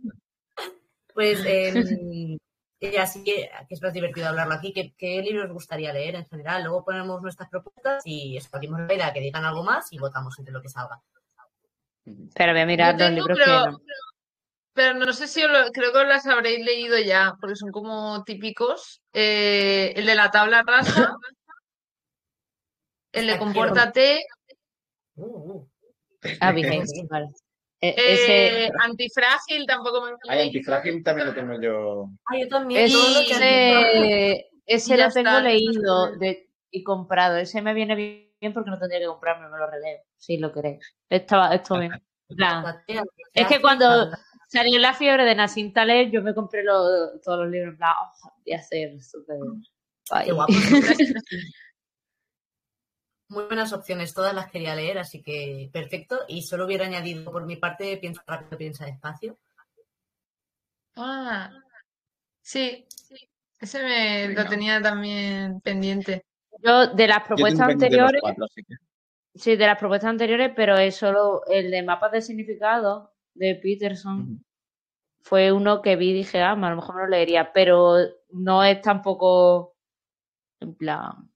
Pues 1.13 1.39
em, 1.45 2.37
y 2.79 2.95
así 2.97 3.23
que, 3.23 3.49
que 3.67 3.73
es 3.75 3.81
más 3.81 3.93
divertido 3.93 4.27
hablarlo 4.27 4.53
aquí. 4.53 4.71
¿Qué, 4.73 4.93
¿Qué 4.97 5.21
libros 5.21 5.45
os 5.47 5.53
gustaría 5.53 5.91
leer 5.93 6.15
en 6.15 6.27
general? 6.27 6.63
Luego 6.63 6.85
ponemos 6.85 7.21
nuestras 7.21 7.49
propuestas 7.49 8.03
y 8.05 8.37
escogimos 8.37 8.79
la 8.81 8.93
idea 8.93 9.13
que 9.13 9.19
digan 9.21 9.45
algo 9.45 9.63
más 9.63 9.91
y 9.93 9.97
votamos 9.97 10.37
entre 10.39 10.53
lo 10.53 10.61
que 10.61 10.69
salga. 10.69 11.01
Espera, 12.05 12.53
voy 12.53 12.61
a 12.61 12.65
mirar 12.65 12.93
los 12.93 12.99
tengo, 12.99 13.15
libros 13.15 13.37
pero, 13.37 13.63
que 13.65 13.71
no. 13.71 13.79
pero 14.73 14.93
no 14.93 15.11
sé 15.13 15.27
si 15.27 15.43
os 15.43 15.51
lo- 15.51 15.71
creo 15.71 15.91
que 15.91 15.97
os 15.99 16.07
las 16.07 16.25
habréis 16.27 16.63
leído 16.63 16.97
ya, 16.99 17.35
porque 17.41 17.55
son 17.55 17.71
como 17.71 18.23
típicos. 18.23 19.01
Eh, 19.11 19.93
el 19.95 20.05
de 20.05 20.15
la 20.15 20.29
tabla 20.31 20.63
rasa, 20.65 21.15
el 23.11 23.27
de 23.27 23.37
compórtate, 23.37 24.23
Uh, 25.15 25.25
uh. 25.25 25.69
Ah, 26.41 26.51
vale. 27.09 27.27
E- 27.79 27.95
ese, 27.95 28.65
eh, 28.65 28.71
antifrágil, 28.79 29.65
tampoco 29.67 30.01
me 30.01 30.11
antifrágil 30.43 31.03
también 31.03 31.27
lo 31.27 31.33
tengo 31.35 31.61
yo. 31.61 32.09
Ah, 32.25 32.37
yo 32.37 32.47
también. 32.47 32.91
todo 32.91 33.09
lo 33.09 33.27
que 33.27 33.33
ese, 33.33 34.49
ese 34.65 34.97
ya 34.97 35.07
lo 35.07 35.13
tengo 35.13 35.29
está. 35.29 35.41
leído 35.41 36.17
de- 36.17 36.49
y 36.71 36.83
comprado. 36.83 37.37
Ese 37.37 37.61
me 37.61 37.73
viene 37.73 37.95
bien 37.95 38.53
porque 38.53 38.71
no 38.71 38.79
tendría 38.79 38.99
que 39.01 39.05
comprarme, 39.07 39.47
me 39.49 39.57
lo 39.57 39.69
releo, 39.69 39.99
si 40.15 40.37
lo 40.37 40.51
queréis. 40.51 40.95
Estaba, 41.09 41.53
esto 41.53 41.79
bien. 41.79 41.93
Es 43.33 43.47
que 43.47 43.61
cuando 43.61 44.09
salió 44.49 44.79
la 44.79 44.93
fiebre 44.93 45.23
de 45.23 45.35
Nassim 45.35 45.71
Taleb, 45.71 46.11
yo 46.11 46.21
me 46.21 46.33
compré 46.33 46.63
lo- 46.63 47.19
todos 47.23 47.41
los 47.41 47.49
libros 47.49 47.75
oh, 47.79 48.31
voy 48.43 48.53
a 48.53 48.57
hacer 48.57 48.99
súper 49.01 49.37
guay. 50.09 50.25
Qué 50.25 50.31
guapo. 50.31 50.53
Muy 53.29 53.43
buenas 53.43 53.73
opciones, 53.73 54.13
todas 54.13 54.33
las 54.33 54.49
quería 54.49 54.73
leer, 54.73 54.97
así 54.99 55.21
que 55.21 55.69
perfecto. 55.73 56.21
Y 56.29 56.43
solo 56.43 56.65
hubiera 56.65 56.85
añadido 56.85 57.29
por 57.31 57.45
mi 57.45 57.57
parte, 57.57 57.97
piensa 57.97 58.23
rápido, 58.25 58.57
piensa 58.57 58.85
despacio. 58.85 59.37
Ah, 60.95 61.51
sí, 62.41 62.85
ese 63.59 63.83
me 63.83 64.27
Venga. 64.29 64.43
lo 64.43 64.49
tenía 64.49 64.81
también 64.81 65.59
pendiente. 65.61 66.25
Yo 66.63 66.87
de 66.87 67.07
las 67.07 67.23
propuestas 67.27 67.69
anteriores, 67.69 68.21
cuatro, 68.21 68.45
así 68.45 68.63
que- 68.63 68.75
sí, 69.35 69.55
de 69.55 69.67
las 69.67 69.77
propuestas 69.77 70.09
anteriores, 70.09 70.53
pero 70.55 70.77
es 70.77 70.95
solo 70.95 71.43
el 71.47 71.69
de 71.69 71.83
mapas 71.83 72.13
de 72.13 72.21
significado 72.21 73.13
de 73.33 73.55
Peterson. 73.55 74.43
Fue 75.21 75.51
uno 75.51 75.81
que 75.81 75.97
vi 75.97 76.11
y 76.11 76.13
dije, 76.13 76.41
ah, 76.41 76.53
a 76.53 76.55
lo 76.55 76.75
mejor 76.77 76.95
me 76.95 77.01
lo 77.01 77.07
leería, 77.09 77.51
pero 77.51 77.97
no 78.29 78.63
es 78.63 78.81
tampoco 78.81 79.75
en 80.61 80.73
plan 80.73 81.29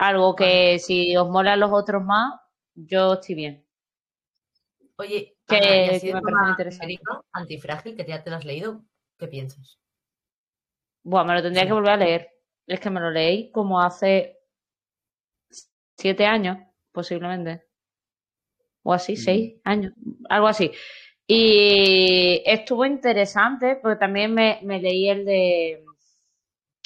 algo 0.00 0.34
que 0.34 0.78
si 0.78 1.14
os 1.16 1.28
molan 1.28 1.60
los 1.60 1.70
otros 1.72 2.02
más, 2.02 2.40
yo 2.74 3.12
estoy 3.14 3.34
bien. 3.34 3.66
Oye, 4.96 5.36
Que- 5.46 5.56
Ana, 5.56 5.76
y 5.76 5.88
así 5.90 6.00
que 6.00 6.06
de 6.08 6.14
me 6.14 6.20
forma 6.20 6.38
parece 6.38 6.50
interesante. 6.52 6.86
genérica, 6.86 7.20
antifrágil, 7.32 7.96
que 7.96 8.04
ya 8.06 8.22
te 8.22 8.30
lo 8.30 8.36
has 8.36 8.44
leído, 8.44 8.82
¿qué 9.18 9.26
piensas? 9.28 9.78
Buah, 11.02 11.24
me 11.24 11.34
lo 11.34 11.42
tendría 11.42 11.62
Sí. 11.62 11.68
que 11.68 11.72
volver 11.74 11.92
a 11.92 11.96
leer. 11.96 12.30
Es 12.66 12.80
que 12.80 12.90
me 12.90 13.00
lo 13.00 13.10
leí 13.10 13.50
como 13.50 13.80
hace 13.80 14.38
siete 15.98 16.24
años, 16.24 16.58
posiblemente. 16.92 17.66
O 18.82 18.92
así, 18.94 19.12
Mm. 19.12 19.16
seis 19.16 19.60
años, 19.64 19.92
algo 20.30 20.46
así. 20.46 20.70
Y 21.26 22.42
estuvo 22.46 22.84
interesante, 22.86 23.76
porque 23.76 23.98
también 23.98 24.32
me, 24.32 24.60
me 24.62 24.80
leí 24.80 25.08
el 25.10 25.24
de 25.26 25.84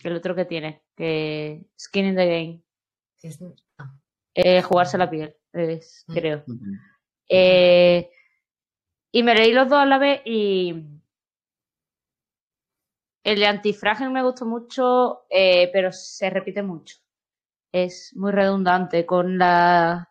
el 0.03 0.17
otro 0.17 0.35
que 0.35 0.45
tiene, 0.45 0.83
que 0.97 1.65
Skin 1.81 2.07
in 2.07 2.17
the 2.17 2.27
Game, 2.27 2.63
es- 3.29 3.41
ah, 3.79 3.95
eh, 4.35 4.63
jugarse 4.63 4.99
la 4.99 5.09
piel, 5.11 5.35
es, 5.53 6.05
Mm. 6.09 6.13
creo. 6.15 6.45
Eh, 7.29 8.11
y 9.13 9.23
me 9.23 9.35
leí 9.35 9.53
los 9.53 9.69
dos 9.69 9.79
a 9.79 9.87
la 9.87 9.99
vez 9.99 10.21
y 10.25 10.75
el 13.25 13.39
de 13.39 13.47
antifrágil 13.47 14.11
me 14.11 14.23
gustó 14.23 14.45
mucho, 14.45 15.25
eh, 15.31 15.71
pero 15.73 15.91
se 15.93 16.29
repite 16.31 16.63
mucho. 16.63 16.97
Es 17.73 18.13
muy 18.15 18.33
redundante 18.33 19.07
con 19.07 19.39
la 19.39 20.11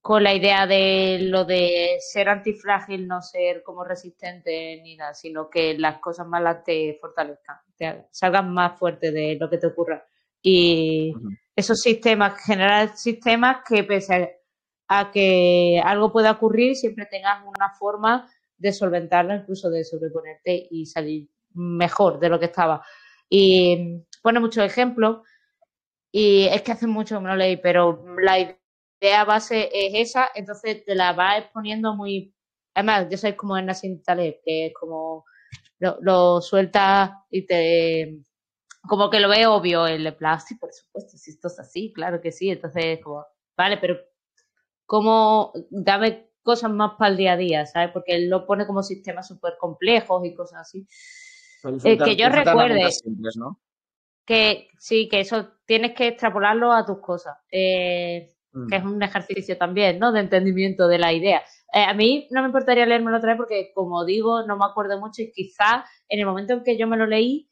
con 0.00 0.24
la 0.24 0.34
idea 0.34 0.66
de 0.66 1.18
lo 1.20 1.44
de 1.44 1.96
ser 2.00 2.28
antifrágil, 2.28 3.06
no 3.06 3.22
ser 3.22 3.62
como 3.62 3.84
resistente 3.84 4.80
ni 4.82 4.96
nada, 4.96 5.14
sino 5.14 5.48
que 5.48 5.78
las 5.78 5.98
cosas 6.00 6.26
malas 6.26 6.64
te 6.64 6.98
fortalezcan, 7.00 7.58
te 7.76 8.08
salgan 8.10 8.52
más 8.52 8.76
fuerte 8.80 9.12
de 9.12 9.36
lo 9.36 9.48
que 9.48 9.58
te 9.58 9.68
ocurra. 9.68 10.04
Y. 10.42 11.14
esos 11.54 11.80
sistemas, 11.80 12.42
generar 12.44 12.96
sistemas 12.96 13.58
que 13.66 13.84
pese 13.84 14.38
a, 14.88 15.10
que 15.10 15.80
algo 15.84 16.12
pueda 16.12 16.32
ocurrir, 16.32 16.76
siempre 16.76 17.06
tengas 17.06 17.42
una 17.46 17.70
forma 17.78 18.30
de 18.56 18.72
solventarlo, 18.72 19.34
incluso 19.34 19.70
de 19.70 19.84
sobreponerte 19.84 20.68
y 20.70 20.86
salir 20.86 21.28
mejor 21.54 22.18
de 22.18 22.28
lo 22.28 22.38
que 22.38 22.46
estaba. 22.46 22.84
Y 23.28 24.04
pone 24.22 24.40
muchos 24.40 24.64
ejemplos. 24.64 25.26
Y 26.10 26.44
es 26.46 26.62
que 26.62 26.72
hace 26.72 26.86
mucho 26.86 27.18
que 27.18 27.26
lo 27.26 27.36
leí, 27.36 27.56
pero 27.56 28.04
la 28.20 28.38
idea 29.02 29.24
base 29.24 29.70
es 29.72 30.10
esa, 30.10 30.28
entonces 30.34 30.84
te 30.84 30.94
la 30.94 31.12
va 31.12 31.38
exponiendo 31.38 31.94
muy. 31.94 32.34
Además, 32.74 33.08
yo 33.10 33.16
soy 33.16 33.34
como 33.34 33.56
en 33.56 33.66
Nassim 33.66 34.02
Taleb, 34.02 34.40
que 34.44 34.66
es 34.66 34.74
como 34.74 35.24
lo, 35.78 35.98
lo 36.00 36.40
sueltas 36.40 37.12
y 37.30 37.46
te. 37.46 38.18
Como 38.86 39.10
que 39.10 39.20
lo 39.20 39.28
ve 39.28 39.46
obvio 39.46 39.86
el 39.86 40.14
plan, 40.16 40.40
sí, 40.40 40.56
por 40.56 40.72
supuesto, 40.72 41.16
si 41.16 41.30
esto 41.30 41.48
es 41.48 41.58
así, 41.58 41.92
claro 41.92 42.20
que 42.20 42.32
sí. 42.32 42.50
Entonces, 42.50 43.00
como, 43.02 43.24
vale, 43.56 43.78
pero 43.78 43.96
como 44.84 45.52
dame 45.70 46.30
cosas 46.42 46.70
más 46.72 46.92
para 46.98 47.12
el 47.12 47.16
día 47.16 47.32
a 47.32 47.36
día, 47.36 47.66
¿sabes? 47.66 47.90
Porque 47.92 48.14
él 48.14 48.28
lo 48.28 48.46
pone 48.46 48.66
como 48.66 48.82
sistemas 48.82 49.28
súper 49.28 49.54
complejos 49.58 50.24
y 50.24 50.34
cosas 50.34 50.62
así. 50.62 50.86
Eh, 51.84 51.96
que 51.96 52.16
yo 52.16 52.28
recuerde. 52.28 52.90
simples, 52.90 53.36
¿no? 53.36 53.60
Que 54.24 54.68
sí, 54.78 55.08
que 55.08 55.20
eso 55.20 55.52
tienes 55.64 55.94
que 55.94 56.08
extrapolarlo 56.08 56.72
a 56.72 56.84
tus 56.84 56.98
cosas. 56.98 57.36
Eh, 57.50 58.34
Mm. 58.52 58.68
que 58.68 58.76
es 58.76 58.84
un 58.84 59.02
ejercicio 59.02 59.56
también, 59.56 59.98
¿no? 59.98 60.12
De 60.12 60.20
entendimiento 60.20 60.86
de 60.86 60.98
la 60.98 61.12
idea. 61.12 61.42
Eh, 61.72 61.84
a 61.84 61.94
mí 61.94 62.28
no 62.30 62.42
me 62.42 62.48
importaría 62.48 62.84
leérmelo 62.84 63.16
otra 63.16 63.30
vez 63.30 63.38
porque, 63.38 63.72
como 63.74 64.04
digo, 64.04 64.46
no 64.46 64.56
me 64.58 64.66
acuerdo 64.66 65.00
mucho 65.00 65.22
y 65.22 65.32
quizás 65.32 65.84
en 66.08 66.20
el 66.20 66.26
momento 66.26 66.52
en 66.52 66.62
que 66.62 66.76
yo 66.76 66.86
me 66.86 66.98
lo 66.98 67.06
leí 67.06 67.48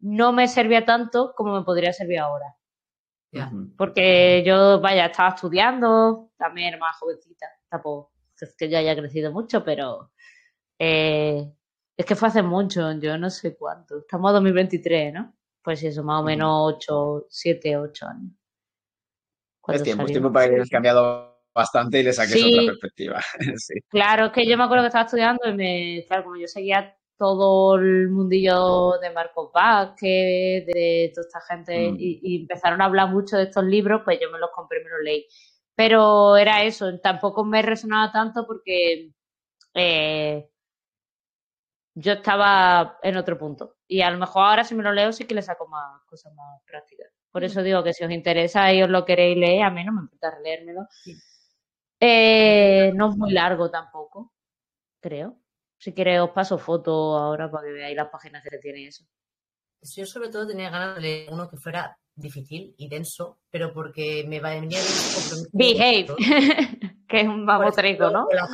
no 0.00 0.32
me 0.32 0.48
servía 0.48 0.84
tanto 0.84 1.34
como 1.36 1.58
me 1.58 1.64
podría 1.64 1.92
servir 1.92 2.18
ahora. 2.18 2.56
Porque 3.76 4.42
yo, 4.44 4.80
vaya, 4.80 5.06
estaba 5.06 5.28
estudiando, 5.30 6.30
también 6.36 6.68
era 6.68 6.78
más 6.78 6.96
jovencita, 6.98 7.46
tampoco 7.68 8.12
es 8.40 8.54
que 8.56 8.68
ya 8.68 8.78
haya 8.78 8.96
crecido 8.96 9.30
mucho, 9.32 9.62
pero 9.62 10.12
eh, 10.78 11.52
Es 11.96 12.06
que 12.06 12.16
fue 12.16 12.28
hace 12.28 12.42
mucho, 12.42 12.90
yo 12.92 13.18
no 13.18 13.28
sé 13.28 13.56
cuánto. 13.56 13.98
Estamos 13.98 14.30
a 14.30 14.32
2023, 14.34 15.12
¿no? 15.12 15.36
Pues 15.62 15.82
eso, 15.82 16.02
más 16.02 16.22
o 16.22 16.24
menos 16.24 16.50
8, 16.74 17.26
7, 17.28 17.76
8 17.76 18.06
años. 18.06 18.32
Es 19.68 19.82
tiempo, 19.82 20.04
es 20.04 20.12
tiempo 20.12 20.32
para 20.32 20.48
que 20.48 20.54
hayas 20.54 20.70
cambiado 20.70 21.38
bastante 21.54 22.00
y 22.00 22.02
le 22.02 22.12
saques 22.14 22.32
Sí. 22.32 22.58
otra 22.58 22.72
perspectiva. 22.72 23.20
sí. 23.56 23.74
Claro, 23.90 24.26
es 24.26 24.32
que 24.32 24.46
yo 24.46 24.56
me 24.56 24.64
acuerdo 24.64 24.84
que 24.84 24.88
estaba 24.88 25.04
estudiando 25.04 25.46
y 25.46 25.54
me, 25.54 26.04
claro, 26.08 26.24
como 26.24 26.36
yo 26.36 26.46
seguía 26.48 26.96
todo 27.20 27.76
el 27.76 28.08
mundillo 28.10 28.92
de 29.00 29.10
Marcos 29.10 29.50
Vázquez, 29.52 30.64
de 30.66 31.12
toda 31.14 31.26
esta 31.26 31.40
gente, 31.42 31.92
Mm. 31.92 31.96
y, 32.00 32.20
y 32.22 32.40
empezaron 32.42 32.80
a 32.80 32.86
hablar 32.86 33.10
mucho 33.10 33.36
de 33.36 33.44
estos 33.44 33.64
libros, 33.64 34.02
pues 34.04 34.18
yo 34.20 34.30
me 34.30 34.38
los 34.38 34.50
compré 34.52 34.80
y 34.80 34.84
me 34.84 34.90
los 34.90 35.00
leí. 35.04 35.26
Pero 35.76 36.36
era 36.38 36.64
eso, 36.64 36.98
tampoco 37.00 37.44
me 37.44 37.62
resonaba 37.62 38.10
tanto 38.12 38.46
porque 38.46 39.12
eh, 39.74 40.50
yo 41.94 42.12
estaba 42.14 42.98
en 43.02 43.16
otro 43.16 43.36
punto. 43.38 43.76
Y 43.86 44.00
a 44.02 44.10
lo 44.10 44.18
mejor 44.18 44.42
ahora 44.44 44.64
si 44.64 44.74
me 44.74 44.82
lo 44.82 44.92
leo 44.92 45.12
sí 45.12 45.26
que 45.26 45.34
le 45.34 45.42
saco 45.42 45.66
más 45.68 46.02
cosas 46.06 46.32
más 46.34 46.62
prácticas. 46.66 47.08
Por 47.30 47.44
eso 47.44 47.62
digo 47.62 47.82
que 47.84 47.92
si 47.92 48.04
os 48.04 48.10
interesa 48.10 48.72
y 48.72 48.82
os 48.82 48.88
lo 48.90 49.04
queréis 49.04 49.36
leer, 49.36 49.62
a 49.64 49.70
mí 49.70 49.84
no 49.84 49.92
me 49.92 50.00
importa 50.02 50.38
leérmelo. 50.42 50.86
Eh, 52.00 52.92
no 52.94 53.10
es 53.10 53.16
muy 53.16 53.32
largo 53.32 53.70
tampoco, 53.70 54.32
creo. 55.00 55.36
Si 55.80 55.94
queréis 55.94 56.20
os 56.20 56.30
paso 56.30 56.58
fotos 56.58 57.18
ahora 57.20 57.50
para 57.50 57.64
que 57.66 57.72
veáis 57.72 57.96
las 57.96 58.08
páginas 58.10 58.42
que 58.44 58.58
tiene 58.58 58.86
eso. 58.86 59.04
Yo 59.96 60.04
sobre 60.04 60.28
todo 60.28 60.46
tenía 60.46 60.68
ganas 60.68 60.96
de 60.96 61.00
leer 61.00 61.32
uno 61.32 61.48
que 61.48 61.56
fuera 61.56 61.96
difícil 62.14 62.74
y 62.76 62.86
denso, 62.86 63.38
pero 63.50 63.72
porque 63.72 64.24
me 64.28 64.40
venía 64.40 64.78
bien 64.78 64.82
un 64.82 65.14
compromiso 65.14 65.48
con 65.50 65.58
Behave, 65.58 66.06
que 67.08 67.20
es 67.22 67.26
un 67.26 67.48
ejemplo, 67.78 68.10
¿no? 68.10 68.28
La 68.30 68.46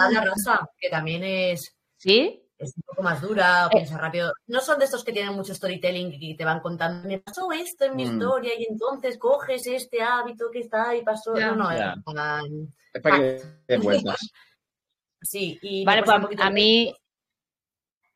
que 0.78 0.88
también 0.88 1.24
es, 1.24 1.76
¿Sí? 1.96 2.44
es 2.58 2.72
un 2.76 2.82
poco 2.86 3.02
más 3.02 3.20
dura, 3.20 3.66
Eh. 3.66 3.68
piensa 3.72 3.98
rápido. 3.98 4.32
No 4.46 4.60
son 4.60 4.78
de 4.78 4.84
estos 4.84 5.02
que 5.02 5.12
tienen 5.12 5.34
mucho 5.34 5.52
storytelling 5.52 6.12
y 6.12 6.36
te 6.36 6.44
van 6.44 6.60
contando, 6.60 7.08
me 7.08 7.18
pasó 7.18 7.50
esto 7.50 7.86
en 7.86 7.96
mi 7.96 8.04
Mm. 8.06 8.12
historia 8.12 8.52
y 8.56 8.66
entonces 8.70 9.18
coges 9.18 9.66
este 9.66 10.00
hábito 10.00 10.44
que 10.52 10.60
está 10.60 10.94
y 10.94 11.02
pasó. 11.02 11.36
Ya. 11.36 11.48
No, 11.48 11.56
no, 11.56 11.76
Ya. 11.76 11.94
es 11.98 12.02
una- 12.06 12.40
Es 12.94 13.02
para 13.02 13.18
que 13.18 13.42
den 13.66 13.82
vueltas. 13.82 14.16
Sí, 15.22 15.58
y 15.62 15.84
Vale, 15.84 16.04
pues 16.04 16.16
a 16.38 16.50
mí, 16.50 16.94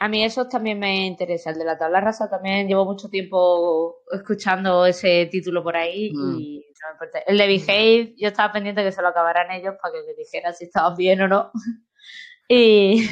a 0.01 0.09
mí 0.09 0.25
eso 0.25 0.49
también 0.49 0.79
me 0.79 1.07
interesa. 1.07 1.51
El 1.51 1.59
de 1.59 1.65
la 1.67 1.79
tabla 1.79 2.01
rasa 2.01 2.29
también 2.29 2.67
llevo 2.67 2.85
mucho 2.87 3.09
tiempo 3.11 3.99
escuchando 4.13 4.87
ese 4.87 5.27
título 5.27 5.63
por 5.63 5.77
ahí 5.77 6.11
Mm. 6.13 6.39
y 6.41 6.59
no 6.83 6.89
me 6.89 6.93
importa. 6.95 7.19
El 7.21 7.37
de 7.39 7.47
Behave, 7.47 8.15
yo 8.17 8.29
estaba 8.29 8.53
pendiente 8.53 8.83
que 8.83 8.93
se 8.93 9.03
lo 9.03 9.09
acabaran 9.09 9.51
ellos 9.53 9.75
para 9.81 9.93
que 9.95 10.03
me 10.07 10.15
dijeran 10.15 10.55
si 10.55 10.65
estaban 10.65 10.97
bien 10.97 11.21
o 11.23 11.29
no. 11.29 11.53
Y, 12.53 13.09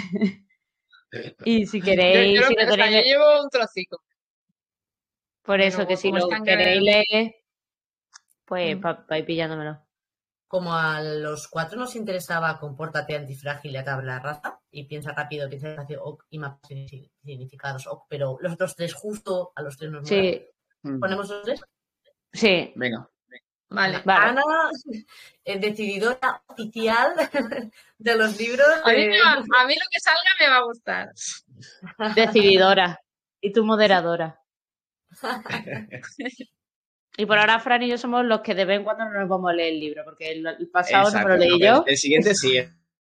y 1.44 1.66
si 1.66 1.78
Yo, 1.78 1.84
queréis, 1.84 2.34
yo 2.34 2.40
lo 2.42 2.48
si 2.48 2.54
que- 2.56 2.64
lo 2.64 2.72
o 2.72 2.74
sea, 2.74 2.84
tenéis, 2.86 3.06
yo 3.06 3.12
llevo 3.12 3.42
un 3.44 3.48
trocico. 3.50 4.02
por 5.42 5.60
eso 5.60 5.76
pero 5.78 5.88
que 5.88 5.96
si 5.96 6.10
lo 6.12 6.28
queréis 6.44 6.82
leer, 6.82 7.34
pues 8.44 8.76
Mm. 8.76 8.80
para 8.80 9.18
ir 9.18 9.24
pillándomelo. 9.24 9.80
Como 10.48 10.74
a 10.74 11.00
los 11.02 11.46
cuatro 11.48 11.78
nos 11.78 11.94
interesaba 11.94 12.58
compórtate 12.58 13.14
antifrágil 13.14 13.72
y 13.72 13.76
a 13.76 13.84
tabla 13.84 14.18
rasa 14.18 14.58
y 14.70 14.84
piensa 14.84 15.12
rápido, 15.12 15.46
piensa 15.48 15.68
despacio, 15.68 16.02
ok, 16.02 16.24
y 16.30 16.38
mapas 16.38 16.70
signi- 16.70 17.10
significados, 17.22 17.86
ok, 17.86 18.06
pero 18.08 18.38
los 18.40 18.54
otros 18.54 18.74
tres 18.74 18.94
justo 18.94 19.52
a 19.54 19.62
los 19.62 19.76
tres 19.76 19.90
nos. 19.90 20.08
Sí, 20.08 20.44
Mm. 20.82 21.00
¿Ponemos 21.00 21.28
los 21.28 21.42
tres? 21.42 21.60
sí. 22.32 22.72
Venga. 22.76 23.08
Vale. 23.70 24.00
Vale. 24.04 24.26
Ana, 24.30 24.42
decididora 25.44 26.42
oficial 26.46 27.12
de 27.98 28.16
los 28.16 28.38
libros. 28.38 28.66
A 28.84 28.92
mí, 28.92 29.08
va- 29.08 29.60
a 29.60 29.66
mí 29.66 29.74
lo 29.74 29.86
que 29.90 30.00
salga 30.00 30.30
me 30.40 30.48
va 30.48 30.56
a 30.56 30.64
gustar. 30.64 31.12
Decididora. 32.16 32.98
Y 33.40 33.52
tú 33.52 33.64
moderadora. 33.64 34.40
Y 37.18 37.26
por 37.26 37.36
ahora 37.38 37.58
Fran 37.58 37.82
y 37.82 37.88
yo 37.88 37.98
somos 37.98 38.24
los 38.24 38.40
que 38.42 38.54
de 38.54 38.64
vez 38.64 38.78
en 38.78 38.84
cuando 38.84 39.04
no 39.04 39.10
nos 39.18 39.28
vamos 39.28 39.50
a 39.50 39.52
leer 39.52 39.74
el 39.74 39.80
libro, 39.80 40.02
porque 40.04 40.30
el, 40.30 40.46
el 40.46 40.68
pasado 40.70 41.02
no 41.02 41.08
Exacto, 41.08 41.28
me 41.28 41.34
lo 41.34 41.40
leí 41.40 41.58
no, 41.58 41.66
yo. 41.78 41.84
El, 41.86 41.96
siguiente 41.96 42.32
sí. 42.34 42.56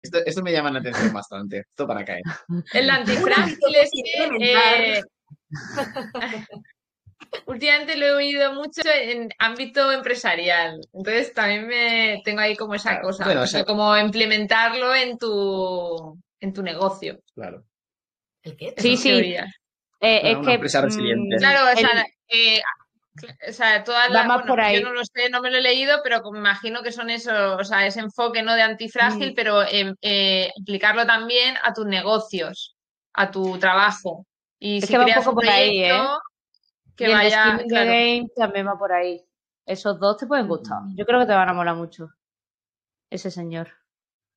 Esto, 0.01 0.17
esto 0.25 0.41
me 0.41 0.51
llama 0.51 0.71
la 0.71 0.79
atención 0.79 1.13
bastante. 1.13 1.59
Esto 1.59 1.85
para 1.85 2.03
caer. 2.03 2.21
El 2.73 2.89
antifrágil 2.89 3.57
es 3.75 3.89
que 3.91 4.45
eh, 4.97 5.01
últimamente 7.45 7.97
lo 7.97 8.05
he 8.05 8.11
oído 8.13 8.53
mucho 8.53 8.81
en 8.85 9.29
ámbito 9.37 9.91
empresarial. 9.91 10.79
Entonces 10.93 11.33
también 11.33 11.67
me 11.67 12.21
tengo 12.23 12.39
ahí 12.39 12.55
como 12.55 12.73
esa 12.75 12.91
Claro, 12.91 13.03
cosa, 13.07 13.25
bueno, 13.25 13.41
o 13.41 13.43
o 13.43 13.47
sea, 13.47 13.59
sea- 13.59 13.65
como 13.65 13.95
implementarlo 13.97 14.95
en 14.95 15.17
tu 15.17 16.19
en 16.39 16.53
tu 16.53 16.63
negocio. 16.63 17.19
Claro. 17.35 17.63
¿El 18.43 18.55
qué? 18.55 18.73
Sí, 18.77 18.95
sí. 18.97 19.09
Eh, 19.11 19.41
Bueno, 20.01 20.27
es 20.29 20.35
una 20.37 20.47
que. 20.47 20.53
empresa 20.53 20.81
resiliente. 20.81 21.35
mm, 21.35 21.39
Claro, 21.39 21.65
o 21.67 21.69
el- 21.71 21.77
sea, 21.77 22.05
eh, 22.29 22.61
o 23.47 23.51
sea, 23.53 23.83
todas 23.83 24.09
las, 24.09 24.25
más 24.27 24.37
bueno, 24.39 24.51
por 24.51 24.61
ahí. 24.61 24.79
yo 24.81 24.87
no 24.87 24.93
lo 24.93 25.03
sé, 25.05 25.29
no 25.29 25.41
me 25.41 25.49
lo 25.51 25.57
he 25.57 25.61
leído, 25.61 25.99
pero 26.03 26.21
como 26.21 26.37
imagino 26.37 26.81
que 26.83 26.91
son 26.91 27.09
eso, 27.09 27.57
o 27.57 27.63
sea, 27.63 27.85
ese 27.85 27.99
enfoque 27.99 28.43
no 28.43 28.53
de 28.55 28.61
antifrágil, 28.63 29.31
Mm. 29.31 29.35
pero 29.35 29.63
eh, 29.63 29.93
eh, 30.01 30.51
aplicarlo 30.61 31.05
también 31.05 31.55
a 31.63 31.73
tus 31.73 31.85
negocios, 31.85 32.75
a 33.13 33.29
tu 33.31 33.57
trabajo. 33.59 34.25
Y 34.59 34.77
Es 34.79 34.85
si 34.85 34.91
que 34.93 34.97
va 34.97 35.05
un 35.05 35.13
poco 35.13 35.29
un 35.29 35.35
por 35.35 35.49
ahí, 35.49 35.83
¿eh? 35.83 35.87
proyecto, 35.89 36.19
que 36.95 37.03
y 37.03 37.07
el 37.07 37.13
vaya, 37.13 37.57
the 37.59 37.65
claro. 37.67 37.85
Game 37.89 38.27
también 38.35 38.67
va 38.67 38.77
por 38.77 38.91
ahí. 38.91 39.23
Esos 39.65 39.99
dos 39.99 40.17
te 40.17 40.27
pueden 40.27 40.47
gustar. 40.47 40.79
Yo 40.95 41.05
creo 41.05 41.19
que 41.19 41.25
te 41.27 41.33
van 41.33 41.47
a 41.49 41.53
molar 41.53 41.75
mucho. 41.75 42.09
Ese 43.09 43.31
señor. 43.31 43.69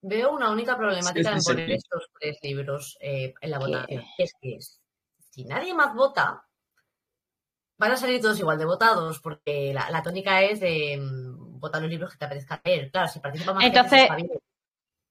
Veo 0.03 0.33
una 0.33 0.51
única 0.51 0.77
problemática 0.77 1.31
Sí, 1.31 1.35
en 1.35 1.43
sí, 1.43 1.51
poner 1.53 1.67
sí. 1.69 1.75
estos 1.75 2.07
tres 2.21 2.39
libros 2.43 2.97
eh, 3.01 3.33
en 3.41 3.51
la 3.51 3.59
¿Qué? 3.59 3.65
votación. 3.67 4.05
Es 4.19 4.33
que 4.41 4.57
es, 4.57 4.81
si 5.31 5.45
nadie 5.45 5.75
más 5.75 5.95
vota, 5.95 6.45
van 7.79 7.93
a 7.93 7.97
salir 7.97 8.21
todos 8.21 8.39
igual 8.39 8.59
de 8.59 8.65
votados, 8.65 9.21
porque 9.21 9.73
la, 9.75 9.91
la 9.91 10.03
tónica 10.03 10.41
es 10.43 10.61
de 10.61 10.99
mm, 11.01 11.59
votar 11.59 11.81
los 11.83 11.91
libros 11.91 12.13
que 12.13 12.19
te 12.19 12.25
apetezca 12.25 12.61
leer. 12.65 12.91
Claro, 12.91 13.09
si 13.09 13.21
participa 13.21 13.55
más 13.55 13.65
Entonces, 13.65 13.91
gente, 13.91 14.03
está 14.05 14.17
bien. 14.17 14.31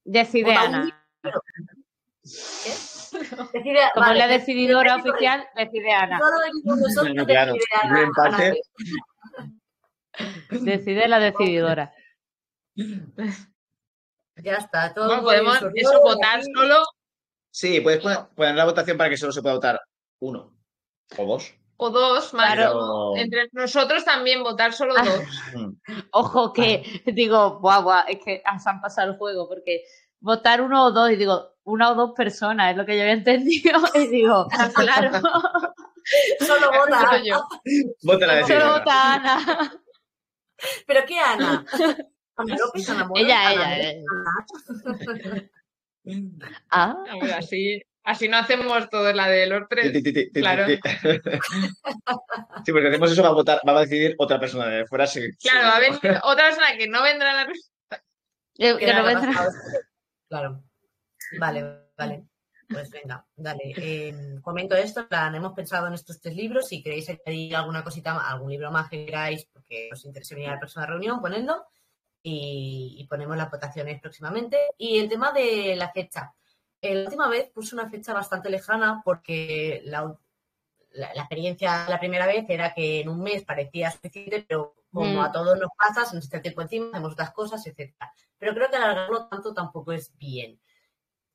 Decide 0.04 0.56
Ana. 0.56 0.84
libro. 0.84 1.42
¿Qué? 2.24 2.72
Decide, 3.54 3.80
Como 3.94 4.06
vale, 4.06 4.20
es 4.20 4.20
la 4.20 4.28
decididora 4.28 4.96
decide- 4.98 5.10
oficial, 5.12 5.48
decide 5.56 5.92
Ana. 5.92 6.18
Solo 6.18 6.38
venimos 6.40 6.78
nosotros, 6.80 7.08
Bueno, 7.08 7.26
claro, 7.26 7.54
decide 7.54 7.68
Ana, 7.84 8.02
empate. 8.04 8.62
Decide 10.50 11.08
la 11.08 11.20
decididora. 11.20 11.94
Ya 14.38 14.54
está, 14.56 14.92
todo 14.94 15.08
Bueno, 15.08 15.24
podemos 15.24 15.62
eso, 15.76 16.02
votar 16.02 16.42
solo 16.42 16.78
Sí, 17.52 17.80
puedes 17.82 18.02
poner, 18.02 18.20
poner 18.34 18.56
la 18.56 18.66
votación 18.66 18.98
para 18.98 19.10
que 19.10 19.18
solo 19.18 19.32
se 19.34 19.42
pueda 19.42 19.56
votar 19.56 19.80
uno 20.20 20.56
o 21.18 21.26
dos. 21.26 21.54
O 21.84 21.90
dos, 21.90 22.34
más 22.34 22.54
Claro. 22.54 23.16
entre 23.16 23.50
nosotros 23.54 24.06
también 24.06 24.44
votar 24.44 24.72
solo 24.74 24.94
Ah. 24.98 25.04
dos. 25.04 25.24
Ojo 26.12 26.54
que 26.54 27.02
digo, 27.06 27.60
guau, 27.60 27.84
guau, 27.84 28.04
es 28.08 28.20
que 28.24 28.44
se 28.62 28.70
han 28.70 28.82
pasado 28.82 29.12
el 29.12 29.18
juego, 29.18 29.48
porque 29.48 29.84
votar 30.20 30.62
uno 30.62 30.86
o 30.86 30.92
dos, 30.92 31.10
y 31.12 31.16
digo, 31.16 31.56
una 31.64 31.92
o 31.92 31.96
dos 31.96 32.12
personas, 32.16 32.72
es 32.72 32.78
lo 32.78 32.86
que 32.86 32.96
yo 32.96 33.02
había 33.02 33.14
entendido, 33.24 33.80
y 33.96 34.08
digo, 34.08 34.48
claro, 34.76 35.12
Solo 36.40 36.72
vota. 36.72 37.00
Solo 37.12 37.24
yo. 37.24 37.48
Vota 38.04 38.26
la 38.28 38.34
solo 38.34 38.48
decididora. 38.48 38.80
vota 38.80 39.14
Ana. 39.14 39.72
¿Pero 40.88 41.02
qué 41.08 41.20
Ana? 41.20 41.66
Ana 42.36 42.56
López, 42.58 42.90
Ana 42.90 43.06
Moro, 43.08 43.22
Ella, 43.22 43.50
Ana 43.50 43.78
ella. 43.78 44.04
Ah, 46.72 46.96
A 47.08 47.16
ver, 47.20 47.34
así, 48.04 48.28
no 48.28 48.38
hacemos 48.38 48.90
todo 48.90 49.12
la 49.14 49.28
de 49.30 49.48
los 49.48 49.68
tres. 49.70 49.92
ti, 49.92 50.02
ti, 50.04 50.14
ti, 50.14 50.32
ti, 50.32 50.40
Claro. 50.42 50.66
ti. 50.66 50.80
Sí, 52.66 52.72
porque 52.72 52.88
hacemos 52.90 53.12
eso 53.12 53.24
va 53.24 53.30
a 53.30 53.34
votar, 53.34 53.60
va 53.68 53.78
a 53.78 53.82
decidir 53.82 54.16
otra 54.18 54.40
persona 54.40 54.68
de 54.68 54.86
fuera. 54.86 55.08
si- 55.08 55.32
Claro, 55.38 55.68
va 55.68 55.78
a 55.78 55.80
venir 55.80 56.00
otra 56.24 56.46
persona 56.46 56.78
que 56.78 56.88
no 56.88 57.02
vendrá 57.04 57.32
a 57.32 57.46
la 57.46 57.48
que 57.48 57.54
que 58.54 58.78
que 58.78 58.88
la 58.88 59.02
no 59.02 59.08
haya 59.08 59.20
vendrá. 59.20 59.48
Claro. 60.30 60.64
Vale, 61.40 61.78
vale. 61.98 62.26
Pues 62.70 62.90
venga, 62.90 63.26
dale. 63.36 63.74
Eh, 63.76 64.36
comento 64.42 64.76
esto, 64.76 65.08
plan, 65.08 65.36
hemos 65.36 65.54
pensado 65.54 65.88
en 65.88 65.94
estos 65.94 66.22
tres 66.22 66.36
libros. 66.36 66.68
Si 66.68 66.82
queréis 66.82 67.10
añadir 67.10 67.56
alguna 67.56 67.84
cosita 67.84 68.14
más, 68.14 68.32
algún 68.32 68.50
libro 68.52 68.72
más 68.72 68.90
que 68.90 69.06
queráis, 69.06 69.46
porque 69.52 69.90
os 69.92 70.06
interese 70.06 70.36
venir 70.36 70.50
a 70.50 70.54
la 70.54 70.60
próxima 70.60 70.86
reunión, 70.86 71.20
ponedlo. 71.22 71.66
Y, 72.24 72.96
y 73.00 73.08
ponemos 73.08 73.36
las 73.36 73.50
votaciones 73.52 74.00
próximamente. 74.00 74.58
Y 74.78 75.00
el 75.00 75.10
tema 75.10 75.32
de 75.34 75.76
la 75.76 75.92
fecha. 75.92 76.32
Eh, 76.82 76.96
la 76.96 77.04
última 77.04 77.28
vez 77.30 77.50
puse 77.54 77.76
una 77.76 77.90
fecha 77.90 78.14
bastante 78.14 78.50
lejana 78.50 79.02
porque 79.06 79.82
la, 79.86 80.16
la- 80.94 81.14
la 81.14 81.22
experiencia 81.22 81.88
la 81.88 82.00
primera 82.00 82.26
vez 82.26 82.46
era 82.50 82.74
que 82.74 83.02
en 83.02 83.10
un 83.10 83.22
mes 83.22 83.44
parecía 83.44 83.92
suficiente, 83.92 84.46
pero 84.48 84.76
como 84.92 85.22
Mm. 85.22 85.24
a 85.26 85.32
todos 85.32 85.58
nos 85.60 85.70
pasa, 85.78 86.06
se 86.06 86.16
nos 86.16 86.26
echa 86.26 86.38
el 86.38 86.42
tiempo 86.44 86.62
encima, 86.62 86.90
hacemos 86.92 87.14
otras 87.14 87.32
cosas, 87.32 87.66
etcétera. 87.66 88.12
Pero 88.38 88.54
creo 88.54 88.70
que 88.70 88.76
alargarlo 88.78 89.28
tanto 89.28 89.54
tampoco 89.54 89.92
es 89.94 90.12
bien. 90.18 90.60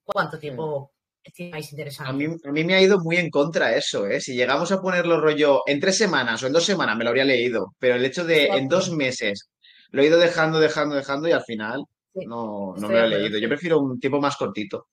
¿Cuánto 0.04 0.38
tiempo 0.38 0.92
estimáis 1.22 1.70
interesante? 1.72 2.10
A 2.10 2.12
mí, 2.12 2.26
a 2.44 2.52
mí 2.52 2.64
me 2.64 2.74
ha 2.74 2.80
ido 2.82 2.98
muy 3.00 3.16
en 3.16 3.30
contra 3.30 3.74
eso, 3.74 4.06
¿eh? 4.06 4.20
Si 4.20 4.34
llegamos 4.34 4.70
a 4.72 4.80
ponerlo 4.82 5.20
rollo 5.20 5.62
en 5.66 5.80
tres 5.80 5.96
semanas 5.96 6.42
o 6.42 6.46
en 6.48 6.52
dos 6.52 6.64
semanas 6.64 6.96
me 6.96 7.04
lo 7.04 7.10
habría 7.10 7.24
leído, 7.24 7.74
pero 7.78 7.94
el 7.94 8.04
hecho 8.04 8.24
de 8.24 8.46
en 8.46 8.68
dos 8.68 8.90
meses 8.90 9.48
lo 9.90 10.02
he 10.02 10.06
ido 10.06 10.18
dejando, 10.18 10.58
dejando, 10.60 10.94
dejando 10.96 11.28
y 11.28 11.32
al 11.32 11.42
final 11.44 11.84
Sí, 12.14 12.24
no, 12.26 12.74
no 12.76 12.88
me 12.88 12.94
lo 12.94 13.04
he 13.04 13.08
leído. 13.08 13.38
Yo 13.38 13.48
prefiero 13.48 13.78
un 13.78 13.98
tiempo 14.00 14.20
más 14.20 14.36
cortito. 14.36 14.86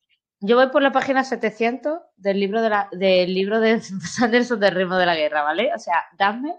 Yo 0.46 0.58
voy 0.58 0.68
por 0.72 0.82
la 0.82 0.92
página 0.92 1.24
700 1.24 2.02
del 2.18 2.38
libro 2.38 2.62
de 2.62 2.70
la, 2.70 2.90
del 2.92 3.34
libro 3.34 3.62
de 3.62 3.80
Sanderson 3.82 4.60
del 4.60 4.76
ritmo 4.76 4.98
de 4.98 5.06
la 5.06 5.16
guerra, 5.16 5.42
¿vale? 5.42 5.72
O 5.74 5.80
sea, 5.80 6.04
dame 6.18 6.54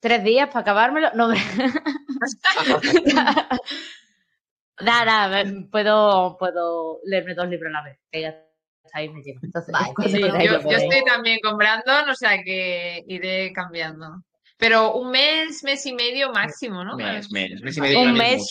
tres 0.00 0.24
días 0.24 0.48
para 0.48 0.60
acabármelo. 0.60 1.10
No, 1.14 1.28
me... 1.28 1.36
nada, 4.80 5.04
nada, 5.04 5.44
puedo, 5.70 6.38
puedo 6.38 7.00
leerme 7.04 7.34
dos 7.34 7.46
libros 7.48 7.68
a 7.68 7.72
la 7.72 7.84
vez. 7.84 7.98
Que 8.10 8.22
ya 8.22 8.28
está 8.28 9.00
ahí 9.00 9.10
me 9.10 9.20
llevo. 9.20 9.40
Entonces, 9.42 9.74
sí, 10.06 10.22
yo, 10.22 10.62
yo 10.62 10.76
estoy 10.78 11.04
también 11.04 11.40
con 11.42 11.58
Brandon, 11.58 12.08
o 12.08 12.14
sea 12.14 12.42
que 12.42 13.04
iré 13.06 13.52
cambiando. 13.52 14.24
Pero 14.56 14.94
un 14.94 15.10
mes, 15.10 15.62
mes 15.62 15.84
y 15.84 15.92
medio 15.92 16.32
máximo, 16.32 16.82
¿no? 16.84 16.96
Mes, 16.96 17.30
mes, 17.32 17.60
mes 17.60 17.76
y 17.76 17.80
medio. 17.82 18.00
Un 18.00 18.14
mes, 18.14 18.46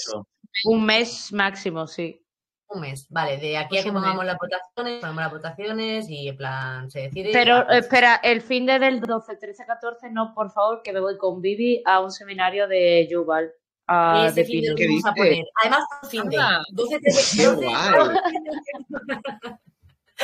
un 0.66 0.86
mes 0.86 1.34
máximo, 1.34 1.88
sí. 1.88 2.24
Un 2.70 2.82
mes, 2.82 3.08
vale. 3.10 3.38
De 3.38 3.58
aquí 3.58 3.78
a 3.78 3.82
pues 3.82 3.86
que 3.86 3.92
pongamos 3.92 4.26
las 4.26 4.38
votaciones, 4.38 5.00
ponemos 5.00 5.22
las 5.22 5.32
votaciones 5.32 6.10
y 6.10 6.28
en 6.28 6.38
plan 6.38 6.92
se 6.92 7.02
decide. 7.04 7.30
Pero 7.32 7.70
espera, 7.70 8.16
el 8.24 8.42
fin 8.42 8.66
de 8.66 8.78
del 8.78 9.00
12, 9.00 9.38
13, 9.38 9.66
14, 9.66 10.12
no, 10.12 10.34
por 10.34 10.52
favor, 10.52 10.82
que 10.84 10.92
me 10.92 11.00
voy 11.00 11.18
con 11.18 11.42
Vivi 11.42 11.82
a 11.86 12.02
un 12.02 12.12
seminario 12.12 12.68
de 12.68 13.08
Yuval. 13.10 13.52
A, 13.88 14.28
ese 14.28 14.44
fin 14.44 14.62
de 14.64 14.86
vamos 14.86 15.06
a 15.06 15.14
poner. 15.14 15.46
Además, 15.62 15.84
fin 16.10 16.28
de 16.30 16.38
12, 16.72 17.00
13, 17.00 17.44
14. 17.44 18.20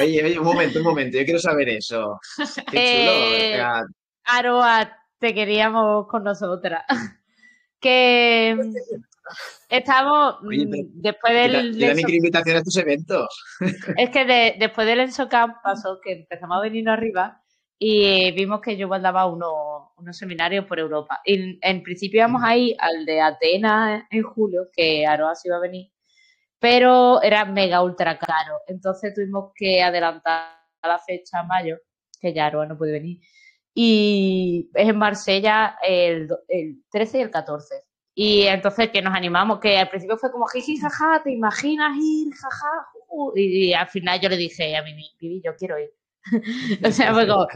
Oye, 0.01 0.23
oye, 0.23 0.39
un 0.39 0.45
momento, 0.45 0.79
un 0.79 0.85
momento, 0.85 1.17
yo 1.17 1.23
quiero 1.23 1.39
saber 1.39 1.69
eso. 1.69 2.19
Qué 2.37 2.43
chulo. 2.45 2.73
Eh, 2.73 3.63
Aroa, 4.25 4.97
te 5.19 5.33
queríamos 5.33 6.07
con 6.07 6.23
nosotras. 6.23 6.83
que 7.79 8.57
estamos 9.69 10.35
después 10.41 11.33
del. 11.33 11.73
Yo 11.73 11.87
también 11.87 12.05
quiero 12.05 12.17
invitación 12.17 12.55
a 12.55 12.59
estos 12.59 12.77
eventos. 12.77 13.27
Es 13.97 14.09
que 14.09 14.55
después 14.59 14.87
del 14.87 15.01
Ensocamp 15.01 15.57
pasó 15.63 15.99
que 16.03 16.13
empezamos 16.13 16.57
a 16.57 16.61
venir 16.61 16.87
arriba 16.89 17.41
y 17.77 18.31
vimos 18.31 18.61
que 18.61 18.77
yo 18.77 18.87
daba 18.87 19.25
unos, 19.25 19.91
unos 19.97 20.17
seminarios 20.17 20.65
por 20.65 20.79
Europa. 20.79 21.21
Y 21.25 21.59
en 21.61 21.83
principio 21.83 22.19
íbamos 22.19 22.41
ahí 22.43 22.75
al 22.79 23.05
de 23.05 23.21
Atenas 23.21 24.03
en 24.09 24.23
julio, 24.23 24.69
que 24.71 25.05
Aroa 25.05 25.35
se 25.35 25.49
iba 25.49 25.57
a 25.57 25.61
venir, 25.61 25.91
pero 26.59 27.21
era 27.21 27.45
mega 27.45 27.83
ultra 27.83 28.17
caro. 28.17 28.59
Entonces 28.67 29.13
tuvimos 29.13 29.51
que 29.55 29.81
adelantar 29.81 30.57
la 30.81 30.99
fecha 30.99 31.39
a 31.39 31.43
mayo, 31.43 31.77
que 32.19 32.33
ya 32.33 32.45
Aroa 32.45 32.65
no 32.65 32.77
puede 32.77 32.93
venir 32.93 33.19
y 33.73 34.69
es 34.73 34.89
en 34.89 34.97
Marsella 34.97 35.77
el, 35.85 36.29
el 36.47 36.83
13 36.91 37.19
y 37.19 37.21
el 37.21 37.31
14. 37.31 37.75
Y 38.15 38.43
entonces 38.43 38.89
que 38.91 39.01
nos 39.01 39.15
animamos, 39.15 39.59
que 39.59 39.77
al 39.77 39.89
principio 39.89 40.17
fue 40.17 40.31
como 40.31 40.45
jiji, 40.47 40.77
jaja, 40.77 41.21
¿te 41.23 41.31
imaginas 41.31 41.97
ir, 41.99 42.33
jaja? 42.33 42.87
y, 43.35 43.73
al 43.73 43.87
final 43.87 44.19
yo 44.19 44.29
le 44.29 44.37
dije 44.37 44.75
a 44.75 44.83
mi 44.83 44.93
Vivi, 45.19 45.41
yo 45.43 45.55
quiero 45.55 45.79
ir. 45.79 45.89
o 46.85 46.91
sea, 46.91 47.13
fue 47.13 47.27
como 47.27 47.47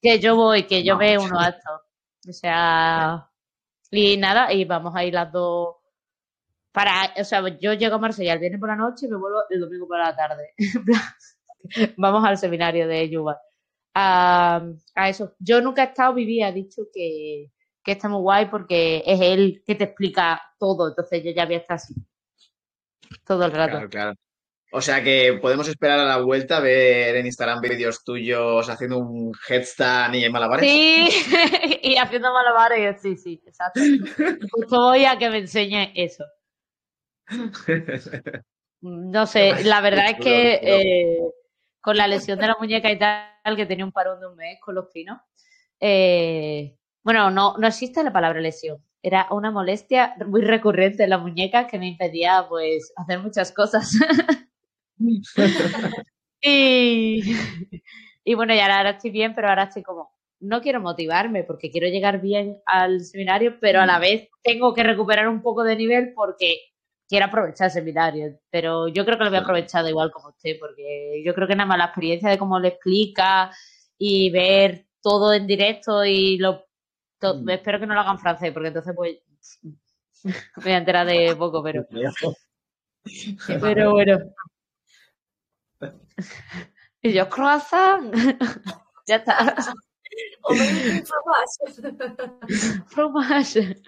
que 0.00 0.18
yo 0.18 0.36
voy, 0.36 0.64
que 0.64 0.82
yo 0.84 0.96
veo 0.98 1.22
uno 1.22 1.38
actos. 1.38 1.80
O 2.28 2.32
sea, 2.32 3.28
y 3.90 4.16
nada, 4.16 4.52
y 4.52 4.64
vamos 4.64 4.94
a 4.94 5.04
ir 5.04 5.14
las 5.14 5.32
dos. 5.32 5.76
Para, 6.72 7.12
o 7.18 7.24
sea, 7.24 7.42
yo 7.60 7.74
llego 7.74 7.96
a 7.96 7.98
Marsella 7.98 8.34
el 8.34 8.38
viernes 8.38 8.60
por 8.60 8.68
la 8.68 8.76
noche 8.76 9.06
y 9.06 9.08
me 9.10 9.16
vuelvo 9.16 9.40
el 9.50 9.60
domingo 9.60 9.86
por 9.86 9.98
la 9.98 10.16
tarde. 10.16 10.54
vamos 11.96 12.24
al 12.24 12.38
seminario 12.38 12.88
de 12.88 13.08
Yuba 13.08 13.38
a, 13.94 14.62
eso. 15.08 15.34
Yo 15.38 15.60
nunca 15.60 15.82
he 15.82 15.86
estado, 15.86 16.14
Vivi 16.14 16.42
ha 16.42 16.52
dicho 16.52 16.82
que, 16.92 17.50
que 17.82 17.92
está 17.92 18.08
muy 18.08 18.20
guay 18.20 18.46
porque 18.46 19.02
es 19.06 19.20
él 19.20 19.62
que 19.66 19.74
te 19.74 19.84
explica 19.84 20.40
todo, 20.58 20.88
entonces 20.88 21.22
yo 21.24 21.30
ya 21.30 21.46
voy 21.46 21.54
a 21.54 21.58
estar 21.58 21.76
así 21.76 21.94
todo 23.24 23.44
el 23.44 23.52
rato. 23.52 23.72
Claro, 23.72 23.88
claro. 23.88 24.14
O 24.74 24.80
sea 24.80 25.02
que 25.02 25.38
podemos 25.42 25.68
esperar 25.68 25.98
a 25.98 26.04
la 26.04 26.16
vuelta 26.16 26.56
a 26.56 26.60
ver 26.60 27.14
en 27.16 27.26
Instagram 27.26 27.60
vídeos 27.60 28.02
tuyos 28.04 28.70
haciendo 28.70 28.98
un 29.00 29.32
headstand 29.46 30.14
y 30.14 30.30
malabares. 30.30 30.66
Sí, 30.66 31.08
y 31.82 31.96
haciendo 31.98 32.32
malabares, 32.32 33.02
sí, 33.02 33.16
sí, 33.16 33.42
exacto. 33.46 33.80
Justo 34.50 34.80
voy 34.80 35.04
a 35.04 35.18
que 35.18 35.28
me 35.28 35.38
enseñe 35.38 35.92
eso. 35.94 36.24
No 38.80 39.26
sé, 39.26 39.62
la 39.64 39.82
verdad 39.82 40.10
es 40.10 40.24
que 40.24 40.54
eh, 40.62 41.18
con 41.82 41.98
la 41.98 42.08
lesión 42.08 42.38
de 42.38 42.46
la 42.46 42.56
muñeca 42.58 42.90
y 42.90 42.98
tal, 42.98 43.56
que 43.56 43.66
tenía 43.66 43.84
un 43.84 43.92
parón 43.92 44.20
de 44.20 44.26
un 44.26 44.36
mes 44.36 44.58
con 44.58 44.74
los 44.74 44.86
pinos. 44.86 45.18
Eh, 45.78 46.78
bueno, 47.04 47.30
no, 47.30 47.56
no 47.58 47.66
existe 47.66 48.02
la 48.04 48.12
palabra 48.12 48.40
lesión. 48.40 48.78
Era 49.02 49.26
una 49.30 49.50
molestia 49.50 50.14
muy 50.26 50.42
recurrente 50.42 51.04
en 51.04 51.10
la 51.10 51.18
muñeca 51.18 51.66
que 51.66 51.78
me 51.78 51.88
impedía, 51.88 52.46
pues, 52.48 52.92
hacer 52.96 53.18
muchas 53.20 53.52
cosas. 53.52 53.92
y, 56.40 57.22
y 58.24 58.34
bueno, 58.34 58.54
ya 58.54 58.76
ahora 58.76 58.90
estoy 58.90 59.10
bien, 59.10 59.34
pero 59.34 59.48
ahora 59.48 59.64
estoy 59.64 59.82
como, 59.82 60.12
no 60.40 60.60
quiero 60.60 60.80
motivarme 60.80 61.44
porque 61.44 61.70
quiero 61.70 61.88
llegar 61.88 62.20
bien 62.20 62.58
al 62.66 63.00
seminario, 63.00 63.58
pero 63.60 63.80
a 63.80 63.86
la 63.86 63.98
vez 63.98 64.28
tengo 64.42 64.74
que 64.74 64.82
recuperar 64.82 65.28
un 65.28 65.42
poco 65.42 65.64
de 65.64 65.76
nivel 65.76 66.12
porque 66.14 66.56
quiero 67.08 67.26
aprovechar 67.26 67.66
el 67.66 67.72
seminario, 67.72 68.40
pero 68.50 68.88
yo 68.88 69.04
creo 69.04 69.18
que 69.18 69.24
lo 69.24 69.30
voy 69.30 69.38
a 69.38 69.42
aprovechar 69.42 69.86
igual 69.88 70.10
como 70.10 70.30
usted, 70.30 70.56
porque 70.58 71.22
yo 71.24 71.34
creo 71.34 71.46
que 71.46 71.56
nada 71.56 71.68
más 71.68 71.78
la 71.78 71.84
experiencia 71.86 72.30
de 72.30 72.38
cómo 72.38 72.58
lo 72.58 72.68
explica 72.68 73.50
y 73.98 74.30
ver 74.30 74.86
todo 75.02 75.32
en 75.32 75.46
directo 75.46 76.04
y 76.04 76.38
lo 76.38 76.64
mm. 77.22 77.50
espero 77.50 77.80
que 77.80 77.86
no 77.86 77.94
lo 77.94 78.00
hagan 78.00 78.18
francés, 78.18 78.52
porque 78.52 78.68
entonces 78.68 78.94
pues 78.94 79.18
me 80.24 80.34
voy 80.62 80.72
a 80.72 80.78
enterar 80.78 81.06
de 81.06 81.34
poco, 81.36 81.62
pero 81.62 81.86
pero 83.60 83.90
bueno. 83.92 84.18
Y 87.04 87.12
yo 87.12 87.28
croissant. 87.28 88.14
ya 89.08 89.16
está. 89.16 89.56
fromage. 92.86 93.82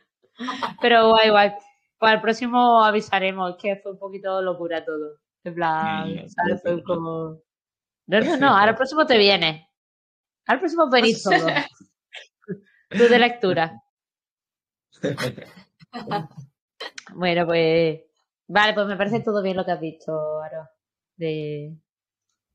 Pero 0.80 1.10
guay, 1.10 1.30
guay. 1.30 1.52
Para 1.98 2.14
el 2.14 2.20
próximo 2.20 2.82
avisaremos, 2.82 3.56
que 3.56 3.76
fue 3.76 3.92
un 3.92 4.00
poquito 4.00 4.42
locura 4.42 4.84
todo. 4.84 5.20
En 5.44 5.54
plan, 5.54 6.28
¿sabes? 6.28 6.60
Fue 6.60 6.82
como. 6.82 7.38
No, 8.06 8.20
no, 8.20 8.36
no, 8.36 8.48
ahora 8.48 8.70
el 8.72 8.76
próximo 8.76 9.06
te 9.06 9.16
viene. 9.16 9.70
Al 10.46 10.58
próximo 10.58 10.90
venís. 10.90 11.24
Tú 12.96 13.08
de 13.08 13.18
lectura. 13.18 13.82
bueno, 17.14 17.46
pues. 17.46 18.00
Vale, 18.46 18.74
pues 18.74 18.86
me 18.86 18.96
parece 18.96 19.20
todo 19.20 19.42
bien 19.42 19.56
lo 19.56 19.64
que 19.64 19.72
has 19.72 19.80
dicho, 19.80 20.40
Aro. 20.40 20.68
De 21.16 21.76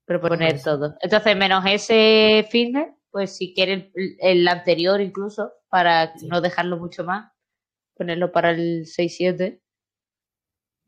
proponer 0.06 0.62
todo. 0.62 0.96
Entonces, 1.02 1.36
menos 1.36 1.64
ese 1.68 2.48
fitness, 2.50 2.94
pues 3.12 3.36
si 3.36 3.54
quieres 3.54 3.92
el, 4.20 4.48
anterior 4.48 5.02
incluso, 5.02 5.52
para 5.70 6.14
no 6.24 6.42
dejarlo 6.42 6.78
mucho 6.78 7.04
más 7.04 7.32
ponerlo 8.00 8.32
para 8.32 8.52
el 8.52 8.86
6-7. 8.86 9.62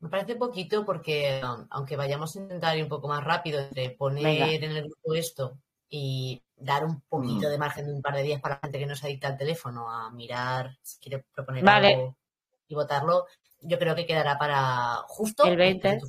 Me 0.00 0.08
parece 0.08 0.34
poquito 0.34 0.84
porque 0.84 1.40
aunque 1.70 1.96
vayamos 1.96 2.34
a 2.34 2.40
intentar 2.40 2.76
ir 2.76 2.84
un 2.84 2.88
poco 2.88 3.06
más 3.06 3.22
rápido 3.22 3.60
entre 3.60 3.90
poner 3.90 4.64
en 4.64 4.72
el 4.72 4.84
grupo 4.84 5.14
esto 5.14 5.58
y 5.90 6.42
dar 6.62 6.84
un 6.84 7.00
poquito 7.02 7.48
mm. 7.48 7.50
de 7.50 7.58
margen 7.58 7.86
de 7.86 7.92
un 7.92 8.02
par 8.02 8.14
de 8.14 8.22
días 8.22 8.40
para 8.40 8.54
la 8.56 8.60
gente 8.60 8.78
que 8.78 8.86
no 8.86 8.96
se 8.96 9.06
adicta 9.06 9.28
al 9.28 9.36
teléfono 9.36 9.90
a 9.90 10.10
mirar 10.10 10.76
si 10.82 10.98
quiere 10.98 11.24
proponer 11.34 11.68
algo 11.68 12.16
y 12.68 12.74
votarlo, 12.74 13.26
yo 13.60 13.78
creo 13.78 13.94
que 13.94 14.06
quedará 14.06 14.38
para 14.38 14.96
justo 15.06 15.44
el 15.44 15.56
20. 15.56 16.00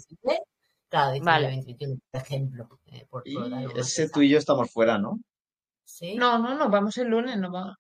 Claro, 0.90 1.20
vale. 1.24 1.48
el 1.48 1.66
20, 1.66 1.88
por 2.12 2.22
ejemplo. 2.22 2.70
Eh, 2.86 3.08
ese 3.76 4.10
tú 4.10 4.22
y 4.22 4.30
yo 4.30 4.38
estamos 4.38 4.72
fuera, 4.72 4.98
¿no? 4.98 5.20
¿Sí? 5.84 6.16
No, 6.16 6.38
no, 6.38 6.56
no, 6.56 6.70
vamos 6.70 6.98
el 6.98 7.08
lunes, 7.08 7.38
no 7.38 7.52
vamos. 7.52 7.78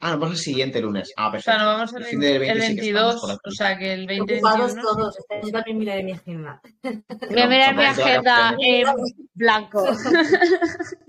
Ah, 0.00 0.10
nos 0.12 0.20
vamos 0.20 0.38
el 0.38 0.44
siguiente 0.44 0.80
lunes. 0.80 1.12
Ah, 1.16 1.30
perfecto. 1.30 1.50
O 1.50 1.54
sea, 1.54 1.64
no 1.64 1.72
vamos 1.72 1.92
el, 1.94 2.22
el, 2.22 2.42
el 2.42 2.58
22, 2.58 3.38
o 3.44 3.50
sea 3.50 3.76
que 3.76 3.92
el 3.92 4.06
20 4.06 4.34
Ocupados 4.34 4.76
todos, 4.76 5.16
yo 5.42 5.50
también 5.50 5.78
miraré 5.78 6.04
mi 6.04 6.12
agenda. 6.12 6.60
Voy 6.82 7.40
a 7.40 7.48
mirar 7.48 7.74
mi 7.74 7.84
agenda 7.84 8.56
en 8.60 8.86
blanco. 9.34 9.84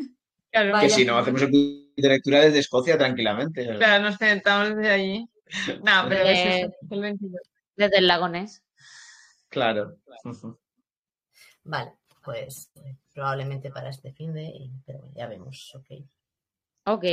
claro. 0.51 0.79
Que 0.79 0.89
si 0.89 1.05
no, 1.05 1.17
hacemos 1.17 1.41
el 1.41 1.51
de 1.95 2.09
lectura 2.09 2.41
desde 2.41 2.59
Escocia 2.59 2.97
tranquilamente. 2.97 3.65
Claro, 3.77 4.03
nos 4.03 4.15
sentamos 4.15 4.75
desde 4.75 4.89
allí. 4.89 5.29
No, 5.83 6.05
pero 6.07 6.23
es 6.23 6.71
el 6.89 7.01
22. 7.01 7.41
Desde 7.75 7.97
el 7.97 8.07
Lagonés. 8.07 8.63
Claro. 9.49 9.97
Vale, 11.63 11.93
pues 12.23 12.71
probablemente 13.13 13.71
para 13.71 13.89
este 13.89 14.13
fin 14.13 14.33
de, 14.33 14.69
pero 14.85 15.09
ya 15.13 15.27
vemos, 15.27 15.73
ok. 15.75 16.05
Ok. 16.85 17.05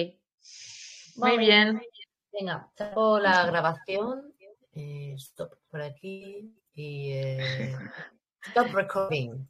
Muy 1.16 1.38
bien. 1.38 1.80
Venga, 2.32 2.70
saco 2.76 3.18
la 3.18 3.46
grabación. 3.46 4.34
Eh, 4.72 5.14
stop 5.16 5.54
por 5.70 5.80
aquí. 5.80 6.54
Y 6.74 7.12
eh, 7.12 7.76
stop 8.42 8.72
recording. 8.74 9.48